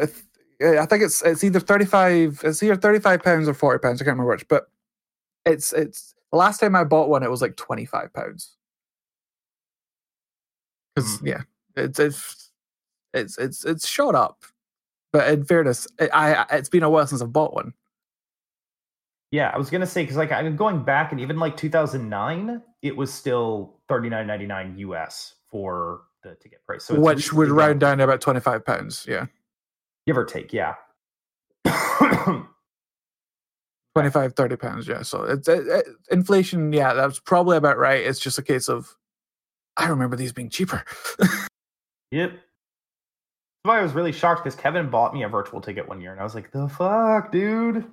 I 0.60 0.86
think 0.86 1.02
it's 1.02 1.22
it's 1.22 1.44
either 1.44 1.60
thirty 1.60 1.84
five. 1.84 2.40
It's 2.44 2.62
either 2.62 2.76
thirty 2.76 2.98
five 2.98 3.22
pounds 3.22 3.48
or 3.48 3.54
forty 3.54 3.78
pounds. 3.78 4.00
I 4.00 4.04
can't 4.04 4.14
remember 4.14 4.32
which, 4.32 4.48
but 4.48 4.68
it's 5.44 5.72
it's 5.72 6.14
the 6.32 6.38
last 6.38 6.58
time 6.58 6.74
I 6.74 6.84
bought 6.84 7.08
one, 7.08 7.22
it 7.22 7.30
was 7.30 7.42
like 7.42 7.56
twenty 7.56 7.84
five 7.84 8.12
pounds. 8.12 8.56
Because 10.94 11.18
hmm. 11.18 11.26
yeah, 11.26 11.42
it's 11.76 11.98
it's 11.98 12.50
it's 13.12 13.38
it's 13.38 13.64
it's 13.64 13.86
shot 13.86 14.14
up. 14.14 14.44
But 15.12 15.28
in 15.28 15.44
fairness, 15.44 15.86
I, 16.00 16.34
I 16.34 16.46
it's 16.52 16.68
been 16.68 16.82
a 16.82 16.90
while 16.90 17.06
since 17.06 17.22
I've 17.22 17.32
bought 17.32 17.54
one. 17.54 17.74
Yeah, 19.30 19.50
I 19.52 19.58
was 19.58 19.70
gonna 19.70 19.86
say 19.86 20.02
because 20.02 20.16
like 20.16 20.32
I'm 20.32 20.56
going 20.56 20.82
back 20.84 21.12
and 21.12 21.20
even 21.20 21.38
like 21.38 21.56
2009, 21.56 22.62
it 22.82 22.96
was 22.96 23.12
still 23.12 23.76
39.99 23.90 24.78
US 24.78 25.34
for 25.50 26.02
the 26.22 26.34
ticket 26.36 26.64
price. 26.64 26.84
So 26.84 26.94
it's 26.94 27.02
which 27.02 27.32
would 27.32 27.48
round 27.48 27.80
down 27.80 27.98
to 27.98 28.04
about 28.04 28.20
25 28.20 28.64
pounds. 28.64 29.06
Yeah. 29.08 29.26
Give 30.06 30.16
or 30.16 30.24
take. 30.24 30.52
Yeah. 30.52 30.74
25, 33.94 34.34
30 34.34 34.56
pounds. 34.56 34.86
Yeah. 34.86 35.02
So 35.02 35.22
it's 35.24 35.48
it, 35.48 35.66
it- 35.66 35.86
inflation. 36.10 36.72
Yeah, 36.72 36.92
that's 36.94 37.18
probably 37.18 37.56
about 37.56 37.78
right. 37.78 38.04
It's 38.04 38.20
just 38.20 38.38
a 38.38 38.42
case 38.42 38.68
of, 38.68 38.94
I 39.78 39.88
remember 39.88 40.16
these 40.16 40.32
being 40.32 40.50
cheaper. 40.50 40.84
Yep. 42.12 42.30
That's 42.30 42.40
why 43.64 43.80
I 43.80 43.82
was 43.82 43.92
really 43.92 44.12
shocked 44.12 44.44
because 44.44 44.54
Kevin 44.54 44.88
bought 44.88 45.12
me 45.12 45.24
a 45.24 45.28
virtual 45.28 45.60
ticket 45.60 45.88
one 45.88 46.00
year, 46.00 46.12
and 46.12 46.20
I 46.20 46.22
was 46.24 46.36
like, 46.36 46.52
"The 46.52 46.68
fuck, 46.68 47.32
dude." 47.32 47.84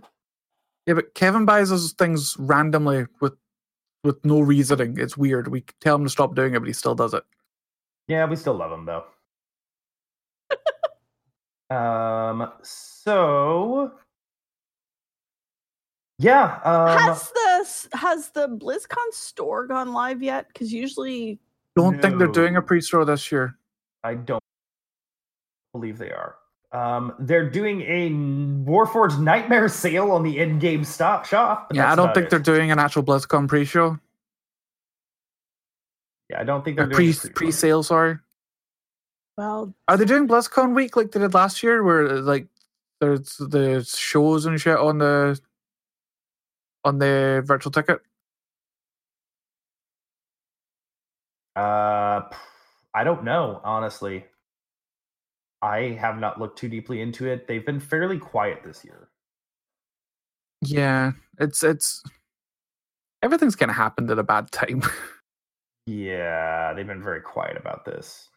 yeah, 0.85 0.93
but 0.93 1.15
Kevin 1.15 1.45
buys 1.45 1.71
those 1.71 1.93
things 1.93 2.35
randomly 2.37 3.07
with 3.21 3.33
with 4.03 4.23
no 4.23 4.39
reasoning. 4.39 4.99
It's 4.99 5.17
weird. 5.17 5.47
We 5.47 5.65
tell 5.81 5.95
him 5.95 6.03
to 6.03 6.11
stop 6.11 6.35
doing 6.35 6.53
it, 6.53 6.59
but 6.59 6.67
he 6.67 6.73
still 6.73 6.93
does 6.93 7.15
it. 7.15 7.23
Yeah, 8.07 8.25
we 8.25 8.35
still 8.35 8.53
love 8.53 8.71
him 8.71 8.85
though. 8.85 9.03
Um. 11.73 12.51
So. 12.61 13.91
Yeah. 16.19 16.59
Um. 16.63 16.97
has 16.97 17.31
the 17.31 17.97
has 17.97 18.29
the 18.29 18.47
BlizzCon 18.47 19.11
store 19.11 19.67
gone 19.67 19.93
live 19.93 20.21
yet? 20.21 20.47
Because 20.47 20.71
usually, 20.71 21.39
Don't 21.75 22.01
think 22.01 22.17
they're 22.17 22.27
doing 22.27 22.55
a 22.55 22.61
pre-store 22.61 23.05
this 23.05 23.31
year. 23.31 23.57
I 24.03 24.15
don't 24.15 24.43
believe 25.73 25.97
they 25.97 26.11
are. 26.11 26.35
Um, 26.71 27.13
they're 27.19 27.49
doing 27.49 27.81
a 27.81 28.09
Warforged 28.69 29.19
Nightmare 29.19 29.69
sale 29.69 30.11
on 30.11 30.23
the 30.23 30.39
in-game 30.39 30.83
stop 30.83 31.25
shop. 31.25 31.71
Yeah, 31.73 31.91
I 31.91 31.95
don't 31.95 32.13
think 32.13 32.25
it. 32.25 32.29
they're 32.31 32.39
doing 32.39 32.71
an 32.71 32.79
actual 32.79 33.03
BlizzCon 33.03 33.47
pre-show. 33.47 33.97
Yeah, 36.29 36.41
I 36.41 36.43
don't 36.43 36.65
think 36.65 36.77
they're 36.77 36.87
Or 36.87 36.89
doing 36.89 36.97
pre 36.97 37.11
a 37.11 37.13
pre- 37.13 37.29
pre-sale. 37.29 37.83
Sorry. 37.83 38.17
Well, 39.37 39.73
Are 39.87 39.97
they 39.97 40.05
doing 40.05 40.27
BlizzCon 40.27 40.75
week 40.75 40.95
like 40.95 41.11
they 41.11 41.19
did 41.19 41.33
last 41.33 41.63
year, 41.63 41.83
where 41.83 42.07
uh, 42.07 42.21
like 42.21 42.47
there's 43.01 43.37
the 43.37 43.83
shows 43.83 44.45
and 44.45 44.59
shit 44.59 44.77
on 44.77 44.99
the 44.99 45.39
on 46.83 46.99
the 46.99 47.41
virtual 47.45 47.71
ticket? 47.71 48.01
Uh, 51.55 52.21
I 52.93 53.03
don't 53.03 53.23
know, 53.23 53.61
honestly. 53.63 54.25
I 55.61 55.97
have 55.99 56.17
not 56.19 56.39
looked 56.39 56.59
too 56.59 56.67
deeply 56.67 57.01
into 57.01 57.27
it. 57.27 57.47
They've 57.47 57.65
been 57.65 57.79
fairly 57.79 58.19
quiet 58.19 58.59
this 58.65 58.83
year. 58.83 59.09
Yeah, 60.61 61.13
it's 61.39 61.63
it's 61.63 62.03
everything's 63.21 63.55
gonna 63.55 63.73
happen 63.73 64.09
at 64.09 64.19
a 64.19 64.23
bad 64.23 64.51
time. 64.51 64.83
Yeah, 65.85 66.71
they've 66.73 66.87
been 66.87 67.03
very 67.03 67.19
quiet 67.19 67.57
about 67.57 67.83
this. 67.83 68.29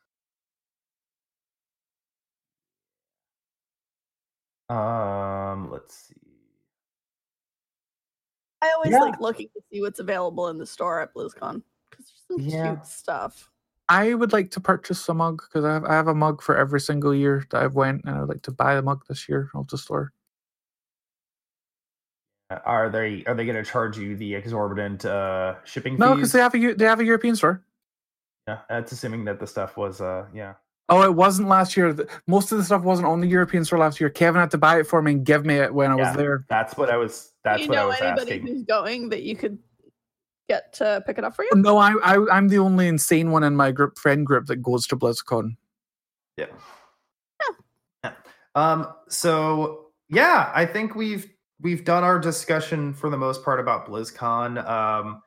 Um, 4.69 5.71
let's 5.71 5.95
see. 6.09 6.15
I 8.63 8.73
always 8.73 8.93
Yeah. 8.93 9.01
like 9.01 9.21
looking 9.21 9.49
to 9.55 9.63
see 9.71 9.81
what's 9.81 10.01
available 10.01 10.49
in 10.49 10.59
the 10.59 10.67
store 10.67 11.01
at 11.01 11.15
BlizzCon 11.15 11.63
because 11.91 12.07
there's 12.07 12.25
some 12.29 12.49
Yeah. 12.49 12.75
cute 12.75 12.87
stuff. 12.87 13.51
I 13.89 14.15
would 14.15 14.33
like 14.33 14.51
to 14.53 14.61
purchase 14.61 15.09
a 15.09 15.15
mug 15.15 15.43
because 15.43 15.65
I 15.65 15.75
have 15.75 15.85
I 15.85 15.93
have 15.95 16.09
a 16.09 16.15
mug 16.15 16.43
for 16.43 16.57
every 16.57 16.81
single 16.81 17.15
year 17.15 17.45
that 17.51 17.63
I've 17.63 17.77
went, 17.77 18.05
and 18.05 18.17
I 18.17 18.21
would 18.21 18.29
like 18.29 18.43
to 18.43 18.51
buy 18.51 18.75
a 18.75 18.83
mug 18.83 19.05
this 19.09 19.29
year 19.29 19.49
off 19.55 19.69
the 19.69 19.79
store. 19.79 20.13
Uh, 22.51 22.59
Are 22.65 22.91
they 22.91 23.25
are 23.27 23.35
they 23.35 23.45
going 23.45 23.63
to 23.63 23.69
charge 23.71 23.97
you 23.97 24.17
the 24.17 24.35
exorbitant 24.35 25.05
uh 25.05 25.57
shipping 25.65 25.97
No, 25.99 26.15
because 26.17 26.33
they 26.33 26.41
have 26.41 26.55
a 26.57 26.75
they 26.75 26.85
have 26.85 26.99
a 26.99 27.05
European 27.05 27.37
store. 27.37 27.63
Yeah, 28.49 28.63
that's 28.69 28.91
assuming 28.91 29.25
that 29.27 29.39
the 29.39 29.47
stuff 29.47 29.77
was 29.77 30.01
uh 30.01 30.27
yeah. 30.35 30.55
Oh, 30.89 31.03
it 31.03 31.15
wasn't 31.15 31.49
last 31.49 31.77
year. 31.77 31.97
Most 32.29 32.53
of 32.53 32.59
the 32.59 32.65
stuff 32.65 32.83
wasn't 32.83 33.09
on 33.09 33.21
the 33.21 33.27
European 33.27 33.65
store 33.65 33.79
last 33.81 34.01
year. 34.01 34.09
Kevin 34.09 34.41
had 34.41 34.53
to 34.53 34.59
buy 34.59 34.79
it 34.79 34.87
for 34.87 35.03
me 35.03 35.13
and 35.13 35.27
give 35.27 35.45
me 35.45 35.57
it 35.57 35.75
when 35.75 35.91
I 35.91 35.97
was 35.97 36.15
there. 36.17 36.45
That's 36.49 36.77
what 36.77 36.91
I 36.91 36.97
was 36.97 37.33
that's 37.43 37.59
Do 37.59 37.65
you 37.65 37.69
what 37.71 37.79
I 37.79 37.81
know 37.81 37.89
was 37.89 38.01
anybody 38.01 38.33
asking. 38.33 38.47
who's 38.47 38.63
going 38.63 39.09
that 39.09 39.23
you 39.23 39.35
could 39.35 39.59
get 40.49 40.73
to 40.75 41.03
pick 41.05 41.19
it 41.19 41.25
up 41.25 41.35
for 41.35 41.43
you? 41.43 41.51
No, 41.55 41.79
I, 41.79 41.95
I 42.05 42.25
I'm 42.31 42.49
the 42.49 42.59
only 42.59 42.87
insane 42.87 43.33
one 43.33 43.43
in 43.43 43.57
my 43.57 43.73
group 43.73 43.99
friend 43.99 44.25
group 44.25 44.47
that 44.47 44.63
goes 44.63 44.87
to 44.89 44.97
BlizzCon. 44.97 45.57
Yeah. 46.37 46.47
Yeah. 48.05 48.13
Um 48.55 48.87
so 49.09 49.89
yeah, 50.09 50.53
I 50.55 50.67
think 50.67 50.95
we've 50.95 51.29
we've 51.61 51.85
done 51.85 52.05
our 52.05 52.21
discussion 52.21 52.95
for 52.95 53.11
the 53.11 53.17
most 53.17 53.45
part 53.45 53.59
about 53.59 53.89
BlizzCon. 53.89 54.65
Um 54.69 55.21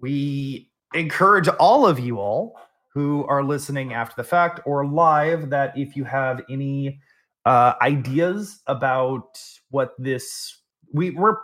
we 0.00 0.70
encourage 0.94 1.48
all 1.48 1.84
of 1.84 1.98
you 1.98 2.18
all 2.20 2.60
who 3.00 3.24
are 3.28 3.42
listening 3.42 3.94
after 3.94 4.14
the 4.16 4.24
fact 4.24 4.60
or 4.66 4.86
live 4.86 5.48
that 5.50 5.76
if 5.76 5.96
you 5.96 6.04
have 6.04 6.42
any 6.50 7.00
uh 7.46 7.72
ideas 7.80 8.60
about 8.66 9.40
what 9.70 9.92
this 9.98 10.60
we 10.92 11.10
we're 11.10 11.36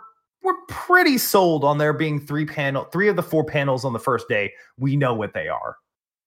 we're 0.43 0.53
pretty 0.69 1.17
sold 1.17 1.63
on 1.63 1.77
there 1.79 1.93
being 1.93 2.19
three 2.19 2.45
panel 2.45 2.83
three 2.91 3.07
of 3.09 3.15
the 3.15 3.23
four 3.23 3.43
panels 3.43 3.83
on 3.83 3.93
the 3.93 3.99
first 3.99 4.27
day. 4.29 4.53
We 4.77 4.95
know 4.95 5.13
what 5.15 5.33
they 5.33 5.47
are. 5.47 5.77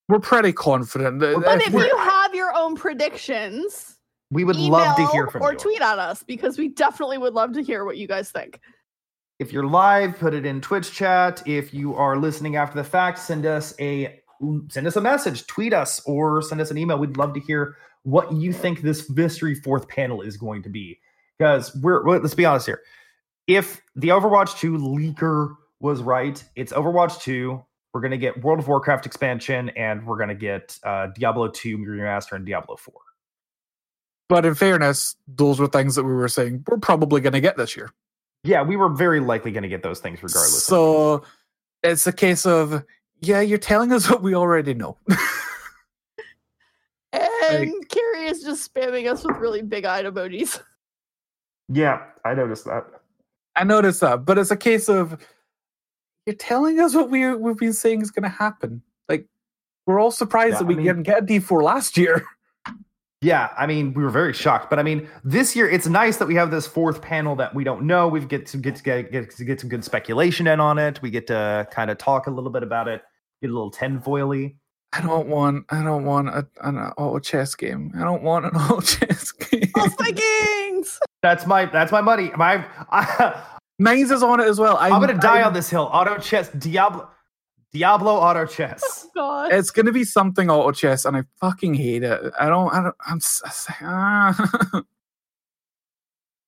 We're 0.08 0.18
pretty 0.18 0.52
confident. 0.52 1.20
that 1.20 1.42
But 1.44 1.62
if 1.62 1.68
if 1.68 1.74
you 1.74 1.96
have 1.96 2.34
your 2.34 2.52
own 2.56 2.74
predictions, 2.74 3.96
We 4.32 4.42
would 4.44 4.56
love 4.56 4.96
to 4.96 5.06
hear 5.12 5.22
email 5.22 5.30
from 5.30 5.42
or 5.42 5.52
you. 5.52 5.58
tweet 5.58 5.80
at 5.80 5.98
us 6.00 6.24
because 6.24 6.58
we 6.58 6.68
definitely 6.68 7.18
would 7.18 7.34
love 7.34 7.52
to 7.52 7.62
hear 7.62 7.84
what 7.84 7.96
you 7.96 8.08
guys 8.08 8.30
think. 8.32 8.60
If 9.38 9.52
you're 9.54 9.66
live, 9.66 10.18
put 10.18 10.34
it 10.34 10.44
in 10.44 10.60
Twitch 10.60 10.92
chat. 10.92 11.42
If 11.46 11.72
you 11.72 11.94
are 11.94 12.18
listening 12.18 12.56
after 12.56 12.76
the 12.76 12.84
fact, 12.84 13.18
send 13.18 13.46
us 13.46 13.72
a 13.80 14.19
send 14.68 14.86
us 14.86 14.96
a 14.96 15.00
message, 15.00 15.46
tweet 15.46 15.72
us, 15.72 16.00
or 16.06 16.42
send 16.42 16.60
us 16.60 16.70
an 16.70 16.78
email. 16.78 16.98
We'd 16.98 17.16
love 17.16 17.34
to 17.34 17.40
hear 17.40 17.76
what 18.02 18.32
you 18.32 18.52
think 18.52 18.80
this 18.80 19.10
mystery 19.10 19.54
fourth 19.54 19.88
panel 19.88 20.22
is 20.22 20.36
going 20.36 20.62
to 20.62 20.68
be. 20.68 20.98
Because 21.38 21.74
we're 21.76 22.06
let's 22.06 22.34
be 22.34 22.44
honest 22.44 22.66
here. 22.66 22.82
If 23.46 23.80
the 23.96 24.08
Overwatch 24.08 24.58
2 24.58 24.76
leaker 24.76 25.56
was 25.80 26.02
right, 26.02 26.42
it's 26.56 26.72
Overwatch 26.72 27.20
2. 27.22 27.62
We're 27.92 28.00
gonna 28.00 28.16
get 28.18 28.42
World 28.44 28.60
of 28.60 28.68
Warcraft 28.68 29.06
expansion, 29.06 29.70
and 29.70 30.06
we're 30.06 30.18
gonna 30.18 30.34
get 30.34 30.78
uh, 30.84 31.08
Diablo 31.16 31.48
2 31.48 31.78
remaster 31.78 32.32
and 32.32 32.46
Diablo 32.46 32.76
4. 32.76 32.94
but 34.28 34.46
in 34.46 34.54
fairness, 34.54 35.16
those 35.26 35.58
were 35.58 35.66
things 35.66 35.96
that 35.96 36.04
we 36.04 36.12
were 36.12 36.28
saying 36.28 36.64
we're 36.68 36.78
probably 36.78 37.20
going 37.20 37.32
to 37.32 37.40
get 37.40 37.56
this 37.56 37.76
year. 37.76 37.90
Yeah, 38.44 38.62
we 38.62 38.76
were 38.76 38.88
very 38.88 39.18
likely 39.18 39.50
gonna 39.50 39.68
get 39.68 39.82
those 39.82 39.98
things 39.98 40.22
regardless. 40.22 40.62
So 40.64 41.24
it's 41.82 42.06
a 42.06 42.12
case 42.12 42.46
of 42.46 42.84
yeah, 43.20 43.40
you're 43.40 43.58
telling 43.58 43.92
us 43.92 44.08
what 44.10 44.22
we 44.22 44.34
already 44.34 44.74
know. 44.74 44.96
And 47.12 47.88
Carrie 47.88 48.26
is 48.26 48.44
just 48.44 48.72
spamming 48.72 49.10
us 49.10 49.24
with 49.24 49.36
really 49.38 49.62
big 49.62 49.84
eyed 49.84 50.04
emojis. 50.04 50.60
yeah, 51.68 52.02
I 52.24 52.34
noticed 52.34 52.66
that. 52.66 52.84
I 53.56 53.64
noticed 53.64 54.00
that, 54.02 54.24
but 54.24 54.38
it's 54.38 54.52
a 54.52 54.56
case 54.56 54.88
of 54.88 55.20
you're 56.26 56.36
telling 56.36 56.78
us 56.78 56.94
what 56.94 57.10
we 57.10 57.34
we've 57.34 57.56
been 57.58 57.72
saying 57.72 58.02
is 58.02 58.12
going 58.12 58.22
to 58.22 58.28
happen. 58.28 58.82
Like 59.08 59.26
we're 59.86 59.98
all 59.98 60.12
surprised 60.12 60.52
Yeah, 60.52 60.58
that 60.60 60.64
I 60.64 60.68
we 60.68 60.76
mean- 60.76 60.86
didn't 60.86 61.02
get 61.02 61.18
a 61.18 61.26
D4 61.26 61.60
last 61.62 61.96
year. 61.96 62.24
Yeah, 63.22 63.50
I 63.58 63.66
mean, 63.66 63.92
we 63.92 64.02
were 64.02 64.10
very 64.10 64.32
shocked, 64.32 64.70
but 64.70 64.78
I 64.78 64.82
mean, 64.82 65.06
this 65.22 65.54
year 65.54 65.68
it's 65.68 65.86
nice 65.86 66.16
that 66.16 66.26
we 66.26 66.34
have 66.36 66.50
this 66.50 66.66
fourth 66.66 67.02
panel 67.02 67.36
that 67.36 67.54
we 67.54 67.64
don't 67.64 67.82
know. 67.82 68.08
We 68.08 68.20
get 68.20 68.46
to 68.46 68.56
get 68.56 68.76
to 68.76 68.82
get, 68.82 69.12
get 69.12 69.30
to 69.36 69.44
get 69.44 69.60
some 69.60 69.68
good 69.68 69.84
speculation 69.84 70.46
in 70.46 70.58
on 70.58 70.78
it. 70.78 71.02
We 71.02 71.10
get 71.10 71.26
to 71.26 71.68
kind 71.70 71.90
of 71.90 71.98
talk 71.98 72.28
a 72.28 72.30
little 72.30 72.48
bit 72.50 72.62
about 72.62 72.88
it, 72.88 73.02
get 73.42 73.50
a 73.50 73.52
little 73.52 73.70
tinfoily. 73.70 74.56
I 74.94 75.02
don't 75.02 75.28
want. 75.28 75.66
I 75.68 75.82
don't 75.84 76.04
want 76.04 76.30
a, 76.30 76.46
an 76.62 76.78
auto 76.78 77.18
chess 77.18 77.54
game. 77.54 77.92
I 77.94 78.00
don't 78.04 78.22
want 78.22 78.46
an 78.46 78.52
auto 78.56 78.80
chess 78.80 79.32
game. 79.32 79.70
Lost 79.76 79.98
Vikings! 79.98 80.98
That's 81.22 81.46
my 81.46 81.66
that's 81.66 81.92
my 81.92 82.00
money. 82.00 82.32
My 82.36 82.64
I, 82.90 83.42
Mines 83.78 84.10
is 84.10 84.22
on 84.22 84.40
it 84.40 84.46
as 84.48 84.58
well. 84.58 84.78
I'm, 84.78 84.94
I'm 84.94 85.00
gonna 85.00 85.18
die 85.20 85.38
I'm- 85.40 85.48
on 85.48 85.52
this 85.52 85.68
hill. 85.68 85.90
Auto 85.92 86.16
chess, 86.18 86.48
Diablo, 86.48 87.06
Diablo 87.72 88.14
auto 88.14 88.46
chess. 88.46 89.06
God. 89.14 89.52
It's 89.52 89.70
gonna 89.70 89.92
be 89.92 90.04
something 90.04 90.50
auto 90.50 90.72
chess, 90.72 91.04
and 91.04 91.16
I 91.16 91.22
fucking 91.40 91.74
hate 91.74 92.02
it. 92.02 92.20
I 92.38 92.48
don't. 92.48 92.72
I 92.72 92.82
don't. 92.82 92.96
I'm. 93.06 93.16
s- 93.18 93.42
s- 93.44 93.66
ah. 93.80 94.82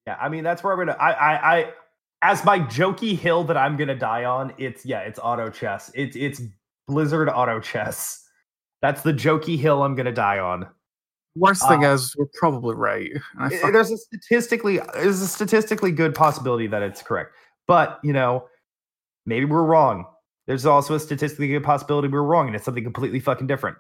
Yeah, 0.07 0.17
I 0.21 0.29
mean 0.29 0.43
that's 0.43 0.65
where 0.65 0.73
I'm 0.73 0.81
gonna. 0.81 0.99
I, 0.99 1.13
I, 1.13 1.57
I, 1.59 1.73
as 2.23 2.45
my 2.45 2.59
jokey 2.59 3.17
hill 3.17 3.45
that 3.45 3.57
I'm 3.57 3.77
gonna 3.77 3.95
die 3.95 4.25
on. 4.25 4.53
It's 4.59 4.85
yeah, 4.85 4.99
it's 5.01 5.21
auto 5.23 5.49
chess. 5.49 5.93
It's 5.95 6.17
it's 6.17 6.43
Blizzard 6.89 7.29
auto 7.29 7.61
chess. 7.61 8.25
That's 8.81 9.03
the 9.03 9.13
jokey 9.13 9.57
hill 9.57 9.85
I'm 9.85 9.95
gonna 9.95 10.11
die 10.11 10.41
on. 10.41 10.67
Worst 11.37 11.67
thing 11.69 11.85
Ah. 11.85 11.93
is, 11.93 12.17
we're 12.19 12.27
probably 12.35 12.75
right. 12.75 13.11
And 13.13 13.23
I 13.39 13.47
I- 13.47 13.59
fuck- 13.59 13.73
There's 13.73 13.93
a 13.93 13.97
statistically 13.97 14.81
there's 14.95 15.21
a 15.23 15.29
statistically 15.29 15.93
good 15.93 16.17
possibility 16.17 16.67
that 16.67 16.83
it's 16.83 17.01
correct, 17.01 17.31
but 17.69 18.01
you 18.03 18.13
know, 18.13 18.49
maybe 19.25 19.45
we're 19.45 19.63
wrong. 19.63 20.05
There's 20.47 20.67
also 20.67 20.95
a 20.95 21.01
statistically 21.01 21.49
good 21.49 21.63
possibility 21.63 22.09
we're 22.09 22.23
wrong, 22.23 22.47
and 22.47 22.57
it's 22.57 22.65
something 22.65 22.85
completely 22.85 23.21
fucking 23.21 23.47
different. 23.47 23.77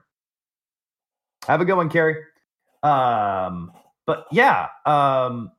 Have 1.47 1.60
a 1.60 1.64
good 1.64 1.76
one, 1.76 1.89
Carrie. 1.89 2.22
Um, 2.82 3.72
but 4.06 4.26
yeah, 4.30 4.68
um, 4.86 5.51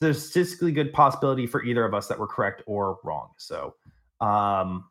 there's 0.00 0.28
statistically 0.28 0.72
good 0.72 0.92
possibility 0.92 1.46
for 1.46 1.62
either 1.62 1.84
of 1.84 1.94
us 1.94 2.08
that 2.08 2.18
we're 2.18 2.26
correct 2.26 2.62
or 2.66 2.98
wrong. 3.04 3.30
So, 3.38 3.74
um, 4.20 4.84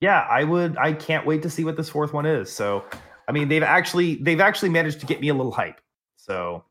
yeah, 0.00 0.26
I 0.30 0.44
would. 0.44 0.76
I 0.76 0.92
can't 0.92 1.26
wait 1.26 1.42
to 1.42 1.50
see 1.50 1.64
what 1.64 1.76
this 1.76 1.88
fourth 1.88 2.12
one 2.12 2.26
is. 2.26 2.52
So, 2.52 2.84
I 3.28 3.32
mean, 3.32 3.48
they've 3.48 3.62
actually 3.62 4.16
they've 4.16 4.40
actually 4.40 4.70
managed 4.70 5.00
to 5.00 5.06
get 5.06 5.20
me 5.20 5.28
a 5.28 5.34
little 5.34 5.52
hype. 5.52 5.80
So, 6.16 6.64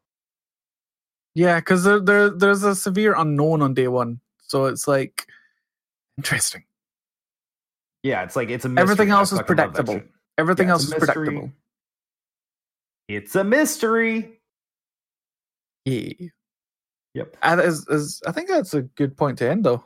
yeah, 1.34 1.60
because 1.60 1.84
there, 1.84 2.00
there, 2.00 2.30
there's 2.30 2.64
a 2.64 2.76
severe 2.76 3.16
unknown 3.16 3.62
on 3.62 3.74
day 3.74 3.88
one, 3.88 4.20
so 4.42 4.66
it's 4.66 4.88
like 4.88 5.28
interesting. 6.18 6.64
Yeah, 8.04 8.24
it's 8.24 8.36
like 8.36 8.50
it's 8.50 8.66
a 8.66 8.70
mystery. 8.70 8.82
Everything 8.84 9.10
else 9.12 9.32
is 9.32 9.40
fucking 9.40 9.58
love 9.58 9.74
that 9.74 9.86
predictable. 9.86 10.12
Everything 10.38 10.68
Yeah, 10.68 10.74
else 10.74 10.84
is 10.84 10.92
mystery. 10.92 11.14
predictable. 11.14 11.52
It's 13.08 13.36
a 13.36 13.44
mystery. 13.44 14.40
Yeah. 15.86 16.28
Yep. 17.16 17.38
And 17.42 17.60
is, 17.62 17.88
is, 17.88 18.22
I 18.28 18.32
think 18.32 18.48
that's 18.50 18.74
a 18.76 18.84
good 18.84 19.18
point 19.18 19.40
to 19.40 19.50
end, 19.50 19.66
though. 19.66 19.84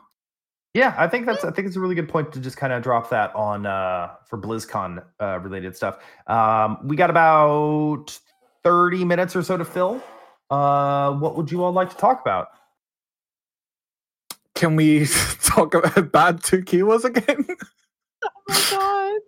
Yeah, 0.74 0.94
I 0.98 1.08
think 1.08 1.26
that's 1.28 1.46
I 1.46 1.52
think 1.52 1.68
it's 1.68 1.76
a 1.76 1.80
really 1.80 1.94
good 1.96 2.10
point 2.10 2.34
to 2.34 2.40
just 2.40 2.58
kind 2.58 2.74
of 2.74 2.82
drop 2.82 3.10
that 3.12 3.34
on 3.36 3.68
uh 3.68 4.10
for 4.28 4.40
BlizzCon 4.40 5.04
uh 5.20 5.40
related 5.40 5.76
stuff. 5.76 6.00
Um 6.26 6.80
we 6.84 6.96
got 6.96 7.12
about 7.12 8.20
30 8.64 9.06
minutes 9.06 9.36
or 9.36 9.44
so 9.44 9.56
to 9.56 9.66
fill. 9.66 10.04
Uh 10.50 11.12
what 11.14 11.38
would 11.38 11.52
you 11.52 11.64
all 11.64 11.72
like 11.72 11.92
to 11.92 11.96
talk 11.96 12.22
about? 12.22 12.48
Can 14.56 14.76
we 14.76 15.06
talk 15.44 15.76
about 15.76 16.12
bad 16.12 16.42
2K 16.42 16.82
was 16.84 17.06
again? 17.06 17.46
Oh 18.50 18.54
my 18.54 18.66
god. 18.72 19.22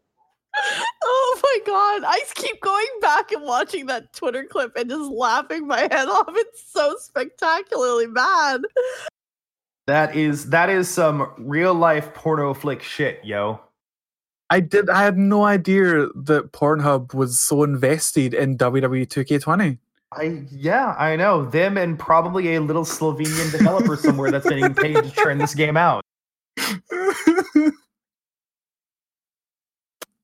Oh 1.03 1.39
my 1.43 1.59
god. 1.65 2.03
I 2.07 2.21
keep 2.35 2.61
going 2.61 2.87
back 3.01 3.31
and 3.31 3.43
watching 3.43 3.85
that 3.87 4.13
Twitter 4.13 4.45
clip 4.45 4.75
and 4.75 4.89
just 4.89 5.09
laughing 5.11 5.67
my 5.67 5.81
head 5.81 6.07
off. 6.07 6.29
It's 6.29 6.71
so 6.71 6.95
spectacularly 6.99 8.07
bad. 8.07 8.61
That 9.87 10.15
is 10.15 10.49
that 10.49 10.69
is 10.69 10.89
some 10.89 11.31
real 11.37 11.73
life 11.73 12.13
porno 12.13 12.53
flick 12.53 12.81
shit, 12.81 13.19
yo. 13.23 13.59
I 14.49 14.59
did. 14.59 14.89
I 14.89 15.03
had 15.03 15.17
no 15.17 15.43
idea 15.43 16.07
that 16.15 16.51
Pornhub 16.51 17.13
was 17.13 17.39
so 17.39 17.63
invested 17.63 18.33
in 18.33 18.57
WWE 18.57 19.07
2K20. 19.07 19.77
I 20.13 20.43
yeah, 20.51 20.95
I 20.97 21.15
know. 21.15 21.45
Them 21.45 21.77
and 21.77 21.97
probably 21.97 22.55
a 22.55 22.61
little 22.61 22.85
Slovenian 22.85 23.51
developer 23.51 23.95
somewhere 23.95 24.31
that's 24.31 24.47
getting 24.47 24.73
paid 24.73 24.95
to 24.95 25.11
turn 25.23 25.37
this 25.39 25.55
game 25.55 25.77
out. 25.77 26.03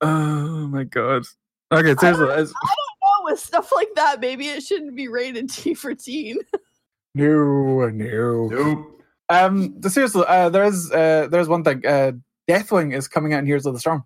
oh 0.02 0.68
my 0.68 0.84
god. 0.84 1.24
Okay, 1.72 1.96
seriously, 2.00 2.26
I 2.32 2.36
don't 2.38 2.48
know 2.48 3.24
with 3.24 3.40
stuff 3.40 3.72
like 3.74 3.90
that, 3.96 4.20
maybe 4.20 4.48
it 4.48 4.64
shouldn't 4.64 4.96
be 4.96 5.08
rated 5.08 5.50
T 5.50 5.74
for 5.74 5.94
teen. 5.96 6.38
No, 7.14 7.90
no. 7.90 8.48
Nope. 8.48 9.02
Um, 9.28 9.80
the- 9.82 9.90
seriously, 9.90 10.24
uh, 10.28 10.50
there's 10.50 10.90
uh, 10.92 11.28
there's 11.30 11.50
one 11.50 11.64
thing. 11.64 11.86
Uh, 11.86 12.14
Deathwing 12.50 12.96
is 12.96 13.08
coming 13.08 13.34
out 13.34 13.40
in 13.40 13.46
Heroes 13.46 13.66
of 13.66 13.74
the 13.74 13.82
Storm. 13.82 14.04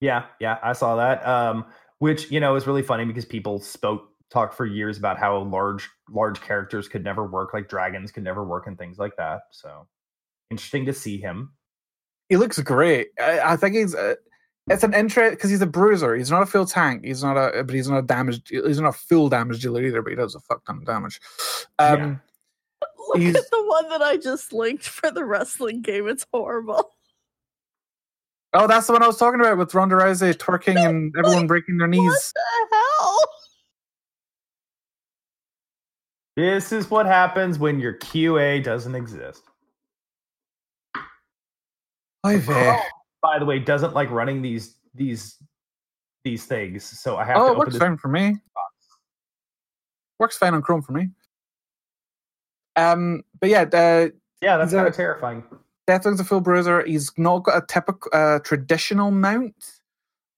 Yeah, 0.00 0.24
yeah, 0.40 0.58
I 0.62 0.72
saw 0.72 0.96
that. 0.96 1.26
Um, 1.26 1.66
which 1.98 2.30
you 2.30 2.40
know 2.40 2.54
is 2.56 2.66
really 2.66 2.82
funny 2.82 3.04
because 3.04 3.24
people 3.24 3.60
spoke 3.60 4.08
talked 4.30 4.54
for 4.54 4.66
years 4.66 4.98
about 4.98 5.18
how 5.18 5.38
large 5.42 5.88
large 6.10 6.40
characters 6.40 6.88
could 6.88 7.04
never 7.04 7.26
work, 7.26 7.52
like 7.52 7.68
dragons 7.68 8.10
could 8.12 8.24
never 8.24 8.44
work, 8.44 8.66
and 8.66 8.78
things 8.78 8.98
like 8.98 9.16
that. 9.16 9.40
So 9.50 9.86
interesting 10.50 10.86
to 10.86 10.92
see 10.92 11.18
him. 11.18 11.52
He 12.28 12.36
looks 12.36 12.58
great. 12.60 13.08
I, 13.20 13.40
I 13.40 13.56
think 13.56 13.74
he's. 13.74 13.94
Uh, 13.94 14.14
it's 14.70 14.82
an 14.84 14.94
interest 14.94 15.32
because 15.36 15.50
he's 15.50 15.62
a 15.62 15.66
bruiser. 15.66 16.14
He's 16.14 16.30
not 16.30 16.42
a 16.42 16.46
full 16.46 16.66
tank. 16.66 17.04
He's 17.04 17.22
not 17.22 17.36
a, 17.36 17.64
but 17.64 17.74
he's 17.74 17.88
not 17.88 17.98
a 17.98 18.02
damage. 18.02 18.42
He's 18.48 18.80
not 18.80 18.88
a 18.88 18.92
full 18.92 19.28
damage 19.28 19.62
dealer 19.62 19.82
either. 19.82 20.02
But 20.02 20.10
he 20.10 20.16
does 20.16 20.34
a 20.34 20.40
fuck 20.40 20.64
ton 20.64 20.78
of 20.78 20.84
damage. 20.86 21.20
Um, 21.78 22.20
Look 23.08 23.18
He's- 23.18 23.36
at 23.36 23.50
the 23.50 23.64
one 23.64 23.88
that 23.88 24.02
I 24.02 24.16
just 24.18 24.52
linked 24.52 24.86
for 24.86 25.10
the 25.10 25.24
wrestling 25.24 25.80
game. 25.80 26.06
It's 26.08 26.26
horrible. 26.32 26.90
Oh, 28.52 28.66
that's 28.66 28.86
the 28.86 28.92
one 28.92 29.02
I 29.02 29.06
was 29.06 29.18
talking 29.18 29.40
about 29.40 29.56
with 29.58 29.74
Ronda 29.74 29.94
Rousey 29.96 30.34
twerking 30.34 30.76
and 30.88 31.14
everyone 31.18 31.46
breaking 31.46 31.78
their 31.78 31.88
knees. 31.88 32.00
What 32.00 32.10
knees. 32.12 32.32
the 32.34 32.76
hell? 32.76 33.18
This 36.36 36.72
is 36.72 36.90
what 36.90 37.06
happens 37.06 37.58
when 37.58 37.80
your 37.80 37.94
QA 37.94 38.62
doesn't 38.62 38.94
exist. 38.94 39.42
I've, 42.24 42.48
uh, 42.48 42.76
By 43.22 43.38
the 43.38 43.44
way, 43.44 43.58
doesn't 43.58 43.94
like 43.94 44.10
running 44.10 44.42
these 44.42 44.76
these 44.94 45.36
these 46.24 46.44
things, 46.44 46.84
so 46.84 47.16
I 47.16 47.24
have 47.24 47.36
oh, 47.36 47.40
to 47.40 47.46
it 47.46 47.48
open 47.50 47.58
works 47.58 47.72
this. 47.72 47.80
fine 47.80 47.96
for 47.96 48.08
me. 48.08 48.36
Works 50.18 50.36
fine 50.36 50.54
on 50.54 50.62
Chrome 50.62 50.82
for 50.82 50.92
me. 50.92 51.08
Um, 52.76 53.22
but 53.40 53.50
yeah, 53.50 53.62
uh, 53.62 54.08
Yeah, 54.40 54.56
that's 54.56 54.72
kind 54.72 54.86
of 54.86 54.94
terrifying. 54.94 55.44
Deathwing's 55.88 56.20
a 56.20 56.24
full 56.24 56.40
bruiser. 56.40 56.84
He's 56.84 57.10
not 57.16 57.44
got 57.44 57.62
a 57.62 57.66
typical 57.66 58.10
uh, 58.12 58.40
traditional 58.40 59.10
mount. 59.10 59.80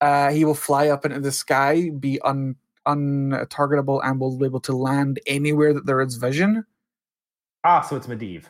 Uh, 0.01 0.31
he 0.31 0.45
will 0.45 0.55
fly 0.55 0.89
up 0.89 1.05
into 1.05 1.21
the 1.21 1.33
sky, 1.33 1.91
be 1.99 2.21
un 2.23 2.57
untargetable, 2.89 4.01
and 4.03 4.19
will 4.19 4.39
be 4.39 4.47
able 4.47 4.61
to 4.61 4.75
land 4.75 5.21
anywhere 5.27 5.75
that 5.75 5.87
there 5.87 6.01
is 6.01 6.17
vision. 6.17 6.65
Ah, 7.65 7.83
so 7.83 7.97
it's 7.97 8.07
Medivh. 8.07 8.45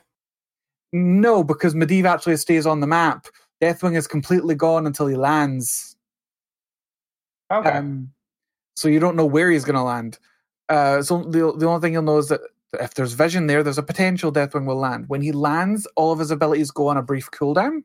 No, 0.92 1.42
because 1.42 1.74
Medivh 1.74 2.04
actually 2.04 2.36
stays 2.36 2.66
on 2.66 2.80
the 2.80 2.86
map. 2.86 3.26
Deathwing 3.60 3.96
is 3.96 4.06
completely 4.06 4.54
gone 4.54 4.86
until 4.86 5.06
he 5.06 5.16
lands. 5.16 5.96
Okay. 7.50 7.70
Um, 7.70 8.12
so 8.74 8.88
you 8.88 9.00
don't 9.00 9.16
know 9.16 9.26
where 9.26 9.50
he's 9.50 9.64
going 9.64 9.76
to 9.76 9.82
land. 9.82 10.18
Uh, 10.68 11.02
so 11.02 11.22
the 11.24 11.52
the 11.56 11.66
only 11.66 11.80
thing 11.80 11.92
you'll 11.92 12.02
know 12.02 12.18
is 12.18 12.28
that 12.28 12.40
if 12.74 12.94
there's 12.94 13.12
vision 13.12 13.46
there, 13.46 13.62
there's 13.62 13.78
a 13.78 13.82
potential 13.82 14.32
Deathwing 14.32 14.66
will 14.66 14.76
land. 14.76 15.06
When 15.08 15.20
he 15.20 15.32
lands, 15.32 15.86
all 15.96 16.12
of 16.12 16.18
his 16.18 16.30
abilities 16.30 16.70
go 16.70 16.86
on 16.86 16.96
a 16.96 17.02
brief 17.02 17.30
cooldown. 17.30 17.82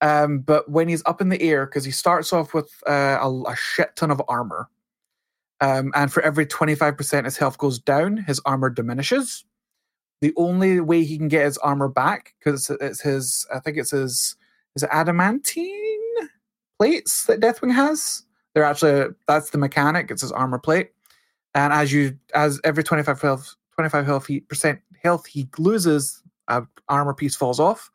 Um, 0.00 0.38
but 0.40 0.70
when 0.70 0.88
he's 0.88 1.02
up 1.06 1.20
in 1.20 1.28
the 1.28 1.42
air, 1.42 1.66
because 1.66 1.84
he 1.84 1.90
starts 1.90 2.32
off 2.32 2.54
with 2.54 2.70
uh, 2.86 3.18
a, 3.20 3.42
a 3.48 3.56
shit 3.56 3.96
ton 3.96 4.12
of 4.12 4.22
armor, 4.28 4.68
um, 5.60 5.92
and 5.96 6.12
for 6.12 6.22
every 6.22 6.46
25% 6.46 7.24
his 7.24 7.36
health 7.36 7.58
goes 7.58 7.80
down, 7.80 8.18
his 8.18 8.40
armor 8.44 8.70
diminishes. 8.70 9.44
The 10.20 10.32
only 10.36 10.80
way 10.80 11.04
he 11.04 11.18
can 11.18 11.28
get 11.28 11.44
his 11.44 11.58
armor 11.58 11.88
back, 11.88 12.34
because 12.38 12.70
it's, 12.70 12.82
it's 12.82 13.00
his, 13.00 13.46
I 13.52 13.58
think 13.58 13.76
it's 13.76 13.90
his, 13.90 14.36
is 14.78 14.84
it 14.84 14.90
adamantine 14.92 16.28
plates 16.78 17.24
that 17.24 17.40
Deathwing 17.40 17.74
has? 17.74 18.22
They're 18.54 18.62
actually 18.62 19.12
that's 19.26 19.50
the 19.50 19.58
mechanic. 19.58 20.08
It's 20.12 20.22
his 20.22 20.30
armor 20.30 20.60
plate, 20.60 20.92
and 21.52 21.72
as 21.72 21.92
you 21.92 22.16
as 22.32 22.60
every 22.62 22.84
twenty 22.84 23.02
five 23.02 23.20
health 23.20 23.56
twenty 23.74 23.90
five 23.90 24.06
health 24.06 24.26
he, 24.26 24.40
percent 24.40 24.80
health 25.02 25.26
he 25.26 25.48
loses, 25.58 26.22
a 26.46 26.62
armor 26.88 27.12
piece 27.12 27.34
falls 27.34 27.58
off. 27.58 27.90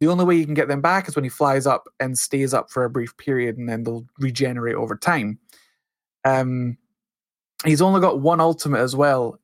The 0.00 0.08
only 0.08 0.24
way 0.24 0.36
you 0.36 0.44
can 0.44 0.54
get 0.54 0.66
them 0.66 0.80
back 0.80 1.06
is 1.08 1.14
when 1.14 1.24
he 1.24 1.30
flies 1.30 1.66
up 1.66 1.88
and 2.00 2.18
stays 2.18 2.52
up 2.52 2.68
for 2.68 2.84
a 2.84 2.90
brief 2.90 3.16
period, 3.16 3.56
and 3.58 3.68
then 3.68 3.84
they'll 3.84 4.06
regenerate 4.18 4.74
over 4.74 4.96
time. 4.96 5.38
Um, 6.24 6.76
he's 7.64 7.82
only 7.82 8.00
got 8.00 8.20
one 8.20 8.40
ultimate 8.40 8.80
as 8.80 8.96
well. 8.96 9.40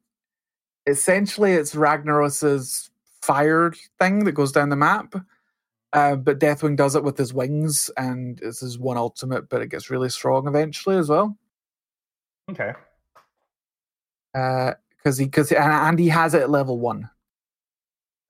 Essentially, 0.86 1.52
it's 1.52 1.76
Ragnaros's 1.76 2.90
fire 3.22 3.72
thing 4.01 4.24
that 4.24 4.32
goes 4.32 4.51
down 4.51 4.70
the 4.70 4.76
map. 4.76 5.14
Uh, 5.95 6.16
but 6.16 6.41
Deathwing 6.41 6.77
does 6.77 6.97
it 6.97 7.05
with 7.05 7.16
his 7.16 7.33
wings, 7.33 7.89
and 7.97 8.41
it's 8.43 8.61
his 8.61 8.79
one 8.79 8.97
ultimate, 8.97 9.49
but 9.49 9.62
it 9.62 9.69
gets 9.69 9.91
really 9.91 10.09
strong 10.11 10.47
eventually 10.49 10.97
as 10.97 11.09
well. 11.09 11.39
okay. 12.51 12.73
Because 14.33 15.16
he, 15.19 15.27
because 15.27 15.53
and, 15.53 15.97
he 15.99 16.09
has 16.09 16.35
it 16.35 16.43
at 16.43 16.51
level 16.51 16.81
one. 16.81 17.09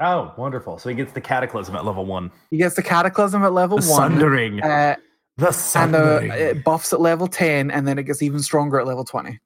Oh, 0.00 0.34
wonderful. 0.36 0.78
So 0.78 0.90
he 0.90 0.94
gets 0.94 1.12
the 1.12 1.20
cataclysm 1.22 1.74
at 1.74 1.86
level 1.86 2.04
one. 2.04 2.30
He 2.50 2.58
gets 2.58 2.74
the 2.76 2.82
Cataclysm 2.82 3.42
at 3.42 3.54
level 3.54 3.78
The 3.78 3.88
one. 3.90 4.10
Sundering. 4.12 4.62
Uh, 4.62 4.96
The 5.38 5.46
and 5.46 5.46
uh, 5.46 5.52
submarine. 5.52 6.30
it 6.32 6.64
buffs 6.64 6.92
at 6.92 7.00
level 7.00 7.26
10 7.26 7.70
and 7.70 7.88
then 7.88 7.98
it 7.98 8.02
gets 8.02 8.20
even 8.22 8.40
stronger 8.40 8.78
at 8.78 8.86
level 8.86 9.04
20 9.04 9.40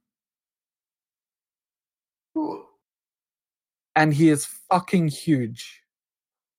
and 3.97 4.13
he 4.15 4.29
is 4.29 4.45
fucking 4.45 5.09
huge 5.09 5.83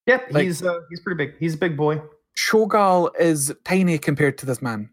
yep, 0.10 0.28
like- 0.32 0.44
he's 0.44 0.62
uh, 0.64 0.80
he's 0.90 1.00
pretty 1.00 1.18
big. 1.26 1.38
He's 1.40 1.54
a 1.54 1.58
big 1.58 1.78
boy. 1.78 2.02
Cho'gall 2.38 3.12
is 3.20 3.54
tiny 3.64 3.98
compared 3.98 4.38
to 4.40 4.46
this 4.46 4.62
man 4.62 4.90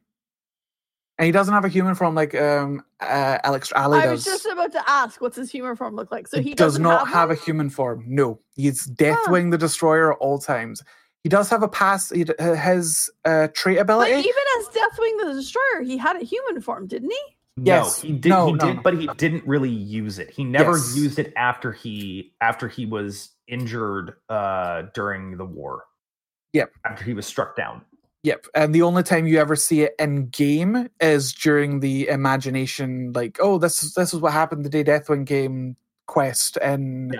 and 1.18 1.26
he 1.26 1.32
doesn't 1.32 1.54
have 1.54 1.64
a 1.64 1.68
human 1.68 1.94
form 1.94 2.14
like 2.14 2.34
um 2.34 2.82
uh, 3.00 3.38
alex 3.44 3.72
ali 3.76 4.00
I 4.00 4.10
was 4.10 4.24
just 4.24 4.46
about 4.46 4.72
to 4.72 4.90
ask, 4.90 5.20
what's 5.20 5.36
his 5.36 5.50
human 5.50 5.76
form 5.76 5.94
look 5.94 6.10
like? 6.10 6.28
So 6.28 6.38
he 6.38 6.50
he 6.50 6.54
does 6.54 6.74
doesn't 6.78 6.84
have, 6.84 7.08
have, 7.08 7.30
a 7.30 7.34
human 7.34 7.70
form 7.70 8.04
no 8.06 8.40
he's 8.54 8.86
deathwing 8.88 9.50
the 9.50 9.58
destroyer 9.58 10.12
at 10.12 10.18
all 10.18 10.38
times 10.38 10.82
he 11.22 11.28
does 11.28 11.50
have 11.50 11.62
a 11.62 11.68
pass 11.68 12.10
he, 12.10 12.24
d- 12.24 12.34
uh, 12.38 12.54
his 12.54 13.10
uh, 13.24 13.48
trait 13.54 13.76
But 13.76 13.82
ability 13.82 14.12
even 14.12 14.32
as 14.60 14.66
Deathwing 14.68 15.26
the 15.26 15.32
Destroyer, 15.34 15.82
he 15.82 15.96
had 15.98 16.14
a 16.14 16.24
human 16.24 16.60
form, 16.60 16.86
didn't 16.86 17.10
he? 17.10 17.18
Yes. 17.64 18.04
No, 18.04 18.08
he 18.08 18.14
did. 18.16 18.28
No, 18.28 18.46
he 18.46 18.52
no, 18.52 18.58
did, 18.58 18.76
no. 18.76 18.82
but 18.82 18.96
he 18.96 19.08
didn't 19.16 19.44
really 19.44 19.68
use 19.70 20.20
it. 20.20 20.30
He 20.30 20.44
never 20.44 20.72
Yes. 20.76 20.96
used 20.96 21.18
it 21.18 21.32
after 21.36 21.72
he 21.72 22.32
after 22.40 22.68
he 22.68 22.86
was 22.86 23.30
injured 23.48 24.14
uh 24.28 24.82
during 24.94 25.36
the 25.36 25.44
war. 25.44 25.84
Yep. 26.52 26.70
After 26.84 27.04
he 27.04 27.14
was 27.14 27.26
struck 27.26 27.56
down. 27.56 27.82
Yep, 28.22 28.46
and 28.56 28.74
the 28.74 28.82
only 28.82 29.04
time 29.04 29.28
you 29.28 29.38
ever 29.38 29.54
see 29.54 29.82
it 29.82 29.94
in 30.00 30.26
game 30.30 30.88
is 31.00 31.32
during 31.32 31.78
the 31.78 32.08
imagination, 32.08 33.12
like, 33.14 33.38
oh, 33.40 33.56
this 33.56 33.84
is 33.84 33.94
this 33.94 34.12
is 34.12 34.20
what 34.20 34.32
happened 34.32 34.64
the 34.64 34.68
day 34.68 34.82
Deathwing 34.82 35.24
Came 35.26 35.76
quest 36.06 36.56
in 36.56 37.12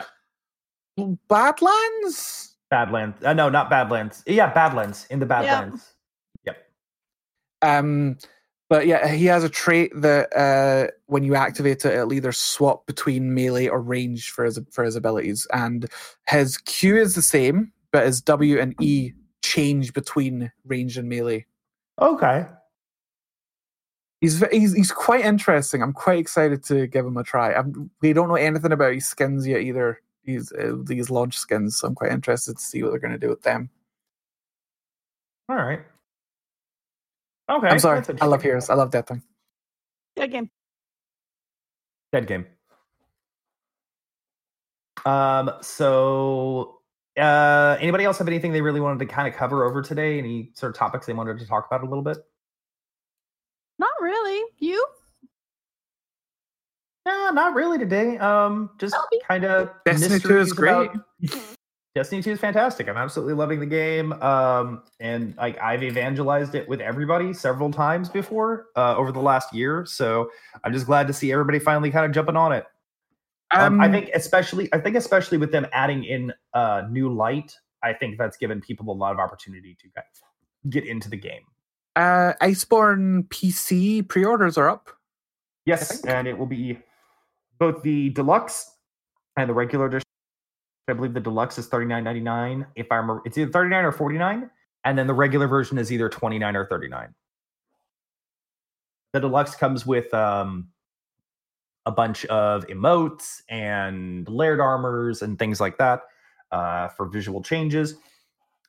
Badlands. 1.29 2.57
Badlands. 2.71 3.23
Uh, 3.23 3.35
no, 3.35 3.49
not 3.49 3.71
Badlands. 3.71 4.25
Yeah, 4.27 4.53
Badlands 4.53 5.07
in 5.09 5.21
the 5.21 5.27
Badlands. 5.27 5.95
Yep. 6.45 6.57
Um, 7.63 8.19
but 8.69 8.87
yeah, 8.87 9.09
he 9.09 9.27
has 9.27 9.45
a 9.45 9.49
trait 9.49 9.93
that 9.95 10.35
uh, 10.37 10.91
when 11.07 11.23
you 11.23 11.35
activate 11.35 11.85
it, 11.85 11.95
it'll 11.95 12.13
either 12.13 12.33
swap 12.33 12.87
between 12.87 13.35
melee 13.35 13.69
or 13.69 13.81
range 13.81 14.31
for 14.31 14.45
his 14.45 14.59
for 14.71 14.85
his 14.85 14.97
abilities, 14.97 15.47
and 15.53 15.87
his 16.29 16.59
Q 16.59 16.97
is 16.97 17.15
the 17.15 17.23
same, 17.23 17.73
but 17.93 18.07
his 18.07 18.21
W 18.23 18.59
and 18.61 18.75
E 18.81 19.13
change 19.43 19.93
between 19.93 20.51
range 20.65 20.99
and 20.99 21.09
melee. 21.09 21.47
Okay. 22.01 22.47
He's, 24.21 24.43
he's 24.51 24.75
he's 24.75 24.91
quite 24.91 25.25
interesting. 25.25 25.83
I'm 25.83 25.93
quite 25.93 26.19
excited 26.19 26.65
to 26.65 26.87
give 26.87 27.07
him 27.07 27.17
a 27.17 27.23
try. 27.23 27.53
I'm, 27.53 27.91
we 28.01 28.13
don't 28.13 28.29
know 28.29 28.35
anything 28.35 28.73
about 28.73 28.95
his 28.95 29.07
skins 29.07 29.47
yet 29.47 29.61
either. 29.61 30.01
These 30.25 30.53
uh, 30.53 30.77
these 30.83 31.09
launch 31.09 31.37
skins, 31.37 31.79
so 31.79 31.87
I'm 31.87 31.95
quite 31.95 32.11
interested 32.11 32.57
to 32.57 32.63
see 32.63 32.83
what 32.83 32.91
they're 32.91 32.99
going 32.99 33.13
to 33.13 33.19
do 33.19 33.29
with 33.29 33.43
them. 33.43 33.71
All 35.49 35.57
right. 35.57 35.81
Okay. 37.49 37.69
I'm 37.69 37.79
sorry, 37.79 38.03
I 38.21 38.27
love. 38.27 38.43
Heroes. 38.43 38.71
I 38.71 38.75
love 38.75 38.91
that 38.91 39.07
thing. 39.07 39.23
Good 40.17 40.33
game. 40.33 40.51
Dead 42.13 42.27
game. 42.27 42.47
Um. 45.05 45.53
So, 45.61 46.81
uh, 47.17 47.77
anybody 47.81 48.05
else 48.05 48.19
have 48.19 48.29
anything 48.29 48.53
they 48.53 48.61
really 48.61 48.81
wanted 48.81 48.99
to 49.01 49.07
kind 49.07 49.29
of 49.29 49.35
cover 49.35 49.65
over 49.65 49.83
today? 49.83 50.19
Any 50.19 50.51
sort 50.55 50.71
of 50.71 50.79
topics 50.79 51.07
they 51.07 51.13
wanted 51.13 51.39
to 51.39 51.47
talk 51.47 51.67
about 51.67 51.83
a 51.83 51.89
little 51.89 52.03
bit? 52.03 52.19
Not 53.79 53.93
really. 54.01 54.43
You? 54.59 54.85
No, 57.07 57.31
not 57.31 57.55
really 57.55 57.79
today. 57.79 58.19
Um, 58.19 58.71
just 58.79 58.97
kind 59.29 59.45
of 59.45 59.71
Destiny 59.85 60.19
2 60.19 60.39
is 60.39 60.53
great. 60.53 60.91
Destiny 61.97 62.23
2 62.23 62.33
is 62.33 62.39
fantastic. 62.41 62.91
I'm 62.91 62.99
absolutely 62.99 63.33
loving 63.33 63.59
the 63.59 63.65
game. 63.65 64.13
Um, 64.23 64.83
and 65.01 65.35
like 65.39 65.59
I've 65.63 65.83
evangelized 65.83 66.55
it 66.55 66.69
with 66.69 66.83
everybody 66.83 67.33
several 67.33 67.73
times 67.73 68.11
before 68.11 68.67
uh, 68.77 68.95
over 68.97 69.13
the 69.13 69.21
last 69.21 69.55
year. 69.55 69.87
So 69.87 70.31
I'm 70.63 70.75
just 70.75 70.85
glad 70.85 71.07
to 71.07 71.15
see 71.15 71.33
everybody 71.33 71.59
finally 71.59 71.91
kind 71.91 72.05
of 72.05 72.13
jumping 72.13 72.37
on 72.37 72.53
it. 72.53 72.67
Um, 73.51 73.81
I 73.81 73.87
Um, 73.87 73.93
think 73.93 74.11
especially 74.13 74.69
I 74.75 74.79
think 74.79 74.95
especially 74.95 75.39
with 75.39 75.53
them 75.53 75.67
adding 75.73 76.05
in 76.05 76.35
uh, 76.53 76.83
new 76.91 77.09
light, 77.11 77.57
I 77.83 77.95
think 77.95 78.19
that's 78.19 78.37
given 78.37 78.61
people 78.61 78.93
a 78.93 78.95
lot 78.95 79.13
of 79.15 79.19
opportunity 79.19 79.75
to 79.81 79.89
kind 79.95 80.05
of 80.65 80.71
get 80.71 80.85
into 80.85 81.09
the 81.09 81.17
game. 81.17 81.45
uh, 81.97 82.35
Iceborne 82.43 83.27
PC 83.29 84.07
pre-orders 84.07 84.59
are 84.59 84.69
up. 84.69 84.91
Yes, 85.65 86.05
and 86.05 86.29
it 86.29 86.37
will 86.37 86.45
be 86.45 86.79
both 87.59 87.83
the 87.83 88.11
deluxe 88.11 88.71
and 89.39 89.49
the 89.49 89.55
regular 89.55 89.87
edition. 89.87 90.06
I 90.89 90.93
believe 90.93 91.15
the 91.15 91.21
deluxe 91.21 91.59
is 91.59 91.67
thirty 91.67 91.87
nine 91.87 92.05
ninety 92.05 92.21
nine. 92.21 92.67
If 92.77 92.93
I 92.93 92.97
remember, 92.97 93.23
it's 93.25 93.37
either 93.37 93.51
thirty 93.51 93.71
nine 93.71 93.85
or 93.85 93.93
forty 93.93 94.19
nine, 94.19 94.51
and 94.85 94.97
then 94.97 95.07
the 95.07 95.15
regular 95.15 95.49
version 95.49 95.79
is 95.79 95.91
either 95.91 96.09
twenty 96.09 96.39
nine 96.39 96.55
or 96.55 96.67
thirty 96.67 96.89
nine. 96.89 97.15
The 99.13 99.21
deluxe 99.21 99.57
comes 99.57 99.87
with 99.87 100.13
um, 100.15 100.69
a 101.87 101.91
bunch 101.91 102.25
of 102.27 102.67
emotes 102.67 103.41
and 103.49 104.29
layered 104.29 104.61
armors 104.61 105.23
and 105.23 105.39
things 105.39 105.61
like 105.61 105.79
that 105.79 106.03
uh, 106.53 106.89
for 106.89 107.07
visual 107.07 107.43
changes. 107.43 107.95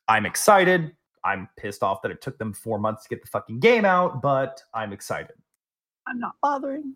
I'm 0.08 0.26
excited. 0.26 0.92
I'm 1.24 1.48
pissed 1.56 1.82
off 1.82 2.00
that 2.02 2.10
it 2.10 2.22
took 2.22 2.38
them 2.38 2.52
four 2.52 2.78
months 2.78 3.02
to 3.02 3.08
get 3.10 3.20
the 3.22 3.28
fucking 3.28 3.60
game 3.60 3.84
out, 3.84 4.22
but 4.22 4.62
I'm 4.72 4.92
excited. 4.92 5.36
I'm 6.06 6.18
not 6.18 6.36
bothering. 6.42 6.94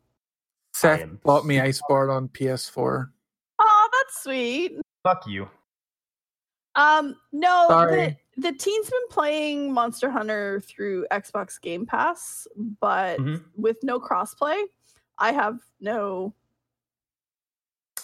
Seth 0.74 1.06
bought 1.22 1.44
me 1.44 1.56
super- 1.56 1.68
Iceborne 1.68 2.16
on 2.16 2.28
PS4. 2.28 3.10
Oh, 3.58 3.88
that's 3.92 4.22
sweet. 4.22 4.78
Fuck 5.04 5.26
you. 5.26 5.48
Um, 6.74 7.16
no, 7.32 7.66
Sorry. 7.68 8.16
the 8.36 8.50
the 8.50 8.52
teen's 8.56 8.88
been 8.88 9.08
playing 9.10 9.72
Monster 9.72 10.10
Hunter 10.10 10.60
through 10.66 11.06
Xbox 11.12 11.60
Game 11.60 11.84
Pass, 11.84 12.46
but 12.80 13.18
Mhm. 13.18 13.44
with 13.56 13.76
no 13.82 14.00
crossplay. 14.00 14.62
I 15.18 15.32
have 15.32 15.58
no. 15.80 16.34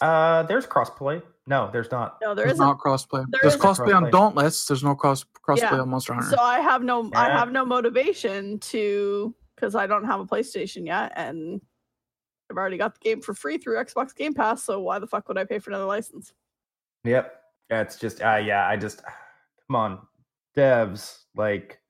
Uh, 0.03 0.43
there's 0.45 0.67
crossplay. 0.67 1.23
No, 1.47 1.71
there's 1.73 1.91
not. 1.91 2.19
No, 2.21 2.35
there 2.35 2.45
There's 2.45 2.57
isn't. 2.57 2.67
not 2.67 2.79
crossplay. 2.79 3.25
there 3.31 3.41
There's 3.43 3.55
isn't 3.55 3.67
crossplay 3.67 3.97
on 3.97 4.05
crossplay. 4.05 4.11
Dauntless. 4.13 4.67
There's 4.67 4.85
no 4.85 4.95
cross 4.95 5.25
crossplay 5.25 5.63
Yeah. 5.73 5.81
on 5.81 5.89
Monster 5.89 6.13
Hunter. 6.15 6.29
So 6.37 6.43
I 6.43 6.61
have 6.61 6.83
no. 6.83 7.11
I 7.15 7.31
have 7.31 7.51
no 7.51 7.65
motivation 7.65 8.59
to 8.61 9.35
because 9.55 9.75
I 9.75 9.87
don't 9.87 10.05
have 10.05 10.21
a 10.21 10.27
PlayStation 10.27 10.87
yet, 10.87 11.13
and 11.17 11.61
I've 12.51 12.57
already 12.59 12.77
got 12.77 12.95
the 12.95 13.01
game 13.01 13.23
for 13.23 13.33
free 13.35 13.57
through 13.57 13.77
Xbox 13.77 14.15
Game 14.15 14.35
Pass. 14.35 14.63
So 14.63 14.79
why 14.81 14.99
the 14.99 15.07
fuck 15.07 15.27
would 15.29 15.39
I 15.39 15.45
pay 15.45 15.59
for 15.59 15.71
another 15.71 15.87
license? 15.87 16.35
Yep. 17.09 17.35
Yeah, 17.71 17.81
it's 17.81 17.97
just 17.97 18.23
uh 18.23 18.37
yeah, 18.37 18.67
I 18.67 18.77
just 18.77 19.03
come 19.67 19.77
on. 19.77 19.99
Devs, 20.57 21.19
like 21.37 21.81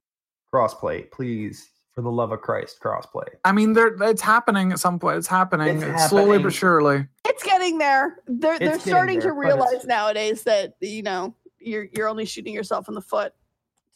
crossplay, 0.52 1.10
please. 1.10 1.70
For 1.94 2.02
the 2.02 2.12
love 2.12 2.30
of 2.30 2.42
Christ, 2.42 2.78
crossplay. 2.80 3.26
I 3.44 3.50
mean, 3.50 3.72
there 3.72 3.88
it's 4.04 4.22
happening 4.22 4.70
at 4.70 4.78
some 4.78 5.00
point. 5.00 5.18
It's 5.18 5.26
happening 5.26 5.82
It's 5.82 6.08
slowly 6.08 6.26
happening. 6.26 6.42
but 6.44 6.52
surely. 6.52 7.08
It's 7.26 7.42
getting 7.42 7.78
there. 7.78 8.20
They're 8.28 8.56
they're 8.56 8.78
starting 8.78 9.18
there, 9.18 9.30
to 9.30 9.34
realize 9.34 9.84
nowadays 9.84 10.44
that 10.44 10.74
you 10.80 11.02
know 11.02 11.34
you're 11.58 11.88
you're 11.92 12.06
only 12.06 12.24
shooting 12.24 12.54
yourself 12.54 12.86
in 12.86 12.94
the 12.94 13.00
foot 13.02 13.32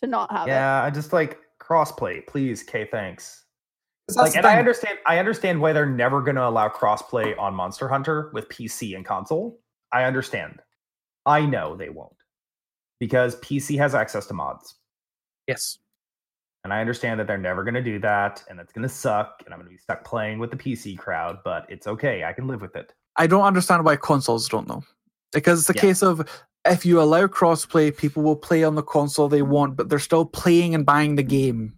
to 0.01 0.09
not 0.09 0.33
have 0.33 0.49
it. 0.49 0.51
Yeah, 0.51 0.83
I 0.83 0.91
just 0.91 1.13
like 1.13 1.39
crossplay, 1.61 2.27
please. 2.27 2.65
K 2.65 2.89
thanks. 2.91 3.45
Like 4.17 4.33
the 4.33 4.39
and 4.39 4.47
I 4.49 4.59
understand 4.59 4.99
I 5.07 5.19
understand 5.21 5.61
why 5.61 5.73
they're 5.73 5.87
never 5.87 6.21
gonna 6.23 6.49
allow 6.49 6.69
crossplay 6.69 7.39
on 7.39 7.55
Monster 7.55 7.89
Hunter 7.89 8.33
with 8.35 8.49
PC 8.49 8.97
and 8.97 9.05
console. 9.05 9.61
I 9.93 10.05
understand. 10.05 10.61
I 11.27 11.45
know 11.45 11.77
they 11.77 11.89
won't. 11.91 12.17
Because 13.01 13.37
PC 13.37 13.77
has 13.79 13.95
access 13.95 14.27
to 14.27 14.35
mods. 14.35 14.77
Yes. 15.47 15.79
And 16.65 16.73
I 16.73 16.81
understand 16.81 17.19
that 17.19 17.27
they're 17.27 17.39
never 17.39 17.65
going 17.65 17.75
to 17.75 17.83
do 17.83 17.99
that, 18.01 18.45
and 18.49 18.57
that's 18.57 18.73
going 18.73 18.85
to 18.85 18.89
suck, 18.89 19.43
and 19.45 19.53
I'm 19.53 19.59
going 19.59 19.69
to 19.69 19.75
be 19.75 19.79
stuck 19.79 20.05
playing 20.05 20.39
with 20.39 20.53
the 20.53 20.57
PC 20.57 20.97
crowd, 20.97 21.39
but 21.45 21.67
it's 21.69 21.89
okay. 21.89 22.23
I 22.23 22.33
can 22.33 22.47
live 22.47 22.61
with 22.61 22.77
it. 22.77 22.93
I 23.17 23.27
don't 23.27 23.43
understand 23.43 23.85
why 23.85 23.97
consoles 23.97 24.49
don't 24.49 24.69
know. 24.69 24.85
Because 25.33 25.61
it's 25.61 25.71
a 25.71 25.75
Yeah. 25.75 25.89
case 25.89 26.03
of 26.03 26.29
if 26.65 26.87
you 26.87 27.01
allow 27.01 27.27
crossplay, 27.27 27.97
people 27.97 28.23
will 28.23 28.37
play 28.37 28.63
on 28.63 28.77
the 28.77 28.83
console 28.83 29.29
they 29.29 29.43
want, 29.43 29.77
but 29.77 29.89
they're 29.89 29.99
still 29.99 30.25
playing 30.25 30.75
and 30.77 30.87
buying 30.87 31.17
the 31.17 31.25
game. 31.25 31.75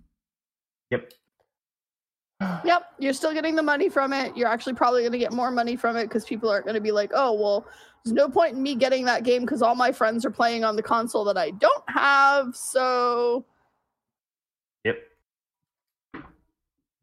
Yep. 0.90 1.12
Yep, 2.64 2.82
you're 2.98 3.14
still 3.14 3.32
getting 3.32 3.54
the 3.54 3.62
money 3.62 3.88
from 3.88 4.12
it. 4.12 4.36
You're 4.36 4.48
actually 4.48 4.74
probably 4.74 5.00
going 5.00 5.12
to 5.12 5.18
get 5.18 5.32
more 5.32 5.50
money 5.50 5.76
from 5.76 5.96
it 5.96 6.04
because 6.04 6.24
people 6.26 6.50
aren't 6.50 6.66
going 6.66 6.74
to 6.74 6.80
be 6.80 6.92
like, 6.92 7.10
oh, 7.14 7.32
well, 7.32 7.66
there's 8.04 8.14
no 8.14 8.28
point 8.28 8.54
in 8.54 8.62
me 8.62 8.74
getting 8.74 9.04
that 9.06 9.24
game 9.24 9.42
because 9.42 9.62
all 9.62 9.74
my 9.74 9.90
friends 9.90 10.26
are 10.26 10.30
playing 10.30 10.62
on 10.62 10.76
the 10.76 10.82
console 10.82 11.24
that 11.24 11.38
I 11.38 11.50
don't 11.52 11.84
have. 11.88 12.54
So, 12.54 13.44
Yep. 14.84 14.98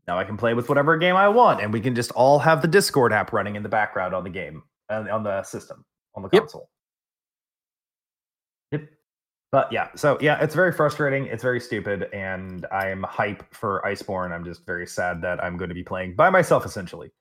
Now 0.08 0.20
I 0.20 0.24
can 0.24 0.38
play 0.38 0.54
with 0.54 0.70
whatever 0.70 0.98
game 0.98 1.16
I 1.16 1.28
want, 1.28 1.62
and 1.62 1.74
we 1.74 1.82
can 1.82 1.96
just 1.96 2.12
all 2.12 2.38
have 2.38 2.62
the 2.62 2.68
Discord 2.68 3.14
app 3.14 3.34
running 3.34 3.56
in 3.56 3.64
the 3.64 3.70
background 3.70 4.14
on 4.14 4.24
the 4.24 4.30
game, 4.30 4.62
on 4.90 5.24
the 5.24 5.42
system, 5.44 5.84
on 6.14 6.22
the 6.22 6.30
Yep. 6.32 6.44
console. 6.44 6.70
Yep. 8.72 8.84
But 9.52 9.72
yeah, 9.72 9.90
so 9.96 10.20
yeah, 10.22 10.40
it's 10.42 10.54
very 10.54 10.72
frustrating. 10.72 11.26
It's 11.26 11.42
very 11.42 11.60
stupid, 11.60 12.04
and 12.14 12.66
I'm 12.72 13.02
hype 13.04 13.52
for 13.54 13.82
Iceborne. 13.86 14.32
I'm 14.32 14.46
just 14.46 14.66
very 14.68 14.86
sad 14.86 15.22
that 15.24 15.44
I'm 15.44 15.58
going 15.58 15.70
to 15.70 15.76
be 15.76 15.84
playing 15.84 16.16
by 16.16 16.30
myself 16.30 16.64
essentially. 16.66 17.12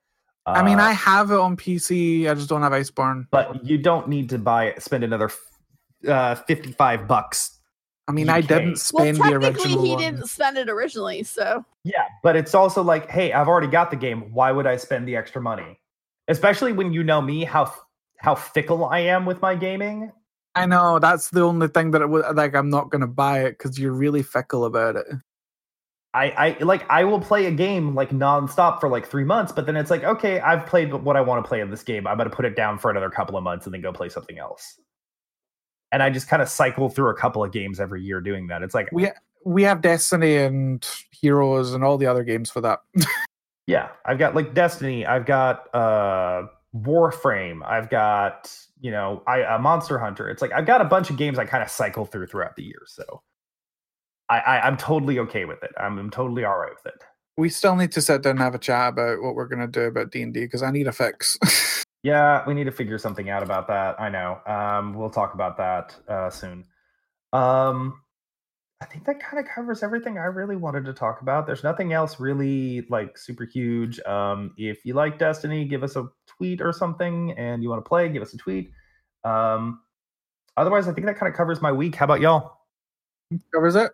I 0.46 0.62
mean, 0.62 0.80
Uh, 0.80 0.84
I 0.84 0.92
have 0.92 1.30
it 1.30 1.38
on 1.38 1.56
PC. 1.56 2.28
I 2.28 2.34
just 2.34 2.48
don't 2.48 2.62
have 2.62 2.72
Iceborne. 2.72 3.26
but 3.30 3.64
you 3.64 3.78
don't 3.78 4.08
need 4.08 4.28
to 4.30 4.38
buy 4.38 4.74
spend 4.78 5.04
another 5.04 5.30
uh, 6.08 6.34
55 6.34 7.06
bucks 7.06 7.58
I 8.08 8.12
mean, 8.12 8.28
I 8.28 8.40
didn't 8.40 8.80
Well, 8.92 9.04
spend 9.04 9.18
the 9.18 9.22
technically, 9.22 9.46
original 9.48 9.84
he 9.84 9.90
one. 9.90 9.98
didn't 10.02 10.26
spend 10.28 10.58
it 10.58 10.68
originally, 10.68 11.22
so 11.22 11.64
Yeah, 11.84 12.06
but 12.24 12.34
it's 12.34 12.54
also 12.56 12.82
like, 12.82 13.08
hey, 13.08 13.32
I've 13.32 13.46
already 13.46 13.68
got 13.68 13.90
the 13.92 13.96
game. 13.96 14.32
Why 14.32 14.50
would 14.50 14.66
I 14.66 14.76
spend 14.78 15.06
the 15.06 15.14
extra 15.14 15.40
money? 15.40 15.78
Especially 16.26 16.72
when 16.72 16.92
you 16.92 17.04
know 17.04 17.20
me, 17.22 17.44
how 17.44 17.72
how 18.18 18.34
fickle 18.34 18.84
I 18.86 18.98
am 19.00 19.26
with 19.26 19.40
my 19.40 19.54
gaming. 19.54 20.10
I 20.56 20.66
know 20.66 20.98
that's 20.98 21.30
the 21.30 21.42
only 21.42 21.68
thing 21.68 21.92
that 21.92 22.02
it 22.02 22.08
would 22.10 22.24
like. 22.34 22.54
I'm 22.56 22.70
not 22.70 22.90
gonna 22.90 23.06
buy 23.06 23.44
it 23.44 23.58
because 23.58 23.78
you're 23.78 23.92
really 23.92 24.22
fickle 24.24 24.64
about 24.64 24.96
it. 24.96 25.06
I, 26.12 26.30
I 26.30 26.64
like 26.64 26.88
I 26.90 27.04
will 27.04 27.20
play 27.20 27.46
a 27.46 27.52
game 27.52 27.94
like 27.94 28.10
nonstop 28.10 28.80
for 28.80 28.88
like 28.88 29.06
three 29.06 29.24
months, 29.24 29.52
but 29.52 29.66
then 29.66 29.76
it's 29.76 29.90
like, 29.90 30.02
okay, 30.02 30.40
I've 30.40 30.66
played 30.66 30.92
what 30.92 31.16
I 31.16 31.20
want 31.20 31.44
to 31.44 31.48
play 31.48 31.60
in 31.60 31.70
this 31.70 31.82
game. 31.82 32.06
I'm 32.06 32.18
gonna 32.18 32.30
put 32.30 32.44
it 32.44 32.56
down 32.56 32.78
for 32.78 32.90
another 32.90 33.10
couple 33.10 33.36
of 33.36 33.44
months 33.44 33.66
and 33.66 33.72
then 33.72 33.80
go 33.80 33.92
play 33.92 34.08
something 34.08 34.38
else. 34.38 34.80
And 35.92 36.02
I 36.02 36.10
just 36.10 36.28
kind 36.28 36.42
of 36.42 36.48
cycle 36.48 36.88
through 36.88 37.10
a 37.10 37.14
couple 37.14 37.44
of 37.44 37.52
games 37.52 37.78
every 37.78 38.02
year 38.02 38.20
doing 38.20 38.48
that. 38.48 38.62
It's 38.62 38.74
like, 38.74 38.88
We 38.92 39.08
we 39.44 39.62
have 39.62 39.82
Destiny 39.82 40.36
and 40.36 40.86
Heroes 41.12 41.74
and 41.74 41.84
all 41.84 41.96
the 41.96 42.06
other 42.06 42.24
games 42.24 42.50
for 42.50 42.60
that. 42.60 42.80
yeah, 43.66 43.88
I've 44.04 44.18
got 44.18 44.34
like 44.34 44.52
Destiny, 44.52 45.06
I've 45.06 45.26
got 45.26 45.72
uh 45.72 46.46
Warframe, 46.74 47.64
I've 47.64 47.88
got 47.88 48.52
you 48.80 48.90
know, 48.90 49.22
I 49.28 49.42
uh, 49.42 49.58
Monster 49.60 49.98
Hunter. 49.98 50.28
It's 50.28 50.42
like 50.42 50.52
I've 50.52 50.66
got 50.66 50.80
a 50.80 50.84
bunch 50.86 51.08
of 51.10 51.16
games 51.16 51.38
I 51.38 51.44
kind 51.44 51.62
of 51.62 51.70
cycle 51.70 52.04
through 52.04 52.26
throughout 52.26 52.56
the 52.56 52.64
year. 52.64 52.82
So 52.86 53.22
I, 54.30 54.38
I 54.38 54.60
I'm 54.66 54.76
totally 54.78 55.18
okay 55.18 55.44
with 55.44 55.62
it. 55.62 55.72
I'm, 55.78 55.98
I'm 55.98 56.10
totally 56.10 56.44
all 56.44 56.56
right 56.56 56.72
with 56.72 56.94
it. 56.94 57.02
we 57.36 57.48
still 57.50 57.76
need 57.76 57.92
to 57.92 58.00
sit 58.00 58.22
down 58.22 58.32
and 58.32 58.40
have 58.40 58.54
a 58.54 58.58
chat 58.58 58.90
about 58.90 59.22
what 59.22 59.34
we're 59.34 59.48
gonna 59.48 59.66
do 59.66 59.82
about 59.82 60.10
D 60.10 60.22
and 60.22 60.32
D 60.32 60.40
because 60.40 60.62
I 60.62 60.70
need 60.70 60.86
a 60.86 60.92
fix. 60.92 61.38
Yeah, 62.02 62.44
we 62.46 62.54
need 62.54 62.64
to 62.64 62.72
figure 62.72 62.96
something 62.96 63.28
out 63.28 63.42
about 63.42 63.68
that. 63.68 64.00
I 64.00 64.08
know. 64.08 64.38
Um, 64.46 64.94
we'll 64.94 65.10
talk 65.10 65.34
about 65.34 65.58
that 65.58 65.94
uh, 66.08 66.30
soon. 66.30 66.64
Um, 67.34 68.00
I 68.80 68.86
think 68.86 69.04
that 69.04 69.20
kind 69.20 69.38
of 69.38 69.50
covers 69.52 69.82
everything 69.82 70.16
I 70.16 70.24
really 70.24 70.56
wanted 70.56 70.86
to 70.86 70.94
talk 70.94 71.20
about. 71.20 71.46
There's 71.46 71.62
nothing 71.62 71.92
else 71.92 72.18
really 72.18 72.86
like 72.88 73.18
super 73.18 73.44
huge. 73.44 74.00
Um, 74.00 74.54
if 74.56 74.86
you 74.86 74.94
like 74.94 75.18
Destiny, 75.18 75.66
give 75.66 75.82
us 75.82 75.96
a 75.96 76.08
tweet 76.26 76.62
or 76.62 76.72
something, 76.72 77.32
and 77.32 77.62
you 77.62 77.68
want 77.68 77.84
to 77.84 77.88
play, 77.88 78.08
give 78.08 78.22
us 78.22 78.32
a 78.32 78.38
tweet. 78.38 78.70
Um, 79.22 79.80
otherwise, 80.56 80.88
I 80.88 80.92
think 80.92 81.06
that 81.06 81.18
kind 81.18 81.30
of 81.30 81.36
covers 81.36 81.60
my 81.60 81.70
week. 81.70 81.96
How 81.96 82.06
about 82.06 82.22
y'all? 82.22 82.56
Covers 83.52 83.76
it. 83.76 83.92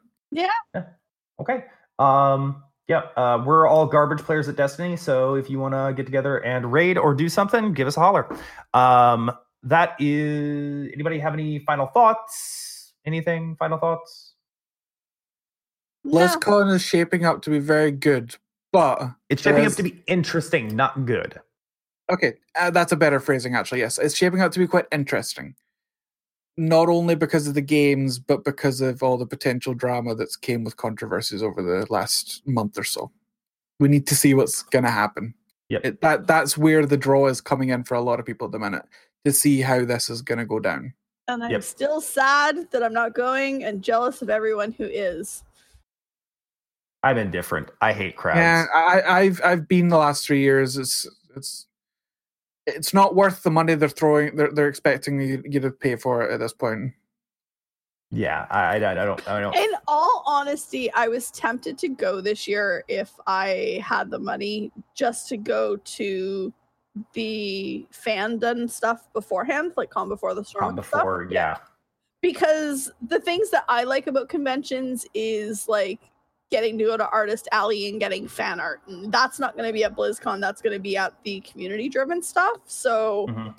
Okay. 1.40 1.64
Um, 1.98 2.62
yeah, 2.88 3.02
uh, 3.16 3.42
we're 3.44 3.66
all 3.66 3.86
garbage 3.86 4.20
players 4.20 4.48
at 4.48 4.56
Destiny, 4.56 4.96
so 4.96 5.34
if 5.34 5.50
you 5.50 5.58
want 5.58 5.74
to 5.74 5.92
get 5.96 6.06
together 6.06 6.38
and 6.44 6.72
raid 6.72 6.96
or 6.98 7.14
do 7.14 7.28
something, 7.28 7.72
give 7.72 7.88
us 7.88 7.96
a 7.96 8.00
holler. 8.00 8.26
Um, 8.74 9.32
that 9.64 9.96
is. 10.00 10.90
Anybody 10.92 11.18
have 11.18 11.32
any 11.34 11.58
final 11.60 11.86
thoughts? 11.86 12.92
Anything? 13.04 13.56
Final 13.56 13.78
thoughts? 13.78 14.34
no. 16.04 16.20
BlizzCon 16.20 16.72
is 16.72 16.82
shaping 16.82 17.24
up 17.24 17.42
to 17.42 17.50
be 17.50 17.58
very 17.58 17.90
good, 17.90 18.36
but 18.72 19.10
It's 19.28 19.42
shaping 19.42 19.64
Yes. 19.64 19.72
up 19.72 19.76
to 19.78 19.82
be 19.82 20.02
interesting, 20.06 20.76
not 20.76 21.04
good. 21.04 21.40
okay, 22.12 22.34
uh, 22.56 22.70
that's 22.70 22.92
a 22.92 22.96
better 22.96 23.18
phrasing 23.18 23.56
actually. 23.56 23.80
Yes, 23.80 23.98
it's 23.98 24.16
shaping 24.16 24.40
up 24.40 24.52
to 24.52 24.60
be 24.60 24.68
quite 24.68 24.86
interesting. 24.92 25.56
Not 26.56 26.88
only 26.88 27.14
because 27.14 27.46
of 27.46 27.54
the 27.54 27.60
games, 27.60 28.18
but 28.18 28.44
because 28.44 28.80
of 28.80 29.02
all 29.02 29.18
the 29.18 29.26
potential 29.26 29.74
drama 29.74 30.14
that's 30.14 30.36
came 30.36 30.64
with 30.64 30.76
controversies 30.76 31.42
over 31.42 31.62
the 31.62 31.86
last 31.90 32.42
month 32.46 32.78
or 32.78 32.84
so. 32.84 33.10
We 33.78 33.88
need 33.88 34.06
to 34.06 34.14
see 34.16 34.32
what's 34.32 34.62
going 34.62 34.84
to 34.84 34.90
happen. 34.90 35.34
Yep. 35.68 35.84
It, 35.84 36.00
that 36.00 36.26
that's 36.26 36.56
where 36.56 36.86
the 36.86 36.96
draw 36.96 37.26
is 37.26 37.40
coming 37.42 37.68
in 37.68 37.84
for 37.84 37.94
a 37.94 38.00
lot 38.00 38.18
of 38.20 38.24
people 38.26 38.46
at 38.46 38.52
the 38.52 38.58
minute 38.58 38.84
to 39.24 39.32
see 39.32 39.60
how 39.60 39.84
this 39.84 40.08
is 40.08 40.22
going 40.22 40.38
to 40.38 40.46
go 40.46 40.58
down. 40.60 40.94
and 41.28 41.42
I'm 41.44 41.50
Yep. 41.50 41.62
still 41.64 42.00
sad 42.00 42.70
that 42.70 42.82
I'm 42.82 42.94
not 42.94 43.14
going, 43.14 43.64
and 43.64 43.82
jealous 43.82 44.22
of 44.22 44.30
everyone 44.30 44.72
who 44.72 44.84
is. 44.84 45.42
I'm 47.02 47.18
indifferent. 47.18 47.70
I 47.80 47.92
hate 47.92 48.16
crowds. 48.16 48.38
Yeah, 48.38 48.64
I, 48.74 49.02
I've 49.02 49.40
I've 49.44 49.68
been 49.68 49.88
the 49.88 49.98
last 49.98 50.24
three 50.26 50.40
years. 50.40 50.76
It's 50.78 51.06
it's 51.36 51.66
it's 52.66 52.92
not 52.92 53.14
worth 53.14 53.42
the 53.42 53.50
money 53.50 53.74
they're 53.74 53.88
throwing. 53.88 54.36
They're 54.36 54.52
they're 54.52 54.68
expecting 54.68 55.20
you, 55.20 55.42
you 55.44 55.60
to 55.60 55.70
pay 55.70 55.96
for 55.96 56.22
it 56.22 56.32
at 56.32 56.40
this 56.40 56.52
point. 56.52 56.92
Yeah, 58.10 58.46
I, 58.50 58.78
I, 58.78 58.92
I 58.92 58.94
don't. 58.94 59.28
I 59.28 59.40
don't. 59.40 59.56
In 59.56 59.70
all 59.88 60.22
honesty, 60.26 60.92
I 60.92 61.08
was 61.08 61.30
tempted 61.30 61.76
to 61.78 61.88
go 61.88 62.20
this 62.20 62.46
year 62.46 62.84
if 62.88 63.12
I 63.26 63.82
had 63.84 64.10
the 64.10 64.18
money 64.18 64.70
just 64.94 65.28
to 65.30 65.36
go 65.36 65.76
to 65.76 66.52
the 67.12 67.86
fan 67.90 68.38
done 68.38 68.68
stuff 68.68 69.12
beforehand, 69.12 69.72
like 69.76 69.90
Calm 69.90 70.08
Before 70.08 70.34
the 70.34 70.44
Storm. 70.44 70.62
Calm 70.62 70.78
and 70.78 70.86
stuff. 70.86 71.00
before, 71.00 71.28
yeah. 71.30 71.56
Because 72.22 72.90
the 73.08 73.20
things 73.20 73.50
that 73.50 73.64
I 73.68 73.84
like 73.84 74.06
about 74.06 74.28
conventions 74.28 75.04
is 75.12 75.68
like 75.68 76.00
getting 76.50 76.78
to 76.78 76.84
go 76.84 76.96
to 76.96 77.08
Artist 77.10 77.48
Alley 77.52 77.88
and 77.88 77.98
getting 77.98 78.28
fan 78.28 78.60
art. 78.60 78.80
And 78.86 79.10
that's 79.12 79.38
not 79.38 79.56
going 79.56 79.68
to 79.68 79.72
be 79.72 79.84
at 79.84 79.96
BlizzCon. 79.96 80.40
That's 80.40 80.62
going 80.62 80.72
to 80.72 80.78
be 80.78 80.96
at 80.96 81.12
the 81.24 81.40
community 81.40 81.88
driven 81.88 82.22
stuff. 82.22 82.58
So 82.66 83.26
Mhm. 83.28 83.58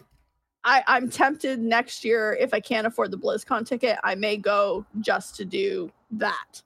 I, 0.63 0.83
I'm 0.87 1.09
tempted 1.09 1.59
next 1.59 2.03
year 2.03 2.33
if 2.39 2.53
I 2.53 2.59
can't 2.59 2.87
afford 2.87 3.11
the 3.11 3.17
BlizzCon 3.17 3.65
ticket, 3.65 3.97
I 4.03 4.15
may 4.15 4.37
go 4.37 4.85
just 5.01 5.35
to 5.37 5.45
do 5.45 5.91
that. 6.11 6.61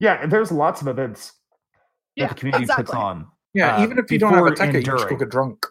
Yeah, 0.00 0.26
there's 0.26 0.52
lots 0.52 0.80
of 0.80 0.88
events 0.88 1.32
that 2.16 2.22
Yeah, 2.22 2.28
the 2.28 2.34
community 2.34 2.66
puts 2.74 2.90
on. 2.92 3.26
Yeah, 3.54 3.76
Uh, 3.76 3.82
even 3.84 3.98
if 3.98 4.10
you 4.12 4.18
don't 4.18 4.32
have 4.34 4.46
a 4.46 4.54
ticket, 4.54 4.86
you 4.86 4.92
just 4.92 5.08
go 5.08 5.16
get 5.16 5.28
drunk. 5.28 5.66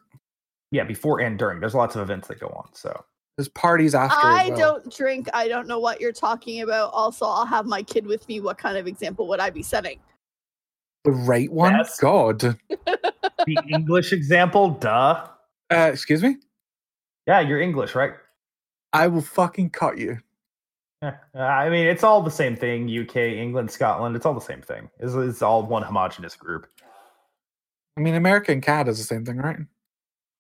Yeah, 0.72 0.84
before 0.84 1.22
and 1.22 1.40
during. 1.40 1.62
There's 1.62 1.76
lots 1.76 1.96
of 1.96 2.02
events 2.02 2.28
that 2.28 2.40
go 2.40 2.48
on. 2.48 2.74
So 2.74 3.06
There's 3.38 3.50
parties 3.50 3.94
after. 3.94 4.18
I 4.18 4.48
well. 4.50 4.58
don't 4.58 4.96
drink. 4.96 5.30
I 5.32 5.48
don't 5.48 5.68
know 5.68 5.80
what 5.80 6.02
you're 6.02 6.12
talking 6.12 6.62
about. 6.62 6.92
Also, 6.92 7.26
I'll 7.26 7.46
have 7.46 7.68
my 7.68 7.84
kid 7.84 8.08
with 8.08 8.28
me. 8.28 8.40
What 8.40 8.58
kind 8.58 8.78
of 8.78 8.88
example 8.88 9.28
would 9.28 9.40
I 9.40 9.52
be 9.52 9.62
setting? 9.62 10.00
The 11.04 11.12
right 11.12 11.52
one? 11.52 11.74
Yes. 11.74 12.00
God. 12.00 12.40
the 12.70 13.58
English 13.70 14.12
example, 14.12 14.72
duh. 14.72 15.28
Uh, 15.72 15.90
excuse 15.94 16.24
me? 16.24 16.38
Yeah, 17.28 17.42
you're 17.42 17.62
English, 17.62 17.94
right? 17.94 18.14
I 18.92 19.08
will 19.08 19.22
fucking 19.22 19.70
cut 19.70 20.00
you. 20.00 20.18
Yeah. 21.04 21.18
I 21.36 21.70
mean, 21.70 21.86
it's 21.86 22.04
all 22.04 22.24
the 22.24 22.32
same 22.32 22.56
thing. 22.56 22.90
UK, 22.90 23.18
England, 23.18 23.70
Scotland. 23.70 24.16
It's 24.16 24.26
all 24.26 24.34
the 24.34 24.42
same 24.42 24.62
thing. 24.62 24.90
It's, 25.00 25.14
it's 25.14 25.44
all 25.44 25.62
one 25.62 25.84
homogenous 25.84 26.36
group. 26.36 26.68
I 27.98 28.02
mean, 28.02 28.16
America 28.16 28.52
and 28.52 28.64
Canada 28.64 28.92
is 28.92 28.98
the 28.98 29.04
same 29.04 29.26
thing, 29.26 29.38
right? 29.38 29.58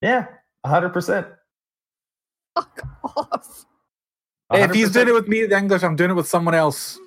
Yeah, 0.02 0.28
hundred 0.66 0.90
percent. 0.90 1.28
Fuck 2.58 2.82
off. 3.18 3.66
Hey, 4.52 4.64
if 4.64 4.72
he's 4.72 4.92
doing 4.92 5.10
it 5.10 5.14
with 5.14 5.28
me, 5.28 5.46
the 5.46 5.58
English, 5.58 5.84
I'm 5.84 5.96
doing 5.96 6.12
it 6.12 6.14
with 6.16 6.28
someone 6.28 6.56
else. 6.56 6.98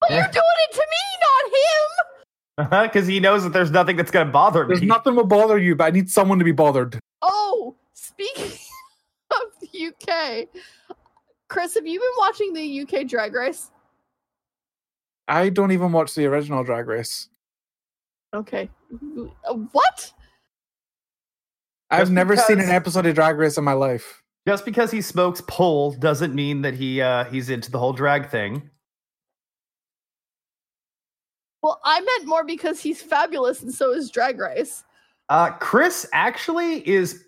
But 0.00 0.10
Yeah. 0.10 0.16
you're 0.16 0.32
doing 0.32 0.44
it 0.68 0.74
to 0.74 0.86
me, 0.90 2.66
not 2.68 2.70
him. 2.82 2.88
because 2.88 3.06
he 3.06 3.20
knows 3.20 3.42
that 3.42 3.52
there's 3.52 3.70
nothing 3.70 3.96
that's 3.96 4.10
going 4.10 4.26
to 4.26 4.32
bother 4.32 4.66
There's 4.66 4.80
me. 4.82 4.86
nothing 4.86 5.14
will 5.16 5.24
bother 5.26 5.58
you, 5.58 5.74
but 5.76 5.84
I 5.84 5.90
need 5.90 6.10
someone 6.10 6.38
to 6.38 6.44
be 6.44 6.52
bothered. 6.52 6.98
Oh, 7.22 7.74
speaking 7.94 8.44
of 9.30 9.38
the 9.60 9.86
UK, 9.86 10.48
Chris, 11.48 11.74
have 11.74 11.86
you 11.86 11.98
been 11.98 12.08
watching 12.18 12.52
the 12.52 12.80
UK 12.82 13.06
Drag 13.08 13.32
Race? 13.34 13.70
I 15.26 15.48
don't 15.48 15.72
even 15.72 15.92
watch 15.92 16.14
the 16.14 16.26
original 16.26 16.62
Drag 16.64 16.86
Race. 16.86 17.28
Okay. 18.34 18.68
Uh, 18.92 19.54
What? 19.72 20.12
I've 21.90 22.02
Just 22.02 22.12
never 22.12 22.36
seen 22.36 22.60
an 22.60 22.68
episode 22.70 23.06
of 23.06 23.14
Drag 23.16 23.36
Race 23.36 23.58
in 23.58 23.64
my 23.64 23.72
life. 23.72 24.19
Just 24.48 24.64
because 24.64 24.90
he 24.90 25.02
smokes 25.02 25.42
pole 25.46 25.92
doesn't 25.92 26.34
mean 26.34 26.62
that 26.62 26.74
he 26.74 27.00
uh, 27.00 27.24
he's 27.24 27.50
into 27.50 27.70
the 27.70 27.78
whole 27.78 27.92
drag 27.92 28.30
thing. 28.30 28.70
Well, 31.62 31.80
I 31.84 32.00
meant 32.00 32.26
more 32.26 32.44
because 32.44 32.80
he's 32.80 33.02
fabulous 33.02 33.62
and 33.62 33.72
so 33.72 33.92
is 33.92 34.10
Drag 34.10 34.38
Race. 34.40 34.82
Uh, 35.28 35.50
Chris 35.52 36.08
actually 36.12 36.88
is 36.88 37.24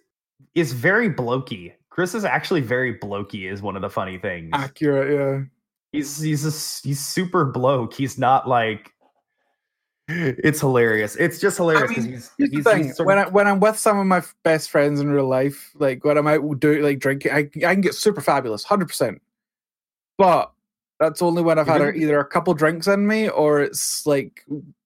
is 0.55 0.73
very 0.73 1.11
blokey. 1.11 1.73
Chris 1.91 2.15
is 2.15 2.25
actually 2.25 2.63
very 2.63 2.99
blokey. 2.99 3.51
Is 3.53 3.61
one 3.61 3.77
of 3.77 3.83
the 3.83 3.91
funny 3.91 4.17
things. 4.19 4.51
Accurate, 4.55 5.13
yeah. 5.13 5.45
He's 5.93 6.19
he's 6.19 6.45
a, 6.47 6.49
s- 6.49 6.81
he's 6.83 7.05
super 7.07 7.45
bloke. 7.45 7.93
He's 7.93 8.17
not 8.19 8.49
like. 8.49 8.91
It's 10.13 10.61
hilarious. 10.61 11.17
It's 11.17 11.41
just 11.41 11.57
hilarious 11.57 11.89
because 11.89 12.05
mean, 12.05 12.13
he's 12.15 12.31
he's, 12.37 12.73
he's 12.73 12.99
when 13.01 13.19
I, 13.19 13.29
when 13.29 13.47
I'm 13.47 13.61
with 13.61 13.79
some 13.79 13.99
of 13.99 14.07
my 14.07 14.23
best 14.43 14.71
friends 14.71 15.01
in 15.01 15.11
real 15.11 15.29
life, 15.29 15.71
like 15.75 16.05
when 16.05 16.19
I'm 16.19 16.27
out 16.27 16.61
doing 16.61 16.83
like 16.83 16.99
drinking, 16.99 17.33
I, 17.33 17.39
I 17.39 17.75
can 17.75 17.81
get 17.81 17.95
super 17.95 18.21
fabulous, 18.21 18.65
hundred 18.65 18.89
percent. 18.89 19.23
But 20.19 20.53
that's 21.01 21.23
only 21.23 21.43
when 21.43 21.59
I've 21.59 21.67
had 21.67 21.81
mm-hmm. 21.81 21.83
a, 21.83 21.87
really- 21.93 22.03
either 22.03 22.21
a 22.21 22.25
couple 22.25 22.55
drinks 22.55 22.87
in 22.87 23.07
me, 23.07 23.29
or 23.29 23.61
it's 23.61 24.07
like 24.07 24.45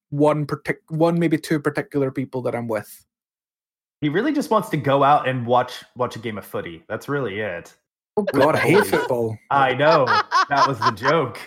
one 0.09 0.45
partic- 0.45 0.77
one 0.89 1.19
maybe 1.19 1.37
two 1.37 1.59
particular 1.59 2.11
people 2.11 2.41
that 2.43 2.55
I'm 2.55 2.67
with. 2.67 3.05
he 4.01 4.09
really 4.09 4.31
just 4.31 4.49
wants 4.49 4.69
to 4.69 4.77
go 4.77 5.03
out 5.03 5.27
and 5.27 5.45
watch 5.45 5.83
watch 5.95 6.15
a 6.15 6.19
game 6.19 6.37
of 6.37 6.45
footy. 6.45 6.83
That's 6.87 7.09
really 7.09 7.39
it. 7.39 7.75
Oh 8.15 8.23
God, 8.23 8.55
I 8.55 8.59
hate 8.59 8.85
football. 8.85 9.37
I 9.51 9.73
know 9.73 10.05
that 10.49 10.67
was 10.67 10.79
the 10.79 10.91
joke. 10.91 11.39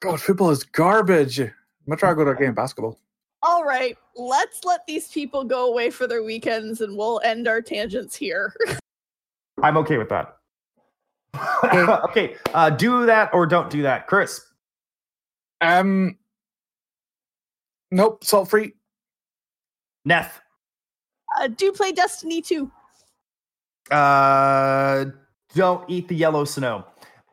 God, 0.00 0.20
football 0.20 0.50
is 0.50 0.64
garbage. 0.64 1.40
I'm 1.90 1.96
gonna 1.96 1.98
try 1.98 2.10
to 2.10 2.14
go 2.14 2.24
to 2.24 2.30
a 2.30 2.36
game 2.36 2.50
of 2.50 2.54
basketball. 2.54 3.00
All 3.42 3.64
right, 3.64 3.98
let's 4.14 4.64
let 4.64 4.86
these 4.86 5.08
people 5.08 5.42
go 5.42 5.68
away 5.72 5.90
for 5.90 6.06
their 6.06 6.22
weekends 6.22 6.82
and 6.82 6.96
we'll 6.96 7.20
end 7.24 7.48
our 7.48 7.60
tangents 7.60 8.14
here. 8.14 8.54
I'm 9.62 9.76
okay 9.78 9.98
with 9.98 10.08
that. 10.10 10.36
okay, 12.10 12.36
uh, 12.54 12.70
do 12.70 13.06
that 13.06 13.30
or 13.34 13.44
don't 13.44 13.68
do 13.70 13.82
that, 13.82 14.06
Chris. 14.06 14.40
Um, 15.60 16.16
nope, 17.90 18.22
salt 18.22 18.48
free. 18.48 18.74
Neth. 20.08 20.30
Uh, 21.40 21.48
do 21.48 21.72
play 21.72 21.90
Destiny 21.90 22.40
2. 22.40 22.70
Uh, 23.90 25.06
don't 25.56 25.90
eat 25.90 26.06
the 26.06 26.14
yellow 26.14 26.44
snow. 26.44 26.84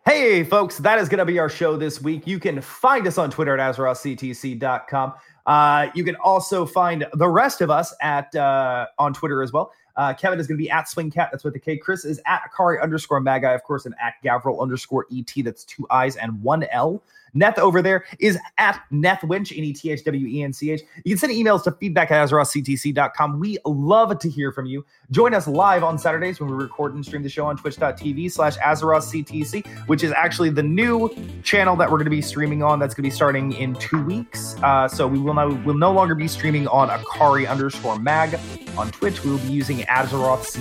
Hey, 0.07 0.45
folks, 0.45 0.77
that 0.77 0.99
is 0.99 1.09
going 1.09 1.17
to 1.17 1.25
be 1.25 1.37
our 1.37 1.49
show 1.49 1.75
this 1.75 2.01
week. 2.01 2.25
You 2.25 2.39
can 2.39 2.61
find 2.61 3.05
us 3.05 3.17
on 3.17 3.29
Twitter 3.29 3.59
at 3.59 3.75
AzerothCTC.com. 3.75 5.13
Uh, 5.45 5.87
you 5.95 6.05
can 6.05 6.15
also 6.23 6.65
find 6.65 7.05
the 7.15 7.27
rest 7.27 7.59
of 7.59 7.69
us 7.69 7.93
at 8.01 8.33
uh, 8.33 8.85
on 8.99 9.13
Twitter 9.13 9.43
as 9.43 9.51
well. 9.51 9.73
Uh, 9.97 10.13
Kevin 10.13 10.39
is 10.39 10.47
going 10.47 10.57
to 10.57 10.63
be 10.63 10.71
at 10.71 10.85
SwingKat. 10.85 11.29
That's 11.29 11.43
with 11.43 11.55
the 11.55 11.59
K. 11.59 11.75
Chris 11.75 12.05
is 12.05 12.21
at 12.25 12.41
Akari 12.49 12.81
underscore 12.81 13.19
Magi, 13.19 13.51
of 13.51 13.63
course, 13.63 13.85
and 13.85 13.95
at 14.01 14.13
Gavriil 14.23 14.61
underscore 14.61 15.07
ET. 15.11 15.29
That's 15.43 15.65
two 15.65 15.85
I's 15.89 16.15
and 16.15 16.41
one 16.41 16.63
L. 16.71 17.03
Neth 17.35 17.57
over 17.57 17.81
there 17.81 18.05
is 18.19 18.37
at 18.57 18.81
Nethwench, 18.91 19.55
N 19.57 19.63
E 19.63 19.73
T 19.73 19.91
H 19.91 20.03
W 20.03 20.27
E 20.27 20.43
N 20.43 20.53
C 20.53 20.71
H. 20.71 20.81
You 21.03 21.15
can 21.15 21.17
send 21.17 21.33
emails 21.33 21.63
to 21.63 21.71
feedback 21.71 22.11
at 22.11 22.27
AzerothCTC.com. 22.27 23.39
We 23.39 23.57
love 23.65 24.17
to 24.19 24.29
hear 24.29 24.51
from 24.51 24.65
you. 24.65 24.85
Join 25.11 25.33
us 25.33 25.47
live 25.47 25.83
on 25.83 25.97
Saturdays 25.97 26.39
when 26.39 26.49
we 26.49 26.55
record 26.55 26.93
and 26.95 27.05
stream 27.05 27.23
the 27.23 27.29
show 27.29 27.45
on 27.45 27.57
twitch.tv 27.57 28.31
slash 28.31 28.57
AzerothCTC, 28.57 29.65
which 29.87 30.03
is 30.03 30.11
actually 30.11 30.49
the 30.49 30.63
new 30.63 31.09
channel 31.43 31.75
that 31.75 31.89
we're 31.89 31.97
going 31.97 32.05
to 32.05 32.11
be 32.11 32.21
streaming 32.21 32.63
on. 32.63 32.79
That's 32.79 32.93
going 32.93 33.03
to 33.03 33.09
be 33.09 33.15
starting 33.15 33.53
in 33.53 33.75
two 33.75 34.03
weeks. 34.03 34.55
Uh, 34.61 34.87
so 34.87 35.07
we 35.07 35.19
will, 35.19 35.33
now, 35.33 35.49
will 35.63 35.77
no 35.77 35.91
longer 35.91 36.15
be 36.15 36.27
streaming 36.27 36.67
on 36.67 36.89
Akari 36.89 37.49
underscore 37.49 37.97
mag. 37.99 38.39
On 38.77 38.91
Twitch, 38.91 39.23
we 39.23 39.31
will 39.31 39.39
be 39.39 39.47
using 39.47 39.79
Azeroth. 39.79 40.57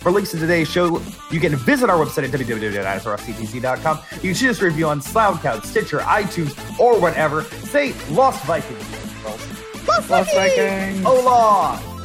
For 0.00 0.10
links 0.10 0.30
to 0.32 0.38
today's 0.38 0.68
show, 0.68 1.00
you 1.30 1.38
can 1.38 1.54
visit 1.56 1.88
our 1.88 2.04
website 2.04 2.24
at 2.24 2.30
www.azerothctc.com. 2.30 4.00
You 4.22 4.34
can 4.34 4.48
us 4.48 4.60
a 4.60 4.64
review 4.64 4.88
on 4.88 5.00
SoundCloud, 5.00 5.64
Stitcher, 5.70 5.98
iTunes, 6.00 6.52
or 6.78 7.00
whatever. 7.00 7.44
Say 7.44 7.94
Lost 8.10 8.44
Vikings. 8.44 8.82
Lost 9.24 10.10
Lost 10.10 10.34
Vikings! 10.34 10.34
Vikings. 10.34 11.04
Hola! 11.04 11.99